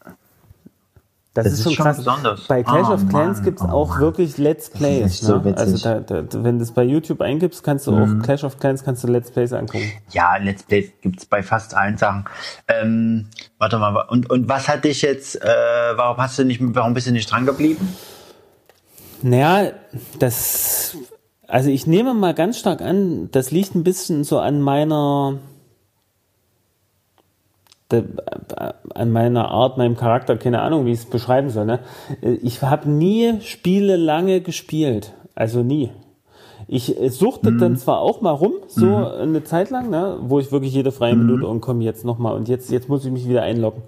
Das, 1.33 1.45
Das 1.45 1.53
ist 1.53 1.65
ist 1.65 1.73
schon 1.75 1.85
krass. 1.85 1.97
besonders. 1.97 2.41
Bei 2.47 2.61
Clash 2.61 2.87
Oh 2.89 2.93
of 2.93 3.07
Clans 3.07 3.37
Mann, 3.37 3.45
gibt's 3.45 3.61
oh 3.61 3.67
auch 3.67 3.89
Mann. 3.91 3.99
wirklich 4.01 4.37
Let's 4.37 4.69
Plays. 4.69 5.19
so 5.21 5.37
ne? 5.37 5.55
Also 5.55 5.77
da, 5.77 6.01
da, 6.01 6.25
wenn 6.43 6.57
du 6.57 6.63
es 6.63 6.73
bei 6.73 6.83
YouTube 6.83 7.21
eingibst, 7.21 7.63
kannst 7.63 7.87
du 7.87 7.91
Mhm. 7.93 8.19
auch 8.19 8.23
Clash 8.25 8.43
of 8.43 8.59
Clans 8.59 8.83
kannst 8.83 9.03
du 9.05 9.07
Let's 9.07 9.31
Plays 9.31 9.53
angucken. 9.53 9.91
ja, 10.11 10.35
Let's 10.37 10.63
Play 10.63 10.91
gibt's 11.01 11.25
bei 11.25 11.41
fast 11.41 11.73
allen 11.73 11.97
Sachen. 11.97 12.25
Ähm, 12.67 13.27
warte 13.59 13.77
mal, 13.77 13.95
und, 14.09 14.29
und 14.29 14.49
was 14.49 14.67
hat 14.67 14.83
dich 14.83 15.01
jetzt, 15.03 15.41
äh, 15.41 15.47
warum 15.95 16.17
hast 16.17 16.37
du 16.37 16.43
nicht, 16.43 16.59
warum 16.61 16.93
bist 16.93 17.07
du 17.07 17.11
nicht 17.13 17.31
dran 17.31 17.45
geblieben? 17.45 17.87
Naja, 19.21 19.71
das, 20.19 20.97
also 21.47 21.69
ich 21.69 21.87
nehme 21.87 22.13
mal 22.13 22.33
ganz 22.33 22.57
stark 22.57 22.81
an, 22.81 23.29
das 23.31 23.51
liegt 23.51 23.75
ein 23.75 23.83
bisschen 23.83 24.23
so 24.23 24.39
an 24.39 24.61
meiner, 24.61 25.37
an 27.93 29.11
meiner 29.11 29.49
Art, 29.49 29.77
meinem 29.77 29.95
Charakter, 29.95 30.37
keine 30.37 30.61
Ahnung, 30.61 30.85
wie 30.85 30.91
ich 30.91 30.99
es 30.99 31.05
beschreiben 31.05 31.49
soll. 31.49 31.65
Ne? 31.65 31.79
Ich 32.41 32.61
habe 32.61 32.89
nie 32.89 33.41
Spiele 33.41 33.95
lange 33.95 34.41
gespielt, 34.41 35.13
also 35.35 35.63
nie. 35.63 35.91
Ich 36.73 36.97
äh, 36.97 37.09
suchte 37.09 37.51
dann 37.51 37.75
zwar 37.75 37.99
auch 37.99 38.21
mal 38.21 38.31
rum, 38.31 38.53
so 38.67 38.95
eine 38.95 39.43
Zeit 39.43 39.71
lang, 39.71 39.89
ne, 39.89 40.17
wo 40.21 40.39
ich 40.39 40.53
wirklich 40.53 40.73
jede 40.73 40.93
freie 40.93 41.17
Minute 41.17 41.45
und 41.45 41.59
komm 41.59 41.81
jetzt 41.81 42.05
nochmal 42.05 42.35
und 42.35 42.47
jetzt, 42.47 42.71
jetzt 42.71 42.87
muss 42.87 43.03
ich 43.03 43.11
mich 43.11 43.27
wieder 43.27 43.41
einloggen. 43.41 43.83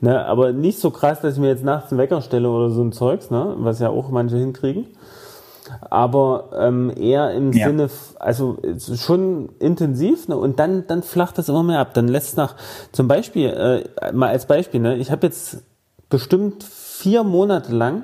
Ne, 0.00 0.24
aber 0.24 0.52
nicht 0.52 0.78
so 0.78 0.90
krass, 0.90 1.20
dass 1.20 1.34
ich 1.34 1.40
mir 1.40 1.48
jetzt 1.48 1.62
nachts 1.62 1.92
einen 1.92 2.00
Wecker 2.00 2.22
stelle 2.22 2.48
oder 2.48 2.70
so 2.70 2.82
ein 2.82 2.92
Zeugs, 2.92 3.30
ne, 3.30 3.54
was 3.58 3.80
ja 3.80 3.90
auch 3.90 4.08
manche 4.08 4.38
hinkriegen. 4.38 4.86
Aber 5.80 6.50
ähm, 6.56 6.92
eher 6.96 7.32
im 7.32 7.52
Ja. 7.52 7.66
Sinne, 7.68 7.90
also 8.18 8.58
schon 8.96 9.50
intensiv, 9.58 10.28
ne, 10.28 10.36
und 10.36 10.58
dann, 10.58 10.86
dann 10.86 11.02
flacht 11.02 11.38
das 11.38 11.48
immer 11.48 11.62
mehr 11.62 11.78
ab. 11.80 11.94
Dann 11.94 12.08
lässt 12.08 12.36
nach, 12.36 12.56
zum 12.92 13.08
Beispiel, 13.08 13.48
äh, 14.00 14.12
mal 14.12 14.28
als 14.28 14.46
Beispiel, 14.46 14.80
ne, 14.80 14.96
ich 14.96 15.10
habe 15.10 15.26
jetzt 15.26 15.58
bestimmt 16.08 16.62
vier 16.64 17.24
Monate 17.24 17.72
lang, 17.74 18.02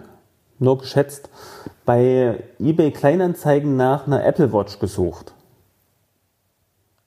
nur 0.59 0.78
geschätzt, 0.78 1.31
bei 1.85 2.43
eBay 2.59 2.90
Kleinanzeigen 2.90 3.77
nach 3.77 4.07
einer 4.07 4.24
Apple 4.24 4.53
Watch 4.53 4.78
gesucht. 4.78 5.32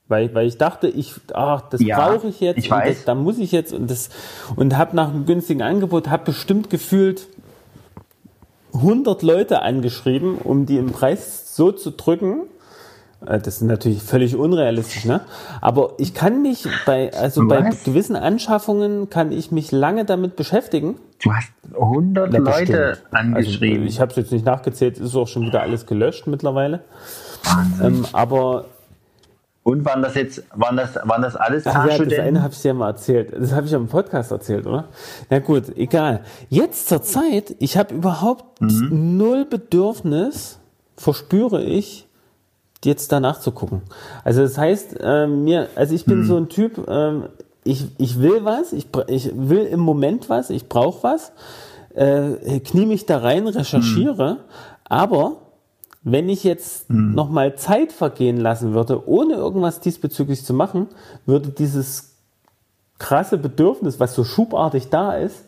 Weil, 0.08 0.34
weil 0.34 0.46
ich 0.46 0.58
dachte, 0.58 0.88
ich, 0.88 1.14
ach, 1.32 1.62
das 1.70 1.80
Ja, 1.80 1.96
brauche 2.10 2.26
ich 2.28 2.40
jetzt, 2.40 2.58
ich 2.58 2.70
weiß. 2.70 2.96
das, 2.96 3.04
da 3.04 3.14
muss 3.14 3.38
ich 3.38 3.50
jetzt 3.52 3.72
und 3.72 3.90
das 3.90 4.10
und 4.56 4.76
habe 4.76 4.94
nach 4.94 5.08
einem 5.08 5.24
günstigen 5.24 5.62
Angebot, 5.62 6.10
habe 6.10 6.24
bestimmt 6.26 6.68
gefühlt 6.68 7.28
100 8.74 9.22
Leute 9.22 9.62
angeschrieben, 9.62 10.36
um 10.38 10.66
die 10.66 10.78
im 10.78 10.92
Preis 10.92 11.54
so 11.56 11.72
zu 11.72 11.90
drücken. 11.90 12.42
Äh, 13.26 13.38
Das 13.38 13.56
ist 13.56 13.62
natürlich 13.62 14.02
völlig 14.02 14.34
unrealistisch, 14.36 15.04
ne? 15.04 15.20
Aber 15.60 15.94
ich 15.98 16.14
kann 16.14 16.42
mich 16.42 16.66
bei, 16.86 17.12
also 17.12 17.46
bei 17.46 17.64
Was? 17.64 17.84
gewissen 17.84 18.16
Anschaffungen 18.16 19.10
kann 19.10 19.30
ich 19.32 19.52
mich 19.52 19.72
lange 19.72 20.04
damit 20.04 20.36
beschäftigen. 20.36 20.96
Du 21.22 21.32
hast 21.32 21.52
100 21.74 22.32
Ja, 22.32 22.38
Leute 22.40 22.50
bestimmt. 22.72 22.98
angeschrieben. 23.14 23.82
Also, 23.84 23.88
ich 23.88 24.00
habe 24.00 24.10
es 24.10 24.16
jetzt 24.16 24.32
nicht 24.32 24.44
nachgezählt, 24.44 24.98
ist 24.98 25.14
auch 25.14 25.28
schon 25.28 25.42
wieder 25.42 25.62
alles 25.62 25.86
gelöscht 25.86 26.26
mittlerweile. 26.26 26.80
Ähm, 27.82 28.04
aber 28.12 28.64
und 29.64 29.84
waren 29.84 30.02
das 30.02 30.14
jetzt, 30.16 30.42
waren 30.54 30.76
das, 30.76 30.96
waren 31.04 31.22
das 31.22 31.36
alles 31.36 31.66
Ach 31.66 31.86
ja, 31.86 31.96
das 31.98 32.18
eine 32.18 32.42
habe 32.42 32.52
ich 32.52 32.60
dir 32.62 32.74
mal 32.74 32.88
erzählt. 32.88 33.32
Das 33.38 33.52
habe 33.52 33.66
ich 33.66 33.74
am 33.74 33.86
Podcast 33.86 34.30
erzählt, 34.32 34.66
oder? 34.66 34.88
Na 35.30 35.38
gut, 35.38 35.76
egal. 35.76 36.22
Jetzt 36.48 36.88
zur 36.88 37.02
Zeit, 37.02 37.54
ich 37.60 37.76
habe 37.76 37.94
überhaupt 37.94 38.60
Mhm. 38.60 39.16
null 39.18 39.44
Bedürfnis, 39.44 40.58
verspüre 40.96 41.62
ich, 41.62 42.08
jetzt 42.84 43.12
danach 43.12 43.38
zu 43.38 43.52
gucken. 43.52 43.82
Also 44.24 44.42
das 44.42 44.58
heißt, 44.58 44.96
ähm, 45.00 45.44
mir, 45.44 45.68
also 45.76 45.94
ich 45.94 46.04
bin 46.06 46.20
Mhm. 46.20 46.24
so 46.24 46.36
ein 46.36 46.48
Typ, 46.48 46.84
ähm, 46.88 47.26
ich, 47.62 47.86
ich 47.98 48.20
will 48.20 48.44
was, 48.44 48.72
ich, 48.72 48.88
ich 49.06 49.30
will 49.32 49.64
im 49.66 49.78
Moment 49.78 50.28
was, 50.28 50.50
ich 50.50 50.68
brauche 50.68 51.04
was, 51.04 51.30
äh, 51.94 52.58
knie 52.58 52.86
mich 52.86 53.06
da 53.06 53.18
rein, 53.18 53.46
recherchiere, 53.46 54.38
aber 54.88 55.36
wenn 56.04 56.28
ich 56.28 56.42
jetzt 56.42 56.90
noch 56.90 57.30
mal 57.30 57.54
Zeit 57.56 57.92
vergehen 57.92 58.36
lassen 58.36 58.74
würde, 58.74 59.08
ohne 59.08 59.34
irgendwas 59.34 59.80
diesbezüglich 59.80 60.44
zu 60.44 60.52
machen, 60.52 60.88
würde 61.26 61.50
dieses 61.50 62.16
krasse 62.98 63.38
Bedürfnis, 63.38 64.00
was 64.00 64.14
so 64.14 64.24
schubartig 64.24 64.88
da 64.90 65.12
ist, 65.14 65.44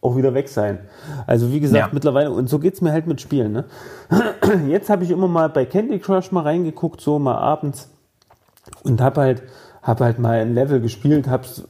auch 0.00 0.16
wieder 0.16 0.34
weg 0.34 0.48
sein. 0.48 0.78
Also 1.26 1.50
wie 1.52 1.58
gesagt, 1.58 1.86
Ja. 1.88 1.90
mittlerweile, 1.92 2.30
und 2.30 2.48
so 2.48 2.60
geht's 2.60 2.80
mir 2.80 2.92
halt 2.92 3.08
mit 3.08 3.20
Spielen. 3.20 3.52
Ne? 3.52 3.64
Jetzt 4.68 4.88
habe 4.90 5.02
ich 5.02 5.10
immer 5.10 5.26
mal 5.26 5.48
bei 5.48 5.64
Candy 5.64 5.98
Crush 5.98 6.30
mal 6.30 6.42
reingeguckt, 6.42 7.00
so 7.00 7.18
mal 7.18 7.36
abends, 7.36 7.88
und 8.84 9.00
habe 9.00 9.20
halt, 9.20 9.42
hab 9.82 10.00
halt 10.00 10.18
mal 10.20 10.38
ein 10.38 10.54
Level 10.54 10.80
gespielt, 10.80 11.28
hab's, 11.28 11.64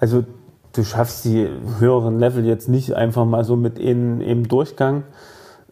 also 0.00 0.24
du 0.72 0.84
schaffst 0.84 1.24
die 1.26 1.46
höheren 1.78 2.18
Level 2.18 2.44
jetzt 2.46 2.68
nicht 2.68 2.94
einfach 2.94 3.26
mal 3.26 3.44
so 3.44 3.56
mit 3.56 3.78
in, 3.78 4.20
im 4.22 4.48
Durchgang. 4.48 5.04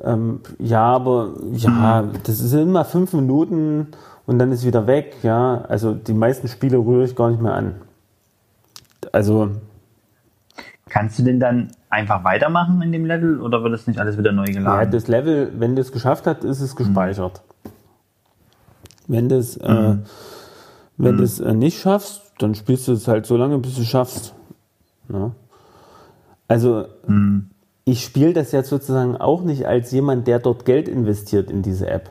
Ähm, 0.05 0.41
ja, 0.59 0.83
aber 0.83 1.35
ja, 1.53 2.05
das 2.25 2.41
ist 2.41 2.53
immer 2.53 2.85
fünf 2.85 3.13
Minuten 3.13 3.89
und 4.27 4.39
dann 4.39 4.53
ist 4.53 4.67
wieder 4.67 4.87
weg. 4.87 5.17
Ja, 5.23 5.65
also 5.69 5.95
die 5.95 6.15
meisten 6.15 6.49
Spiele 6.49 6.79
rühre 6.79 7.05
ich 7.05 7.17
gar 7.17 7.31
nicht 7.31 7.41
mehr 7.41 7.55
an. 7.55 7.75
Also 9.13 9.51
Kannst 10.89 11.19
du 11.19 11.23
denn 11.23 11.41
dann 11.41 11.71
einfach 11.89 12.23
weitermachen 12.23 12.83
in 12.83 12.93
dem 12.93 13.07
Level 13.07 13.41
oder 13.41 13.63
wird 13.63 13.73
das 13.73 13.87
nicht 13.87 13.99
alles 13.99 14.19
wieder 14.19 14.33
neu 14.33 14.45
ja, 14.45 14.53
geladen? 14.53 14.91
das 14.91 15.09
Level, 15.09 15.51
wenn 15.59 15.75
das 15.75 15.91
geschafft 15.91 16.27
hat, 16.27 16.45
ist 16.45 16.61
es 16.61 16.77
gespeichert. 16.77 17.43
Wenn 19.09 19.29
das, 19.29 19.57
äh, 19.57 19.97
wenn 20.99 21.17
du 21.17 21.25
es 21.25 21.41
äh, 21.41 21.55
nicht 21.55 21.81
schaffst, 21.81 22.23
dann 22.39 22.55
spielst 22.55 22.89
du 22.89 22.93
es 22.93 23.09
halt 23.09 23.25
so 23.27 23.37
lange, 23.37 23.59
bis 23.59 23.77
du 23.77 23.83
es 23.83 23.89
schaffst. 23.89 24.35
Ne? 25.09 25.33
Also 26.47 26.87
ich 27.85 28.05
spiele 28.05 28.33
das 28.33 28.53
jetzt 28.53 28.69
sozusagen 28.69 29.17
auch 29.17 29.43
nicht 29.43 29.67
als 29.67 29.91
jemand, 29.91 30.27
der 30.27 30.39
dort 30.39 30.65
Geld 30.65 30.89
investiert 30.89 31.51
in 31.51 31.63
diese 31.63 31.89
App. 31.89 32.11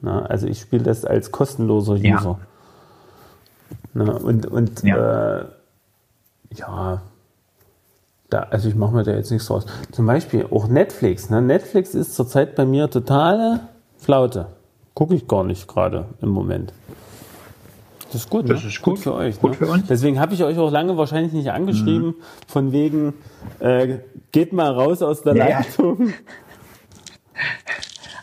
Ne? 0.00 0.28
Also 0.28 0.46
ich 0.46 0.60
spiele 0.60 0.82
das 0.82 1.04
als 1.04 1.30
kostenloser 1.32 1.96
Ja. 1.96 2.16
User. 2.16 2.38
Ne? 3.94 4.18
Und, 4.18 4.46
und 4.46 4.82
Ja. 4.82 5.38
Äh, 5.38 5.44
ja, 6.54 7.02
da, 8.30 8.40
also 8.50 8.68
ich 8.68 8.74
mache 8.74 8.94
mir 8.94 9.02
da 9.02 9.12
jetzt 9.12 9.30
nichts 9.30 9.48
draus. 9.48 9.66
Zum 9.92 10.06
Beispiel 10.06 10.46
auch 10.50 10.68
Netflix. 10.68 11.30
Ne? 11.30 11.42
Netflix 11.42 11.94
ist 11.94 12.14
zurzeit 12.14 12.54
bei 12.54 12.64
mir 12.64 12.90
totale 12.90 13.60
Flaute. 13.98 14.46
Gucke 14.94 15.14
ich 15.14 15.28
gar 15.28 15.44
nicht 15.44 15.68
gerade 15.68 16.06
im 16.20 16.30
Moment. 16.30 16.72
Das 18.12 18.22
ist 18.22 18.30
gut, 18.30 18.48
Das 18.48 18.62
ne? 18.62 18.68
ist 18.68 18.82
gut. 18.82 18.98
für 18.98 19.14
euch. 19.14 19.40
Gut 19.40 19.52
ne? 19.52 19.56
für 19.56 19.66
uns. 19.66 19.86
Deswegen 19.86 20.20
habe 20.20 20.34
ich 20.34 20.42
euch 20.44 20.58
auch 20.58 20.70
lange 20.70 20.96
wahrscheinlich 20.96 21.32
nicht 21.32 21.50
angeschrieben, 21.50 22.14
von 22.46 22.72
wegen, 22.72 23.14
äh, 23.60 23.98
geht 24.32 24.52
mal 24.52 24.70
raus 24.72 25.02
aus 25.02 25.22
der 25.22 25.36
Ja, 25.36 25.48
ja. 25.48 25.58
Leitung. 25.58 26.12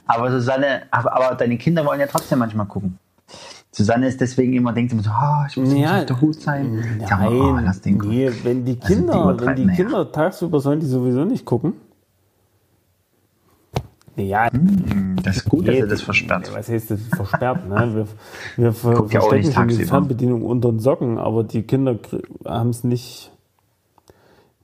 Aber 0.05 0.31
Susanne, 0.31 0.83
aber, 0.91 1.13
aber 1.15 1.35
deine 1.35 1.57
Kinder 1.57 1.85
wollen 1.85 1.99
ja 1.99 2.07
trotzdem 2.07 2.39
manchmal 2.39 2.65
gucken. 2.65 2.99
Susanne 3.71 4.07
ist 4.07 4.19
deswegen 4.21 4.53
immer, 4.53 4.73
denkt 4.73 4.91
immer 4.91 5.01
so, 5.01 5.09
oh, 5.09 5.45
ich 5.49 5.57
muss 5.57 5.69
nicht 5.69 5.81
Ja, 5.81 5.99
auf 5.99 6.05
der 6.05 6.21
Hut 6.21 6.35
sein. 6.41 6.99
Sag 7.07 7.19
mal, 7.21 7.29
oh, 7.33 7.53
nee, 7.57 8.29
wenn 8.43 8.65
die 8.65 8.77
Also 8.79 8.87
die 8.93 8.95
Kinder, 8.95 9.37
wenn 9.39 9.55
die. 9.55 9.67
Kinder 9.75 10.11
tagsüber 10.11 10.59
sollen 10.59 10.79
die 10.79 10.85
sowieso 10.85 11.25
nicht 11.25 11.45
gucken. 11.45 11.73
Ja, 14.15 14.47
Das 15.23 15.37
ist 15.37 15.45
gut, 15.49 15.67
dass 15.67 15.73
Nee, 15.73 15.79
er 15.81 15.87
das 15.87 16.01
versperrt. 16.03 16.51
Was 16.53 16.69
heißt 16.69 16.91
das 16.91 16.99
versperrt? 17.15 17.67
Ne? 17.67 18.05
Wir, 18.57 18.63
wir 18.63 18.73
ver 18.73 19.07
ja 19.09 19.21
verstecken 19.21 19.51
schon 19.51 19.67
die. 19.69 19.85
Fernbedienung 19.85 20.43
unter 20.43 20.69
den 20.69 20.79
Socken, 20.79 21.17
aber 21.17 21.43
die 21.43 21.63
Kinder 21.63 21.97
haben 22.45 22.69
es 22.69 22.83
nicht. 22.83 23.31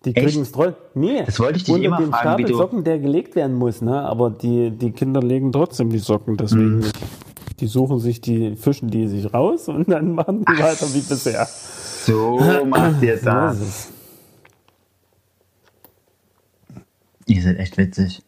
Die 0.06 0.14
kriegen 0.14 0.42
es 0.44 0.52
trotzdem. 0.52 0.76
Nee, 0.94 1.24
Das 1.26 1.40
wollte 1.40 1.58
ich 1.58 1.64
dich 1.66 1.76
immer 1.84 1.98
dem 1.98 2.10
fragen, 2.12 2.22
Stapel 2.22 2.46
wie 2.46 2.52
du- 2.52 2.58
Socken, 2.58 2.84
der 2.84 3.00
gelegt 3.00 3.36
werden 3.36 3.56
muss, 3.56 3.82
ne? 3.82 4.02
Aber 4.02 4.30
die, 4.30 4.70
die 4.72 4.92
Kinder 4.92 5.22
legen 5.22 5.52
trotzdem 5.52 5.90
die 5.90 5.98
Socken 6.00 6.38
deswegen 6.38 6.78
Mhm. 6.80 6.92
Die 7.60 7.68
suchen 7.68 8.00
sich 8.00 8.22
die, 8.22 8.56
fischen 8.56 8.90
die 8.90 9.08
sich 9.08 9.34
raus 9.34 9.68
und 9.68 9.90
dann 9.90 10.14
machen 10.14 10.46
die 10.46 10.62
weiter 10.64 10.86
wie 10.94 11.02
bisher. 11.02 11.46
So 11.46 12.40
macht 12.66 13.02
ihr 13.02 13.18
das. 13.24 13.90
Ihr 17.26 17.42
seid 17.42 17.58
echt 17.60 17.78
witzig. 17.78 18.22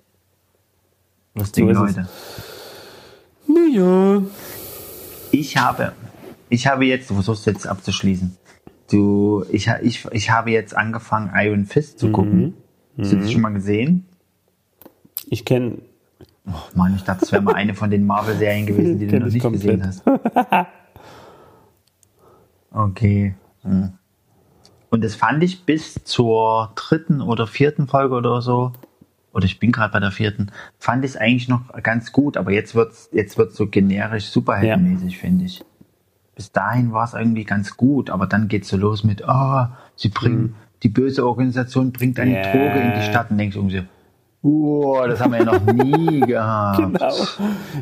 Ist 1.36 1.58
es. 1.58 1.64
Leute. 1.64 2.08
Naja. 3.48 4.22
Ich 5.32 5.58
habe, 5.58 5.94
ich 6.50 6.68
habe 6.68 6.86
jetzt, 6.86 7.10
du 7.10 7.14
versuchst 7.16 7.46
jetzt 7.46 7.68
abzuschließen. 7.68 8.36
Du, 8.92 9.46
ich, 9.50 9.68
ich, 9.82 10.06
ich 10.12 10.30
habe 10.32 10.52
jetzt 10.52 10.76
angefangen, 10.76 11.32
Iron 11.36 11.66
Fist 11.66 11.96
Mhm. 11.96 12.00
zu 12.00 12.12
gucken. 12.12 12.54
Hast 12.98 13.14
du 13.14 13.18
das 13.18 13.32
schon 13.32 13.42
mal 13.42 13.54
gesehen? 13.54 14.06
Ich 15.28 15.46
kenne. 15.46 15.78
Oh 16.46 16.52
Mann, 16.76 16.96
ich 16.96 17.04
dachte, 17.04 17.22
das 17.22 17.32
wäre 17.32 17.42
mal 17.42 17.56
eine 17.56 17.74
von 17.76 17.90
den 17.90 18.06
Marvel-Serien 18.06 18.66
gewesen, 18.66 19.00
die 19.00 19.08
du 19.08 19.20
noch 19.20 19.28
ich 19.28 19.34
nicht 19.36 19.52
gesehen 19.52 19.86
hast. 19.86 20.04
Okay. 22.74 23.36
Hm. 23.64 23.94
Und 24.90 25.04
das 25.04 25.16
fand 25.16 25.44
ich 25.44 25.66
bis 25.66 25.96
zur 26.06 26.72
dritten 26.76 27.22
oder 27.22 27.46
vierten 27.48 27.88
Folge 27.88 28.16
oder 28.16 28.42
so, 28.42 28.72
oder 29.34 29.46
ich 29.46 29.60
bin 29.60 29.72
gerade 29.72 29.94
bei 29.94 30.00
der 30.00 30.12
vierten, 30.12 30.52
fand 30.80 31.06
ich 31.06 31.12
es 31.12 31.18
eigentlich 31.18 31.48
noch 31.48 31.62
ganz 31.84 32.12
gut, 32.12 32.38
aber 32.38 32.52
jetzt 32.52 32.76
wird's 32.76 33.10
jetzt 33.14 33.38
wird's 33.38 33.56
so 33.56 33.68
generisch 33.68 34.26
superheldenmäßig, 34.30 35.18
finde 35.18 35.46
ich. 35.46 35.64
Bis 36.36 36.52
dahin 36.52 36.92
war 36.94 37.04
es 37.06 37.14
irgendwie 37.14 37.44
ganz 37.44 37.78
gut, 37.78 38.10
aber 38.10 38.26
dann 38.28 38.48
geht's 38.48 38.70
so 38.70 38.78
los 38.78 39.04
mit, 39.04 39.24
ah, 39.28 39.78
sie 39.96 40.10
bringen, 40.10 40.56
die 40.84 40.90
böse 40.90 41.26
Organisation 41.28 41.92
bringt 41.92 42.20
eine 42.20 42.36
Ja. 42.36 42.52
Droge 42.52 42.80
in 42.80 42.94
die 43.00 43.02
Stadt 43.06 43.30
und 43.32 43.38
denkst 43.38 43.56
irgendwie, 43.56 43.84
wow, 44.42 45.06
das 45.08 45.20
haben 45.22 45.32
wir 45.34 45.40
ja 45.40 45.46
noch 45.46 45.62
nie 45.74 46.20
gehabt. 46.26 46.78
Genau. 46.80 47.14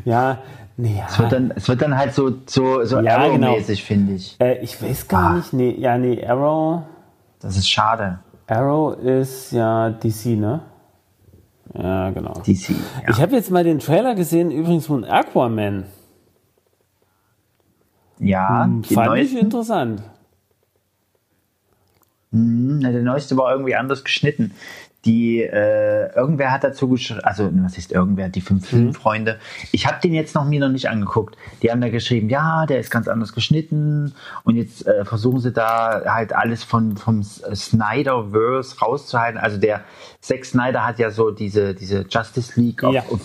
Ja, 0.04 0.40
nee, 0.78 1.02
Es 1.08 1.18
wird 1.20 1.32
dann, 1.32 1.52
es 1.56 1.70
wird 1.70 1.82
dann 1.82 1.98
halt 1.98 2.14
so, 2.14 2.34
so, 2.46 2.84
so 2.84 3.00
Ja, 3.00 3.18
Arrow-mäßig, 3.18 3.84
finde 3.84 4.14
ich. 4.16 4.36
Äh, 4.42 4.60
ich 4.62 4.82
weiß 4.82 5.08
gar 5.08 5.30
Ah. 5.32 5.34
nicht. 5.36 5.54
Nee, 5.54 5.76
ja, 5.80 5.98
nee, 5.98 6.26
Arrow. 6.26 6.84
Das 7.40 7.56
ist 7.56 7.70
schade. 7.70 8.20
Arrow 8.48 8.98
ist 9.00 9.52
ja 9.54 9.92
DC, 9.92 10.26
ne? 10.38 10.60
Ja, 11.74 12.10
genau. 12.12 12.34
DC. 12.46 12.70
Ja. 12.70 12.76
Ich 13.10 13.22
habe 13.22 13.36
jetzt 13.36 13.52
mal 13.52 13.64
den 13.64 13.80
Trailer 13.80 14.16
gesehen, 14.16 14.52
übrigens 14.52 14.88
von 14.88 15.04
Aquaman. 15.06 15.86
ja, 18.20 18.64
Hm, 18.66 18.84
Fand 18.84 19.18
ich 19.20 19.38
interessant. 19.38 20.02
na, 22.32 22.92
der 22.92 23.02
neueste 23.04 23.36
war 23.38 23.52
irgendwie 23.52 23.76
anders 23.76 24.04
geschnitten. 24.04 24.54
Die, 25.06 25.40
äh, 25.42 26.14
irgendwer 26.14 26.52
hat 26.52 26.66
dazu 26.66 26.90
geschrieben, 26.90 27.22
also 27.24 27.50
was 27.64 27.78
ist 27.78 27.94
irgendwer, 27.94 28.28
die 28.28 28.42
fünf 28.42 28.64
Mhm. 28.64 28.78
Filmfreunde. 28.78 29.40
Ich 29.72 29.88
habe 29.88 29.98
den 30.04 30.14
jetzt 30.14 30.36
noch 30.36 30.44
mir 30.46 30.60
noch 30.60 30.68
nicht 30.70 30.90
angeguckt. 30.90 31.38
Die 31.62 31.72
haben 31.72 31.80
da 31.80 31.88
geschrieben, 31.90 32.28
ja, 32.30 32.66
der 32.66 32.80
ist 32.80 32.92
ganz 32.92 33.08
anders 33.08 33.32
geschnitten 33.34 34.14
und 34.44 34.58
jetzt 34.58 34.86
äh, 34.86 35.06
versuchen 35.06 35.40
sie 35.40 35.54
da 35.54 36.02
halt 36.06 36.34
alles 36.36 36.66
von 36.66 36.98
vom 36.98 37.24
Snyderverse 37.24 38.78
rauszuhalten. 38.80 39.40
Also 39.40 39.58
der 39.58 39.82
Zack 40.22 40.46
Snyder 40.46 40.86
hat 40.86 41.00
ja 41.00 41.12
so 41.12 41.32
diese 41.32 41.74
diese 41.74 42.06
Justice 42.10 42.60
League 42.60 42.84
auf, 42.84 42.94
Ja. 42.94 43.04
auf, 43.10 43.22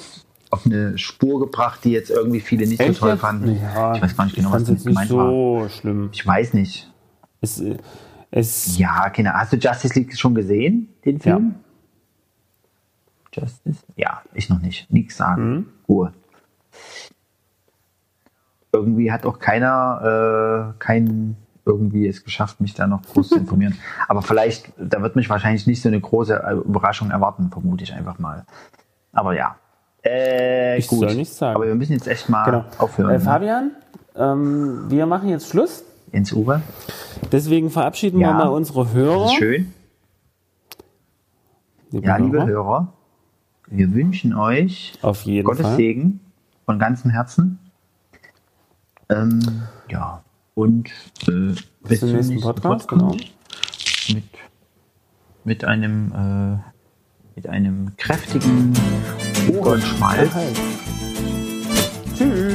auf 0.51 0.67
eine 0.67 0.97
Spur 0.99 1.41
gebracht, 1.41 1.81
die 1.85 1.91
jetzt 1.91 2.11
irgendwie 2.11 2.41
viele 2.41 2.67
nicht 2.67 2.81
so 2.83 2.93
toll 2.93 3.17
fanden. 3.17 3.59
Ja, 3.61 3.95
ich 3.95 4.03
weiß 4.03 4.17
gar 4.17 4.25
nicht 4.27 4.37
genau, 4.37 4.53
was 4.53 4.69
nicht 4.69 4.87
gemeint 4.87 5.11
war. 5.11 5.29
so 5.29 5.67
schlimm. 5.69 6.11
Ich 6.13 6.25
weiß 6.27 6.55
nicht. 6.55 6.91
Es, 7.41 7.61
äh, 7.61 7.77
es, 8.31 8.79
Ja, 8.79 9.09
genau. 9.09 9.33
Hast 9.33 9.53
du 9.53 9.57
Justice 9.57 9.99
League 9.99 10.17
schon 10.17 10.35
gesehen, 10.35 10.89
den 11.05 11.21
Film? 11.21 11.57
Justice? 13.35 13.81
Ja, 13.97 14.23
ich 14.33 14.49
noch 14.49 14.61
nicht. 14.61 14.91
Nichts 14.91 15.17
sagen. 15.17 15.67
Ruhe. 15.89 16.13
Irgendwie 18.73 19.13
hat 19.13 19.25
auch 19.25 19.39
keiner, 19.39 20.73
äh, 20.75 20.79
kein 20.79 21.37
irgendwie 21.67 22.07
es 22.07 22.25
geschafft, 22.25 22.61
mich 22.61 22.75
da 22.75 22.87
noch 22.87 23.03
groß 23.03 23.31
zu 23.31 23.37
informieren. 23.39 23.77
Aber 24.09 24.23
vielleicht, 24.23 24.73
da 24.79 25.01
wird 25.01 25.17
mich 25.17 25.31
wahrscheinlich 25.31 25.67
nicht 25.67 25.81
so 25.81 25.89
eine 25.89 26.01
große 26.01 26.35
äh, 26.35 26.53
Überraschung 26.55 27.11
erwarten, 27.11 27.51
vermute 27.51 27.85
ich 27.85 27.95
einfach 27.95 28.19
mal. 28.19 28.45
Aber 29.13 29.35
ja. 29.35 29.57
Äh, 30.05 30.77
Ich 30.79 30.89
gut. 30.89 31.01
soll 31.01 31.15
nichts 31.15 31.39
sagen. 31.39 31.57
Aber 31.57 31.67
wir 31.67 31.75
müssen 31.75 31.93
jetzt 31.93 32.07
echt 32.09 32.29
mal 32.29 32.45
genau. 32.45 32.65
aufhören. 32.79 33.11
Äh, 33.11 33.15
ne? 33.15 33.21
Fabian, 33.21 33.71
ähm, 34.17 34.85
wir 34.91 35.07
machen 35.07 35.29
jetzt 35.29 35.49
Schluss. 35.49 35.85
Ins 36.13 36.33
Uwe. 36.33 36.61
Deswegen 37.33 37.71
verabschieden 37.71 38.21
Ja. 38.21 38.29
wir 38.29 38.35
mal 38.35 38.49
unsere 38.49 38.93
Hörer. 38.93 39.23
Das 39.23 39.33
ist 39.33 39.39
schön. 39.39 39.73
Liebe 41.91 42.07
Ja, 42.07 42.17
liebe 42.17 42.45
Hörer. 42.45 42.93
Wir 43.67 43.93
wünschen 43.95 44.35
euch 44.35 44.93
Auf 45.03 45.23
jeden 45.23 45.45
Gottes 45.45 45.63
Fall. 45.63 45.77
Segen 45.77 46.21
von 46.67 46.79
ganzem 46.79 47.11
Herzen. 47.11 47.59
Ähm, 49.09 49.63
ja, 49.89 50.23
und 50.55 50.89
äh, 51.29 51.55
bis 51.87 52.01
zum 52.01 52.13
nächsten 52.13 52.41
Podcast, 52.41 52.89
genau. 52.89 53.17
Mit, 54.09 54.25
mit 55.45 55.65
einem 55.65 56.13
äh, 56.13 56.59
mit 57.37 57.49
einem 57.49 57.97
kräftigen 57.97 58.73
Ohrenschmalz. 59.53 60.33
Halt. 60.33 60.57
Tschüss. 62.17 62.55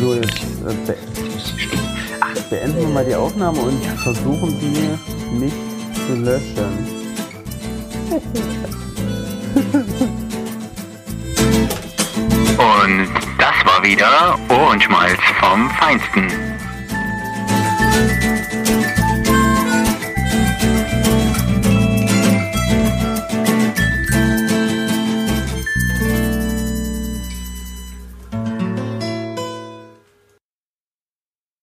So, 0.00 0.14
jetzt 0.14 0.42
äh, 0.66 0.74
be 0.86 0.96
beenden 2.48 2.78
wir 2.80 2.88
mal 2.88 3.04
die 3.04 3.14
Aufnahme 3.14 3.58
und 3.60 3.82
versuchen 3.84 4.54
die 4.60 5.38
nicht 5.38 5.56
zu 6.06 6.16
löschen. 6.16 6.86
Und 9.54 9.68
das 13.38 13.54
war 13.64 13.82
wieder 13.82 14.38
Ohrenschmalz 14.48 15.20
vom 15.40 15.70
Feinsten. 15.70 16.28